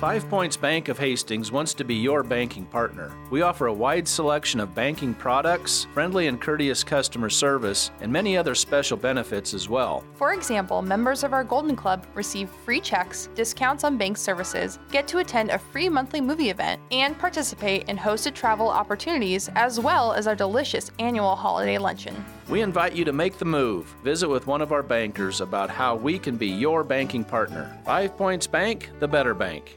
Five 0.00 0.28
Points 0.28 0.58
Bank 0.58 0.88
of 0.88 0.98
Hastings 0.98 1.50
wants 1.50 1.72
to 1.72 1.82
be 1.82 1.94
your 1.94 2.22
banking 2.22 2.66
partner. 2.66 3.16
We 3.30 3.40
offer 3.40 3.68
a 3.68 3.72
wide 3.72 4.06
selection 4.06 4.60
of 4.60 4.74
banking 4.74 5.14
products, 5.14 5.86
friendly 5.94 6.26
and 6.26 6.38
courteous 6.38 6.84
customer 6.84 7.30
service, 7.30 7.90
and 8.02 8.12
many 8.12 8.36
other 8.36 8.54
special 8.54 8.98
benefits 8.98 9.54
as 9.54 9.70
well. 9.70 10.04
For 10.14 10.34
example, 10.34 10.82
members 10.82 11.24
of 11.24 11.32
our 11.32 11.44
Golden 11.44 11.74
Club 11.74 12.06
receive 12.14 12.50
free 12.50 12.80
checks, 12.80 13.30
discounts 13.34 13.84
on 13.84 13.96
bank 13.96 14.18
services, 14.18 14.78
get 14.90 15.08
to 15.08 15.18
attend 15.18 15.48
a 15.48 15.58
free 15.58 15.88
monthly 15.88 16.20
movie 16.20 16.50
event, 16.50 16.78
and 16.90 17.18
participate 17.18 17.88
in 17.88 17.96
hosted 17.96 18.34
travel 18.34 18.68
opportunities 18.68 19.48
as 19.54 19.80
well 19.80 20.12
as 20.12 20.26
our 20.26 20.36
delicious 20.36 20.90
annual 20.98 21.34
holiday 21.34 21.78
luncheon. 21.78 22.22
We 22.48 22.60
invite 22.60 22.94
you 22.94 23.04
to 23.04 23.12
make 23.12 23.38
the 23.38 23.44
move. 23.44 23.86
Visit 24.04 24.28
with 24.28 24.46
one 24.46 24.62
of 24.62 24.70
our 24.70 24.84
bankers 24.84 25.40
about 25.40 25.68
how 25.68 25.96
we 25.96 26.16
can 26.16 26.36
be 26.36 26.46
your 26.46 26.84
banking 26.84 27.24
partner. 27.24 27.76
Five 27.84 28.16
Points 28.16 28.46
Bank, 28.46 28.88
the 29.00 29.08
better 29.08 29.34
bank. 29.34 29.76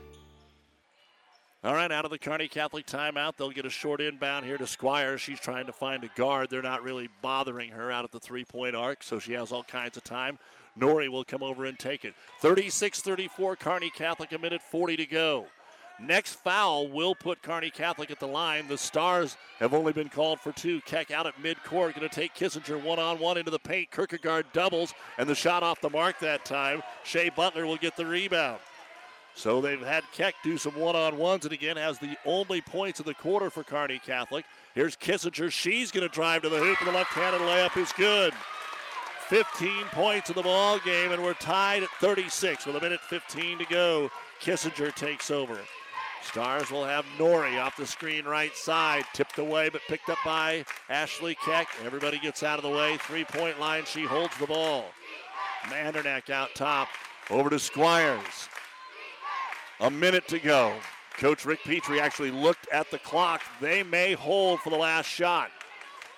All 1.63 1.73
right, 1.73 1.91
out 1.91 2.05
of 2.05 2.11
the 2.11 2.19
Kearney 2.19 2.47
Catholic 2.47 2.85
timeout, 2.85 3.35
they'll 3.35 3.49
get 3.49 3.65
a 3.65 3.71
short 3.71 3.99
inbound 4.01 4.45
here 4.45 4.57
to 4.57 4.67
Squires. 4.67 5.19
She's 5.19 5.39
trying 5.39 5.65
to 5.65 5.73
find 5.73 6.03
a 6.03 6.09
guard. 6.15 6.49
They're 6.49 6.61
not 6.61 6.83
really 6.83 7.09
bothering 7.21 7.71
her 7.71 7.91
out 7.91 8.05
at 8.05 8.11
the 8.11 8.19
three 8.19 8.45
point 8.45 8.75
arc, 8.75 9.01
so 9.01 9.17
she 9.17 9.33
has 9.33 9.51
all 9.51 9.63
kinds 9.63 9.97
of 9.97 10.03
time. 10.03 10.37
Nori 10.79 11.09
will 11.09 11.25
come 11.25 11.41
over 11.41 11.65
and 11.65 11.77
take 11.77 12.05
it. 12.05 12.13
36 12.39 13.01
34, 13.01 13.55
Kearney 13.55 13.89
Catholic, 13.89 14.31
a 14.31 14.37
minute 14.37 14.61
40 14.61 14.95
to 14.97 15.05
go. 15.07 15.47
Next 16.01 16.35
foul 16.35 16.87
will 16.87 17.13
put 17.13 17.41
Kearney 17.41 17.69
Catholic 17.69 18.09
at 18.09 18.19
the 18.19 18.27
line. 18.27 18.67
The 18.67 18.77
Stars 18.77 19.35
have 19.59 19.73
only 19.73 19.91
been 19.91 20.07
called 20.07 20.39
for 20.39 20.53
two. 20.53 20.79
Keck 20.81 21.11
out 21.11 21.27
at 21.27 21.35
midcourt, 21.43 21.95
going 21.95 22.07
to 22.07 22.09
take 22.09 22.33
Kissinger 22.33 22.81
one 22.81 22.99
on 22.99 23.19
one 23.19 23.37
into 23.37 23.51
the 23.51 23.59
paint. 23.59 23.91
Kierkegaard 23.91 24.45
doubles, 24.53 24.93
and 25.17 25.27
the 25.27 25.35
shot 25.35 25.61
off 25.61 25.81
the 25.81 25.89
mark 25.89 26.17
that 26.19 26.45
time. 26.45 26.81
Shea 27.03 27.29
Butler 27.29 27.65
will 27.65 27.77
get 27.77 27.97
the 27.97 28.05
rebound. 28.05 28.59
So 29.35 29.59
they've 29.59 29.81
had 29.81 30.03
Keck 30.13 30.35
do 30.43 30.57
some 30.57 30.75
one 30.75 30.95
on 30.95 31.17
ones, 31.17 31.43
and 31.43 31.53
again 31.53 31.77
has 31.77 31.99
the 31.99 32.17
only 32.25 32.61
points 32.61 32.99
of 32.99 33.05
the 33.05 33.13
quarter 33.13 33.49
for 33.49 33.63
Kearney 33.63 33.99
Catholic. 33.99 34.45
Here's 34.75 34.95
Kissinger. 34.95 35.51
She's 35.51 35.91
going 35.91 36.07
to 36.07 36.13
drive 36.13 36.43
to 36.43 36.49
the 36.49 36.59
hoop, 36.59 36.79
and 36.79 36.87
the 36.87 36.93
left 36.93 37.11
handed 37.11 37.41
layup 37.41 37.75
is 37.77 37.91
good. 37.93 38.33
15 39.27 39.85
points 39.91 40.29
in 40.29 40.35
the 40.35 40.41
ball 40.41 40.79
game, 40.79 41.11
and 41.11 41.21
we're 41.21 41.33
tied 41.33 41.83
at 41.83 41.89
36 41.99 42.65
with 42.65 42.77
a 42.77 42.81
minute 42.81 43.01
15 43.01 43.59
to 43.59 43.65
go. 43.65 44.09
Kissinger 44.41 44.93
takes 44.95 45.29
over. 45.29 45.59
Stars 46.23 46.69
will 46.69 46.85
have 46.85 47.05
Nori 47.17 47.61
off 47.61 47.75
the 47.77 47.87
screen 47.87 48.25
right 48.25 48.55
side, 48.55 49.03
tipped 49.13 49.37
away 49.37 49.69
but 49.69 49.81
picked 49.87 50.09
up 50.09 50.17
by 50.23 50.63
Ashley 50.89 51.35
Keck. 51.43 51.67
Everybody 51.83 52.19
gets 52.19 52.43
out 52.43 52.59
of 52.59 52.63
the 52.63 52.69
way. 52.69 52.97
Three 52.97 53.25
point 53.25 53.59
line, 53.59 53.85
she 53.85 54.03
holds 54.03 54.37
the 54.37 54.47
ball. 54.47 54.85
Mandernack 55.63 56.29
out 56.29 56.49
top, 56.55 56.87
over 57.29 57.49
to 57.49 57.59
Squires. 57.59 58.49
A 59.79 59.89
minute 59.89 60.27
to 60.27 60.39
go. 60.39 60.73
Coach 61.17 61.45
Rick 61.45 61.63
Petrie 61.63 61.99
actually 61.99 62.31
looked 62.31 62.67
at 62.69 62.89
the 62.91 62.99
clock. 62.99 63.41
They 63.59 63.83
may 63.83 64.13
hold 64.13 64.59
for 64.61 64.69
the 64.69 64.77
last 64.77 65.07
shot. 65.07 65.51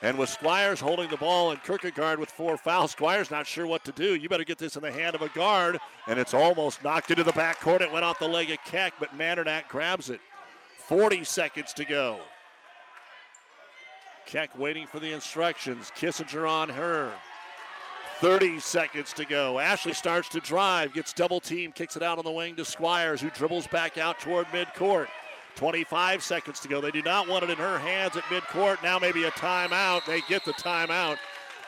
And 0.04 0.18
with 0.18 0.30
Squires 0.30 0.80
holding 0.80 1.10
the 1.10 1.18
ball 1.18 1.52
and 1.52 1.62
Kierkegaard 1.64 2.20
with 2.20 2.32
four 2.32 2.58
fouls, 2.58 2.92
Squires 2.92 3.30
not 3.30 3.46
sure 3.46 3.68
what 3.68 3.84
to 3.86 3.92
do. 3.92 4.16
You 4.16 4.30
better 4.30 4.44
get 4.44 4.58
this 4.58 4.76
in 4.76 4.82
the 4.82 4.92
hand 4.92 5.16
of 5.16 5.22
a 5.22 5.30
guard. 5.30 5.80
And 6.08 6.20
it's 6.20 6.34
almost 6.34 6.84
knocked 6.84 7.12
into 7.12 7.24
the 7.24 7.34
backcourt. 7.34 7.82
It 7.82 7.92
went 7.92 8.04
off 8.04 8.18
the 8.18 8.28
leg 8.28 8.50
of 8.50 8.58
Keck, 8.66 8.94
but 9.00 9.16
Mandernack 9.16 9.68
grabs 9.68 10.10
it. 10.10 10.20
40 10.88 11.24
seconds 11.24 11.74
to 11.74 11.86
go. 11.86 12.20
Keck 14.26 14.58
waiting 14.58 14.88
for 14.88 15.00
the 15.00 15.12
instructions. 15.12 15.92
Kissinger 15.96 16.50
on 16.50 16.70
her. 16.70 17.12
30 18.22 18.60
seconds 18.60 19.14
to 19.14 19.26
go. 19.26 19.60
Ashley 19.60 19.94
starts 19.94 20.30
to 20.30 20.40
drive, 20.40 20.94
gets 20.94 21.12
double 21.12 21.40
team, 21.40 21.72
kicks 21.72 21.96
it 21.96 22.04
out 22.04 22.20
on 22.20 22.24
the 22.24 22.32
wing 22.32 22.56
to 22.56 22.66
Squires, 22.66 23.20
who 23.20 23.30
dribbles 23.32 23.68
back 23.68 23.98
out 23.98 24.20
toward 24.20 24.46
midcourt. 24.48 25.08
25 25.56 26.24
seconds 26.24 26.60
to 26.62 26.68
go. 26.68 26.82
They 26.82 26.92
do 26.92 27.02
not 27.02 27.28
want 27.28 27.44
it 27.44 27.50
in 27.50 27.58
her 27.58 27.80
hands 27.80 28.18
at 28.18 28.24
midcourt. 28.24 28.82
Now 28.84 29.00
maybe 29.00 29.26
a 29.26 29.32
timeout. 29.32 30.06
They 30.06 30.22
get 30.22 30.46
the 30.46 30.54
timeout. 30.54 31.18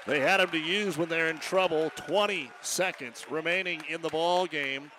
They 0.05 0.19
had 0.19 0.39
them 0.39 0.51
to 0.51 0.59
use 0.59 0.97
when 0.97 1.09
they're 1.09 1.29
in 1.29 1.37
trouble. 1.37 1.91
20 1.95 2.51
seconds 2.61 3.25
remaining 3.29 3.81
in 3.89 4.01
the 4.01 4.09
ball 4.09 4.45
game. 4.45 4.91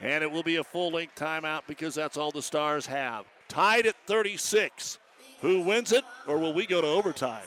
And 0.00 0.22
it 0.22 0.30
will 0.30 0.42
be 0.42 0.56
a 0.56 0.64
full 0.64 0.90
length 0.90 1.14
timeout 1.14 1.62
because 1.66 1.94
that's 1.94 2.16
all 2.16 2.30
the 2.30 2.42
Stars 2.42 2.86
have. 2.86 3.24
Tied 3.48 3.86
at 3.86 3.96
36. 4.06 4.98
Who 5.40 5.60
wins 5.60 5.92
it, 5.92 6.04
or 6.26 6.38
will 6.38 6.54
we 6.54 6.66
go 6.66 6.80
to 6.80 6.86
overtime? 6.86 7.46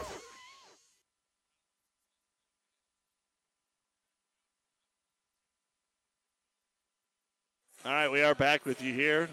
All 7.83 7.91
right, 7.91 8.11
we 8.11 8.21
are 8.21 8.35
back 8.35 8.63
with 8.63 8.79
you 8.79 8.93
here. 8.93 9.27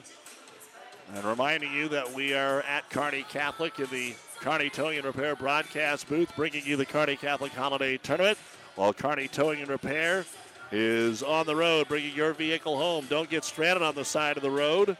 And 1.14 1.22
reminding 1.22 1.70
you 1.70 1.86
that 1.88 2.14
we 2.14 2.32
are 2.32 2.62
at 2.62 2.88
Kearney 2.88 3.26
Catholic 3.28 3.78
in 3.78 3.88
the 3.90 4.14
Kearney 4.40 4.70
Towing 4.70 4.96
and 4.96 5.04
Repair 5.04 5.36
broadcast 5.36 6.08
booth, 6.08 6.34
bringing 6.34 6.64
you 6.64 6.76
the 6.76 6.86
Kearney 6.86 7.16
Catholic 7.16 7.52
Holiday 7.52 7.98
Tournament. 7.98 8.38
While 8.74 8.94
Kearney 8.94 9.28
Towing 9.28 9.60
and 9.60 9.68
Repair 9.68 10.24
is 10.72 11.22
on 11.22 11.44
the 11.44 11.54
road, 11.54 11.88
bringing 11.88 12.14
your 12.14 12.32
vehicle 12.32 12.78
home. 12.78 13.04
Don't 13.10 13.28
get 13.28 13.44
stranded 13.44 13.82
on 13.82 13.94
the 13.94 14.04
side 14.04 14.38
of 14.38 14.42
the 14.42 14.50
road. 14.50 14.96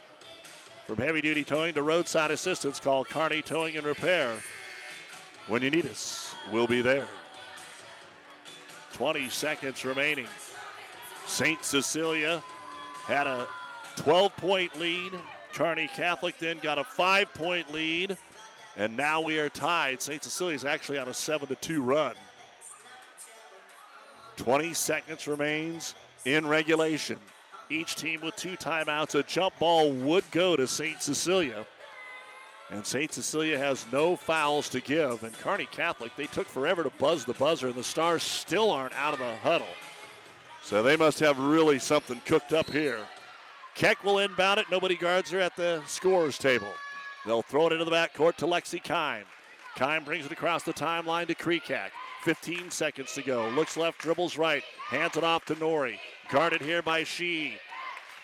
From 0.87 0.99
heavy 0.99 1.23
duty 1.23 1.43
towing 1.43 1.73
to 1.73 1.83
roadside 1.83 2.31
assistance, 2.31 2.79
call 2.79 3.03
Kearney 3.03 3.41
Towing 3.41 3.79
and 3.79 3.87
Repair. 3.87 4.35
When 5.47 5.63
you 5.63 5.71
need 5.71 5.87
us, 5.87 6.35
we'll 6.53 6.67
be 6.67 6.83
there. 6.83 7.07
20 8.93 9.31
seconds 9.31 9.87
remaining. 9.87 10.27
St. 11.27 11.65
Cecilia 11.65 12.43
had 13.09 13.27
a 13.27 13.49
12 13.97 14.37
point 14.37 14.79
lead. 14.79 15.13
Kearney 15.55 15.89
Catholic 15.89 16.39
then 16.39 16.59
got 16.63 16.79
a 16.79 16.85
five 16.85 17.33
point 17.35 17.73
lead. 17.73 18.17
And 18.77 18.97
now 18.97 19.21
we 19.21 19.41
are 19.41 19.49
tied. 19.49 20.01
St. 20.01 20.23
Cecilia 20.23 20.55
is 20.55 20.65
actually 20.65 20.99
on 20.99 21.09
a 21.09 21.15
7 21.15 21.49
to 21.49 21.57
2 21.57 21.83
run. 21.83 22.15
20 24.37 24.73
seconds 24.73 25.27
remains 25.27 25.97
in 26.25 26.47
regulation. 26.47 27.19
Each 27.71 27.97
team 27.97 28.21
with 28.21 28.37
two 28.37 28.57
timeouts. 28.57 29.17
A 29.17 29.25
jump 29.25 29.59
ball 29.59 29.91
would 29.91 30.31
go 30.31 30.55
to 30.55 30.69
St. 30.69 31.03
Cecilia. 31.03 31.67
And 32.71 32.87
St. 32.87 33.13
Cecilia 33.13 33.59
has 33.59 33.87
no 33.91 34.15
fouls 34.15 34.69
to 34.69 34.81
give. 34.81 35.25
And 35.25 35.37
Kearney 35.39 35.67
Catholic, 35.73 36.15
they 36.17 36.27
took 36.27 36.47
forever 36.47 36.85
to 36.85 36.91
buzz 36.99 37.25
the 37.25 37.33
buzzer, 37.33 37.69
and 37.69 37.75
the 37.75 37.83
Stars 37.83 38.23
still 38.23 38.71
aren't 38.71 38.95
out 38.95 39.15
of 39.15 39.19
the 39.19 39.37
huddle. 39.37 39.67
So 40.69 40.83
they 40.83 40.99
must 40.99 41.19
have 41.21 41.39
really 41.39 41.79
something 41.79 42.21
cooked 42.27 42.53
up 42.53 42.69
here. 42.69 43.01
Keck 43.75 44.05
will 44.05 44.19
inbound 44.19 44.61
it. 44.61 44.67
Nobody 44.71 44.97
guards 44.97 45.31
her 45.31 45.41
at 45.41 45.57
the 45.57 45.81
scorer's 45.87 46.37
table. 46.37 46.69
They'll 47.25 47.41
throw 47.41 47.69
it 47.69 47.73
into 47.73 47.87
the 47.87 47.91
backcourt 47.91 48.37
to 48.37 48.47
Lexi 48.47 48.83
Kime. 48.83 49.25
Kime 49.79 50.05
brings 50.05 50.27
it 50.27 50.33
across 50.33 50.65
the 50.65 50.75
timeline 50.75 51.27
to 51.29 51.35
Krekak. 51.35 51.89
15 52.23 52.71
seconds 52.71 53.15
to 53.15 53.23
go. 53.23 53.49
Looks 53.49 53.79
left, 53.79 53.99
dribbles 53.99 54.37
right, 54.37 54.63
hands 54.89 55.17
it 55.17 55.25
off 55.25 55.47
to 55.47 55.55
Nori. 55.55 55.99
Guarded 56.31 56.61
here 56.61 56.83
by 56.83 57.03
She 57.03 57.55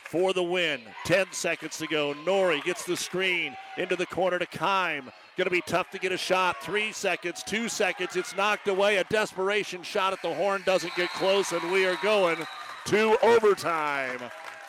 for 0.05 0.35
the 0.35 0.43
win. 0.43 0.83
10 1.07 1.29
seconds 1.31 1.79
to 1.79 1.87
go. 1.87 2.12
Nori 2.27 2.62
gets 2.62 2.85
the 2.85 2.95
screen 2.95 3.57
into 3.79 3.97
the 3.97 4.05
corner 4.05 4.39
to 4.39 4.47
Kime. 4.47 5.11
Going 5.36 5.47
to 5.47 5.51
be 5.51 5.62
tough 5.62 5.90
to 5.90 5.98
get 5.98 6.12
a 6.12 6.16
shot. 6.16 6.62
Three 6.62 6.93
seconds, 6.93 7.43
two 7.43 7.69
seconds. 7.69 8.15
It's 8.15 8.36
knocked 8.36 8.69
away. 8.69 8.98
A 8.98 9.05
desperation 9.05 9.82
shot 9.82 10.12
at 10.12 10.23
the 10.23 10.32
horn 10.32 10.62
doesn't 10.65 10.94
get 10.94 11.11
close, 11.11 11.51
and 11.51 11.73
we 11.73 11.86
are 11.86 11.97
going 12.02 12.39
to 12.86 13.19
overtime. 13.20 14.20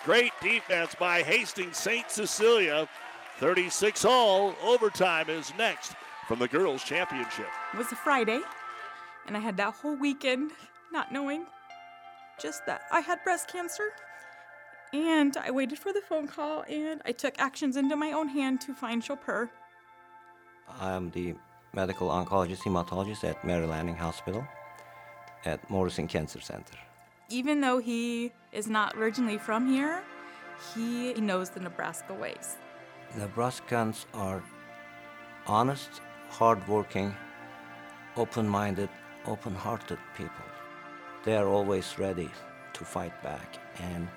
Great 0.06 0.32
defense 0.42 0.96
by 0.96 1.22
Hastings 1.22 1.78
St. 1.78 2.10
Cecilia. 2.10 2.90
36 3.38 4.06
all. 4.06 4.56
Overtime 4.64 5.30
is 5.30 5.54
next 5.56 5.94
from 6.28 6.40
the 6.40 6.48
girls' 6.48 6.84
championship. 6.84 7.48
It 7.72 7.78
was 7.78 7.92
a 7.92 7.96
Friday, 7.96 8.40
and 9.28 9.38
I 9.38 9.42
had 9.42 9.58
that 9.58 9.76
whole 9.76 9.96
weekend 9.96 10.52
not 10.92 11.12
knowing 11.12 11.46
just 12.40 12.66
that 12.66 12.82
I 12.92 13.02
had 13.02 13.24
breast 13.24 13.52
cancer. 13.52 13.92
And 14.94 15.36
I 15.38 15.52
waited 15.52 15.78
for 15.78 15.94
the 15.94 16.02
phone 16.02 16.28
call 16.28 16.64
and 16.70 17.02
I 17.06 17.12
took 17.12 17.38
actions 17.38 17.76
into 17.76 17.96
my 17.96 18.12
own 18.14 18.30
hand 18.30 18.62
to 18.62 18.74
find 18.74 19.02
Copur. 19.02 19.50
I'm 20.80 21.10
the 21.12 21.36
medical 21.74 22.10
oncologist 22.10 22.62
hematologist 22.64 23.24
at 23.24 23.44
Mary 23.46 23.66
Lanning 23.66 23.96
Hospital 23.96 24.46
at 25.46 25.70
Morrison 25.70 26.08
Cancer 26.08 26.42
Center. 26.42 26.78
Even 27.30 27.62
though 27.62 27.80
he 27.80 28.32
is 28.52 28.68
not 28.68 28.96
originally 28.96 29.38
from 29.38 29.68
here, 29.68 30.04
he 30.74 31.14
knows 31.14 31.50
the 31.50 31.60
Nebraska 31.60 32.14
ways. 32.14 32.58
Nebraskans 33.18 34.06
are 34.14 34.44
honest, 35.48 36.02
hardworking, 36.30 37.16
open 38.16 38.48
minded, 38.48 38.90
open 39.26 39.54
hearted 39.54 40.00
people. 40.18 40.46
They 41.24 41.36
are 41.36 41.48
always 41.48 41.98
ready 41.98 42.30
to 42.74 42.86
fight 42.86 43.22
back, 43.24 43.58
and 43.80 44.08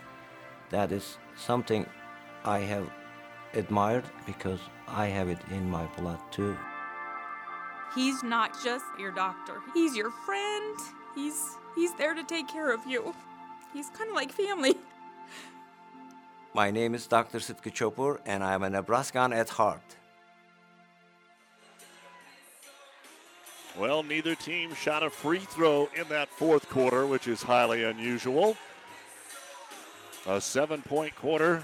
that 0.70 0.92
is 0.92 1.18
something 1.36 1.86
I 2.44 2.60
have 2.60 2.88
admired 3.54 4.04
because 4.26 4.60
I 4.86 5.06
have 5.06 5.28
it 5.28 5.38
in 5.50 5.68
my 5.68 5.86
blood 5.98 6.18
too. 6.30 6.56
He's 7.94 8.22
not 8.22 8.52
just 8.62 8.84
your 8.98 9.10
doctor. 9.12 9.60
He's 9.74 9.96
your 9.96 10.10
friend. 10.10 10.78
He's 11.14 11.42
he's 11.74 11.94
there 11.94 12.14
to 12.14 12.24
take 12.24 12.48
care 12.48 12.72
of 12.72 12.86
you. 12.86 13.14
He's 13.72 13.88
kind 13.90 14.08
of 14.10 14.14
like 14.14 14.32
family. 14.32 14.76
My 16.54 16.70
name 16.70 16.94
is 16.94 17.06
Dr. 17.06 17.38
Sitki 17.38 17.72
Copur, 17.72 18.18
and 18.26 18.42
I 18.42 18.54
am 18.54 18.62
a 18.62 18.70
Nebraskan 18.70 19.32
at 19.32 19.50
heart. 19.50 19.96
Well, 23.78 24.02
neither 24.02 24.34
team 24.34 24.74
shot 24.74 25.04
a 25.04 25.10
free 25.10 25.38
throw 25.38 25.88
in 25.94 26.08
that 26.08 26.28
fourth 26.30 26.68
quarter, 26.68 27.06
which 27.06 27.28
is 27.28 27.42
highly 27.42 27.84
unusual. 27.84 28.56
A 30.26 30.40
seven 30.40 30.82
point 30.82 31.14
quarter 31.14 31.62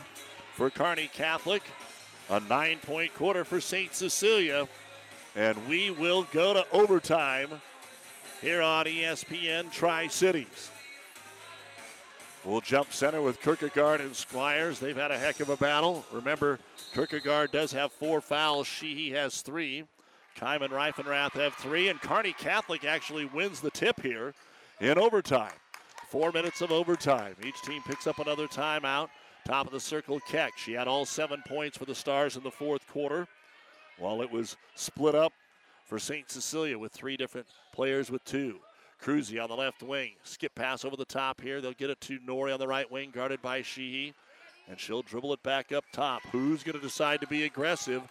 for 0.54 0.70
Kearney 0.70 1.10
Catholic, 1.12 1.62
a 2.30 2.40
nine 2.40 2.78
point 2.78 3.12
quarter 3.14 3.44
for 3.44 3.60
St. 3.60 3.94
Cecilia, 3.94 4.68
and 5.34 5.56
we 5.68 5.90
will 5.90 6.26
go 6.32 6.54
to 6.54 6.64
overtime 6.72 7.48
here 8.40 8.62
on 8.62 8.86
ESPN 8.86 9.70
Tri 9.72 10.06
Cities. 10.06 10.70
We'll 12.44 12.60
jump 12.60 12.92
center 12.92 13.22
with 13.22 13.40
Kierkegaard 13.40 14.00
and 14.00 14.14
Squires. 14.14 14.78
They've 14.78 14.96
had 14.96 15.10
a 15.10 15.18
heck 15.18 15.40
of 15.40 15.48
a 15.48 15.56
battle. 15.56 16.04
Remember, 16.12 16.58
Kierkegaard 16.92 17.50
does 17.52 17.72
have 17.72 17.90
four 17.90 18.20
fouls. 18.20 18.66
Sheehy 18.66 19.10
has 19.12 19.40
three. 19.40 19.84
Keim 20.36 20.62
and 20.62 20.72
Reifenrath 20.72 21.32
have 21.32 21.54
three, 21.54 21.88
and 21.88 22.00
Kearney 22.00 22.34
Catholic 22.34 22.84
actually 22.84 23.24
wins 23.24 23.60
the 23.60 23.70
tip 23.70 24.00
here 24.02 24.34
in 24.80 24.98
overtime. 24.98 25.52
Four 26.08 26.32
minutes 26.32 26.60
of 26.60 26.70
overtime. 26.70 27.34
Each 27.44 27.60
team 27.62 27.82
picks 27.86 28.06
up 28.06 28.18
another 28.18 28.46
timeout. 28.46 29.08
Top 29.46 29.66
of 29.66 29.72
the 29.72 29.80
circle, 29.80 30.20
Keck. 30.20 30.56
She 30.56 30.72
had 30.72 30.88
all 30.88 31.04
seven 31.04 31.42
points 31.46 31.76
for 31.76 31.84
the 31.84 31.94
Stars 31.94 32.36
in 32.36 32.42
the 32.42 32.50
fourth 32.50 32.86
quarter, 32.88 33.28
while 33.98 34.22
it 34.22 34.30
was 34.30 34.56
split 34.74 35.14
up 35.14 35.34
for 35.84 35.98
St. 35.98 36.30
Cecilia 36.30 36.78
with 36.78 36.92
three 36.92 37.16
different 37.16 37.46
players 37.72 38.10
with 38.10 38.24
two. 38.24 38.58
Cruzy 39.02 39.42
on 39.42 39.50
the 39.50 39.56
left 39.56 39.82
wing. 39.82 40.12
Skip 40.22 40.54
pass 40.54 40.82
over 40.82 40.96
the 40.96 41.04
top 41.04 41.42
here. 41.42 41.60
They'll 41.60 41.72
get 41.72 41.90
it 41.90 42.00
to 42.02 42.18
Nori 42.20 42.54
on 42.54 42.58
the 42.58 42.66
right 42.66 42.90
wing, 42.90 43.10
guarded 43.14 43.42
by 43.42 43.60
Sheehy. 43.60 44.14
And 44.66 44.80
she'll 44.80 45.02
dribble 45.02 45.34
it 45.34 45.42
back 45.42 45.72
up 45.72 45.84
top. 45.92 46.22
Who's 46.32 46.62
going 46.62 46.76
to 46.76 46.82
decide 46.82 47.20
to 47.20 47.26
be 47.26 47.44
aggressive 47.44 48.02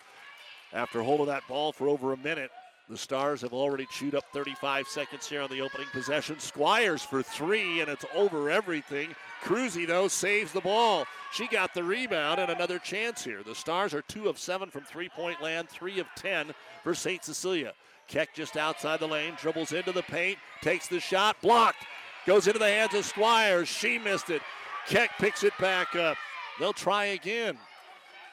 after 0.72 1.02
holding 1.02 1.26
that 1.26 1.48
ball 1.48 1.72
for 1.72 1.88
over 1.88 2.14
a 2.14 2.18
minute? 2.18 2.52
The 2.90 2.98
Stars 2.98 3.42
have 3.42 3.54
already 3.54 3.88
chewed 3.88 4.14
up 4.14 4.26
35 4.34 4.88
seconds 4.88 5.28
here 5.28 5.42
on 5.42 5.50
the 5.50 5.62
opening 5.62 5.88
possession. 5.92 6.38
Squires 6.38 7.02
for 7.02 7.24
three, 7.24 7.82
and 7.82 7.90
it's 7.90 8.06
over 8.14 8.52
everything. 8.52 9.16
Cruzy, 9.44 9.86
though, 9.86 10.08
saves 10.08 10.54
the 10.54 10.62
ball. 10.62 11.06
She 11.34 11.48
got 11.48 11.74
the 11.74 11.84
rebound 11.84 12.40
and 12.40 12.50
another 12.50 12.80
chance 12.80 13.26
here. 13.26 13.44
The 13.44 13.54
Stars 13.54 13.94
are 13.94 14.02
two 14.04 14.30
of 14.30 14.40
seven 14.40 14.70
from 14.70 14.84
three 14.84 15.10
point 15.10 15.42
land, 15.42 15.68
three 15.68 16.00
of 16.00 16.08
10 16.16 16.54
for 16.82 16.96
St. 16.96 17.24
Cecilia. 17.24 17.74
Keck 18.08 18.34
just 18.34 18.56
outside 18.56 19.02
the 19.02 19.08
lane, 19.08 19.34
dribbles 19.38 19.74
into 19.74 19.92
the 19.92 20.04
paint, 20.04 20.38
takes 20.62 20.88
the 20.88 21.00
shot, 21.00 21.36
blocked. 21.42 21.86
Goes 22.26 22.48
into 22.48 22.60
the 22.60 22.68
hands 22.68 22.94
of 22.94 23.04
Squires. 23.04 23.68
She 23.68 24.00
missed 24.00 24.30
it. 24.30 24.42
Keck 24.88 25.10
picks 25.18 25.44
it 25.44 25.54
back 25.60 25.94
up. 25.96 26.18
They'll 26.58 26.72
try 26.72 27.06
again 27.06 27.58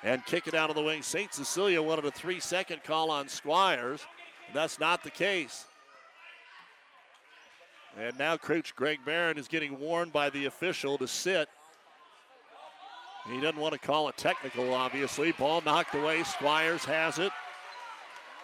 and 0.04 0.24
kick 0.26 0.46
it 0.46 0.54
out 0.54 0.70
of 0.70 0.76
the 0.76 0.82
wing. 0.82 1.02
St. 1.02 1.34
Cecilia 1.34 1.82
wanted 1.82 2.04
a 2.04 2.12
three 2.12 2.38
second 2.38 2.84
call 2.84 3.10
on 3.10 3.28
Squires. 3.28 4.00
That's 4.54 4.78
not 4.78 5.02
the 5.02 5.10
case. 5.10 5.66
And 7.98 8.18
now 8.18 8.36
Coach 8.36 8.74
Greg 8.76 9.00
Barron 9.04 9.38
is 9.38 9.48
getting 9.48 9.78
warned 9.78 10.12
by 10.12 10.30
the 10.30 10.46
official 10.46 10.96
to 10.98 11.08
sit. 11.08 11.48
He 13.28 13.40
doesn't 13.40 13.60
want 13.60 13.72
to 13.72 13.78
call 13.78 14.08
it 14.08 14.16
technical, 14.16 14.72
obviously. 14.72 15.32
Ball 15.32 15.60
knocked 15.64 15.94
away. 15.94 16.22
Squires 16.22 16.84
has 16.84 17.18
it. 17.18 17.32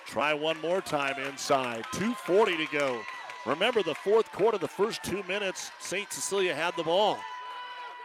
Try 0.07 0.35
one 0.35 0.61
more 0.61 0.81
time 0.81 1.21
inside. 1.21 1.85
2.40 1.93 2.67
to 2.67 2.77
go. 2.77 3.01
Remember 3.47 3.83
the 3.83 3.95
fourth 3.95 4.31
quarter, 4.33 4.59
the 4.59 4.69
first 4.69 5.03
two 5.03 5.23
minutes, 5.25 5.71
St. 5.81 6.13
Cecilia 6.13 6.55
had 6.55 6.77
the 6.77 6.83
ball. 6.83 7.19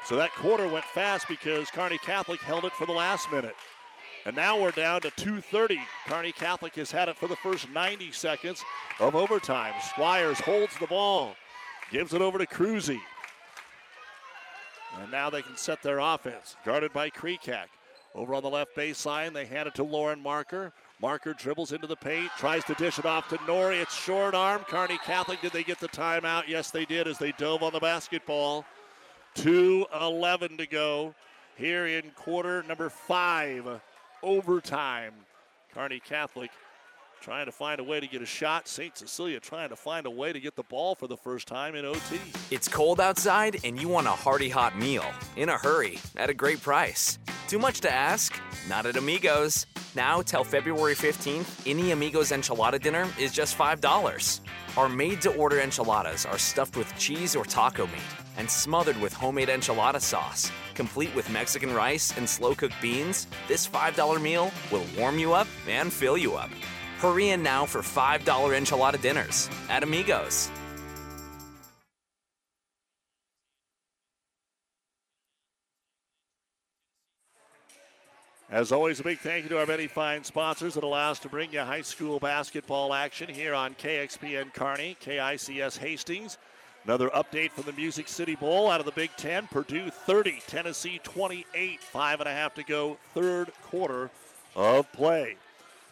So 0.05 0.15
that 0.15 0.33
quarter 0.33 0.67
went 0.67 0.85
fast 0.85 1.27
because 1.27 1.69
Kearney 1.69 1.97
Catholic 1.99 2.41
held 2.41 2.65
it 2.65 2.73
for 2.73 2.85
the 2.85 2.91
last 2.91 3.31
minute. 3.31 3.55
And 4.25 4.35
now 4.35 4.59
we're 4.59 4.71
down 4.71 5.01
to 5.01 5.09
2.30. 5.11 5.79
Kearney 6.07 6.31
Catholic 6.31 6.75
has 6.75 6.91
had 6.91 7.09
it 7.09 7.17
for 7.17 7.27
the 7.27 7.35
first 7.37 7.69
90 7.69 8.11
seconds 8.11 8.63
of 8.99 9.15
overtime. 9.15 9.73
Squires 9.89 10.39
holds 10.39 10.77
the 10.79 10.87
ball, 10.87 11.35
gives 11.91 12.13
it 12.13 12.21
over 12.21 12.37
to 12.37 12.45
Cruzy. 12.45 12.99
And 14.99 15.11
now 15.11 15.29
they 15.29 15.41
can 15.41 15.57
set 15.57 15.81
their 15.81 15.99
offense. 15.99 16.55
Guarded 16.65 16.93
by 16.93 17.09
Krekak. 17.09 17.67
Over 18.13 18.35
on 18.35 18.43
the 18.43 18.49
left 18.49 18.75
baseline, 18.75 19.33
they 19.33 19.45
hand 19.45 19.67
it 19.67 19.75
to 19.75 19.83
Lauren 19.83 20.21
Marker. 20.21 20.73
Marker 21.01 21.33
dribbles 21.33 21.71
into 21.71 21.87
the 21.87 21.95
paint, 21.95 22.29
tries 22.37 22.63
to 22.65 22.75
dish 22.75 22.99
it 22.99 23.05
off 23.05 23.29
to 23.29 23.37
Nori. 23.37 23.81
It's 23.81 23.95
short 23.95 24.35
arm. 24.35 24.63
Kearney 24.67 24.99
Catholic, 25.03 25.41
did 25.41 25.53
they 25.53 25.63
get 25.63 25.79
the 25.79 25.87
timeout? 25.87 26.47
Yes, 26.47 26.69
they 26.69 26.85
did 26.85 27.07
as 27.07 27.17
they 27.17 27.31
dove 27.31 27.63
on 27.63 27.73
the 27.73 27.79
basketball. 27.79 28.65
2.11 29.35 30.57
to 30.57 30.67
go 30.67 31.15
here 31.55 31.87
in 31.87 32.11
quarter 32.11 32.63
number 32.63 32.89
five, 32.89 33.81
overtime. 34.23 35.13
Kearney 35.73 35.99
Catholic 35.99 36.51
trying 37.21 37.45
to 37.45 37.51
find 37.51 37.79
a 37.79 37.83
way 37.83 37.99
to 37.99 38.07
get 38.07 38.21
a 38.21 38.25
shot. 38.25 38.67
St. 38.67 38.97
Cecilia 38.97 39.39
trying 39.39 39.69
to 39.69 39.75
find 39.75 40.07
a 40.07 40.09
way 40.09 40.33
to 40.33 40.39
get 40.39 40.55
the 40.55 40.63
ball 40.63 40.95
for 40.95 41.07
the 41.07 41.15
first 41.15 41.47
time 41.47 41.75
in 41.75 41.85
OT. 41.85 42.19
It's 42.49 42.67
cold 42.67 42.99
outside 42.99 43.59
and 43.63 43.79
you 43.79 43.87
want 43.87 44.07
a 44.07 44.11
hearty 44.11 44.49
hot 44.49 44.75
meal 44.75 45.05
in 45.37 45.49
a 45.49 45.57
hurry 45.57 45.99
at 46.17 46.31
a 46.31 46.33
great 46.33 46.61
price. 46.61 47.19
Too 47.47 47.59
much 47.59 47.79
to 47.81 47.93
ask? 47.93 48.39
Not 48.67 48.87
at 48.87 48.97
Amigos. 48.97 49.67
Now 49.95 50.23
till 50.23 50.43
February 50.43 50.95
15th, 50.95 51.69
any 51.69 51.91
Amigos 51.91 52.31
enchilada 52.31 52.81
dinner 52.81 53.07
is 53.19 53.31
just 53.31 53.55
$5. 53.55 54.39
Our 54.75 54.89
made 54.89 55.21
to 55.21 55.35
order 55.35 55.59
enchiladas 55.59 56.25
are 56.25 56.39
stuffed 56.39 56.75
with 56.75 56.91
cheese 56.97 57.35
or 57.35 57.45
taco 57.45 57.85
meat 57.87 58.01
and 58.37 58.49
smothered 58.49 58.99
with 58.99 59.13
homemade 59.13 59.49
enchilada 59.49 60.01
sauce. 60.01 60.51
Complete 60.73 61.13
with 61.13 61.29
Mexican 61.29 61.73
rice 61.73 62.17
and 62.17 62.27
slow 62.27 62.55
cooked 62.55 62.81
beans, 62.81 63.27
this 63.47 63.67
$5 63.67 64.19
meal 64.21 64.49
will 64.71 64.85
warm 64.97 65.19
you 65.19 65.33
up 65.33 65.47
and 65.67 65.93
fill 65.93 66.17
you 66.17 66.33
up. 66.33 66.49
Hurry 67.01 67.29
in 67.29 67.41
now 67.41 67.65
for 67.65 67.81
$5 67.81 68.19
enchilada 68.21 69.01
dinners 69.01 69.49
at 69.69 69.81
Amigos. 69.81 70.51
As 78.51 78.71
always, 78.71 78.99
a 78.99 79.03
big 79.03 79.17
thank 79.17 79.45
you 79.45 79.49
to 79.49 79.57
our 79.57 79.65
many 79.65 79.87
fine 79.87 80.23
sponsors 80.23 80.75
that 80.75 80.83
allow 80.83 81.09
us 81.09 81.17
to 81.19 81.29
bring 81.29 81.51
you 81.51 81.61
high 81.61 81.81
school 81.81 82.19
basketball 82.19 82.93
action 82.93 83.27
here 83.27 83.55
on 83.55 83.73
KXPN 83.73 84.53
Kearney, 84.53 84.95
KICS 85.01 85.79
Hastings. 85.79 86.37
Another 86.83 87.09
update 87.09 87.49
from 87.49 87.63
the 87.63 87.73
Music 87.73 88.07
City 88.07 88.35
Bowl 88.35 88.69
out 88.69 88.79
of 88.79 88.85
the 88.85 88.91
Big 88.91 89.09
Ten. 89.17 89.47
Purdue 89.47 89.89
30, 89.89 90.43
Tennessee 90.45 90.99
28. 91.03 91.81
Five 91.81 92.19
and 92.19 92.29
a 92.29 92.31
half 92.31 92.53
to 92.53 92.63
go, 92.63 92.97
third 93.15 93.51
quarter 93.63 94.11
of 94.55 94.91
play. 94.91 95.37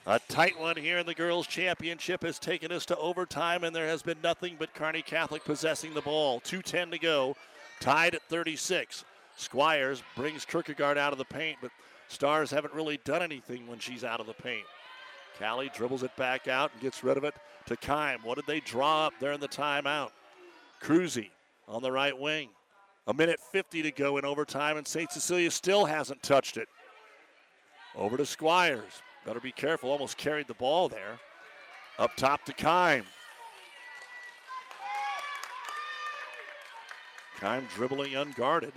A 0.07 0.19
tight 0.27 0.59
one 0.59 0.77
here 0.77 0.97
in 0.97 1.05
the 1.05 1.13
girls' 1.13 1.45
championship 1.45 2.23
has 2.23 2.39
taken 2.39 2.71
us 2.71 2.85
to 2.87 2.97
overtime, 2.97 3.63
and 3.63 3.75
there 3.75 3.87
has 3.87 4.01
been 4.01 4.17
nothing 4.23 4.55
but 4.57 4.73
Kearney 4.73 5.01
Catholic 5.01 5.43
possessing 5.43 5.93
the 5.93 6.01
ball. 6.01 6.41
2.10 6.41 6.91
to 6.91 6.97
go, 6.97 7.35
tied 7.79 8.15
at 8.15 8.23
36. 8.23 9.05
Squires 9.35 10.01
brings 10.15 10.45
Kierkegaard 10.45 10.97
out 10.97 11.11
of 11.11 11.19
the 11.19 11.25
paint, 11.25 11.59
but 11.61 11.71
Stars 12.07 12.49
haven't 12.49 12.73
really 12.73 12.99
done 13.03 13.21
anything 13.21 13.67
when 13.67 13.77
she's 13.77 14.03
out 14.03 14.19
of 14.19 14.25
the 14.25 14.33
paint. 14.33 14.65
Callie 15.37 15.71
dribbles 15.73 16.03
it 16.03 16.15
back 16.15 16.47
out 16.47 16.71
and 16.73 16.81
gets 16.81 17.03
rid 17.03 17.17
of 17.17 17.23
it 17.23 17.35
to 17.67 17.75
Kime. 17.77 18.23
What 18.23 18.35
did 18.35 18.47
they 18.47 18.59
draw 18.61 19.05
up 19.05 19.13
there 19.19 19.31
in 19.31 19.39
the 19.39 19.47
timeout? 19.47 20.09
Cruzy 20.81 21.29
on 21.67 21.83
the 21.83 21.91
right 21.91 22.17
wing. 22.17 22.49
A 23.07 23.13
minute 23.13 23.39
50 23.51 23.83
to 23.83 23.91
go 23.91 24.17
in 24.17 24.25
overtime, 24.25 24.77
and 24.77 24.87
St. 24.87 25.11
Cecilia 25.11 25.51
still 25.51 25.85
hasn't 25.85 26.23
touched 26.23 26.57
it. 26.57 26.67
Over 27.95 28.17
to 28.17 28.25
Squires. 28.25 29.01
Better 29.29 29.39
be 29.39 29.51
careful. 29.51 29.91
Almost 29.91 30.17
carried 30.17 30.47
the 30.47 30.55
ball 30.55 30.89
there. 30.89 31.19
Up 31.99 32.15
top 32.15 32.43
to 32.45 32.51
Keim. 32.51 33.03
Keim 37.39 37.67
dribbling 37.75 38.15
unguarded. 38.15 38.73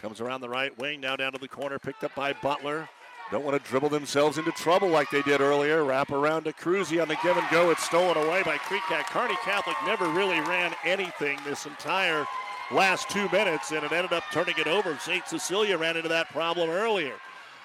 Comes 0.00 0.20
around 0.20 0.40
the 0.40 0.48
right 0.48 0.78
wing, 0.78 1.00
now 1.00 1.16
down 1.16 1.32
to 1.32 1.38
the 1.40 1.48
corner, 1.48 1.80
picked 1.80 2.04
up 2.04 2.14
by 2.14 2.32
Butler. 2.32 2.88
Don't 3.32 3.44
want 3.44 3.60
to 3.60 3.68
dribble 3.68 3.88
themselves 3.88 4.38
into 4.38 4.52
trouble 4.52 4.86
like 4.86 5.10
they 5.10 5.22
did 5.22 5.40
earlier. 5.40 5.82
Wrap 5.82 6.12
around 6.12 6.44
to 6.44 6.52
Cruzy 6.52 7.02
on 7.02 7.08
the 7.08 7.16
give 7.20 7.36
and 7.36 7.50
go. 7.50 7.70
It's 7.70 7.82
stolen 7.82 8.16
away 8.16 8.44
by 8.44 8.58
Krekak. 8.58 9.06
Kearney 9.06 9.36
Catholic 9.42 9.76
never 9.84 10.06
really 10.10 10.38
ran 10.42 10.72
anything 10.84 11.40
this 11.44 11.66
entire 11.66 12.24
last 12.70 13.10
two 13.10 13.28
minutes, 13.30 13.72
and 13.72 13.82
it 13.82 13.90
ended 13.90 14.12
up 14.12 14.22
turning 14.30 14.54
it 14.58 14.68
over. 14.68 14.96
St. 15.00 15.26
Cecilia 15.26 15.76
ran 15.76 15.96
into 15.96 16.08
that 16.08 16.28
problem 16.28 16.70
earlier. 16.70 17.14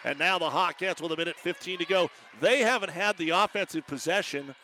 And 0.08 0.18
now 0.18 0.40
the 0.40 0.50
Hawkettes 0.50 1.02
with 1.02 1.12
a 1.12 1.18
minute 1.18 1.36
15 1.36 1.80
to 1.80 1.86
go. 1.86 2.10
They 2.40 2.60
haven't 2.60 2.92
had 2.92 3.18
the 3.18 3.32
offensive 3.32 3.86
possession 3.86 4.56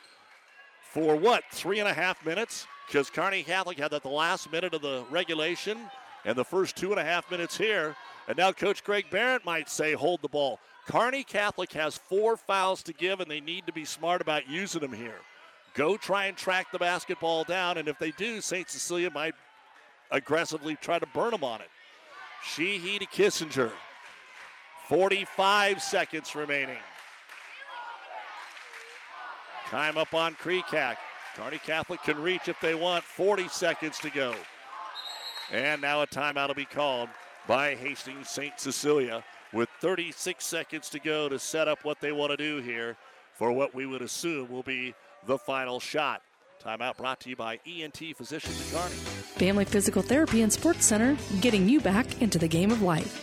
for 0.79 1.17
what, 1.17 1.43
three 1.51 1.81
and 1.81 1.89
a 1.89 1.93
half 1.93 2.25
minutes? 2.25 2.65
Because 2.87 3.09
Kearney 3.09 3.43
Catholic 3.43 3.77
had 3.77 3.91
that 3.91 4.03
the 4.03 4.09
last 4.09 4.49
minute 4.53 4.73
of 4.73 4.81
the 4.81 5.03
regulation 5.09 5.77
and 6.23 6.37
the 6.37 6.45
first 6.45 6.77
two 6.77 6.91
and 6.91 6.99
a 6.99 7.03
half 7.03 7.29
minutes 7.29 7.57
here. 7.57 7.93
And 8.29 8.37
now 8.37 8.53
Coach 8.53 8.85
Greg 8.85 9.09
Barrett 9.09 9.43
might 9.43 9.67
say, 9.67 9.91
hold 9.91 10.21
the 10.21 10.29
ball. 10.29 10.61
Kearney 10.87 11.25
Catholic 11.25 11.73
has 11.73 11.97
four 11.97 12.37
fouls 12.37 12.81
to 12.83 12.93
give, 12.93 13.19
and 13.19 13.29
they 13.29 13.41
need 13.41 13.67
to 13.67 13.73
be 13.73 13.83
smart 13.83 14.21
about 14.21 14.47
using 14.47 14.79
them 14.79 14.93
here. 14.93 15.19
Go 15.73 15.97
try 15.97 16.27
and 16.27 16.37
track 16.37 16.71
the 16.71 16.79
basketball 16.79 17.43
down, 17.43 17.77
and 17.77 17.89
if 17.89 17.99
they 17.99 18.11
do, 18.11 18.39
St. 18.39 18.69
Cecilia 18.69 19.09
might 19.09 19.33
aggressively 20.09 20.77
try 20.77 20.99
to 20.99 21.07
burn 21.07 21.31
them 21.31 21.43
on 21.43 21.59
it. 21.59 21.69
Sheehy 22.45 22.97
to 22.99 23.05
Kissinger. 23.05 23.71
45 24.87 25.81
seconds 25.81 26.35
remaining. 26.35 26.77
Time 29.69 29.97
up 29.97 30.13
on 30.13 30.35
Kreekak. 30.35 30.97
Kearney 31.35 31.57
Catholic 31.57 32.03
can 32.03 32.21
reach 32.21 32.47
if 32.47 32.59
they 32.59 32.75
want. 32.75 33.03
40 33.03 33.47
seconds 33.47 33.97
to 33.99 34.09
go. 34.09 34.35
And 35.51 35.81
now 35.81 36.01
a 36.01 36.07
timeout 36.07 36.47
will 36.47 36.55
be 36.55 36.65
called 36.65 37.09
by 37.47 37.75
Hastings 37.75 38.29
St. 38.29 38.59
Cecilia 38.59 39.23
with 39.51 39.69
36 39.79 40.45
seconds 40.45 40.89
to 40.89 40.99
go 40.99 41.29
to 41.29 41.39
set 41.39 41.67
up 41.67 41.83
what 41.83 41.99
they 42.01 42.11
want 42.11 42.31
to 42.31 42.37
do 42.37 42.61
here 42.61 42.97
for 43.33 43.51
what 43.51 43.73
we 43.73 43.85
would 43.85 44.01
assume 44.01 44.49
will 44.49 44.63
be 44.63 44.93
the 45.25 45.37
final 45.37 45.79
shot. 45.79 46.21
Timeout 46.63 46.97
brought 46.97 47.19
to 47.21 47.29
you 47.29 47.35
by 47.35 47.59
ENT 47.65 47.97
Physicians 48.15 48.71
Kearney. 48.71 48.93
Family 48.93 49.65
Physical 49.65 50.01
Therapy 50.01 50.41
and 50.41 50.53
Sports 50.53 50.85
Center, 50.85 51.17
getting 51.41 51.67
you 51.67 51.81
back 51.81 52.21
into 52.21 52.37
the 52.37 52.47
game 52.47 52.71
of 52.71 52.81
life. 52.81 53.22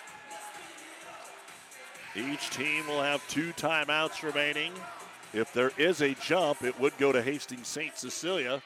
Each 2.15 2.49
team 2.49 2.87
will 2.87 3.01
have 3.01 3.25
two 3.29 3.53
timeouts 3.53 4.21
remaining. 4.21 4.73
If 5.33 5.53
there 5.53 5.71
is 5.77 6.01
a 6.01 6.13
jump, 6.15 6.61
it 6.61 6.77
would 6.79 6.97
go 6.97 7.11
to 7.13 7.21
Hastings 7.21 7.67
St. 7.67 7.97
Cecilia 7.97 8.61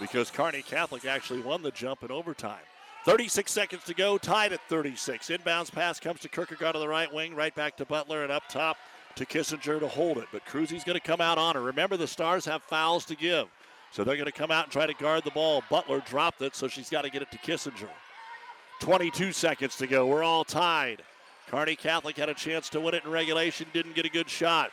because 0.00 0.30
Kearney 0.30 0.62
Catholic 0.62 1.04
actually 1.04 1.42
won 1.42 1.62
the 1.62 1.70
jump 1.70 2.02
in 2.02 2.10
overtime. 2.10 2.62
36 3.04 3.52
seconds 3.52 3.84
to 3.84 3.94
go, 3.94 4.16
tied 4.16 4.52
at 4.52 4.60
36. 4.68 5.28
Inbounds 5.28 5.70
pass 5.70 6.00
comes 6.00 6.20
to 6.20 6.28
Kierkegaard 6.28 6.74
on 6.74 6.80
the 6.80 6.88
right 6.88 7.12
wing, 7.12 7.34
right 7.36 7.54
back 7.54 7.76
to 7.76 7.84
Butler, 7.84 8.22
and 8.22 8.32
up 8.32 8.42
top 8.48 8.78
to 9.14 9.26
Kissinger 9.26 9.78
to 9.78 9.88
hold 9.88 10.18
it. 10.18 10.26
But 10.32 10.44
Cruzy's 10.46 10.82
going 10.82 10.98
to 10.98 11.06
come 11.06 11.20
out 11.20 11.38
on 11.38 11.54
her. 11.54 11.62
Remember, 11.62 11.96
the 11.96 12.08
Stars 12.08 12.44
have 12.46 12.62
fouls 12.62 13.04
to 13.04 13.14
give, 13.14 13.46
so 13.92 14.02
they're 14.02 14.16
going 14.16 14.26
to 14.26 14.32
come 14.32 14.50
out 14.50 14.64
and 14.64 14.72
try 14.72 14.86
to 14.86 14.94
guard 14.94 15.22
the 15.22 15.30
ball. 15.30 15.62
Butler 15.70 16.00
dropped 16.00 16.42
it, 16.42 16.56
so 16.56 16.66
she's 16.66 16.90
got 16.90 17.02
to 17.02 17.10
get 17.10 17.22
it 17.22 17.30
to 17.30 17.38
Kissinger. 17.38 17.88
22 18.80 19.32
seconds 19.32 19.76
to 19.76 19.86
go. 19.86 20.06
We're 20.06 20.24
all 20.24 20.44
tied. 20.44 21.02
Kearney 21.48 21.76
Catholic 21.76 22.16
had 22.16 22.28
a 22.28 22.34
chance 22.34 22.68
to 22.70 22.80
win 22.80 22.94
it 22.94 23.04
in 23.04 23.10
regulation, 23.10 23.66
didn't 23.72 23.94
get 23.94 24.04
a 24.04 24.10
good 24.10 24.28
shot. 24.28 24.70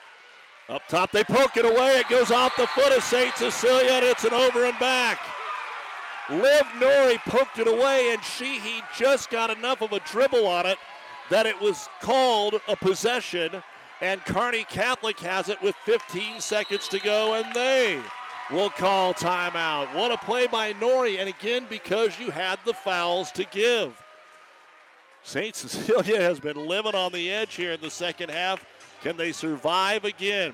Up 0.69 0.81
top, 0.87 1.11
they 1.11 1.23
poke 1.23 1.57
it 1.57 1.65
away. 1.65 1.99
It 1.99 2.09
goes 2.09 2.31
off 2.31 2.55
the 2.55 2.67
foot 2.67 2.95
of 2.95 3.03
St. 3.03 3.35
Cecilia, 3.35 3.91
and 3.91 4.05
it's 4.05 4.23
an 4.23 4.33
over 4.33 4.65
and 4.65 4.79
back. 4.79 5.19
Liv 6.29 6.63
Nori 6.79 7.17
poked 7.27 7.59
it 7.59 7.67
away, 7.67 8.13
and 8.13 8.23
Sheehy 8.23 8.81
just 8.97 9.29
got 9.29 9.55
enough 9.55 9.81
of 9.81 9.91
a 9.91 9.99
dribble 9.99 10.47
on 10.47 10.65
it 10.65 10.77
that 11.29 11.45
it 11.45 11.59
was 11.59 11.89
called 12.01 12.61
a 12.67 12.75
possession. 12.75 13.61
And 14.01 14.23
Kearney 14.25 14.63
Catholic 14.63 15.19
has 15.19 15.49
it 15.49 15.61
with 15.61 15.75
15 15.83 16.39
seconds 16.39 16.87
to 16.87 16.99
go, 16.99 17.35
and 17.35 17.53
they 17.53 18.01
will 18.49 18.69
call 18.69 19.13
timeout. 19.13 19.93
What 19.93 20.11
a 20.11 20.17
play 20.17 20.47
by 20.47 20.73
Nori, 20.73 21.19
and 21.19 21.29
again, 21.29 21.67
because 21.69 22.19
you 22.19 22.31
had 22.31 22.57
the 22.65 22.73
fouls 22.73 23.31
to 23.33 23.43
give. 23.45 24.02
St. 25.25 25.55
Cecilia 25.55 26.19
has 26.21 26.39
been 26.39 26.57
living 26.67 26.95
on 26.95 27.11
the 27.13 27.31
edge 27.31 27.55
here 27.55 27.71
in 27.71 27.81
the 27.81 27.89
second 27.89 28.29
half. 28.29 28.63
Can 29.01 29.15
they 29.15 29.31
survive 29.31 30.03
again? 30.03 30.53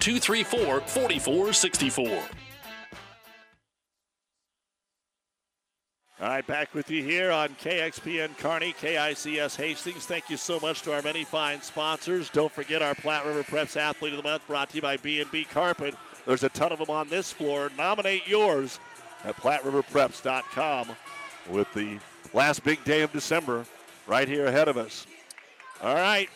234 0.00 0.80
4464. 0.82 2.22
All 6.18 6.28
right, 6.28 6.46
back 6.46 6.72
with 6.72 6.90
you 6.90 7.02
here 7.02 7.30
on 7.30 7.50
KXPN 7.62 8.38
Kearney, 8.38 8.72
KICS 8.80 9.54
Hastings. 9.56 10.06
Thank 10.06 10.30
you 10.30 10.38
so 10.38 10.58
much 10.60 10.80
to 10.82 10.94
our 10.94 11.02
many 11.02 11.24
fine 11.24 11.60
sponsors. 11.60 12.30
Don't 12.30 12.50
forget 12.50 12.80
our 12.80 12.94
Platte 12.94 13.26
River 13.26 13.42
Preps 13.42 13.76
Athlete 13.76 14.14
of 14.14 14.16
the 14.16 14.22
Month 14.22 14.46
brought 14.46 14.70
to 14.70 14.76
you 14.76 14.82
by 14.82 14.96
B&B 14.96 15.44
Carpet. 15.44 15.94
There's 16.24 16.42
a 16.42 16.48
ton 16.48 16.72
of 16.72 16.78
them 16.78 16.88
on 16.88 17.10
this 17.10 17.32
floor. 17.32 17.70
Nominate 17.76 18.26
yours 18.26 18.80
at 19.24 19.36
PlatteRiverPreps.com 19.36 20.96
with 21.50 21.70
the 21.74 21.98
last 22.32 22.64
big 22.64 22.82
day 22.84 23.02
of 23.02 23.12
December 23.12 23.66
right 24.06 24.26
here 24.26 24.46
ahead 24.46 24.68
of 24.68 24.78
us. 24.78 25.06
All 25.82 25.94
right, 25.94 26.30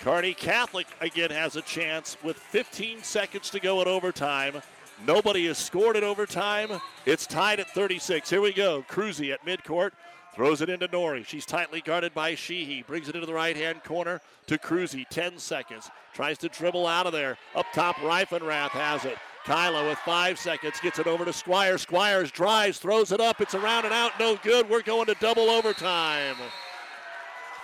Kearney 0.00 0.34
Catholic 0.34 0.86
again 1.00 1.30
has 1.30 1.56
a 1.56 1.62
chance 1.62 2.16
with 2.22 2.36
15 2.36 3.02
seconds 3.02 3.50
to 3.50 3.60
go 3.60 3.80
in 3.80 3.88
overtime. 3.88 4.60
Nobody 5.06 5.46
has 5.46 5.58
scored 5.58 5.96
in 5.96 6.04
overtime. 6.04 6.80
It's 7.06 7.26
tied 7.26 7.60
at 7.60 7.70
36. 7.70 8.28
Here 8.28 8.40
we 8.40 8.52
go. 8.52 8.84
Cruzy 8.88 9.32
at 9.32 9.44
midcourt. 9.44 9.90
Throws 10.34 10.60
it 10.60 10.68
into 10.68 10.88
Nori. 10.88 11.24
She's 11.24 11.46
tightly 11.46 11.80
guarded 11.80 12.12
by 12.12 12.34
Sheehy. 12.34 12.82
Brings 12.82 13.08
it 13.08 13.14
into 13.14 13.26
the 13.26 13.34
right 13.34 13.56
hand 13.56 13.84
corner 13.84 14.20
to 14.46 14.58
Cruzy. 14.58 15.04
10 15.08 15.38
seconds. 15.38 15.90
Tries 16.12 16.38
to 16.38 16.48
dribble 16.48 16.86
out 16.86 17.06
of 17.06 17.12
there. 17.12 17.38
Up 17.54 17.66
top, 17.72 17.96
Reifenrath 17.96 18.70
has 18.70 19.04
it. 19.04 19.16
Kyla 19.44 19.86
with 19.88 19.98
five 19.98 20.38
seconds 20.38 20.80
gets 20.80 20.98
it 20.98 21.06
over 21.06 21.24
to 21.24 21.32
Squires. 21.32 21.82
Squires 21.82 22.30
drives, 22.30 22.78
throws 22.78 23.12
it 23.12 23.20
up. 23.20 23.40
It's 23.40 23.54
around 23.54 23.84
and 23.84 23.92
out. 23.94 24.12
No 24.18 24.36
good. 24.42 24.68
We're 24.68 24.82
going 24.82 25.06
to 25.06 25.14
double 25.20 25.50
overtime. 25.50 26.36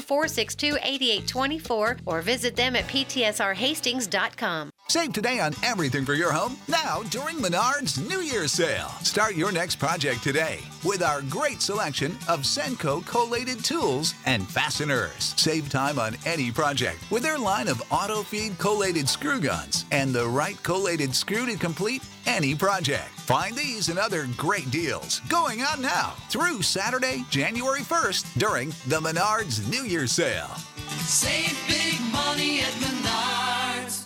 462 0.00 0.76
8824 0.76 1.96
or 2.06 2.22
visit 2.22 2.56
them 2.56 2.76
at 2.76 2.86
ptsrhastings.com. 2.86 4.70
Save 4.90 5.12
today 5.12 5.38
on 5.38 5.52
everything 5.62 6.06
for 6.06 6.14
your 6.14 6.32
home 6.32 6.56
now 6.66 7.02
during 7.10 7.36
Menards 7.36 7.98
New 8.08 8.22
Year's 8.22 8.52
sale. 8.52 8.88
Start 9.02 9.34
your 9.34 9.52
next 9.52 9.76
project 9.76 10.22
today 10.22 10.60
with 10.82 11.02
our 11.02 11.20
great 11.28 11.60
selection 11.60 12.12
of 12.26 12.40
Senco 12.40 13.04
collated 13.04 13.62
tools 13.62 14.14
and 14.24 14.48
fasteners. 14.48 15.34
Save 15.36 15.68
time 15.68 15.98
on 15.98 16.16
any 16.24 16.50
project 16.50 17.04
with 17.10 17.22
their 17.22 17.36
line 17.36 17.68
of 17.68 17.82
auto 17.90 18.22
feed 18.22 18.56
collated 18.56 19.06
screw 19.06 19.38
guns 19.40 19.84
and 19.90 20.14
the 20.14 20.26
right 20.26 20.60
collated 20.62 21.14
screw 21.14 21.44
to 21.44 21.58
complete 21.58 22.02
any 22.24 22.54
project. 22.54 23.10
Find 23.10 23.54
these 23.54 23.90
and 23.90 23.98
other 23.98 24.26
great 24.38 24.70
deals 24.70 25.20
going 25.28 25.60
on 25.60 25.82
now 25.82 26.14
through 26.30 26.62
Saturday, 26.62 27.26
January 27.28 27.80
1st 27.82 28.38
during 28.38 28.70
the 28.86 29.00
Menards 29.00 29.68
New 29.68 29.82
Year's 29.82 30.12
sale. 30.12 30.48
Save 31.00 31.58
big 31.68 32.00
money 32.10 32.60
at 32.60 32.72
Menards. 32.80 33.97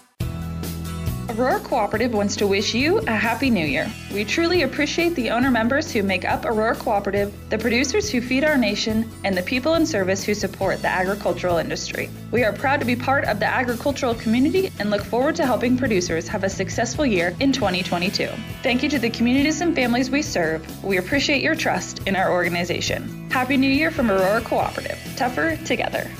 Aurora 1.31 1.61
Cooperative 1.61 2.13
wants 2.13 2.37
to 2.37 2.47
wish 2.47 2.75
you 2.75 2.99
a 2.99 3.13
Happy 3.13 3.49
New 3.49 3.65
Year. 3.65 3.91
We 4.13 4.25
truly 4.25 4.63
appreciate 4.63 5.15
the 5.15 5.31
owner 5.31 5.51
members 5.51 5.91
who 5.91 6.03
make 6.03 6.25
up 6.25 6.45
Aurora 6.45 6.75
Cooperative, 6.75 7.33
the 7.49 7.59
producers 7.59 8.11
who 8.11 8.21
feed 8.21 8.45
our 8.45 8.59
nation, 8.59 9.09
and 9.25 9.37
the 9.37 9.43
people 9.43 9.75
in 9.75 9.87
service 9.87 10.25
who 10.25 10.35
support 10.35 10.83
the 10.83 10.89
agricultural 10.89 11.59
industry. 11.59 12.11
We 12.33 12.45
are 12.45 12.53
proud 12.53 12.81
to 12.81 12.87
be 12.87 12.97
part 12.97 13.25
of 13.25 13.39
the 13.39 13.47
agricultural 13.47 14.17
community 14.17 14.71
and 14.79 14.91
look 14.91 15.05
forward 15.05 15.37
to 15.37 15.47
helping 15.47 15.79
producers 15.79 16.27
have 16.29 16.45
a 16.45 16.51
successful 16.51 17.07
year 17.07 17.35
in 17.41 17.53
2022. 17.53 18.29
Thank 18.63 18.83
you 18.83 18.89
to 18.91 18.99
the 18.99 19.11
communities 19.11 19.61
and 19.61 19.75
families 19.75 20.11
we 20.11 20.23
serve. 20.23 20.85
We 20.85 20.99
appreciate 20.99 21.43
your 21.43 21.55
trust 21.55 22.07
in 22.07 22.17
our 22.17 22.33
organization. 22.33 23.31
Happy 23.31 23.57
New 23.57 23.71
Year 23.71 23.91
from 23.91 24.11
Aurora 24.11 24.43
Cooperative. 24.43 24.99
Tougher 25.17 25.57
together. 25.65 26.11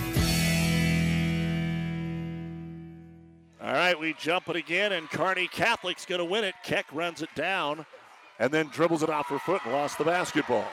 All 3.63 3.73
right, 3.73 3.99
we 3.99 4.13
jump 4.15 4.49
it 4.49 4.57
again, 4.57 4.91
and 4.91 5.09
Kearney 5.09 5.47
Catholic's 5.47 6.05
going 6.05 6.19
to 6.19 6.25
win 6.25 6.43
it. 6.43 6.55
Keck 6.65 6.87
runs 6.93 7.23
it 7.23 7.29
down 7.37 7.87
and 8.41 8.51
then 8.51 8.67
dribbles 8.73 9.05
it 9.05 9.09
off 9.09 9.29
her 9.29 9.39
foot 9.39 9.61
and 9.65 9.73
lost 9.73 9.99
the 9.99 10.05
basketball. 10.05 10.67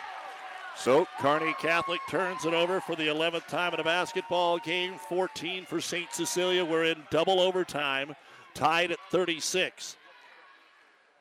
So 0.76 1.06
Kearney 1.20 1.53
Catholic 1.60 1.99
turns 2.10 2.45
it 2.45 2.53
over 2.56 2.82
for 2.82 2.95
the 2.95 3.03
11th 3.03 3.45
time 3.45 3.76
in 3.76 3.80
a 3.80 3.84
basketball 3.84 4.57
game. 4.57 4.95
14 5.07 5.66
for 5.66 5.80
St. 5.80 6.11
Cecilia. 6.11 6.66
We're 6.66 6.86
in 6.86 7.03
double 7.11 7.40
overtime, 7.40 8.16
tied 8.56 8.91
at 8.91 8.99
36. 9.11 9.95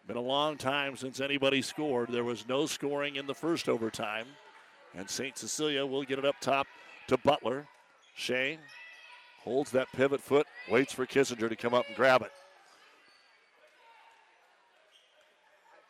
Been 0.07 0.17
a 0.17 0.21
long 0.21 0.57
time 0.57 0.97
since 0.97 1.21
anybody 1.21 1.61
scored. 1.61 2.09
There 2.09 2.25
was 2.25 2.49
no 2.49 2.65
scoring 2.65 3.17
in 3.17 3.27
the 3.27 3.35
first 3.35 3.69
overtime. 3.69 4.25
And 4.97 5.11
St. 5.11 5.37
Cecilia 5.37 5.85
will 5.85 6.05
get 6.05 6.19
it 6.19 6.25
up 6.25 6.37
top 6.41 6.67
to 7.09 7.19
Butler. 7.19 7.67
Shea 8.15 8.59
holds 9.49 9.71
that 9.71 9.91
pivot 9.97 10.21
foot, 10.21 10.47
waits 10.71 10.93
for 10.93 11.07
Kissinger 11.07 11.49
to 11.49 11.57
come 11.57 11.73
up 11.73 11.87
and 11.87 11.97
grab 11.97 12.21
it. 12.21 12.31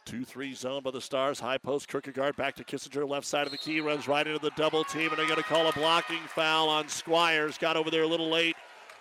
2 0.05 0.25
3 0.25 0.55
zone 0.55 0.83
by 0.83 0.93
the 0.93 1.01
Stars. 1.01 1.41
High 1.41 1.59
post, 1.59 1.89
Kierkegaard 1.89 2.37
back 2.37 2.55
to 2.55 2.65
Kissinger, 2.65 3.07
left 3.07 3.27
side 3.27 3.47
of 3.47 3.53
the 3.53 3.59
key, 3.59 3.81
runs 3.81 4.07
right 4.07 4.27
into 4.27 4.39
the 4.39 4.53
double 4.57 4.85
team, 4.85 5.11
and 5.11 5.19
they're 5.19 5.27
going 5.27 5.43
to 5.43 5.43
call 5.43 5.67
a 5.67 5.73
blocking 5.73 6.21
foul 6.29 6.69
on 6.69 6.89
Squires. 6.89 7.59
Got 7.59 7.77
over 7.77 7.91
there 7.91 8.05
a 8.05 8.07
little 8.07 8.31
late. 8.31 8.55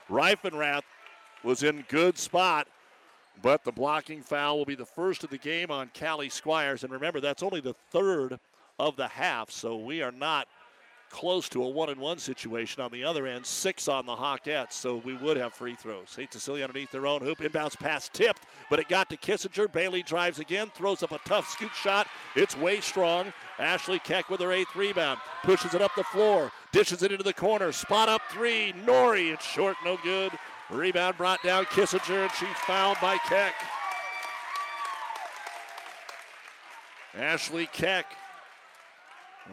Reifenrath 0.10 0.82
was 1.44 1.62
in 1.62 1.86
good 1.88 2.18
spot, 2.18 2.68
but 3.44 3.64
the 3.64 3.72
blocking 3.72 4.22
foul 4.22 4.58
will 4.58 4.66
be 4.66 4.76
the 4.76 4.86
first 4.86 5.24
of 5.24 5.30
the 5.30 5.38
game 5.38 5.70
on 5.70 5.92
Callie 5.98 6.30
Squires. 6.30 6.84
And 6.84 6.92
remember, 6.92 7.22
that's 7.22 7.44
only 7.44 7.62
the 7.62 7.76
third 7.92 8.40
of 8.80 8.96
the 8.96 9.08
half, 9.08 9.52
so 9.52 9.78
we 9.78 10.02
are 10.02 10.12
not 10.12 10.48
close 11.10 11.50
to 11.50 11.64
a 11.64 11.70
one 11.70 11.90
and 11.90 12.00
one 12.00 12.18
situation 12.18 12.82
on 12.82 12.92
the 12.92 13.04
other 13.04 13.28
end. 13.28 13.46
Six 13.46 13.88
on 13.88 14.06
the 14.06 14.16
Hawkettes, 14.16 14.74
so 14.74 14.98
we 14.98 15.16
would 15.18 15.38
have 15.38 15.54
free 15.54 15.76
throws. 15.76 16.10
St. 16.10 16.32
Cecilia 16.32 16.64
underneath 16.66 16.92
their 16.92 17.08
own 17.08 17.22
hoop. 17.22 17.40
Inbounds 17.40 17.78
pass 17.78 18.10
tipped, 18.10 18.44
but 18.70 18.80
it 18.80 18.88
got 18.88 19.10
to 19.10 19.18
Kissinger. 19.18 19.72
Bailey 19.72 20.04
drives 20.04 20.40
again, 20.40 20.72
throws 20.76 21.04
up 21.04 21.12
a 21.12 21.20
tough 21.26 21.50
scoop 21.50 21.74
shot. 21.74 22.08
It's 22.36 22.58
way 22.58 22.82
strong. 22.82 23.34
Ashley 23.60 24.00
Keck 24.00 24.30
with 24.30 24.42
her 24.42 24.52
eighth 24.52 24.76
rebound. 24.76 25.20
Pushes 25.44 25.74
it 25.74 25.82
up 25.82 25.92
the 25.96 26.04
floor, 26.04 26.52
dishes 26.72 27.04
it 27.04 27.12
into 27.12 27.24
the 27.24 27.34
corner. 27.34 27.72
Spot 27.72 28.10
up 28.10 28.22
three. 28.32 28.74
Nori, 28.86 29.34
it's 29.34 29.46
short, 29.46 29.78
no 29.84 29.98
good. 30.04 30.32
Rebound 30.70 31.18
brought 31.18 31.42
down 31.44 31.66
Kissinger, 31.66 32.24
and 32.24 32.32
she's 32.32 32.58
fouled 32.66 32.98
by 33.02 33.18
Keck. 33.30 33.54
Ashley 37.16 37.68
Keck 37.74 38.06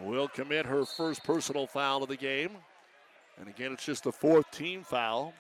will 0.03 0.29
commit 0.29 0.67
her 0.67 0.85
first 0.85 1.23
personal 1.25 1.67
foul 1.67 2.03
of 2.03 2.09
the 2.09 2.17
game. 2.17 2.51
And 3.39 3.49
again, 3.49 3.73
it's 3.73 3.85
just 3.85 4.05
the 4.05 4.13
fourth 4.13 4.51
team 4.51 4.83
foul. 4.83 5.35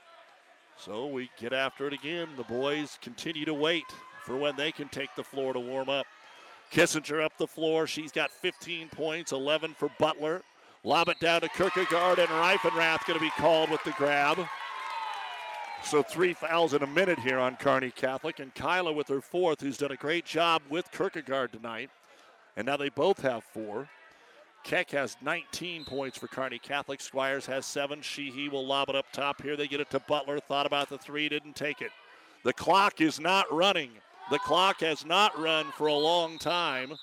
So 0.76 1.06
we 1.06 1.30
get 1.38 1.52
after 1.52 1.86
it 1.86 1.92
again. 1.92 2.28
The 2.36 2.44
boys 2.44 2.98
continue 3.00 3.44
to 3.44 3.54
wait 3.54 3.84
for 4.24 4.36
when 4.36 4.56
they 4.56 4.72
can 4.72 4.88
take 4.88 5.14
the 5.16 5.22
floor 5.22 5.52
to 5.52 5.60
warm 5.60 5.88
up. 5.88 6.06
Kissinger 6.72 7.22
up 7.22 7.36
the 7.38 7.46
floor. 7.46 7.86
She's 7.86 8.10
got 8.10 8.30
15 8.30 8.88
points, 8.88 9.32
11 9.32 9.74
for 9.78 9.90
Butler. 9.98 10.42
Lob 10.82 11.08
it 11.08 11.18
down 11.20 11.40
to 11.40 11.48
Kierkegaard, 11.48 12.18
and 12.18 12.28
Reifenrath 12.28 13.06
going 13.06 13.18
to 13.18 13.24
be 13.24 13.30
called 13.30 13.70
with 13.70 13.82
the 13.84 13.92
grab. 13.92 14.38
So 15.82 16.02
three 16.02 16.32
fouls 16.32 16.74
in 16.74 16.82
a 16.82 16.86
minute 16.86 17.18
here 17.18 17.38
on 17.38 17.56
Kearney 17.56 17.90
Catholic, 17.90 18.38
and 18.38 18.54
Kyla 18.54 18.92
with 18.92 19.08
her 19.08 19.20
fourth, 19.20 19.60
who's 19.60 19.78
done 19.78 19.92
a 19.92 19.96
great 19.96 20.24
job 20.24 20.62
with 20.68 20.90
Kierkegaard 20.90 21.52
tonight. 21.52 21.90
And 22.56 22.66
now 22.66 22.76
they 22.76 22.88
both 22.88 23.20
have 23.20 23.44
four. 23.44 23.88
Keck 24.64 24.90
has 24.92 25.18
19 25.20 25.84
points 25.84 26.16
for 26.16 26.26
Kearney 26.26 26.58
Catholic. 26.58 27.02
Squires 27.02 27.44
has 27.46 27.66
seven. 27.66 28.00
Sheehy 28.00 28.48
will 28.48 28.66
lob 28.66 28.88
it 28.88 28.96
up 28.96 29.04
top 29.12 29.42
here. 29.42 29.56
They 29.56 29.68
get 29.68 29.80
it 29.80 29.90
to 29.90 30.00
Butler. 30.00 30.40
Thought 30.40 30.64
about 30.64 30.88
the 30.88 30.96
three, 30.96 31.28
didn't 31.28 31.54
take 31.54 31.82
it. 31.82 31.90
The 32.44 32.54
clock 32.54 33.02
is 33.02 33.20
not 33.20 33.50
running. 33.52 33.90
The 34.30 34.38
clock 34.38 34.80
has 34.80 35.04
not 35.04 35.38
run 35.38 35.66
for 35.76 35.88
a 35.88 35.94
long 35.94 36.38
time. 36.38 36.94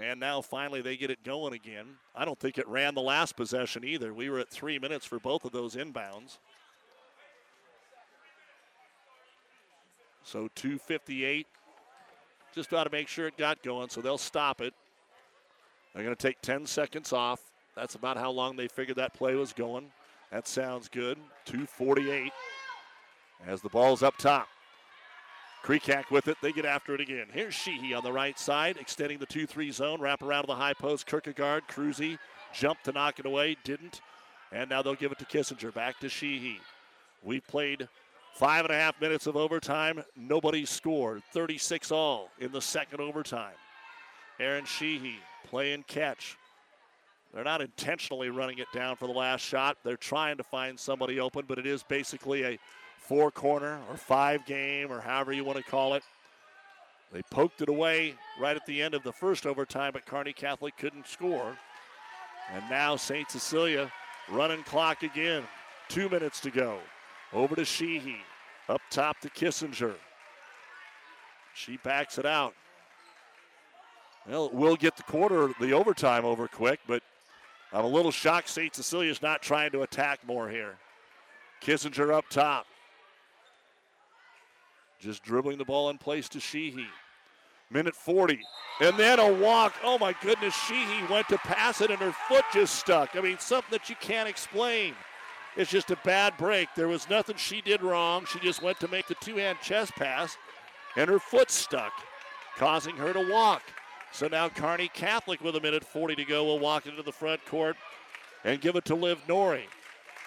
And 0.00 0.18
now 0.18 0.40
finally 0.40 0.82
they 0.82 0.96
get 0.96 1.10
it 1.10 1.22
going 1.22 1.54
again. 1.54 1.86
I 2.14 2.24
don't 2.24 2.38
think 2.38 2.58
it 2.58 2.66
ran 2.66 2.94
the 2.94 3.02
last 3.02 3.36
possession 3.36 3.84
either. 3.84 4.12
We 4.12 4.28
were 4.28 4.40
at 4.40 4.50
three 4.50 4.78
minutes 4.78 5.06
for 5.06 5.20
both 5.20 5.44
of 5.44 5.52
those 5.52 5.76
inbounds. 5.76 6.38
So 10.24 10.48
258. 10.56 11.46
Just 12.52 12.68
got 12.68 12.84
to 12.84 12.90
make 12.90 13.06
sure 13.06 13.28
it 13.28 13.36
got 13.36 13.62
going, 13.62 13.90
so 13.90 14.00
they'll 14.00 14.18
stop 14.18 14.60
it. 14.60 14.74
They're 15.94 16.04
going 16.04 16.14
to 16.14 16.22
take 16.28 16.40
10 16.42 16.66
seconds 16.66 17.12
off. 17.12 17.40
That's 17.74 17.94
about 17.94 18.16
how 18.16 18.30
long 18.30 18.56
they 18.56 18.68
figured 18.68 18.96
that 18.96 19.14
play 19.14 19.34
was 19.34 19.52
going. 19.52 19.90
That 20.30 20.46
sounds 20.46 20.88
good. 20.88 21.18
248 21.46 22.32
as 23.46 23.60
the 23.60 23.68
ball's 23.68 24.02
up 24.02 24.16
top. 24.16 24.48
Kreekak 25.64 26.10
with 26.10 26.28
it. 26.28 26.36
They 26.40 26.52
get 26.52 26.64
after 26.64 26.94
it 26.94 27.00
again. 27.00 27.26
Here's 27.32 27.54
Sheehy 27.54 27.92
on 27.92 28.02
the 28.02 28.12
right 28.12 28.38
side, 28.38 28.76
extending 28.78 29.18
the 29.18 29.26
2 29.26 29.46
3 29.46 29.70
zone. 29.70 30.00
Wrap 30.00 30.22
around 30.22 30.44
to 30.44 30.46
the 30.48 30.54
high 30.54 30.72
post. 30.72 31.06
Kierkegaard, 31.06 31.64
Cruzy 31.68 32.18
jumped 32.52 32.84
to 32.84 32.92
knock 32.92 33.18
it 33.18 33.26
away, 33.26 33.56
didn't. 33.64 34.00
And 34.52 34.70
now 34.70 34.82
they'll 34.82 34.94
give 34.94 35.12
it 35.12 35.18
to 35.18 35.24
Kissinger. 35.24 35.72
Back 35.72 36.00
to 36.00 36.08
Sheehy. 36.08 36.60
We've 37.22 37.46
played 37.46 37.88
five 38.34 38.64
and 38.64 38.72
a 38.72 38.76
half 38.76 39.00
minutes 39.00 39.26
of 39.26 39.36
overtime. 39.36 40.02
Nobody 40.16 40.64
scored. 40.64 41.22
36 41.32 41.92
all 41.92 42.30
in 42.38 42.52
the 42.52 42.62
second 42.62 43.00
overtime. 43.00 43.54
Aaron 44.38 44.64
Sheehy 44.64 45.18
playing 45.44 45.84
catch. 45.86 46.36
They're 47.32 47.44
not 47.44 47.60
intentionally 47.60 48.30
running 48.30 48.58
it 48.58 48.66
down 48.74 48.96
for 48.96 49.06
the 49.06 49.12
last 49.12 49.42
shot. 49.42 49.76
They're 49.84 49.96
trying 49.96 50.36
to 50.38 50.42
find 50.42 50.78
somebody 50.78 51.20
open, 51.20 51.44
but 51.46 51.58
it 51.58 51.66
is 51.66 51.82
basically 51.84 52.44
a 52.44 52.58
four 52.98 53.30
corner 53.30 53.78
or 53.88 53.96
five 53.96 54.44
game 54.46 54.90
or 54.90 55.00
however 55.00 55.32
you 55.32 55.44
want 55.44 55.58
to 55.58 55.64
call 55.64 55.94
it. 55.94 56.02
They 57.12 57.22
poked 57.30 57.60
it 57.60 57.68
away 57.68 58.14
right 58.38 58.56
at 58.56 58.66
the 58.66 58.82
end 58.82 58.94
of 58.94 59.02
the 59.02 59.12
first 59.12 59.46
overtime, 59.46 59.92
but 59.92 60.06
Kearney 60.06 60.32
Catholic 60.32 60.76
couldn't 60.76 61.08
score. 61.08 61.56
And 62.52 62.68
now 62.68 62.96
St. 62.96 63.30
Cecilia 63.30 63.92
running 64.30 64.62
clock 64.64 65.02
again. 65.02 65.44
Two 65.88 66.08
minutes 66.08 66.40
to 66.40 66.50
go. 66.50 66.78
Over 67.32 67.56
to 67.56 67.64
Sheehy. 67.64 68.18
Up 68.68 68.80
top 68.90 69.18
to 69.20 69.30
Kissinger. 69.30 69.94
She 71.54 71.78
backs 71.78 72.18
it 72.18 72.26
out. 72.26 72.54
Well, 74.28 74.50
we'll 74.52 74.76
get 74.76 74.96
the 74.96 75.02
quarter, 75.02 75.52
the 75.60 75.72
overtime 75.72 76.24
over 76.24 76.46
quick, 76.46 76.80
but 76.86 77.02
I'm 77.72 77.84
a 77.84 77.88
little 77.88 78.10
shocked 78.10 78.48
St. 78.48 78.74
Cecilia's 78.74 79.22
not 79.22 79.42
trying 79.42 79.70
to 79.72 79.82
attack 79.82 80.20
more 80.26 80.48
here. 80.48 80.76
Kissinger 81.62 82.12
up 82.12 82.28
top. 82.28 82.66
Just 84.98 85.22
dribbling 85.22 85.58
the 85.58 85.64
ball 85.64 85.90
in 85.90 85.98
place 85.98 86.28
to 86.30 86.40
Sheehy. 86.40 86.86
Minute 87.70 87.94
40. 87.94 88.40
And 88.80 88.96
then 88.96 89.18
a 89.18 89.32
walk. 89.32 89.74
Oh 89.82 89.98
my 89.98 90.14
goodness, 90.20 90.54
Sheehy 90.54 91.04
went 91.08 91.28
to 91.28 91.38
pass 91.38 91.80
it 91.80 91.90
and 91.90 92.00
her 92.00 92.12
foot 92.28 92.44
just 92.52 92.76
stuck. 92.76 93.16
I 93.16 93.20
mean, 93.20 93.38
something 93.38 93.70
that 93.70 93.88
you 93.88 93.96
can't 94.00 94.28
explain. 94.28 94.94
It's 95.56 95.70
just 95.70 95.90
a 95.90 95.98
bad 96.04 96.36
break. 96.36 96.68
There 96.74 96.88
was 96.88 97.08
nothing 97.08 97.36
she 97.36 97.60
did 97.60 97.82
wrong. 97.82 98.24
She 98.26 98.38
just 98.40 98.62
went 98.62 98.80
to 98.80 98.88
make 98.88 99.06
the 99.06 99.16
two 99.16 99.36
hand 99.36 99.58
chest 99.62 99.92
pass 99.92 100.36
and 100.96 101.08
her 101.08 101.18
foot 101.18 101.50
stuck, 101.50 101.92
causing 102.56 102.96
her 102.96 103.12
to 103.12 103.30
walk. 103.30 103.62
So 104.12 104.28
now 104.28 104.48
Kearney 104.48 104.88
Catholic 104.88 105.40
with 105.40 105.56
a 105.56 105.60
minute 105.60 105.84
40 105.84 106.16
to 106.16 106.24
go 106.24 106.44
will 106.44 106.58
walk 106.58 106.86
into 106.86 107.02
the 107.02 107.12
front 107.12 107.44
court 107.46 107.76
and 108.44 108.60
give 108.60 108.76
it 108.76 108.84
to 108.86 108.94
Liv 108.94 109.20
Nori. 109.28 109.64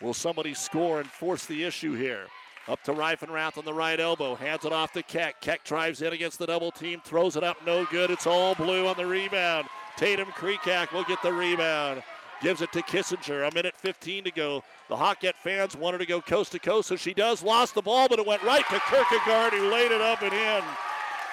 Will 0.01 0.13
somebody 0.13 0.53
score 0.53 0.99
and 0.99 1.09
force 1.09 1.45
the 1.45 1.63
issue 1.63 1.93
here? 1.93 2.25
Up 2.67 2.81
to 2.83 2.93
Reifenrath 2.93 3.57
on 3.57 3.65
the 3.65 3.73
right 3.73 3.99
elbow. 3.99 4.35
Hands 4.35 4.63
it 4.63 4.71
off 4.71 4.93
to 4.93 5.03
Keck. 5.03 5.41
Keck 5.41 5.65
drives 5.65 6.01
in 6.01 6.13
against 6.13 6.39
the 6.39 6.47
double 6.47 6.71
team. 6.71 7.01
Throws 7.03 7.35
it 7.35 7.43
up. 7.43 7.57
No 7.65 7.85
good. 7.85 8.09
It's 8.09 8.25
all 8.25 8.55
blue 8.55 8.87
on 8.87 8.95
the 8.95 9.05
rebound. 9.05 9.67
Tatum 9.97 10.29
Kreekak 10.29 10.93
will 10.93 11.03
get 11.03 11.21
the 11.21 11.33
rebound. 11.33 12.03
Gives 12.41 12.61
it 12.61 12.71
to 12.71 12.81
Kissinger. 12.81 13.49
A 13.49 13.53
minute 13.53 13.75
15 13.75 14.23
to 14.23 14.31
go. 14.31 14.63
The 14.87 14.95
Hawkette 14.95 15.35
fans 15.35 15.75
wanted 15.75 15.97
to 15.99 16.05
go 16.05 16.21
coast 16.21 16.53
to 16.53 16.59
coast, 16.59 16.87
so 16.87 16.95
she 16.95 17.13
does. 17.13 17.43
Lost 17.43 17.75
the 17.75 17.81
ball, 17.81 18.07
but 18.07 18.19
it 18.19 18.25
went 18.25 18.43
right 18.43 18.67
to 18.69 18.81
Kierkegaard, 18.89 19.53
who 19.53 19.69
laid 19.69 19.91
it 19.91 20.01
up 20.01 20.21
and 20.21 20.33
in. 20.33 20.63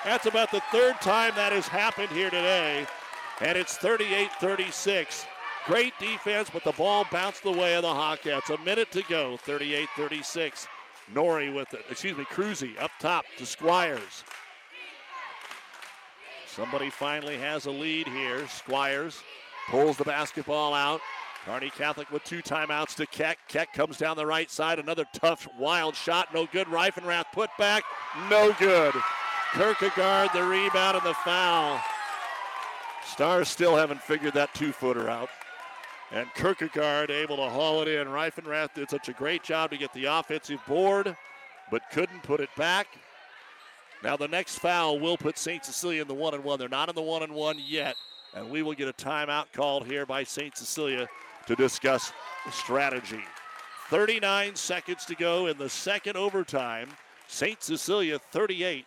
That's 0.05 0.27
about 0.27 0.51
the 0.51 0.63
third 0.73 1.01
time 1.01 1.33
that 1.37 1.53
has 1.53 1.69
happened 1.69 2.09
here 2.11 2.31
today. 2.31 2.87
And 3.41 3.57
it's 3.57 3.77
38 3.77 4.31
36. 4.41 5.27
Great 5.67 5.93
defense, 5.99 6.49
but 6.51 6.65
the 6.65 6.73
ball 6.73 7.07
bounced 7.13 7.43
the 7.43 7.53
way 7.53 7.75
of 7.75 7.83
the 7.83 7.89
Hawkettes. 7.89 8.49
A 8.55 8.61
minute 8.65 8.91
to 8.93 9.03
go, 9.09 9.37
38 9.39 9.89
36. 9.97 10.67
Nori 11.15 11.55
with 11.55 11.73
it. 11.75 11.85
Excuse 11.91 12.17
me, 12.17 12.25
Cruzy 12.25 12.81
up 12.81 12.91
top 12.99 13.25
to 13.37 13.45
Squires. 13.45 14.25
Somebody 16.47 16.91
finally 16.91 17.37
has 17.37 17.67
a 17.67 17.71
lead 17.71 18.09
here. 18.09 18.47
Squires 18.49 19.23
pulls 19.69 19.97
the 19.97 20.05
basketball 20.05 20.73
out. 20.75 21.01
Kearney 21.47 21.71
Catholic 21.71 22.11
with 22.11 22.25
two 22.25 22.43
timeouts 22.43 22.95
to 22.97 23.07
Keck. 23.07 23.39
Keck 23.49 23.73
comes 23.73 23.97
down 23.97 24.17
the 24.17 24.27
right 24.27 24.51
side. 24.51 24.79
Another 24.79 25.05
tough, 25.15 25.49
wild 25.59 25.95
shot. 25.95 26.33
No 26.35 26.47
good. 26.47 26.67
Reifenrath 26.67 27.27
put 27.33 27.51
back. 27.59 27.85
No 28.29 28.53
good. 28.59 28.95
Kierkegaard 29.55 30.31
the 30.33 30.45
rebound 30.45 30.97
and 30.97 31.07
the 31.07 31.15
foul. 31.15 31.81
Stars 33.05 33.49
still 33.49 33.77
haven't 33.77 34.01
figured 34.01 34.35
that 34.35 34.55
two 34.55 34.73
footer 34.73 35.11
out. 35.11 35.29
And 36.13 36.33
Kierkegaard 36.35 37.11
able 37.11 37.37
to 37.37 37.49
haul 37.49 37.83
it 37.83 37.89
in. 37.89 38.09
Reifenrath 38.09 38.75
did 38.75 38.91
such 38.91 39.09
a 39.09 39.13
great 39.13 39.43
job 39.43 39.71
to 39.71 39.77
get 39.77 39.93
the 39.93 40.07
offensive 40.07 40.61
board, 40.67 41.17
but 41.71 41.83
couldn't 41.93 42.23
put 42.23 42.41
it 42.41 42.51
back. 42.57 42.87
Now 44.03 44.17
the 44.17 44.29
next 44.29 44.59
foul 44.59 44.99
will 44.99 45.17
put 45.17 45.37
St. 45.37 45.65
Cecilia 45.65 46.03
in 46.03 46.09
the 46.09 46.15
one 46.15 46.35
and 46.35 46.45
one. 46.45 46.59
They're 46.59 46.69
not 46.69 46.89
in 46.89 46.95
the 46.95 47.03
one 47.03 47.23
and 47.23 47.35
one 47.35 47.59
yet. 47.65 47.97
And 48.35 48.51
we 48.51 48.63
will 48.63 48.75
get 48.75 48.89
a 48.89 48.93
timeout 48.93 49.47
called 49.53 49.87
here 49.87 50.07
by 50.07 50.25
St. 50.25 50.57
Cecilia 50.57 51.09
to 51.47 51.57
discuss 51.57 52.13
strategy. 52.51 53.23
39 53.89 54.55
seconds 54.55 55.05
to 55.07 55.17
go 55.17 55.49
in 55.49 55.59
the 55.59 55.69
second 55.69 56.17
overtime. 56.17 56.89
St. 57.27 57.63
Cecilia 57.63 58.19
38, 58.19 58.87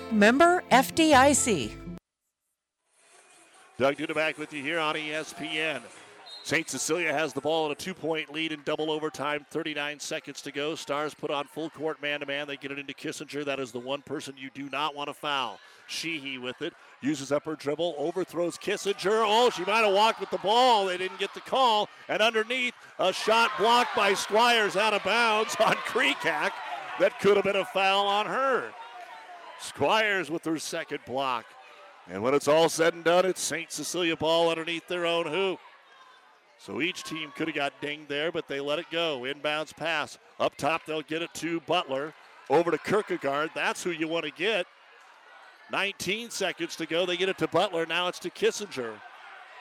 Member 0.11 0.63
FDIC. 0.71 1.71
Doug 3.77 3.95
Duda 3.95 4.13
back 4.13 4.37
with 4.37 4.53
you 4.53 4.61
here 4.61 4.79
on 4.79 4.95
ESPN. 4.95 5.81
St. 6.43 6.69
Cecilia 6.69 7.13
has 7.13 7.33
the 7.33 7.41
ball 7.41 7.67
in 7.67 7.71
a 7.71 7.75
two 7.75 7.93
point 7.93 8.31
lead 8.33 8.51
in 8.51 8.61
double 8.65 8.91
overtime, 8.91 9.45
39 9.49 9.99
seconds 9.99 10.41
to 10.41 10.51
go. 10.51 10.75
Stars 10.75 11.13
put 11.13 11.29
on 11.29 11.45
full 11.45 11.69
court 11.69 12.01
man 12.01 12.19
to 12.19 12.25
man. 12.25 12.47
They 12.47 12.57
get 12.57 12.71
it 12.71 12.79
into 12.79 12.93
Kissinger. 12.93 13.45
That 13.45 13.59
is 13.59 13.71
the 13.71 13.79
one 13.79 14.01
person 14.01 14.35
you 14.37 14.49
do 14.53 14.69
not 14.69 14.95
want 14.95 15.07
to 15.07 15.13
foul. 15.13 15.59
Sheehy 15.87 16.37
with 16.37 16.61
it, 16.61 16.73
uses 17.01 17.31
up 17.31 17.43
her 17.45 17.55
dribble, 17.55 17.95
overthrows 17.97 18.57
Kissinger. 18.57 19.23
Oh, 19.25 19.49
she 19.49 19.63
might 19.65 19.83
have 19.83 19.93
walked 19.93 20.19
with 20.19 20.31
the 20.31 20.37
ball. 20.39 20.85
They 20.85 20.97
didn't 20.97 21.19
get 21.19 21.33
the 21.33 21.41
call. 21.41 21.89
And 22.07 22.21
underneath, 22.21 22.73
a 22.97 23.13
shot 23.13 23.51
blocked 23.59 23.95
by 23.95 24.13
Squires 24.13 24.75
out 24.75 24.93
of 24.93 25.03
bounds 25.03 25.55
on 25.59 25.75
Kreekak. 25.75 26.51
That 26.99 27.19
could 27.19 27.35
have 27.35 27.45
been 27.45 27.55
a 27.55 27.65
foul 27.65 28.07
on 28.07 28.25
her. 28.25 28.71
Squires 29.61 30.31
with 30.31 30.43
her 30.45 30.57
second 30.57 30.99
block. 31.05 31.45
And 32.09 32.23
when 32.23 32.33
it's 32.33 32.47
all 32.47 32.67
said 32.67 32.93
and 32.95 33.03
done, 33.03 33.25
it's 33.25 33.41
St. 33.41 33.71
Cecilia 33.71 34.15
ball 34.15 34.49
underneath 34.49 34.87
their 34.87 35.05
own 35.05 35.27
hoop. 35.27 35.59
So 36.57 36.81
each 36.81 37.03
team 37.03 37.31
could 37.35 37.47
have 37.47 37.55
got 37.55 37.79
dinged 37.79 38.09
there, 38.09 38.31
but 38.31 38.47
they 38.47 38.59
let 38.59 38.79
it 38.79 38.87
go. 38.91 39.21
Inbounds 39.21 39.75
pass. 39.75 40.17
Up 40.39 40.55
top, 40.57 40.85
they'll 40.85 41.01
get 41.03 41.21
it 41.21 41.33
to 41.35 41.59
Butler. 41.61 42.13
Over 42.49 42.71
to 42.71 42.77
Kierkegaard. 42.77 43.51
That's 43.55 43.83
who 43.83 43.91
you 43.91 44.07
want 44.07 44.25
to 44.25 44.31
get. 44.31 44.65
19 45.71 46.31
seconds 46.31 46.75
to 46.75 46.85
go. 46.85 47.05
They 47.05 47.17
get 47.17 47.29
it 47.29 47.37
to 47.37 47.47
Butler. 47.47 47.85
Now 47.85 48.07
it's 48.07 48.19
to 48.19 48.29
Kissinger. 48.29 48.93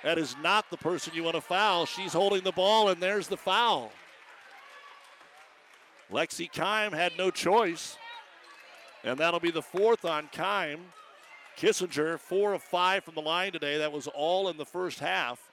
That 0.03 0.19
is 0.19 0.35
not 0.43 0.69
the 0.71 0.77
person 0.77 1.13
you 1.15 1.23
want 1.23 1.37
to 1.37 1.43
foul. 1.43 1.87
She's 1.87 2.13
holding 2.13 2.43
the 2.43 2.53
ball, 2.53 2.89
and 2.89 3.03
there's 3.03 3.29
the 3.29 3.37
foul. 3.37 3.93
Lexi 6.11 6.51
Kime 6.51 6.93
had 6.93 7.13
no 7.17 7.31
choice. 7.31 7.97
And 9.05 9.19
that'll 9.19 9.41
be 9.41 9.51
the 9.51 9.63
fourth 9.63 10.05
on 10.05 10.29
Kime. 10.29 10.81
Kissinger, 11.57 12.19
four 12.19 12.55
of 12.55 12.63
five 12.63 13.05
from 13.05 13.15
the 13.15 13.23
line 13.23 13.53
today. 13.53 13.79
That 13.79 13.93
was 13.93 14.07
all 14.09 14.49
in 14.49 14.57
the 14.57 14.65
first 14.65 14.99
half. 14.99 15.51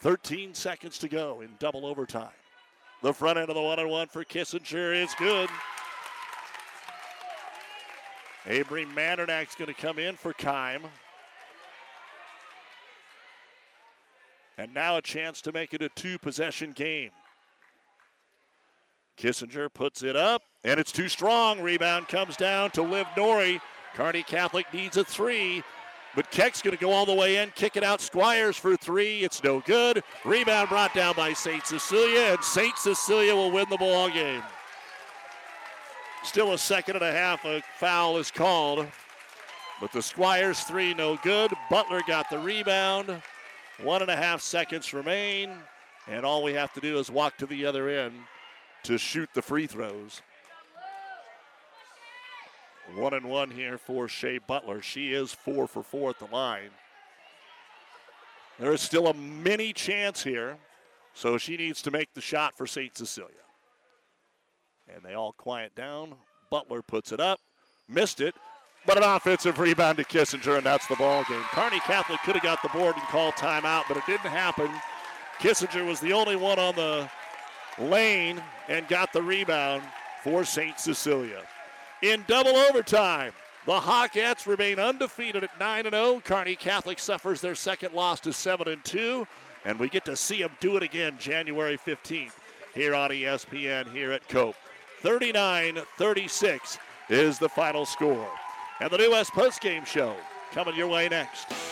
13 0.00 0.54
seconds 0.54 0.98
to 0.98 1.08
go 1.08 1.40
in 1.40 1.50
double 1.58 1.86
overtime. 1.86 2.28
The 3.02 3.12
front 3.12 3.38
end 3.38 3.48
of 3.48 3.54
the 3.54 3.62
one 3.62 3.78
on 3.78 3.88
one 3.88 4.08
for 4.08 4.24
Kissinger 4.24 4.94
is 4.94 5.14
good. 5.18 5.48
Avery 8.46 8.84
Mandernach's 8.84 9.54
going 9.54 9.72
to 9.72 9.80
come 9.80 9.98
in 9.98 10.16
for 10.16 10.32
Kime. 10.32 10.82
And 14.58 14.74
now 14.74 14.96
a 14.96 15.02
chance 15.02 15.40
to 15.42 15.52
make 15.52 15.72
it 15.74 15.82
a 15.82 15.88
two 15.90 16.18
possession 16.18 16.72
game. 16.72 17.10
Kissinger 19.22 19.72
puts 19.72 20.02
it 20.02 20.16
up, 20.16 20.42
and 20.64 20.80
it's 20.80 20.90
too 20.90 21.08
strong. 21.08 21.60
Rebound 21.60 22.08
comes 22.08 22.36
down 22.36 22.72
to 22.72 22.82
Liv 22.82 23.06
Nori. 23.16 23.60
Kearney 23.94 24.24
Catholic 24.24 24.66
needs 24.74 24.96
a 24.96 25.04
three, 25.04 25.62
but 26.16 26.28
Keck's 26.32 26.60
going 26.60 26.76
to 26.76 26.80
go 26.80 26.90
all 26.90 27.06
the 27.06 27.14
way 27.14 27.36
in, 27.36 27.50
kick 27.54 27.76
it 27.76 27.84
out. 27.84 28.00
Squires 28.00 28.56
for 28.56 28.76
three. 28.76 29.20
It's 29.20 29.44
no 29.44 29.60
good. 29.60 30.02
Rebound 30.24 30.70
brought 30.70 30.92
down 30.92 31.14
by 31.14 31.34
St. 31.34 31.64
Cecilia, 31.64 32.32
and 32.32 32.42
St. 32.42 32.76
Cecilia 32.76 33.36
will 33.36 33.52
win 33.52 33.66
the 33.70 33.76
ball 33.76 34.10
game. 34.10 34.42
Still 36.24 36.52
a 36.52 36.58
second 36.58 36.96
and 36.96 37.04
a 37.04 37.12
half. 37.12 37.44
A 37.44 37.62
foul 37.78 38.16
is 38.16 38.32
called. 38.32 38.88
But 39.80 39.92
the 39.92 40.02
Squires 40.02 40.62
three, 40.62 40.94
no 40.94 41.16
good. 41.22 41.52
Butler 41.70 42.00
got 42.08 42.28
the 42.28 42.40
rebound. 42.40 43.22
One 43.80 44.02
and 44.02 44.10
a 44.10 44.16
half 44.16 44.40
seconds 44.40 44.92
remain. 44.92 45.50
And 46.08 46.26
all 46.26 46.42
we 46.42 46.54
have 46.54 46.72
to 46.72 46.80
do 46.80 46.98
is 46.98 47.08
walk 47.08 47.36
to 47.36 47.46
the 47.46 47.64
other 47.64 47.88
end 47.88 48.14
to 48.84 48.98
shoot 48.98 49.28
the 49.34 49.42
free 49.42 49.66
throws. 49.66 50.22
One 52.94 53.14
and 53.14 53.26
one 53.26 53.50
here 53.50 53.78
for 53.78 54.08
Shea 54.08 54.38
Butler. 54.38 54.82
She 54.82 55.12
is 55.12 55.32
four 55.32 55.66
for 55.66 55.82
four 55.82 56.10
at 56.10 56.18
the 56.18 56.26
line. 56.26 56.70
There 58.58 58.72
is 58.72 58.80
still 58.80 59.06
a 59.06 59.14
mini 59.14 59.72
chance 59.72 60.22
here, 60.22 60.58
so 61.14 61.38
she 61.38 61.56
needs 61.56 61.80
to 61.82 61.90
make 61.90 62.12
the 62.14 62.20
shot 62.20 62.56
for 62.56 62.66
St. 62.66 62.96
Cecilia. 62.96 63.30
And 64.94 65.02
they 65.02 65.14
all 65.14 65.32
quiet 65.32 65.74
down. 65.74 66.14
Butler 66.50 66.82
puts 66.82 67.12
it 67.12 67.20
up, 67.20 67.40
missed 67.88 68.20
it, 68.20 68.34
but 68.84 68.98
an 68.98 69.04
offensive 69.04 69.58
rebound 69.58 69.98
to 69.98 70.04
Kissinger, 70.04 70.56
and 70.58 70.66
that's 70.66 70.86
the 70.86 70.96
ball 70.96 71.24
game. 71.28 71.42
Kearney 71.52 71.80
Catholic 71.80 72.20
could 72.24 72.34
have 72.34 72.42
got 72.42 72.62
the 72.62 72.68
board 72.68 72.94
and 72.96 73.04
called 73.04 73.34
timeout, 73.34 73.84
but 73.88 73.96
it 73.96 74.04
didn't 74.06 74.30
happen. 74.30 74.68
Kissinger 75.38 75.86
was 75.86 76.00
the 76.00 76.12
only 76.12 76.36
one 76.36 76.58
on 76.58 76.74
the 76.74 77.08
lane 77.78 78.42
and 78.68 78.86
got 78.88 79.12
the 79.12 79.22
rebound 79.22 79.82
for 80.22 80.44
St. 80.44 80.78
Cecilia. 80.78 81.42
In 82.02 82.24
double 82.26 82.56
overtime, 82.56 83.32
the 83.64 83.72
Hawkettes 83.72 84.46
remain 84.46 84.78
undefeated 84.78 85.44
at 85.44 85.58
9 85.60 85.90
0. 85.90 86.20
Kearney 86.24 86.56
Catholic 86.56 86.98
suffers 86.98 87.40
their 87.40 87.54
second 87.54 87.94
loss 87.94 88.18
to 88.20 88.32
7 88.32 88.80
2, 88.82 89.26
and 89.64 89.78
we 89.78 89.88
get 89.88 90.04
to 90.06 90.16
see 90.16 90.42
them 90.42 90.50
do 90.60 90.76
it 90.76 90.82
again 90.82 91.16
January 91.18 91.78
15th. 91.78 92.32
here 92.74 92.94
on 92.94 93.10
ESPN 93.10 93.92
here 93.92 94.12
at 94.12 94.28
Cope. 94.28 94.56
39 95.02 95.78
36 95.98 96.78
is 97.08 97.38
the 97.38 97.48
final 97.48 97.86
score. 97.86 98.28
And 98.80 98.90
the 98.90 98.98
New 98.98 99.12
West 99.12 99.32
postgame 99.32 99.86
show 99.86 100.16
coming 100.52 100.74
your 100.74 100.88
way 100.88 101.08
next. 101.08 101.71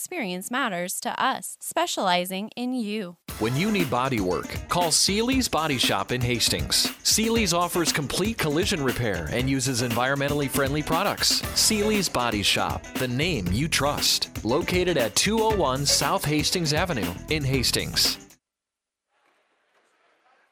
experience 0.01 0.49
matters 0.49 0.99
to 0.99 1.23
us, 1.23 1.57
specializing 1.59 2.49
in 2.55 2.73
you. 2.73 3.17
When 3.37 3.55
you 3.55 3.71
need 3.71 3.91
body 3.91 4.19
work, 4.19 4.47
call 4.67 4.89
Seely's 4.89 5.47
Body 5.47 5.77
Shop 5.77 6.11
in 6.11 6.21
Hastings. 6.21 6.91
Seely's 7.03 7.53
offers 7.53 7.91
complete 7.91 8.39
collision 8.39 8.83
repair 8.83 9.29
and 9.31 9.47
uses 9.47 9.83
environmentally 9.83 10.49
friendly 10.49 10.81
products. 10.81 11.43
Seely's 11.53 12.09
Body 12.09 12.41
Shop, 12.41 12.83
the 12.95 13.07
name 13.07 13.45
you 13.51 13.67
trust. 13.67 14.43
Located 14.43 14.97
at 14.97 15.15
201 15.15 15.85
South 15.85 16.25
Hastings 16.25 16.73
Avenue 16.73 17.13
in 17.29 17.43
Hastings. 17.43 18.30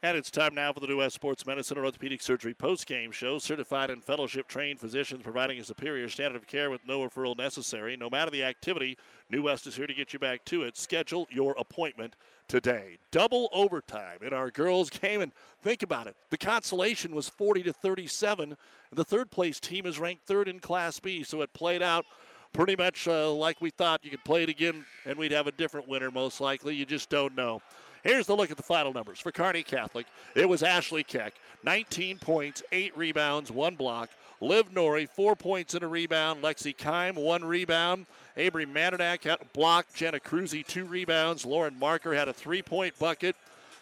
And 0.01 0.15
it's 0.15 0.31
time 0.31 0.55
now 0.55 0.71
for 0.71 0.79
the 0.79 0.87
New 0.87 0.99
West 0.99 1.15
Sports 1.15 1.45
Medicine 1.45 1.75
and 1.75 1.85
Orthopedic 1.85 2.21
Surgery 2.21 2.53
post-game 2.53 3.11
show. 3.11 3.37
Certified 3.37 3.89
and 3.89 4.01
fellowship-trained 4.01 4.79
physicians 4.79 5.23
providing 5.23 5.59
a 5.59 5.63
superior 5.65 6.07
standard 6.07 6.37
of 6.37 6.47
care 6.47 6.69
with 6.69 6.79
no 6.87 7.01
referral 7.01 7.37
necessary. 7.37 7.97
No 7.97 8.09
matter 8.09 8.31
the 8.31 8.45
activity, 8.45 8.97
New 9.29 9.41
West 9.41 9.67
is 9.67 9.75
here 9.75 9.87
to 9.87 9.93
get 9.93 10.13
you 10.13 10.19
back 10.19 10.45
to 10.45 10.63
it. 10.63 10.77
Schedule 10.77 11.27
your 11.29 11.53
appointment 11.59 12.15
today. 12.47 12.97
Double 13.11 13.49
overtime 13.51 14.19
in 14.21 14.31
our 14.31 14.49
girls' 14.49 14.89
game, 14.89 15.19
and 15.19 15.33
think 15.61 15.83
about 15.83 16.07
it. 16.07 16.15
The 16.29 16.37
consolation 16.37 17.13
was 17.13 17.27
40 17.27 17.63
to 17.63 17.73
37. 17.73 18.55
The 18.93 19.03
third 19.03 19.31
place 19.31 19.59
team 19.59 19.85
is 19.85 19.99
ranked 19.99 20.25
third 20.25 20.47
in 20.47 20.61
Class 20.61 20.97
B, 21.01 21.23
so 21.23 21.41
it 21.41 21.51
played 21.51 21.81
out 21.81 22.05
pretty 22.53 22.77
much 22.77 23.05
uh, 23.05 23.31
like 23.33 23.59
we 23.59 23.69
thought. 23.69 24.05
You 24.05 24.11
could 24.11 24.23
play 24.23 24.43
it 24.43 24.49
again, 24.49 24.85
and 25.05 25.17
we'd 25.19 25.33
have 25.33 25.47
a 25.47 25.51
different 25.51 25.89
winner 25.89 26.09
most 26.09 26.39
likely. 26.39 26.73
You 26.73 26.85
just 26.85 27.09
don't 27.09 27.35
know. 27.35 27.61
Here's 28.03 28.27
the 28.27 28.35
look 28.35 28.51
at 28.51 28.57
the 28.57 28.63
final 28.63 28.93
numbers. 28.93 29.19
For 29.19 29.31
Kearney 29.31 29.63
Catholic, 29.63 30.07
it 30.35 30.47
was 30.47 30.63
Ashley 30.63 31.03
Keck, 31.03 31.33
19 31.63 32.19
points, 32.19 32.63
8 32.71 32.95
rebounds, 32.97 33.51
1 33.51 33.75
block. 33.75 34.09
Liv 34.41 34.71
Norrie, 34.73 35.05
4 35.05 35.35
points 35.35 35.73
and 35.73 35.83
a 35.83 35.87
rebound. 35.87 36.41
Lexi 36.41 36.75
Kime, 36.75 37.15
1 37.15 37.43
rebound. 37.43 38.05
Avery 38.37 38.65
Manadak 38.65 39.23
had 39.23 39.41
a 39.41 39.45
block. 39.53 39.85
Jenna 39.93 40.19
Cruzy, 40.19 40.65
2 40.65 40.85
rebounds. 40.85 41.45
Lauren 41.45 41.77
Marker 41.77 42.13
had 42.13 42.29
a 42.29 42.33
3 42.33 42.61
point 42.61 42.97
bucket. 42.97 43.35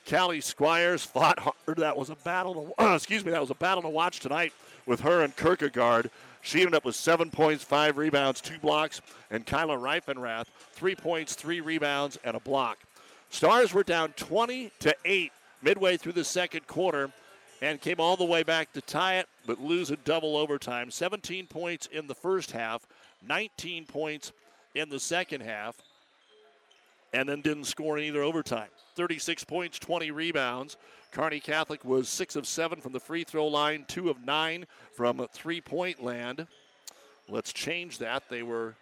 Callie 0.10 0.41
Squires 0.41 1.03
fought 1.03 1.38
hard. 1.39 1.77
That 1.77 1.98
was 1.98 2.10
a 2.10 2.15
battle 2.15 2.73
to, 2.77 2.94
excuse 2.95 3.23
me, 3.23 3.31
that 3.31 3.41
was 3.41 3.52
a 3.52 3.56
battle 3.56 3.84
to 3.84 3.89
watch 3.89 4.19
tonight 4.19 4.53
with 4.85 5.02
her 5.02 5.22
and 5.22 5.35
Kierkegaard. 5.35 6.10
She 6.41 6.60
ended 6.60 6.76
up 6.76 6.85
with 6.85 6.95
seven 6.95 7.30
points, 7.30 7.64
five 7.64 7.98
rebounds, 7.98 8.39
two 8.39 8.57
blocks, 8.60 9.02
and 9.30 9.45
Kyla 9.45 9.76
Reifenrath, 9.76 10.45
three 10.72 10.95
points, 10.95 11.35
three 11.35 11.60
rebounds, 11.60 12.18
and 12.23 12.38
a 12.38 12.39
block. 12.39 12.77
Stars 13.30 13.74
were 13.74 13.84
down 13.84 14.14
20 14.14 14.72
to 14.80 14.95
8 15.06 15.32
midway 15.62 15.98
through 15.98 16.14
the 16.14 16.24
second 16.24 16.66
quarter 16.68 17.12
and 17.62 17.82
came 17.82 17.99
all 17.99 18.16
the 18.16 18.26
way 18.26 18.44
back 18.44 18.72
to 18.74 18.82
tie 18.82 19.16
it, 19.16 19.28
but 19.45 19.60
lose 19.60 19.90
in 19.90 19.98
double 20.06 20.38
overtime. 20.38 20.91
17 20.91 21.48
points 21.48 21.88
in 21.88 22.08
the 22.08 22.16
first 22.16 22.52
half, 22.52 22.88
19 23.28 23.86
points 23.86 24.32
in 24.76 24.90
the 24.90 24.99
second 24.99 25.41
half, 25.41 25.76
and 27.14 27.28
then 27.28 27.41
didn't 27.41 27.66
score 27.66 27.98
in 27.98 28.04
either 28.04 28.22
overtime. 28.22 28.70
36 28.95 29.44
points, 29.44 29.80
20 29.80 30.12
rebounds. 30.12 30.78
Kearney 31.12 31.40
Catholic 31.40 31.84
was 31.84 32.10
6 32.10 32.36
of 32.36 32.45
7 32.45 32.80
from 32.80 32.91
the 32.91 32.99
free 32.99 33.24
throw 33.24 33.48
line, 33.48 33.86
2 33.88 34.10
of 34.10 34.24
9 34.24 34.66
from 34.94 35.26
three 35.34 35.62
point 35.62 36.04
land. 36.04 36.45
Let's 37.30 37.54
change 37.54 37.98
that. 37.99 38.24
They 38.30 38.44
were 38.44 38.76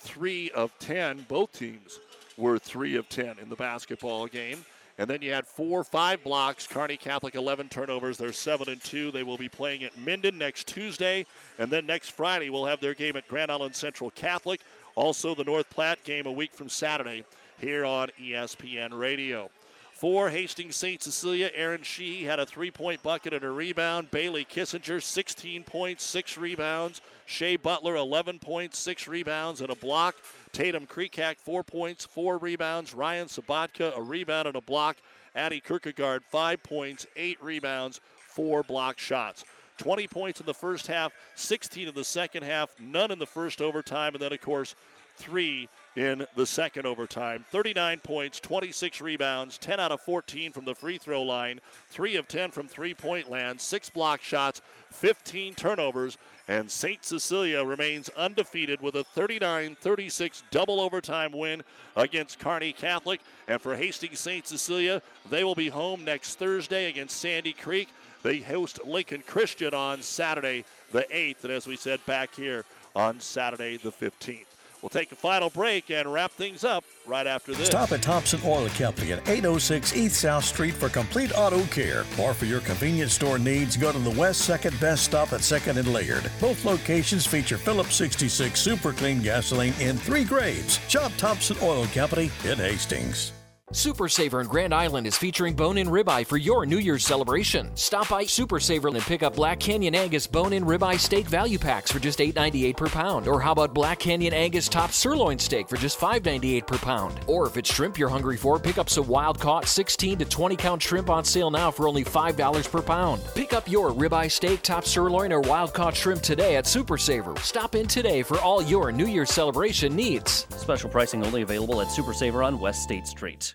3 0.00 0.50
of 0.50 0.76
10, 0.78 1.26
both 1.28 1.52
teams 1.52 2.00
were 2.38 2.58
three 2.58 2.96
of 2.96 3.08
10 3.08 3.36
in 3.42 3.48
the 3.48 3.56
basketball 3.56 4.26
game. 4.26 4.64
And 4.96 5.08
then 5.08 5.22
you 5.22 5.32
had 5.32 5.46
four, 5.46 5.84
five 5.84 6.24
blocks. 6.24 6.66
Kearney 6.66 6.96
Catholic 6.96 7.34
11 7.34 7.68
turnovers. 7.68 8.16
They're 8.16 8.32
seven 8.32 8.68
and 8.68 8.82
two. 8.82 9.10
They 9.12 9.22
will 9.22 9.36
be 9.36 9.48
playing 9.48 9.84
at 9.84 9.96
Minden 9.96 10.38
next 10.38 10.66
Tuesday, 10.66 11.24
and 11.58 11.70
then 11.70 11.86
next 11.86 12.10
Friday 12.10 12.50
we'll 12.50 12.66
have 12.66 12.80
their 12.80 12.94
game 12.94 13.16
at 13.16 13.28
Grand 13.28 13.50
Island 13.50 13.76
Central 13.76 14.10
Catholic. 14.10 14.60
Also, 14.96 15.36
the 15.36 15.44
North 15.44 15.70
Platte 15.70 16.02
game 16.02 16.26
a 16.26 16.32
week 16.32 16.52
from 16.52 16.68
Saturday 16.68 17.24
here 17.60 17.84
on 17.84 18.08
ESPN 18.20 18.98
Radio. 18.98 19.50
For 19.98 20.30
Hastings 20.30 20.76
St. 20.76 21.02
Cecilia, 21.02 21.50
Aaron 21.56 21.82
Shee 21.82 22.22
had 22.22 22.38
a 22.38 22.46
three 22.46 22.70
point 22.70 23.02
bucket 23.02 23.32
and 23.32 23.42
a 23.42 23.50
rebound. 23.50 24.12
Bailey 24.12 24.44
Kissinger, 24.44 25.02
16 25.02 25.64
points, 25.64 26.04
six 26.04 26.38
rebounds. 26.38 27.00
Shea 27.26 27.56
Butler, 27.56 27.96
11 27.96 28.38
points, 28.38 28.78
six 28.78 29.08
rebounds, 29.08 29.60
and 29.60 29.70
a 29.70 29.74
block. 29.74 30.14
Tatum 30.52 30.86
Creekhack, 30.86 31.38
four 31.38 31.64
points, 31.64 32.04
four 32.04 32.38
rebounds. 32.38 32.94
Ryan 32.94 33.26
Sabatka, 33.26 33.98
a 33.98 34.00
rebound 34.00 34.46
and 34.46 34.56
a 34.56 34.60
block. 34.60 34.98
Addie 35.34 35.60
Kierkegaard, 35.60 36.22
five 36.22 36.62
points, 36.62 37.04
eight 37.16 37.42
rebounds, 37.42 38.00
four 38.18 38.62
block 38.62 39.00
shots. 39.00 39.44
20 39.78 40.06
points 40.06 40.38
in 40.38 40.46
the 40.46 40.54
first 40.54 40.86
half, 40.86 41.12
16 41.34 41.88
in 41.88 41.94
the 41.94 42.04
second 42.04 42.44
half, 42.44 42.70
none 42.78 43.10
in 43.10 43.18
the 43.18 43.26
first 43.26 43.60
overtime, 43.60 44.14
and 44.14 44.22
then, 44.22 44.32
of 44.32 44.40
course, 44.40 44.76
three 45.16 45.68
in 45.98 46.24
the 46.36 46.46
second 46.46 46.86
overtime. 46.86 47.44
39 47.50 47.98
points, 47.98 48.38
26 48.38 49.00
rebounds, 49.00 49.58
10 49.58 49.80
out 49.80 49.90
of 49.90 50.00
14 50.00 50.52
from 50.52 50.64
the 50.64 50.74
free 50.74 50.96
throw 50.96 51.22
line, 51.24 51.60
3 51.90 52.14
of 52.14 52.28
10 52.28 52.52
from 52.52 52.68
three 52.68 52.94
point 52.94 53.28
land, 53.28 53.60
6 53.60 53.90
block 53.90 54.22
shots, 54.22 54.62
15 54.92 55.56
turnovers, 55.56 56.16
and 56.46 56.70
St. 56.70 57.04
Cecilia 57.04 57.64
remains 57.64 58.08
undefeated 58.10 58.80
with 58.80 58.94
a 58.94 59.02
39 59.02 59.76
36 59.80 60.44
double 60.52 60.80
overtime 60.80 61.32
win 61.32 61.64
against 61.96 62.38
Kearney 62.38 62.72
Catholic. 62.72 63.20
And 63.48 63.60
for 63.60 63.74
Hastings 63.74 64.20
St. 64.20 64.46
Cecilia, 64.46 65.02
they 65.28 65.42
will 65.42 65.56
be 65.56 65.68
home 65.68 66.04
next 66.04 66.36
Thursday 66.36 66.88
against 66.88 67.16
Sandy 67.16 67.52
Creek. 67.52 67.88
They 68.22 68.38
host 68.38 68.78
Lincoln 68.84 69.24
Christian 69.26 69.74
on 69.74 70.00
Saturday 70.02 70.64
the 70.92 71.06
8th, 71.12 71.42
and 71.42 71.52
as 71.52 71.66
we 71.66 71.76
said, 71.76 72.04
back 72.06 72.34
here 72.36 72.64
on 72.94 73.18
Saturday 73.18 73.76
the 73.76 73.92
15th. 73.92 74.47
We'll 74.82 74.90
take 74.90 75.10
a 75.12 75.16
final 75.16 75.50
break 75.50 75.90
and 75.90 76.12
wrap 76.12 76.30
things 76.32 76.64
up 76.64 76.84
right 77.06 77.26
after 77.26 77.52
this. 77.52 77.66
Stop 77.66 77.92
at 77.92 78.02
Thompson 78.02 78.40
Oil 78.44 78.68
Company 78.70 79.12
at 79.12 79.28
806 79.28 79.96
East 79.96 80.20
South 80.20 80.44
Street 80.44 80.74
for 80.74 80.88
complete 80.88 81.32
auto 81.36 81.62
care. 81.64 82.04
Or 82.20 82.34
for 82.34 82.44
your 82.44 82.60
convenience 82.60 83.12
store 83.12 83.38
needs, 83.38 83.76
go 83.76 83.92
to 83.92 83.98
the 83.98 84.18
West 84.18 84.48
2nd 84.48 84.80
Best 84.80 85.04
Stop 85.04 85.32
at 85.32 85.40
2nd 85.40 85.76
and 85.78 85.92
Laird. 85.92 86.30
Both 86.40 86.64
locations 86.64 87.26
feature 87.26 87.58
Phillips 87.58 87.96
66 87.96 88.58
Super 88.58 88.92
Clean 88.92 89.20
gasoline 89.20 89.74
in 89.80 89.96
three 89.96 90.24
grades. 90.24 90.78
Shop 90.88 91.12
Thompson 91.16 91.56
Oil 91.62 91.86
Company 91.86 92.30
in 92.44 92.58
Hastings. 92.58 93.32
Super 93.70 94.08
Saver 94.08 94.40
in 94.40 94.46
Grand 94.46 94.72
Island 94.72 95.06
is 95.06 95.18
featuring 95.18 95.54
bone-in 95.54 95.88
ribeye 95.88 96.26
for 96.26 96.38
your 96.38 96.64
New 96.64 96.78
Year's 96.78 97.04
celebration. 97.04 97.70
Stop 97.76 98.08
by 98.08 98.24
Super 98.24 98.58
Saver 98.60 98.88
and 98.88 99.00
pick 99.00 99.22
up 99.22 99.36
Black 99.36 99.60
Canyon 99.60 99.94
Angus 99.94 100.26
bone-in 100.26 100.64
ribeye 100.64 100.98
steak 100.98 101.26
value 101.26 101.58
packs 101.58 101.92
for 101.92 101.98
just 101.98 102.18
$8.98 102.18 102.76
per 102.78 102.88
pound. 102.88 103.28
Or 103.28 103.42
how 103.42 103.52
about 103.52 103.74
Black 103.74 103.98
Canyon 103.98 104.32
Angus 104.32 104.70
top 104.70 104.90
sirloin 104.90 105.38
steak 105.38 105.68
for 105.68 105.76
just 105.76 106.00
$5.98 106.00 106.66
per 106.66 106.78
pound? 106.78 107.20
Or 107.26 107.46
if 107.46 107.58
it's 107.58 107.70
shrimp 107.72 107.98
you're 107.98 108.08
hungry 108.08 108.38
for, 108.38 108.58
pick 108.58 108.78
up 108.78 108.88
some 108.88 109.06
wild-caught 109.06 109.66
16 109.66 110.16
to 110.18 110.24
20 110.24 110.56
count 110.56 110.82
shrimp 110.82 111.10
on 111.10 111.22
sale 111.22 111.50
now 111.50 111.70
for 111.70 111.86
only 111.86 112.04
$5 112.04 112.70
per 112.70 112.80
pound. 112.80 113.20
Pick 113.34 113.52
up 113.52 113.68
your 113.68 113.90
ribeye 113.92 114.30
steak, 114.30 114.62
top 114.62 114.86
sirloin, 114.86 115.30
or 115.30 115.42
wild-caught 115.42 115.94
shrimp 115.94 116.22
today 116.22 116.56
at 116.56 116.66
Super 116.66 116.96
Saver. 116.96 117.36
Stop 117.40 117.74
in 117.74 117.86
today 117.86 118.22
for 118.22 118.40
all 118.40 118.62
your 118.62 118.90
New 118.92 119.06
Year's 119.06 119.30
celebration 119.30 119.94
needs. 119.94 120.46
Special 120.56 120.88
pricing 120.88 121.22
only 121.22 121.42
available 121.42 121.82
at 121.82 121.92
Super 121.92 122.14
Saver 122.14 122.42
on 122.42 122.58
West 122.58 122.82
State 122.82 123.06
Street. 123.06 123.54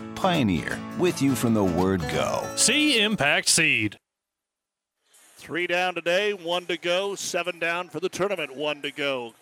Pioneer, 0.21 0.79
with 0.99 1.19
you 1.19 1.33
from 1.33 1.55
the 1.55 1.63
word 1.63 1.99
go. 2.11 2.47
See 2.55 3.01
Impact 3.01 3.49
Seed. 3.49 3.97
Three 5.37 5.65
down 5.65 5.95
today, 5.95 6.33
one 6.33 6.67
to 6.67 6.77
go, 6.77 7.15
seven 7.15 7.57
down 7.57 7.89
for 7.89 7.99
the 7.99 8.07
tournament, 8.07 8.55
one 8.55 8.83
to 8.83 8.91
go. 8.91 9.33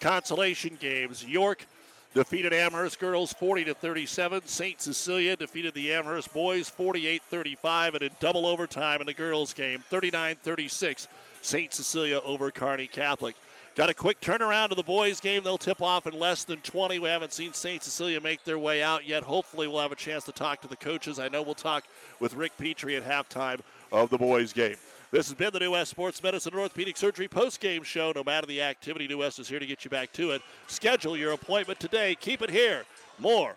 Consolation 0.00 0.76
games. 0.80 1.24
York 1.24 1.64
defeated 2.12 2.52
Amherst 2.52 2.98
girls 2.98 3.32
40 3.34 3.66
to 3.66 3.74
37. 3.74 4.44
St. 4.46 4.80
Cecilia 4.80 5.36
defeated 5.36 5.74
the 5.74 5.92
Amherst 5.92 6.34
boys 6.34 6.68
48-35 6.76 7.94
and 7.94 8.02
in 8.02 8.10
double 8.18 8.46
overtime 8.46 9.00
in 9.00 9.06
the 9.06 9.14
girls 9.14 9.54
game 9.54 9.84
39-36. 9.92 11.06
St. 11.40 11.72
Cecilia 11.72 12.18
over 12.24 12.50
Kearney 12.50 12.88
Catholic. 12.88 13.36
Got 13.76 13.90
a 13.90 13.94
quick 13.94 14.22
turnaround 14.22 14.70
to 14.70 14.74
the 14.74 14.82
boys' 14.82 15.20
game. 15.20 15.42
They'll 15.42 15.58
tip 15.58 15.82
off 15.82 16.06
in 16.06 16.18
less 16.18 16.44
than 16.44 16.60
20. 16.60 16.98
We 16.98 17.10
haven't 17.10 17.34
seen 17.34 17.52
St. 17.52 17.82
Cecilia 17.82 18.18
make 18.22 18.42
their 18.42 18.58
way 18.58 18.82
out 18.82 19.06
yet. 19.06 19.22
Hopefully, 19.22 19.68
we'll 19.68 19.82
have 19.82 19.92
a 19.92 19.96
chance 19.96 20.24
to 20.24 20.32
talk 20.32 20.62
to 20.62 20.68
the 20.68 20.76
coaches. 20.76 21.18
I 21.18 21.28
know 21.28 21.42
we'll 21.42 21.54
talk 21.54 21.84
with 22.18 22.32
Rick 22.32 22.52
Petrie 22.56 22.96
at 22.96 23.04
halftime 23.04 23.60
of 23.92 24.08
the 24.08 24.16
boys' 24.16 24.54
game. 24.54 24.76
This 25.10 25.28
has 25.28 25.34
been 25.34 25.50
the 25.52 25.60
New 25.60 25.72
West 25.72 25.90
Sports 25.90 26.22
Medicine 26.22 26.54
and 26.54 26.62
Orthopedic 26.62 26.96
Surgery 26.96 27.28
post-game 27.28 27.82
show. 27.82 28.12
No 28.16 28.24
matter 28.24 28.46
the 28.46 28.62
activity, 28.62 29.06
New 29.06 29.18
West 29.18 29.38
is 29.38 29.46
here 29.46 29.58
to 29.58 29.66
get 29.66 29.84
you 29.84 29.90
back 29.90 30.10
to 30.14 30.30
it. 30.30 30.40
Schedule 30.68 31.14
your 31.14 31.32
appointment 31.32 31.78
today. 31.78 32.16
Keep 32.18 32.40
it 32.40 32.50
here. 32.50 32.84
More 33.18 33.56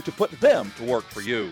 to 0.01 0.11
put 0.11 0.31
them 0.39 0.71
to 0.77 0.83
work 0.83 1.03
for 1.03 1.21
you. 1.21 1.51